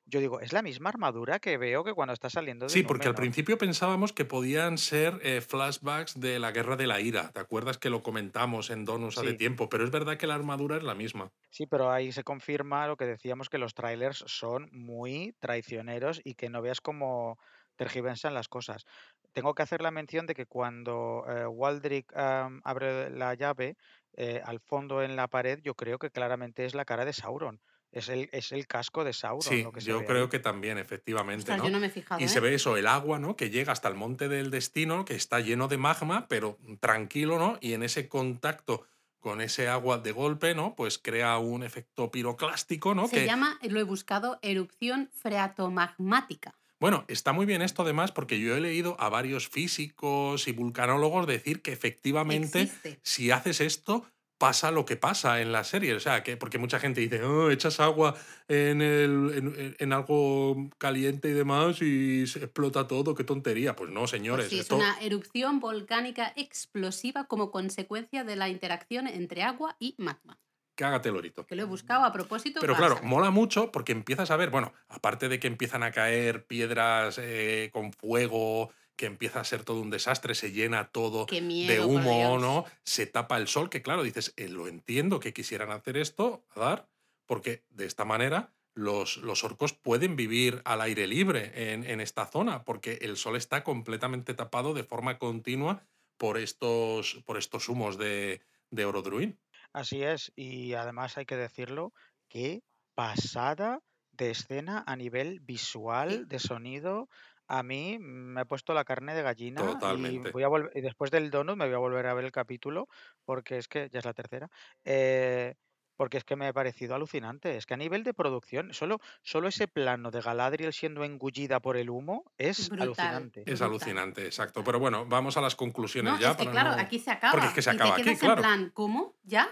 yo 0.06 0.20
digo, 0.20 0.40
es 0.40 0.54
la 0.54 0.62
misma 0.62 0.90
armadura 0.90 1.40
que 1.40 1.58
veo 1.58 1.84
que 1.84 1.94
cuando 1.94 2.14
está 2.14 2.30
saliendo 2.30 2.66
de 2.66 2.70
Sí, 2.70 2.84
porque 2.84 3.08
al 3.08 3.16
principio 3.16 3.58
pensábamos 3.58 4.14
que 4.14 4.26
podían 4.26 4.78
ser 4.78 5.20
eh, 5.24 5.42
flashbacks 5.42 6.20
de 6.20 6.40
la 6.40 6.52
Guerra 6.52 6.76
de 6.76 6.88
la 6.88 7.00
Ira. 7.00 7.32
¿Te 7.32 7.40
acuerdas 7.40 7.78
que 7.78 7.90
lo 7.90 8.02
comentamos 8.02 8.70
en 8.70 8.86
Donus 8.86 9.18
hace 9.18 9.34
tiempo? 9.34 9.70
Pero 9.70 9.84
es 9.84 9.92
verdad 9.92 10.18
que 10.18 10.28
la 10.28 10.36
armadura 10.36 10.78
es 10.78 10.84
la 10.84 10.96
misma. 10.96 11.32
Sí, 11.52 11.66
pero 11.68 11.92
ahí 11.92 12.12
se 12.12 12.24
confirma 12.24 12.88
lo 12.88 12.98
que 12.98 13.06
decíamos, 13.06 13.50
que 13.50 13.58
los 13.58 13.74
trailers 13.74 14.24
son 14.28 14.70
muy 14.72 15.36
traicioneros 15.40 16.22
y 16.24 16.34
que 16.34 16.50
no 16.50 16.62
veas 16.62 16.82
cómo 16.82 17.38
tergiversan 17.76 18.34
las 18.34 18.48
cosas. 18.48 18.86
Tengo 19.32 19.54
que 19.54 19.64
hacer 19.64 19.82
la 19.82 19.92
mención 19.92 20.26
de 20.26 20.34
que 20.34 20.48
cuando 20.48 21.24
eh, 21.30 21.46
Waldrick 21.46 22.12
abre 22.16 23.10
la 23.12 23.36
llave, 23.36 23.78
eh, 24.14 24.42
al 24.44 24.60
fondo 24.60 25.02
en 25.02 25.16
la 25.16 25.28
pared, 25.28 25.60
yo 25.64 25.76
creo 25.76 25.98
que 25.98 26.10
claramente 26.10 26.66
es 26.66 26.76
la 26.76 26.84
cara 26.84 27.06
de 27.06 27.14
Sauron. 27.14 27.62
Es 27.92 28.10
el, 28.10 28.30
es 28.32 28.52
el 28.52 28.68
casco 28.68 29.04
de 29.04 29.14
Sauron. 29.14 29.42
Sí, 29.42 29.64
lo 29.64 29.72
que 29.72 29.82
yo 29.82 30.06
creo 30.06 30.30
que 30.30 30.40
también, 30.40 30.78
efectivamente. 30.78 31.58
¿no? 31.58 31.64
yo 31.64 31.72
no 31.72 31.80
me 31.80 31.88
he 31.88 31.90
fijado, 31.90 32.24
y 32.24 32.28
se 32.28 32.38
¿eh? 32.38 32.42
ve 32.42 32.54
eso, 32.54 32.78
el 32.78 32.86
agua, 32.86 33.18
¿no? 33.18 33.36
Que 33.36 33.50
llega 33.50 33.72
hasta 33.72 33.88
el 33.88 33.96
monte 33.96 34.28
del 34.28 34.52
destino, 34.52 35.06
que 35.06 35.16
está 35.16 35.40
lleno 35.40 35.68
de 35.68 35.78
magma, 35.78 36.28
pero 36.28 36.60
tranquilo, 36.80 37.40
¿no? 37.40 37.58
Y 37.62 37.74
en 37.74 37.84
ese 37.84 38.08
contacto 38.08 38.86
con 39.20 39.42
ese 39.42 39.68
agua 39.68 39.98
de 39.98 40.12
golpe, 40.12 40.56
¿no? 40.56 40.76
Pues 40.76 40.98
crea 40.98 41.38
un 41.40 41.64
efecto 41.64 42.10
piroclástico, 42.12 42.96
¿no? 42.96 43.08
Se 43.08 43.26
llama, 43.26 43.60
lo 43.64 43.80
he 43.80 43.84
buscado, 43.84 44.40
erupción 44.42 45.10
freatomagmática. 45.14 46.56
Bueno, 46.80 47.04
está 47.10 47.34
muy 47.34 47.46
bien 47.46 47.62
esto 47.62 47.82
además 47.82 48.14
porque 48.14 48.40
yo 48.40 48.56
he 48.56 48.62
leído 48.62 48.96
a 49.00 49.10
varios 49.10 49.50
físicos 49.50 50.48
y 50.48 50.54
vulcanólogos 50.54 51.28
decir 51.28 51.62
que 51.62 51.74
efectivamente 51.74 52.72
si 53.04 53.32
haces 53.32 53.60
esto 53.60 54.06
pasa 54.40 54.72
lo 54.72 54.86
que 54.86 54.96
pasa 54.96 55.42
en 55.42 55.52
la 55.52 55.64
serie. 55.64 55.94
O 55.94 56.00
sea, 56.00 56.24
que 56.24 56.38
porque 56.38 56.58
mucha 56.58 56.80
gente 56.80 57.02
dice, 57.02 57.22
oh, 57.22 57.52
echas 57.52 57.80
agua 57.80 58.16
en, 58.48 58.82
el, 58.82 59.76
en, 59.78 59.94
algo 59.94 60.70
caliente 60.80 61.30
y 61.30 61.34
demás 61.34 61.82
y 61.84 62.26
se 62.26 62.40
explota 62.40 62.88
todo, 62.88 63.14
qué 63.14 63.24
tontería. 63.24 63.76
Pues 63.76 63.92
no, 63.92 64.08
señores. 64.08 64.48
Pues 64.50 64.62
Es 64.62 64.72
una 64.72 64.98
erupción 65.02 65.60
volcánica 65.60 66.34
explosiva 66.36 67.26
como 67.26 67.52
consecuencia 67.52 68.24
de 68.24 68.36
la 68.36 68.50
interacción 68.50 69.06
entre 69.06 69.44
agua 69.44 69.76
y 69.78 69.94
magma 70.00 70.40
cágate 70.76 71.12
lorito. 71.12 71.46
Que 71.46 71.58
lo 71.58 71.64
he 71.64 71.66
buscado 71.66 72.06
a 72.06 72.14
propósito. 72.14 72.62
Pero 72.62 72.74
claro, 72.74 73.02
mola 73.04 73.32
mucho 73.32 73.70
porque 73.70 73.92
empiezas 73.92 74.32
a 74.32 74.38
ver, 74.38 74.50
bueno, 74.50 74.72
aparte 74.88 75.28
de 75.28 75.38
que 75.38 75.48
empiezan 75.48 75.84
a 75.84 75.92
caer 75.92 76.46
piedras 76.46 77.20
eh, 77.22 77.70
con 77.74 77.92
fuego, 77.92 78.72
que 79.00 79.06
empieza 79.06 79.40
a 79.40 79.46
ser 79.46 79.64
todo 79.64 79.80
un 79.80 79.90
desastre, 79.90 80.36
se 80.36 80.52
llena 80.52 80.90
todo 80.90 81.26
de 81.26 81.80
humo, 81.80 82.38
¿no? 82.38 82.66
Se 82.84 83.06
tapa 83.06 83.38
el 83.38 83.48
sol, 83.48 83.70
que 83.70 83.82
claro, 83.82 84.04
dices, 84.04 84.34
eh, 84.36 84.50
lo 84.50 84.68
entiendo 84.68 85.22
que 85.22 85.32
quisieran 85.32 85.72
hacer 85.72 85.96
esto, 85.96 86.44
dar, 86.54 86.90
porque 87.26 87.64
de 87.70 87.86
esta 87.86 88.04
manera 88.04 88.54
los, 88.74 89.16
los 89.16 89.46
orcos 89.46 89.72
pueden 89.72 90.18
vivir 90.18 90.62
al 90.66 90.82
aire 90.82 91.08
libre 91.08 91.72
en, 91.72 91.86
en, 91.86 92.02
esta 92.02 92.26
zona, 92.26 92.66
porque 92.66 93.00
el 93.02 93.16
sol 93.16 93.38
está 93.38 93.64
completamente 93.64 94.34
tapado 94.34 94.74
de 94.74 94.84
forma 94.84 95.18
continua 95.18 95.88
por 96.18 96.38
estos, 96.38 97.24
por 97.26 97.38
estos 97.38 97.70
humos 97.70 97.98
de, 97.98 98.42
de 98.70 98.84
Orodruin. 98.84 99.40
Así 99.72 100.04
es, 100.04 100.34
y 100.36 100.74
además 100.74 101.18
hay 101.18 101.26
que 101.26 101.38
decirlo, 101.38 101.94
que 102.28 102.64
pasada 102.96 103.80
de 104.12 104.32
escena 104.32 104.84
a 104.86 104.98
nivel 104.98 105.40
visual, 105.40 106.28
de 106.28 106.40
sonido, 106.40 107.08
a 107.50 107.64
mí 107.64 107.98
me 108.00 108.42
ha 108.42 108.46
puesto 108.46 108.74
la 108.74 108.86
carne 108.86 109.16
de 109.16 109.24
gallina 109.24 109.62
y 109.98 110.20
voy 110.20 110.44
a 110.44 110.50
y 110.76 110.82
después 110.82 111.10
del 111.10 111.32
donut 111.32 111.58
me 111.58 111.66
voy 111.66 111.74
a 111.74 111.80
volver 111.80 112.06
a 112.06 112.14
ver 112.14 112.24
el 112.24 112.32
capítulo 112.32 112.88
porque 113.26 113.58
es 113.58 113.68
que 113.68 113.90
ya 113.92 114.00
es 114.00 114.06
la 114.06 114.14
tercera. 114.14 114.50
Eh, 114.86 115.56
porque 115.98 116.18
es 116.18 116.24
que 116.24 116.38
me 116.38 116.48
ha 116.48 116.54
parecido 116.54 116.96
alucinante. 116.96 117.58
Es 117.58 117.66
que 117.66 117.74
a 117.74 117.78
nivel 117.78 118.06
de 118.06 118.14
producción, 118.14 118.74
solo, 118.74 119.00
solo 119.22 119.50
ese 119.50 119.68
plano 119.68 120.12
de 120.12 120.22
Galadriel 120.22 120.72
siendo 120.72 121.04
engullida 121.04 121.60
por 121.60 121.76
el 121.76 121.90
humo 121.90 122.24
es 122.38 122.72
alucinante. 122.72 123.44
Es 123.46 123.62
alucinante, 123.62 124.26
exacto. 124.26 124.64
Pero 124.64 124.80
bueno, 124.80 125.06
vamos 125.08 125.36
a 125.36 125.42
las 125.42 125.58
conclusiones 125.58 126.18
ya. 126.18 126.32
Es 126.32 126.38
que, 126.38 126.50
claro, 126.50 126.72
aquí 126.80 127.00
se 127.00 127.12
acaba. 127.12 127.32
Porque 127.32 127.48
es 127.48 127.54
que 127.54 127.62
se 127.62 127.72
acaba 127.72 127.96
aquí, 127.98 128.16
claro. 128.16 128.36
en 128.36 128.40
plan, 128.40 128.72
¿cómo? 128.74 129.18
¿Ya? 129.24 129.50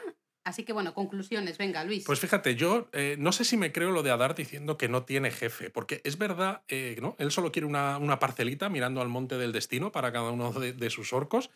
Así 0.47 0.63
que 0.63 0.71
bueno, 0.71 0.93
conclusiones, 0.93 1.57
venga, 1.57 1.83
Luis. 1.83 2.05
Pues 2.05 2.21
fíjate, 2.21 2.55
yo 2.55 2.87
eh, 2.93 3.17
no 3.19 3.33
sé 3.33 3.43
si 3.43 3.57
me 3.57 3.73
creo 3.73 3.91
lo 3.91 4.01
de 4.01 4.11
Adar 4.11 4.33
diciendo 4.33 4.77
que 4.77 4.87
no 4.87 5.03
tiene 5.03 5.29
jefe, 5.29 5.69
porque 5.69 5.99
es 6.05 6.17
verdad, 6.17 6.61
eh, 6.69 6.95
¿no? 7.01 7.17
Él 7.19 7.31
solo 7.31 7.51
quiere 7.51 7.65
una, 7.65 7.97
una, 7.97 8.17
parcelita 8.17 8.69
mirando 8.69 9.01
al 9.01 9.09
monte 9.09 9.37
del 9.37 9.51
destino 9.51 9.91
para 9.91 10.13
cada 10.13 10.31
uno 10.31 10.53
de, 10.53 10.89
sus 10.89 11.11
orcos, 11.11 11.49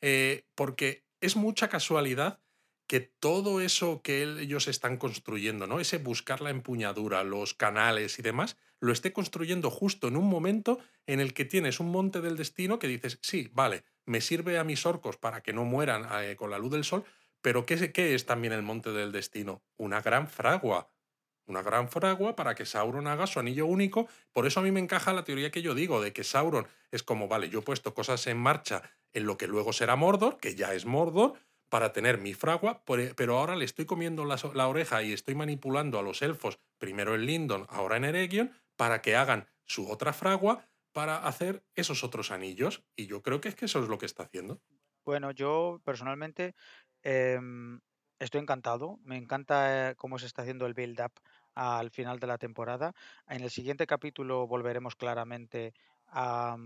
eh, 0.00 0.46
porque 0.54 1.04
es 1.20 1.36
mucha 1.36 1.68
casualidad 1.68 2.40
que 2.86 3.00
todo 3.00 3.60
eso 3.60 4.00
que 4.00 4.22
ellos 4.22 4.66
están 4.66 4.96
construyendo, 4.96 5.66
¿no? 5.66 5.78
Ese 5.78 5.98
buscar 5.98 6.40
la 6.40 6.48
empuñadura, 6.48 7.24
los 7.24 7.52
canales 7.52 8.18
y 8.18 8.22
demás, 8.22 8.56
lo 8.80 8.92
esté 8.94 9.12
construyendo 9.12 9.68
justo 9.68 10.08
en 10.08 10.16
un 10.16 10.26
momento 10.26 10.78
en 11.06 11.20
el 11.20 11.34
que 11.34 11.44
tienes 11.44 11.80
un 11.80 11.90
monte 11.90 12.22
del 12.22 12.38
destino 12.38 12.78
que 12.78 12.88
dices, 12.88 13.18
sí, 13.20 13.50
vale, 13.52 13.84
me 14.06 14.22
sirve 14.22 14.56
a 14.58 14.64
mis 14.64 14.86
orcos 14.86 15.18
para 15.18 15.42
que 15.42 15.52
no 15.52 15.66
mueran 15.66 16.06
con 16.36 16.50
la 16.50 16.58
luz 16.58 16.72
del 16.72 16.84
sol, 16.84 17.04
pero 17.40 17.66
¿qué, 17.66 17.92
¿qué 17.92 18.14
es 18.14 18.26
también 18.26 18.52
el 18.52 18.62
monte 18.62 18.92
del 18.92 19.12
destino? 19.12 19.62
Una 19.76 20.00
gran 20.00 20.28
fragua. 20.28 20.90
Una 21.46 21.62
gran 21.62 21.88
fragua 21.88 22.36
para 22.36 22.54
que 22.54 22.66
Sauron 22.66 23.06
haga 23.06 23.26
su 23.26 23.40
anillo 23.40 23.64
único. 23.64 24.06
Por 24.32 24.46
eso 24.46 24.60
a 24.60 24.62
mí 24.62 24.70
me 24.70 24.80
encaja 24.80 25.14
la 25.14 25.24
teoría 25.24 25.50
que 25.50 25.62
yo 25.62 25.74
digo, 25.74 26.02
de 26.02 26.12
que 26.12 26.22
Sauron 26.22 26.68
es 26.90 27.02
como, 27.02 27.26
vale, 27.26 27.48
yo 27.48 27.60
he 27.60 27.62
puesto 27.62 27.94
cosas 27.94 28.26
en 28.26 28.36
marcha 28.36 28.82
en 29.14 29.24
lo 29.24 29.38
que 29.38 29.46
luego 29.46 29.72
será 29.72 29.96
Mordor, 29.96 30.36
que 30.38 30.54
ya 30.54 30.74
es 30.74 30.84
Mordor, 30.84 31.38
para 31.68 31.92
tener 31.92 32.18
mi 32.18 32.34
fragua, 32.34 32.82
pero 32.84 33.38
ahora 33.38 33.56
le 33.56 33.64
estoy 33.64 33.84
comiendo 33.86 34.24
la, 34.24 34.68
oreja 34.68 35.02
y 35.02 35.12
estoy 35.12 35.34
manipulando 35.34 35.98
a 35.98 36.02
los 36.02 36.22
elfos, 36.22 36.58
primero 36.78 37.14
en 37.14 37.26
Lindon, 37.26 37.66
ahora 37.68 37.96
en 37.96 38.04
Eregion, 38.04 38.52
para 38.76 39.02
que 39.02 39.16
hagan 39.16 39.48
su 39.64 39.90
otra 39.90 40.12
fragua 40.12 40.66
para 40.92 41.26
hacer 41.26 41.62
esos 41.74 42.04
otros 42.04 42.30
anillos. 42.30 42.84
Y 42.96 43.06
yo 43.06 43.22
creo 43.22 43.40
que 43.40 43.48
es 43.48 43.54
que 43.54 43.66
eso 43.66 43.82
es 43.82 43.88
lo 43.88 43.98
que 43.98 44.06
está 44.06 44.24
haciendo. 44.24 44.60
Bueno, 45.04 45.30
yo 45.30 45.80
personalmente 45.84 46.54
em, 47.08 47.80
estoy 48.18 48.40
encantado. 48.40 48.98
Me 49.04 49.16
encanta 49.16 49.90
eh, 49.90 49.94
cómo 49.96 50.18
se 50.18 50.26
está 50.26 50.42
haciendo 50.42 50.66
el 50.66 50.74
build-up 50.74 51.12
al 51.54 51.90
final 51.90 52.18
de 52.18 52.26
la 52.26 52.38
temporada. 52.38 52.94
En 53.28 53.42
el 53.42 53.50
siguiente 53.50 53.86
capítulo 53.86 54.46
volveremos 54.46 54.94
claramente 54.96 55.74
a 56.06 56.56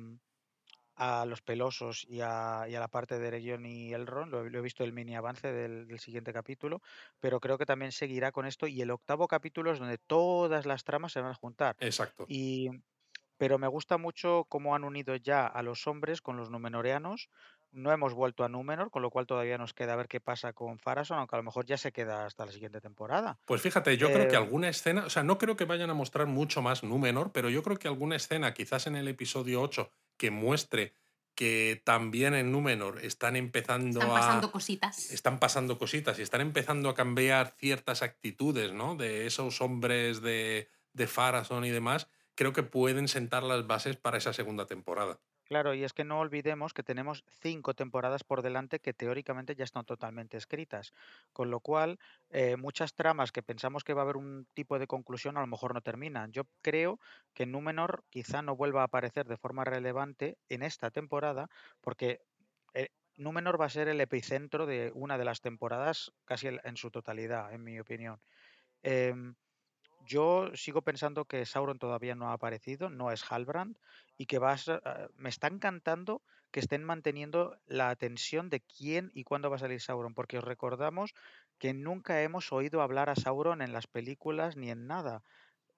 a 0.97 1.25
los 1.25 1.41
pelosos 1.43 2.05
y 2.09 2.21
a, 2.21 2.67
y 2.69 2.75
a 2.75 2.81
la 2.81 2.89
parte 2.89 3.19
de 3.19 3.31
Region 3.31 3.65
y 3.67 3.93
Elrond. 3.93 4.31
Lo, 4.31 4.49
lo 4.49 4.59
he 4.59 4.63
visto 4.63 4.85
el 4.85 4.93
mini 4.93 5.17
avance 5.17 5.53
del, 5.53 5.99
siguiente 5.99 6.33
capítulo, 6.33 6.83
pero 7.21 7.41
creo 7.41 7.59
que 7.59 7.67
también 7.67 7.93
seguirá 7.93 8.33
con 8.33 8.47
esto. 8.47 8.67
Y 8.67 8.83
el 8.83 8.91
octavo 8.91 9.29
capítulo 9.29 9.73
es 9.73 9.79
donde 9.79 9.99
todas 9.99 10.67
las 10.67 10.85
tramas 10.85 11.13
se 11.13 11.21
van 11.21 11.31
a 11.31 11.35
juntar. 11.35 11.77
Exacto. 11.81 12.25
Y, 12.29 12.69
pero 13.39 13.59
me 13.59 13.69
gusta 13.69 13.99
mucho 13.99 14.45
cómo 14.49 14.75
han 14.75 14.85
unido 14.85 15.17
ya 15.17 15.47
a 15.47 15.63
los 15.63 15.87
hombres 15.87 16.21
con 16.21 16.37
los 16.37 16.51
numenoreanos. 16.51 17.31
No 17.73 17.91
hemos 17.91 18.15
vuelto 18.15 18.45
a 18.45 18.49
Númenor, 18.49 18.91
con 18.91 19.03
lo 19.03 19.11
cual 19.11 19.27
todavía 19.27 19.59
nos 19.59 19.75
queda 19.75 19.97
ver 19.97 20.09
qué 20.09 20.21
pasa 20.21 20.53
con 20.53 20.79
Farason, 20.79 21.19
aunque 21.19 21.37
a 21.37 21.39
lo 21.39 21.43
mejor 21.43 21.67
ya 21.67 21.77
se 21.77 21.93
queda 21.93 22.27
hasta 22.27 22.47
la 22.47 22.53
siguiente 22.53 22.81
temporada. 22.81 23.39
Pues 23.47 23.63
fíjate, 23.63 23.97
yo 23.97 24.13
creo 24.13 24.29
que 24.29 24.35
eh, 24.35 24.39
alguna 24.39 24.69
escena, 24.69 25.07
o 25.07 25.11
sea, 25.11 25.23
no 25.23 25.39
creo 25.39 25.57
que 25.57 25.65
vayan 25.65 25.91
a 25.91 25.95
mostrar 25.95 26.27
mucho 26.27 26.63
más 26.63 26.83
Númenor, 26.83 27.33
pero 27.33 27.49
yo 27.51 27.63
creo 27.63 27.79
que 27.79 27.89
alguna 27.89 28.17
escena, 28.17 28.55
quizás 28.55 28.87
en 28.87 28.97
el 28.97 29.09
episodio 29.09 29.63
8, 29.63 29.91
que 30.17 30.31
muestre 30.31 30.95
que 31.35 31.81
también 31.85 32.35
en 32.35 32.53
Númenor 32.53 33.05
están 33.05 33.37
empezando 33.37 34.01
están 34.01 34.15
pasando 34.15 34.53
cositas. 34.53 35.11
Están 35.11 35.39
pasando 35.39 35.79
cositas 35.79 36.19
y 36.19 36.23
están 36.23 36.43
empezando 36.43 36.89
a 36.91 36.95
cambiar 36.95 37.55
ciertas 37.59 38.03
actitudes, 38.03 38.73
¿no? 38.73 38.97
De 38.97 39.27
esos 39.27 39.61
hombres 39.61 40.21
de, 40.21 40.69
de 40.93 41.07
Farason 41.07 41.65
y 41.65 41.71
demás, 41.71 42.09
creo 42.35 42.53
que 42.53 42.63
pueden 42.63 43.09
sentar 43.09 43.43
las 43.43 43.67
bases 43.67 43.97
para 43.97 44.19
esa 44.19 44.33
segunda 44.33 44.67
temporada. 44.67 45.21
Claro, 45.53 45.75
y 45.75 45.85
es 45.85 45.93
que 45.93 46.05
no 46.05 46.19
olvidemos 46.19 46.73
que 46.73 46.83
tenemos 46.83 47.25
cinco 47.29 47.75
temporadas 47.75 48.25
por 48.25 48.41
delante 48.41 48.81
que 48.81 48.95
teóricamente 48.95 49.55
ya 49.55 49.65
están 49.65 49.85
totalmente 49.85 50.39
escritas, 50.39 50.95
con 51.35 51.51
lo 51.51 51.61
cual 51.61 51.99
eh, 52.31 52.57
muchas 52.57 52.95
tramas 52.95 53.33
que 53.33 53.43
pensamos 53.43 53.85
que 53.85 53.93
va 53.93 54.01
a 54.01 54.05
haber 54.05 54.17
un 54.17 54.47
tipo 54.55 54.79
de 54.79 54.87
conclusión 54.87 55.37
a 55.37 55.43
lo 55.43 55.47
mejor 55.47 55.75
no 55.75 55.83
terminan. 55.83 56.33
Yo 56.33 56.45
creo 56.63 57.01
que 57.35 57.45
Númenor 57.45 58.03
quizá 58.09 58.41
no 58.41 58.57
vuelva 58.57 58.81
a 58.81 58.85
aparecer 58.85 59.27
de 59.27 59.37
forma 59.37 59.63
relevante 59.63 60.39
en 60.49 60.63
esta 60.63 60.91
temporada, 60.91 61.51
porque 61.83 62.23
eh, 62.73 62.89
Númenor 63.19 63.61
va 63.61 63.67
a 63.67 63.69
ser 63.69 63.89
el 63.89 64.01
epicentro 64.01 64.65
de 64.65 64.91
una 64.95 65.19
de 65.19 65.27
las 65.27 65.43
temporadas 65.43 66.13
casi 66.25 66.49
en 66.49 66.77
su 66.79 66.91
totalidad, 66.91 67.53
en 67.53 67.63
mi 67.63 67.79
opinión. 67.79 68.23
Em, 68.83 69.35
yo 70.05 70.51
sigo 70.55 70.83
pensando 70.83 71.25
que 71.27 71.45
Sauron 71.47 71.79
todavía 71.79 72.15
no 72.15 72.29
ha 72.31 72.35
aparecido, 72.35 72.91
no 72.91 73.11
es 73.13 73.23
Halbrand, 73.31 73.77
y 74.17 74.27
que 74.27 74.39
va 74.39 74.53
a 74.53 74.59
ser- 74.59 74.83
me 75.17 75.29
está 75.29 75.49
encantando 75.49 76.23
que 76.51 76.61
estén 76.61 76.85
manteniendo 76.85 77.57
la 77.67 77.95
tensión 77.97 78.51
de 78.51 78.61
quién 78.61 79.11
y 79.15 79.25
cuándo 79.25 79.51
va 79.51 79.57
a 79.57 79.59
salir 79.59 79.81
Sauron, 79.81 80.15
porque 80.15 80.39
os 80.39 80.45
recordamos 80.45 81.13
que 81.59 81.73
nunca 81.75 82.23
hemos 82.23 82.53
oído 82.53 82.83
hablar 82.83 83.09
a 83.11 83.17
Sauron 83.17 83.63
en 83.63 83.73
las 83.73 83.87
películas 83.87 84.57
ni 84.57 84.71
en 84.71 84.87
nada. 84.87 85.23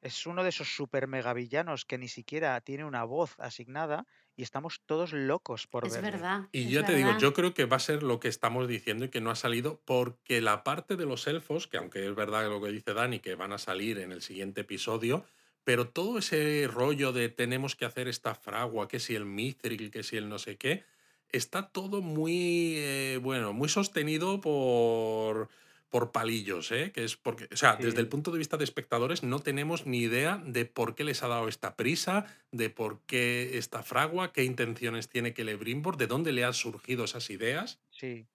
Es 0.04 0.24
uno 0.26 0.42
de 0.44 0.50
esos 0.50 0.68
super 0.76 1.08
megavillanos 1.08 1.84
que 1.84 1.98
ni 1.98 2.06
siquiera 2.08 2.60
tiene 2.60 2.84
una 2.84 3.02
voz 3.04 3.34
asignada 3.38 4.06
y 4.36 4.42
estamos 4.42 4.82
todos 4.86 5.12
locos 5.12 5.66
por 5.66 5.84
Es 5.84 5.92
verle. 5.92 6.00
verdad, 6.00 6.50
Y 6.52 6.68
es 6.68 6.72
yo 6.72 6.84
te 6.84 6.94
digo, 6.94 7.10
yo 7.18 7.32
creo 7.34 7.52
que 7.52 7.64
va 7.64 7.76
a 7.76 7.80
ser 7.80 8.02
lo 8.02 8.20
que 8.20 8.28
estamos 8.28 8.68
diciendo 8.68 9.04
y 9.04 9.08
que 9.10 9.20
no 9.20 9.30
ha 9.30 9.34
salido 9.36 9.82
porque 9.84 10.40
la 10.40 10.62
parte 10.62 10.96
de 10.96 11.04
los 11.06 11.26
elfos, 11.26 11.66
que 11.66 11.76
aunque 11.78 12.06
es 12.06 12.14
verdad 12.14 12.48
lo 12.48 12.60
que 12.62 12.70
dice 12.70 12.94
Dani, 12.94 13.20
que 13.20 13.34
van 13.34 13.52
a 13.52 13.58
salir 13.58 13.98
en 13.98 14.12
el 14.12 14.22
siguiente 14.22 14.60
episodio, 14.62 15.24
pero 15.64 15.88
todo 15.90 16.18
ese 16.18 16.68
rollo 16.70 17.12
de 17.12 17.28
tenemos 17.28 17.74
que 17.76 17.84
hacer 17.86 18.06
esta 18.08 18.34
fragua, 18.34 18.88
que 18.88 19.00
si 19.00 19.14
el 19.14 19.24
mithril, 19.26 19.90
que 19.90 20.02
si 20.02 20.16
el 20.16 20.28
no 20.28 20.38
sé 20.38 20.56
qué, 20.58 20.84
está 21.32 21.70
todo 21.70 22.00
muy, 22.02 22.74
eh, 22.76 23.18
bueno, 23.22 23.52
muy 23.52 23.68
sostenido 23.68 24.40
por, 24.40 25.48
por 25.94 26.10
palillos, 26.10 26.72
¿eh? 26.72 26.90
Que 26.90 27.04
es 27.04 27.16
porque, 27.16 27.46
o 27.52 27.56
sea, 27.56 27.76
desde 27.76 28.00
el 28.00 28.08
punto 28.08 28.32
de 28.32 28.38
vista 28.38 28.56
de 28.56 28.64
espectadores 28.64 29.22
no 29.22 29.38
tenemos 29.38 29.86
ni 29.86 29.98
idea 30.00 30.42
de 30.44 30.64
por 30.64 30.96
qué 30.96 31.04
les 31.04 31.22
ha 31.22 31.28
dado 31.28 31.46
esta 31.46 31.76
prisa, 31.76 32.26
de 32.50 32.68
por 32.68 33.04
qué 33.06 33.58
esta 33.58 33.84
fragua, 33.84 34.32
qué 34.32 34.42
intenciones 34.42 35.08
tiene 35.08 35.32
Celebrimbor, 35.32 35.96
de 35.96 36.08
dónde 36.08 36.32
le 36.32 36.42
han 36.44 36.52
surgido 36.54 37.04
esas 37.04 37.30
ideas. 37.30 37.80
Sí. 37.90 38.28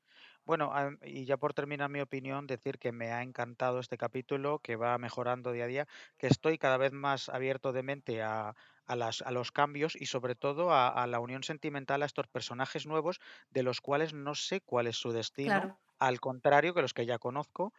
Bueno, 0.46 0.72
y 1.04 1.26
ya 1.26 1.38
por 1.38 1.54
terminar 1.54 1.90
mi 1.90 2.02
opinión, 2.02 2.48
decir 2.48 2.80
que 2.80 2.92
me 2.92 3.12
ha 3.12 3.22
encantado 3.22 3.80
este 3.80 3.98
capítulo, 3.98 4.60
que 4.60 4.76
va 4.78 4.98
mejorando 4.98 5.52
día 5.52 5.66
a 5.66 5.68
día, 5.68 5.88
que 6.18 6.28
estoy 6.28 6.58
cada 6.58 6.78
vez 6.78 6.92
más 6.94 7.30
abierto 7.30 7.72
de 7.74 7.84
mente 7.84 8.24
a, 8.24 8.56
a 8.86 8.96
las, 8.96 9.22
a 9.22 9.32
los 9.32 9.52
cambios 9.52 9.96
y 9.96 10.08
sobre 10.08 10.36
todo 10.36 10.72
a, 10.72 10.88
a 10.90 11.06
la 11.08 11.20
unión 11.20 11.44
sentimental 11.44 12.02
a 12.02 12.06
estos 12.08 12.28
personajes 12.28 12.88
nuevos, 12.88 13.20
de 13.52 13.64
los 13.64 13.82
cuales 13.82 14.14
no 14.14 14.34
sé 14.34 14.62
cuál 14.62 14.88
es 14.88 14.98
su 14.98 15.12
destino, 15.12 15.62
Claro. 15.62 15.80
Al 16.00 16.20
contrario 16.20 16.74
que 16.74 16.82
los 16.82 16.94
que 16.94 17.06
ya 17.06 17.20
conozco, 17.20 17.74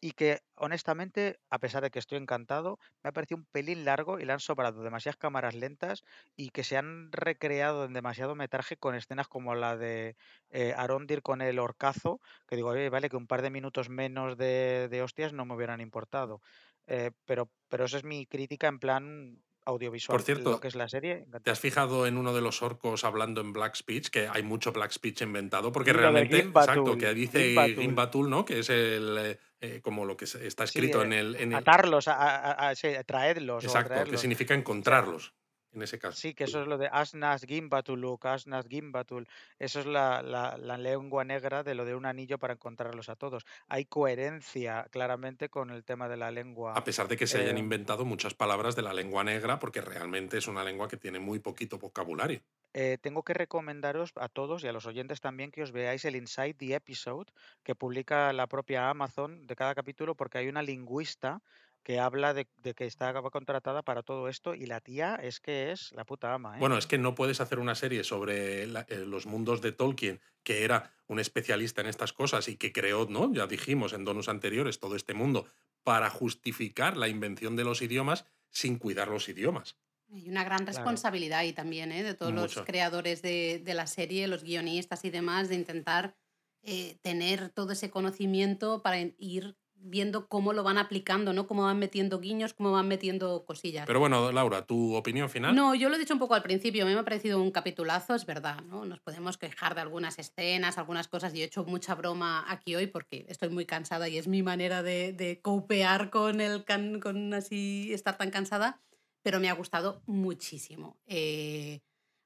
y 0.00 0.12
que 0.12 0.40
honestamente, 0.54 1.40
a 1.50 1.58
pesar 1.58 1.82
de 1.82 1.90
que 1.90 1.98
estoy 1.98 2.16
encantado, 2.18 2.78
me 3.02 3.10
ha 3.10 3.12
parecido 3.12 3.38
un 3.38 3.44
pelín 3.46 3.84
largo 3.84 4.18
y 4.18 4.24
le 4.24 4.32
han 4.32 4.40
sobrado 4.40 4.82
demasiadas 4.82 5.16
cámaras 5.16 5.54
lentas 5.54 6.04
y 6.36 6.50
que 6.50 6.64
se 6.64 6.78
han 6.78 7.12
recreado 7.12 7.84
en 7.84 7.92
demasiado 7.92 8.34
metraje 8.34 8.78
con 8.78 8.94
escenas 8.94 9.28
como 9.28 9.54
la 9.54 9.76
de 9.76 10.16
eh, 10.50 10.72
Arondir 10.76 11.22
con 11.22 11.42
el 11.42 11.58
horcazo, 11.58 12.20
que 12.48 12.56
digo, 12.56 12.70
"Oye, 12.70 12.88
vale, 12.88 13.10
que 13.10 13.16
un 13.16 13.26
par 13.26 13.42
de 13.42 13.50
minutos 13.50 13.90
menos 13.90 14.38
de, 14.38 15.00
hostias 15.04 15.32
no 15.34 15.44
me 15.44 15.54
hubieran 15.54 15.80
importado. 15.82 16.40
Eh, 16.86 17.10
pero, 17.26 17.50
pero 17.68 17.84
esa 17.84 17.98
es 17.98 18.04
mi 18.04 18.26
crítica 18.26 18.68
en 18.68 18.78
plan 18.78 19.42
Por 19.64 19.72
audiovisual. 19.74 20.18
Lo 20.18 20.24
cierto, 20.24 20.60
que 20.60 20.68
es 20.68 20.74
la 20.74 20.88
serie, 20.88 21.26
¿te 21.42 21.50
has 21.50 21.60
fijado 21.60 22.06
en 22.06 22.16
uno 22.16 22.32
de 22.32 22.40
los 22.40 22.62
orcos 22.62 23.04
hablando 23.04 23.40
en 23.40 23.52
Black 23.52 23.76
Speech? 23.76 24.08
Que 24.08 24.26
hay 24.28 24.42
mucho 24.42 24.72
Black 24.72 24.90
Speech 24.90 25.22
inventado, 25.22 25.70
porque 25.70 25.92
lo 25.92 25.98
realmente, 26.00 26.38
exacto, 26.38 26.96
que 26.96 27.12
dice 27.14 27.74
Gimbatul. 27.76 28.30
¿no? 28.30 28.44
Que 28.44 28.60
es 28.60 28.70
el, 28.70 29.16
eh, 29.18 29.38
eh, 29.60 29.80
como 29.82 30.04
lo 30.04 30.16
que 30.16 30.24
está 30.24 30.64
escrito 30.64 31.02
eh, 31.02 31.04
en 31.04 31.12
el, 31.12 31.36
en 31.36 31.52
el... 31.52 31.58
atarlos, 31.58 32.08
a, 32.08 32.14
a- 32.14 32.68
a- 32.70 32.74
sí, 32.74 32.88
traedlos 33.06 33.64
o 33.64 33.66
Exacto, 33.66 33.88
que 33.88 33.94
atraerlos. 33.94 34.20
significa 34.20 34.54
encontrarlos, 34.54 35.34
en 35.72 35.82
ese 35.82 35.98
caso. 35.98 36.16
Sí, 36.18 36.34
que 36.34 36.44
eso 36.44 36.60
es 36.60 36.66
lo 36.66 36.78
de 36.78 36.88
Asnas 36.90 37.44
Gimbatuluk, 37.44 38.24
Asnas 38.26 38.66
Gimbatul. 38.68 39.26
Eso 39.58 39.80
es 39.80 39.86
la, 39.86 40.22
la- 40.22 40.56
la 40.58 40.76
lengua 40.78 41.24
negra 41.24 41.62
de 41.62 41.74
lo 41.74 41.84
de 41.84 41.94
un 41.94 42.06
anillo 42.06 42.38
para 42.38 42.54
encontrarlos 42.54 43.08
a 43.08 43.16
todos. 43.16 43.44
Hay 43.68 43.84
coherencia 43.86 44.86
claramente 44.90 45.48
con 45.48 45.70
el 45.70 45.84
tema 45.84 46.08
de 46.08 46.16
la 46.16 46.26
A 46.26 46.30
lengua. 46.30 46.82
pesar 46.84 47.08
de 47.08 47.16
que 47.16 47.26
se 47.26 47.38
hayan 47.38 47.56
eh, 47.56 47.60
inventado 47.60 48.04
muchas 48.04 48.34
palabras 48.34 48.74
de 48.76 48.82
la 48.82 48.92
lengua 48.92 49.24
negra, 49.24 49.58
porque 49.58 49.80
realmente 49.80 50.38
es 50.38 50.48
una 50.48 50.64
lengua 50.64 50.88
que 50.88 50.96
tiene 50.96 51.18
muy 51.18 51.38
poquito 51.38 51.78
vocabulario. 51.78 52.40
eh, 52.72 52.98
tengo 53.00 53.24
que 53.24 53.34
recomendaros 53.34 54.12
a 54.16 54.28
todos 54.28 54.62
y 54.62 54.68
a 54.68 54.72
los 54.72 54.86
oyentes 54.86 55.20
también 55.20 55.50
que 55.50 55.62
os 55.62 55.72
veáis 55.72 56.04
el 56.04 56.14
Inside 56.16 56.54
the 56.54 56.74
Episode 56.74 57.32
que 57.64 57.74
publica 57.74 58.32
la 58.32 58.46
propia 58.46 58.88
Amazon 58.90 59.46
de 59.46 59.56
cada 59.56 59.74
capítulo 59.74 60.14
porque 60.14 60.38
hay 60.38 60.48
una 60.48 60.62
lingüista 60.62 61.42
que 61.82 61.98
habla 62.00 62.34
de, 62.34 62.48
de 62.56 62.74
que 62.74 62.86
está 62.86 63.12
contratada 63.30 63.82
para 63.82 64.02
todo 64.02 64.28
esto 64.28 64.54
y 64.54 64.66
la 64.66 64.80
tía 64.80 65.16
es 65.16 65.40
que 65.40 65.72
es 65.72 65.92
la 65.92 66.04
puta 66.04 66.34
ama, 66.34 66.62
¿eh? 66.64 66.68
Bueno, 66.68 66.76
es 66.76 66.86
que 66.86 66.98
no 66.98 67.14
puedes 67.14 67.40
hacer 67.40 67.58
una 67.58 67.74
serie 67.74 68.04
sobre 68.04 68.66
la- 68.66 68.82
eh, 68.88 69.04
los 69.06 69.26
mundos 69.26 69.62
de 69.62 69.72
Tolkien, 69.72 70.20
que 70.44 70.64
era 70.64 70.92
un 71.06 71.18
especialista 71.18 71.80
en 71.80 71.86
estas 71.88 72.12
cosas 72.12 72.48
y 72.48 72.56
que 72.56 72.72
creó, 72.72 73.06
¿no? 73.08 73.32
Ya 73.32 73.46
dijimos 73.46 73.92
en 73.92 74.04
donos 74.04 74.28
anteriores, 74.28 74.78
todo 74.78 74.94
este 74.96 75.14
mundo, 75.14 75.46
para 75.82 76.10
justificar 76.10 76.96
la 76.96 77.08
invención 77.08 77.56
de 77.56 77.64
los 77.64 77.82
idiomas 77.82 78.26
sin 78.50 78.78
cuidar 78.78 79.08
los 79.08 79.28
idiomas. 79.28 79.78
Hay 80.12 80.28
una 80.28 80.42
gran 80.44 80.66
Claro. 80.66 80.66
responsabilidad 80.66 81.38
ahí 81.40 81.52
también, 81.52 81.92
¿eh? 81.92 82.02
de 82.02 82.14
todos 82.14 82.32
los 82.34 82.60
creadores 82.62 83.22
de, 83.22 83.60
de 83.64 83.74
la 83.74 83.86
serie, 83.86 84.26
los 84.26 84.42
guionistas 84.42 85.04
y 85.04 85.10
demás, 85.10 85.48
de 85.48 85.54
intentar 85.54 86.16
eh, 86.62 86.98
tener 87.02 87.50
todo 87.50 87.72
ese 87.72 87.90
conocimiento 87.90 88.82
para 88.82 88.98
ir 89.18 89.56
viendo 89.82 90.28
cómo 90.28 90.52
lo 90.52 90.62
van 90.62 90.78
aplicando, 90.78 91.32
¿no? 91.32 91.46
Cómo 91.46 91.62
van 91.64 91.78
metiendo 91.78 92.20
guiños, 92.20 92.54
cómo 92.54 92.72
van 92.72 92.88
metiendo 92.88 93.44
cosillas. 93.44 93.86
Pero 93.86 94.00
bueno, 94.00 94.30
Laura, 94.32 94.66
¿tu 94.66 94.94
opinión 94.94 95.28
final? 95.30 95.54
No, 95.54 95.74
yo 95.74 95.88
lo 95.88 95.96
he 95.96 95.98
dicho 95.98 96.12
un 96.14 96.20
poco 96.20 96.34
al 96.34 96.42
principio, 96.42 96.84
a 96.84 96.86
mí 96.86 96.92
me 96.94 97.00
ha 97.00 97.04
parecido 97.04 97.40
un 97.42 97.50
capitulazo, 97.50 98.14
es 98.14 98.26
verdad, 98.26 98.62
¿no? 98.62 98.84
Nos 98.84 99.00
podemos 99.00 99.38
quejar 99.38 99.74
de 99.74 99.80
algunas 99.80 100.18
escenas, 100.18 100.78
algunas 100.78 101.08
cosas, 101.08 101.34
y 101.34 101.42
he 101.42 101.44
hecho 101.44 101.64
mucha 101.64 101.94
broma 101.94 102.44
aquí 102.50 102.76
hoy 102.76 102.86
porque 102.86 103.26
estoy 103.28 103.48
muy 103.48 103.66
cansada 103.66 104.08
y 104.08 104.18
es 104.18 104.28
mi 104.28 104.42
manera 104.42 104.82
de, 104.82 105.12
de 105.12 105.40
copear 105.40 106.10
con 106.10 106.40
el 106.40 106.64
can, 106.64 107.00
con 107.00 107.32
así 107.34 107.92
estar 107.92 108.16
tan 108.18 108.30
cansada, 108.30 108.80
pero 109.22 109.40
me 109.40 109.48
ha 109.48 109.54
gustado 109.54 110.02
muchísimo. 110.06 110.98
Eh, 111.06 111.80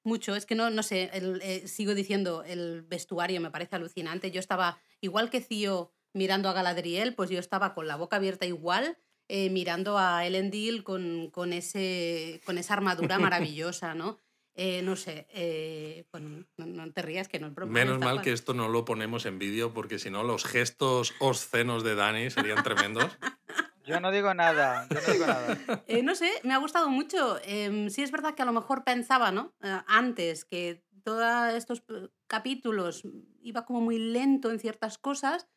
mucho, 0.05 0.37
es 0.37 0.45
que 0.45 0.55
no, 0.55 0.71
no 0.71 0.83
sé, 0.83 1.11
el- 1.15 1.41
eh, 1.43 1.67
sigo 1.67 1.95
diciendo, 1.95 2.45
el 2.45 2.83
vestuario 2.83 3.41
me 3.41 3.51
parece 3.51 3.77
alucinante. 3.77 4.31
Yo 4.31 4.39
estaba, 4.41 4.79
igual 5.01 5.31
que 5.31 5.41
Cío 5.41 5.93
mirando 6.15 6.49
a 6.49 6.53
Galadriel, 6.53 7.15
pues 7.15 7.31
yo 7.31 7.39
estaba 7.39 7.75
con 7.75 7.87
la 7.87 7.97
boca 7.97 8.17
abierta 8.17 8.47
igual, 8.47 8.97
eh, 9.29 9.51
mirando 9.51 9.99
a 9.99 10.27
Elendil 10.27 10.85
con, 10.85 11.31
con, 11.31 11.53
ese, 11.53 12.41
con 12.47 12.59
esa 12.59 12.75
armadura 12.75 13.19
maravillosa, 13.19 13.95
¿no? 13.95 14.19
Eh, 14.57 14.83
no 14.83 14.95
sé, 14.95 15.27
eh, 15.31 16.07
bueno, 16.13 16.47
no, 16.57 16.67
no 16.67 16.93
te 16.93 17.03
rías 17.03 17.29
que 17.29 17.41
no 17.41 17.49
es 17.49 17.55
broma. 17.55 17.73
Menos 17.73 17.95
está 17.95 18.07
mal 18.07 18.23
que 18.23 18.33
esto 18.33 18.55
no 18.55 18.69
lo 18.69 18.85
ponemos 18.85 19.27
en 19.27 19.39
vídeo, 19.39 19.75
porque 19.75 19.99
si 19.99 20.11
no, 20.11 20.23
los 20.23 20.45
gestos 20.45 21.13
obscenos 21.19 21.83
de 21.83 21.97
Dani 21.97 22.31
serían 22.31 22.63
tremendos. 22.63 23.19
Yo 23.87 24.01
no 24.01 24.11
digo 24.11 24.33
nada, 24.33 24.87
yo 24.89 25.01
no 25.01 25.13
digo 25.13 25.27
nada. 25.27 25.59
Eh, 25.87 26.03
no 26.03 26.15
sé, 26.15 26.31
me 26.43 26.55
ha 26.55 26.59
gustado 26.59 26.89
mucho. 26.89 27.39
Em, 27.45 27.91
sí 27.91 28.03
es 28.03 28.11
verdad 28.11 28.35
que 28.35 28.43
a 28.43 28.47
lo 28.47 28.53
mejor 28.53 28.83
pensaba, 28.85 29.31
¿no? 29.31 29.55
Eh, 29.63 29.79
antes 29.87 30.45
que 30.45 30.83
todos 31.03 31.53
estos 31.53 31.83
eh, 31.91 32.09
capítulos 32.27 33.03
iba 33.43 33.67
como 33.67 33.83
muy 33.83 33.99
lento 33.99 34.51
en 34.51 34.59
ciertas 34.59 34.97
cosas. 34.97 35.49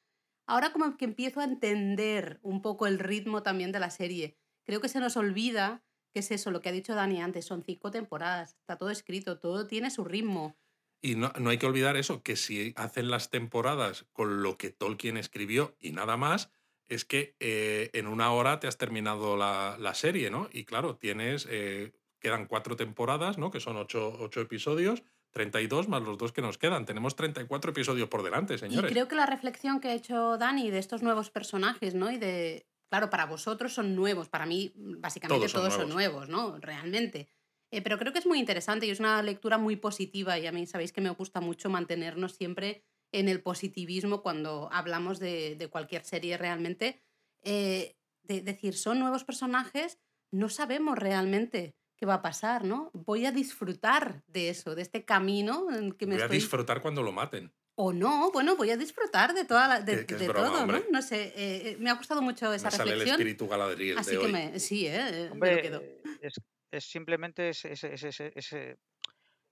Ahora 0.47 0.71
como 0.71 0.97
que 0.97 1.05
empiezo 1.05 1.41
a 1.41 1.43
entender 1.43 2.39
un 2.41 2.61
poco 2.61 2.87
el 2.87 2.99
ritmo 2.99 3.43
también 3.43 3.71
de 3.71 3.79
la 3.79 3.89
serie. 3.89 4.37
Creo 4.63 4.81
que 4.81 4.89
se 4.89 4.99
nos 4.99 5.17
olvida 5.17 5.83
que 6.13 6.19
es 6.19 6.31
eso, 6.31 6.51
lo 6.51 6.61
que 6.61 6.69
ha 6.69 6.71
dicho 6.71 6.95
Dani 6.95 7.21
antes, 7.21 7.45
son 7.45 7.63
cinco 7.63 7.91
temporadas, 7.91 8.55
está 8.55 8.77
todo 8.77 8.89
escrito, 8.89 9.39
todo 9.39 9.67
tiene 9.67 9.91
su 9.91 10.03
ritmo. 10.03 10.57
Y 11.01 11.15
no, 11.15 11.31
no 11.39 11.49
hay 11.49 11.57
que 11.57 11.67
olvidar 11.67 11.95
eso, 11.95 12.23
que 12.23 12.35
si 12.35 12.73
hacen 12.75 13.11
las 13.11 13.29
temporadas 13.29 14.07
con 14.13 14.41
lo 14.41 14.57
que 14.57 14.71
Tolkien 14.71 15.17
escribió 15.17 15.75
y 15.79 15.91
nada 15.91 16.17
más, 16.17 16.49
es 16.87 17.05
que 17.05 17.35
eh, 17.39 17.91
en 17.93 18.07
una 18.07 18.31
hora 18.31 18.59
te 18.59 18.67
has 18.67 18.77
terminado 18.77 19.37
la, 19.37 19.77
la 19.79 19.93
serie, 19.93 20.31
¿no? 20.31 20.49
Y 20.51 20.63
claro, 20.63 20.95
tienes, 20.95 21.47
eh, 21.49 21.91
quedan 22.19 22.47
cuatro 22.47 22.75
temporadas, 22.75 23.37
¿no? 23.37 23.51
Que 23.51 23.59
son 23.59 23.77
ocho, 23.77 24.17
ocho 24.19 24.41
episodios, 24.41 25.03
32 25.31 25.87
más 25.87 26.03
los 26.03 26.17
dos 26.17 26.31
que 26.31 26.41
nos 26.41 26.57
quedan. 26.57 26.85
Tenemos 26.85 27.15
34 27.15 27.71
episodios 27.71 28.09
por 28.09 28.23
delante, 28.23 28.57
señores. 28.57 28.89
Y 28.89 28.93
creo 28.93 29.07
que 29.07 29.15
la 29.15 29.25
reflexión 29.25 29.79
que 29.79 29.89
ha 29.89 29.93
hecho 29.93 30.37
Dani 30.37 30.71
de 30.71 30.79
estos 30.79 31.03
nuevos 31.03 31.29
personajes, 31.29 31.93
¿no? 31.95 32.11
Y 32.11 32.17
de, 32.17 32.67
claro, 32.89 33.09
para 33.09 33.25
vosotros 33.25 33.73
son 33.73 33.95
nuevos, 33.95 34.29
para 34.29 34.45
mí 34.45 34.71
básicamente 34.75 35.47
Todos 35.47 35.53
todos, 35.53 35.73
son 35.73 35.83
son 35.83 35.89
nuevos, 35.91 36.29
¿no? 36.29 36.57
Realmente. 36.59 37.29
Eh, 37.71 37.81
pero 37.81 37.97
creo 37.97 38.13
que 38.13 38.19
es 38.19 38.25
muy 38.25 38.39
interesante 38.39 38.85
y 38.87 38.89
es 38.89 38.99
una 38.99 39.21
lectura 39.21 39.57
muy 39.57 39.75
positiva 39.75 40.39
y 40.39 40.47
a 40.47 40.51
mí 40.51 40.65
sabéis 40.65 40.93
que 40.93 41.01
me 41.01 41.09
gusta 41.09 41.41
mucho 41.41 41.69
mantenernos 41.69 42.33
siempre 42.33 42.83
en 43.11 43.27
el 43.27 43.41
positivismo 43.41 44.21
cuando 44.21 44.69
hablamos 44.71 45.19
de, 45.19 45.55
de 45.55 45.67
cualquier 45.67 46.03
serie 46.03 46.37
realmente. 46.37 47.01
Eh, 47.43 47.97
de 48.23 48.41
decir, 48.41 48.75
son 48.75 48.99
nuevos 48.99 49.23
personajes, 49.23 49.99
no 50.31 50.49
sabemos 50.49 50.97
realmente 50.97 51.75
qué 51.97 52.05
va 52.05 52.15
a 52.15 52.21
pasar, 52.21 52.63
¿no? 52.63 52.91
Voy 52.93 53.25
a 53.25 53.31
disfrutar 53.31 54.23
de 54.27 54.49
eso, 54.49 54.75
de 54.75 54.83
este 54.83 55.03
camino 55.03 55.67
en 55.75 55.91
que 55.91 56.05
me 56.05 56.15
Voy 56.15 56.23
a 56.23 56.27
disfrutar 56.27 56.81
cuando 56.81 57.01
lo 57.03 57.11
maten. 57.11 57.51
O 57.79 57.93
no, 57.93 58.31
bueno, 58.31 58.55
voy 58.55 58.71
a 58.71 58.77
disfrutar 58.77 59.33
de, 59.33 59.45
toda 59.45 59.67
la- 59.67 59.81
de, 59.81 59.97
Que- 59.99 60.05
que 60.07 60.13
es 60.15 60.19
de 60.21 60.27
broma, 60.29 60.47
todo, 60.47 60.61
hombre. 60.61 60.79
¿no? 60.85 60.85
No 60.93 61.01
sé, 61.01 61.25
eh, 61.35 61.71
eh, 61.71 61.77
me 61.79 61.89
ha 61.89 61.93
gustado 61.93 62.21
mucho 62.21 62.51
esa 62.53 62.69
Me 62.69 62.77
sale 62.77 62.93
el 62.93 63.01
espíritu 63.03 63.47
Galadriel 63.47 63.97
Así 63.97 64.11
de 64.11 64.19
que 64.19 64.25
hoy. 64.25 64.31
me, 64.31 64.59
sí, 64.59 64.87
¿eh? 64.87 65.29
me 65.35 65.55
lo 65.55 65.61
quedo. 65.61 65.83
Es, 66.21 66.33
es 66.71 66.85
simplemente 66.89 67.49
ese, 67.49 67.73
ese- 67.73 68.31
ese- 68.35 68.77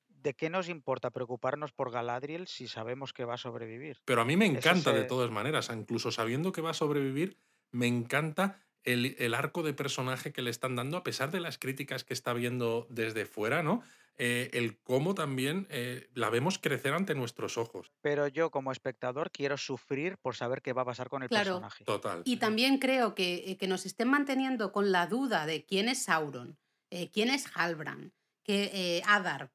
¿De 0.07 0.33
qué 0.33 0.49
nos 0.49 0.69
importa 0.69 1.11
preocuparnos 1.11 1.71
por 1.71 1.91
Galadriel 1.91 2.47
si 2.47 2.67
sabemos 2.67 3.13
que 3.13 3.25
va 3.25 3.35
a 3.35 3.37
sobrevivir? 3.37 4.01
Pero 4.05 4.21
a 4.21 4.25
mí 4.25 4.35
me 4.35 4.47
Es 4.47 4.55
encanta 4.55 4.91
de 4.91 5.03
todas 5.03 5.29
maneras, 5.29 5.69
incluso 5.71 6.11
sabiendo 6.11 6.51
que 6.51 6.61
va 6.61 6.71
a 6.71 6.73
sobrevivir, 6.73 7.37
me 7.71 7.85
encanta 7.85 8.65
el, 8.85 9.15
el 9.19 9.33
arco 9.33 9.63
de 9.63 9.73
personaje 9.73 10.31
que 10.31 10.41
le 10.41 10.49
están 10.51 10.75
dando, 10.75 10.97
a 10.97 11.03
pesar 11.03 11.31
de 11.31 11.39
las 11.39 11.57
críticas 11.57 12.03
que 12.03 12.13
está 12.13 12.33
viendo 12.33 12.87
desde 12.89 13.25
fuera, 13.25 13.63
¿no? 13.63 13.83
Eh, 14.17 14.49
el 14.53 14.79
cómo 14.81 15.13
también 15.13 15.67
eh, 15.69 16.09
la 16.13 16.29
vemos 16.29 16.57
crecer 16.57 16.93
ante 16.93 17.15
nuestros 17.15 17.57
ojos. 17.57 17.91
Pero 18.01 18.27
yo 18.27 18.49
como 18.49 18.71
espectador 18.71 19.29
quiero 19.31 19.57
sufrir 19.57 20.17
por 20.17 20.35
saber 20.35 20.61
qué 20.61 20.71
va 20.71 20.83
a 20.83 20.85
pasar 20.85 21.09
con 21.09 21.21
el 21.23 21.27
Claro. 21.29 21.55
personaje. 21.55 21.83
Total. 21.83 22.21
Y 22.23 22.37
también 22.37 22.77
creo 22.77 23.13
que, 23.13 23.43
eh, 23.51 23.57
que 23.57 23.67
nos 23.67 23.85
estén 23.85 24.07
manteniendo 24.07 24.71
con 24.71 24.91
la 24.93 25.07
duda 25.07 25.45
de 25.45 25.65
quién 25.65 25.89
es 25.89 26.03
Sauron, 26.03 26.57
eh, 26.91 27.11
quién 27.11 27.29
es 27.29 27.45
Halbrand, 27.55 28.13
que 28.43 28.71
eh, 28.73 29.01
Adar, 29.05 29.51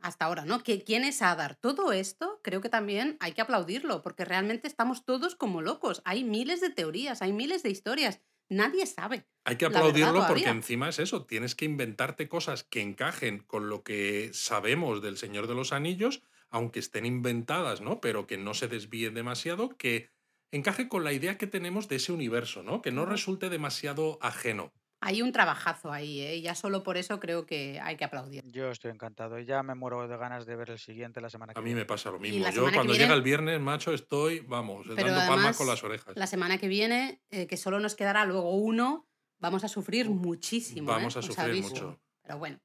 hasta 0.00 0.26
ahora, 0.26 0.44
¿no? 0.44 0.62
Que, 0.62 0.84
¿Quién 0.84 1.02
es 1.04 1.20
Adar? 1.22 1.56
Todo 1.56 1.90
esto 1.92 2.40
creo 2.44 2.60
que 2.60 2.68
también 2.68 3.16
hay 3.18 3.32
que 3.32 3.40
aplaudirlo, 3.40 4.02
porque 4.02 4.24
realmente 4.24 4.68
estamos 4.68 5.04
todos 5.04 5.34
como 5.34 5.62
locos. 5.62 6.02
Hay 6.04 6.22
miles 6.22 6.60
de 6.60 6.70
teorías, 6.70 7.22
hay 7.22 7.32
miles 7.32 7.62
de 7.64 7.70
historias. 7.70 8.20
Nadie 8.48 8.86
sabe. 8.86 9.26
Hay 9.44 9.56
que 9.56 9.66
verdad 9.66 9.80
aplaudirlo 9.80 10.26
porque 10.26 10.48
encima 10.48 10.88
es 10.88 10.98
eso, 10.98 11.24
tienes 11.24 11.54
que 11.54 11.64
inventarte 11.64 12.28
cosas 12.28 12.64
que 12.64 12.80
encajen 12.80 13.38
con 13.38 13.68
lo 13.68 13.82
que 13.82 14.30
sabemos 14.32 15.02
del 15.02 15.16
Señor 15.16 15.46
de 15.46 15.54
los 15.54 15.72
Anillos, 15.72 16.22
aunque 16.50 16.78
estén 16.78 17.06
inventadas, 17.06 17.80
¿no? 17.80 18.00
Pero 18.00 18.26
que 18.26 18.38
no 18.38 18.54
se 18.54 18.68
desvíen 18.68 19.14
demasiado, 19.14 19.70
que 19.76 20.10
encaje 20.52 20.88
con 20.88 21.04
la 21.04 21.12
idea 21.12 21.38
que 21.38 21.46
tenemos 21.46 21.88
de 21.88 21.96
ese 21.96 22.12
universo, 22.12 22.62
¿no? 22.62 22.82
Que 22.82 22.92
no 22.92 23.04
resulte 23.06 23.48
demasiado 23.50 24.18
ajeno. 24.20 24.72
Hay 25.00 25.20
un 25.22 25.30
trabajazo 25.30 25.92
ahí, 25.92 26.20
¿eh? 26.22 26.36
Y 26.36 26.42
ya 26.42 26.54
solo 26.54 26.82
por 26.82 26.96
eso 26.96 27.20
creo 27.20 27.44
que 27.44 27.78
hay 27.80 27.96
que 27.96 28.04
aplaudir. 28.04 28.42
Yo 28.50 28.70
estoy 28.70 28.90
encantado. 28.90 29.38
Ya 29.38 29.62
me 29.62 29.74
muero 29.74 30.08
de 30.08 30.16
ganas 30.16 30.46
de 30.46 30.56
ver 30.56 30.70
el 30.70 30.78
siguiente 30.78 31.20
la 31.20 31.28
semana 31.30 31.52
que 31.52 31.58
A 31.58 31.62
mí 31.62 31.66
viene. 31.66 31.80
me 31.82 31.86
pasa 31.86 32.10
lo 32.10 32.16
Y 32.16 32.20
mismo. 32.20 32.44
la 32.44 32.50
Yo 32.50 32.54
semana 32.54 32.70
que 32.72 32.76
cuando 32.76 32.92
viene- 32.94 33.04
llega 33.04 33.14
el 33.14 33.22
viernes, 33.22 33.60
macho, 33.60 33.92
estoy, 33.92 34.40
vamos, 34.40 34.86
Pero 34.86 34.96
dando 34.96 35.14
palmas 35.20 35.36
además, 35.36 35.56
con 35.58 35.66
las 35.66 35.84
orejas. 35.84 36.16
La 36.16 36.26
semana 36.26 36.56
que 36.58 36.68
viene, 36.68 37.20
eh, 37.30 37.46
que 37.46 37.56
solo 37.58 37.78
nos 37.78 37.94
quedará 37.94 38.24
luego 38.24 38.56
uno, 38.56 39.06
vamos 39.38 39.64
a 39.64 39.68
sufrir 39.68 40.08
muchísimo. 40.08 40.88
Vamos 40.90 41.14
¿eh? 41.14 41.18
a 41.18 41.20
Os 41.20 41.26
sufrir 41.26 41.50
aviso. 41.50 41.68
mucho. 41.68 42.00
Pero 42.22 42.38
bueno, 42.38 42.58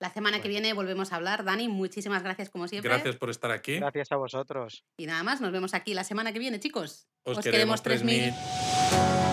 la 0.00 0.10
semana 0.10 0.40
que 0.40 0.48
viene 0.48 0.72
volvemos 0.72 1.12
a 1.12 1.16
hablar. 1.16 1.44
Dani, 1.44 1.68
muchísimas 1.68 2.22
gracias 2.22 2.48
como 2.48 2.66
siempre. 2.66 2.88
Gracias 2.90 3.16
por 3.16 3.28
estar 3.28 3.50
aquí. 3.50 3.76
Gracias 3.76 4.10
a 4.10 4.16
vosotros. 4.16 4.84
Y 4.96 5.04
nada 5.06 5.22
más, 5.22 5.40
nos 5.42 5.52
vemos 5.52 5.74
aquí 5.74 5.92
la 5.92 6.02
semana 6.04 6.32
que 6.32 6.38
viene, 6.38 6.58
chicos. 6.58 7.08
Os, 7.24 7.36
Os 7.38 7.44
queremos 7.44 7.82
queremos 7.82 7.82
3000. 7.82 8.32
3000. 8.32 9.23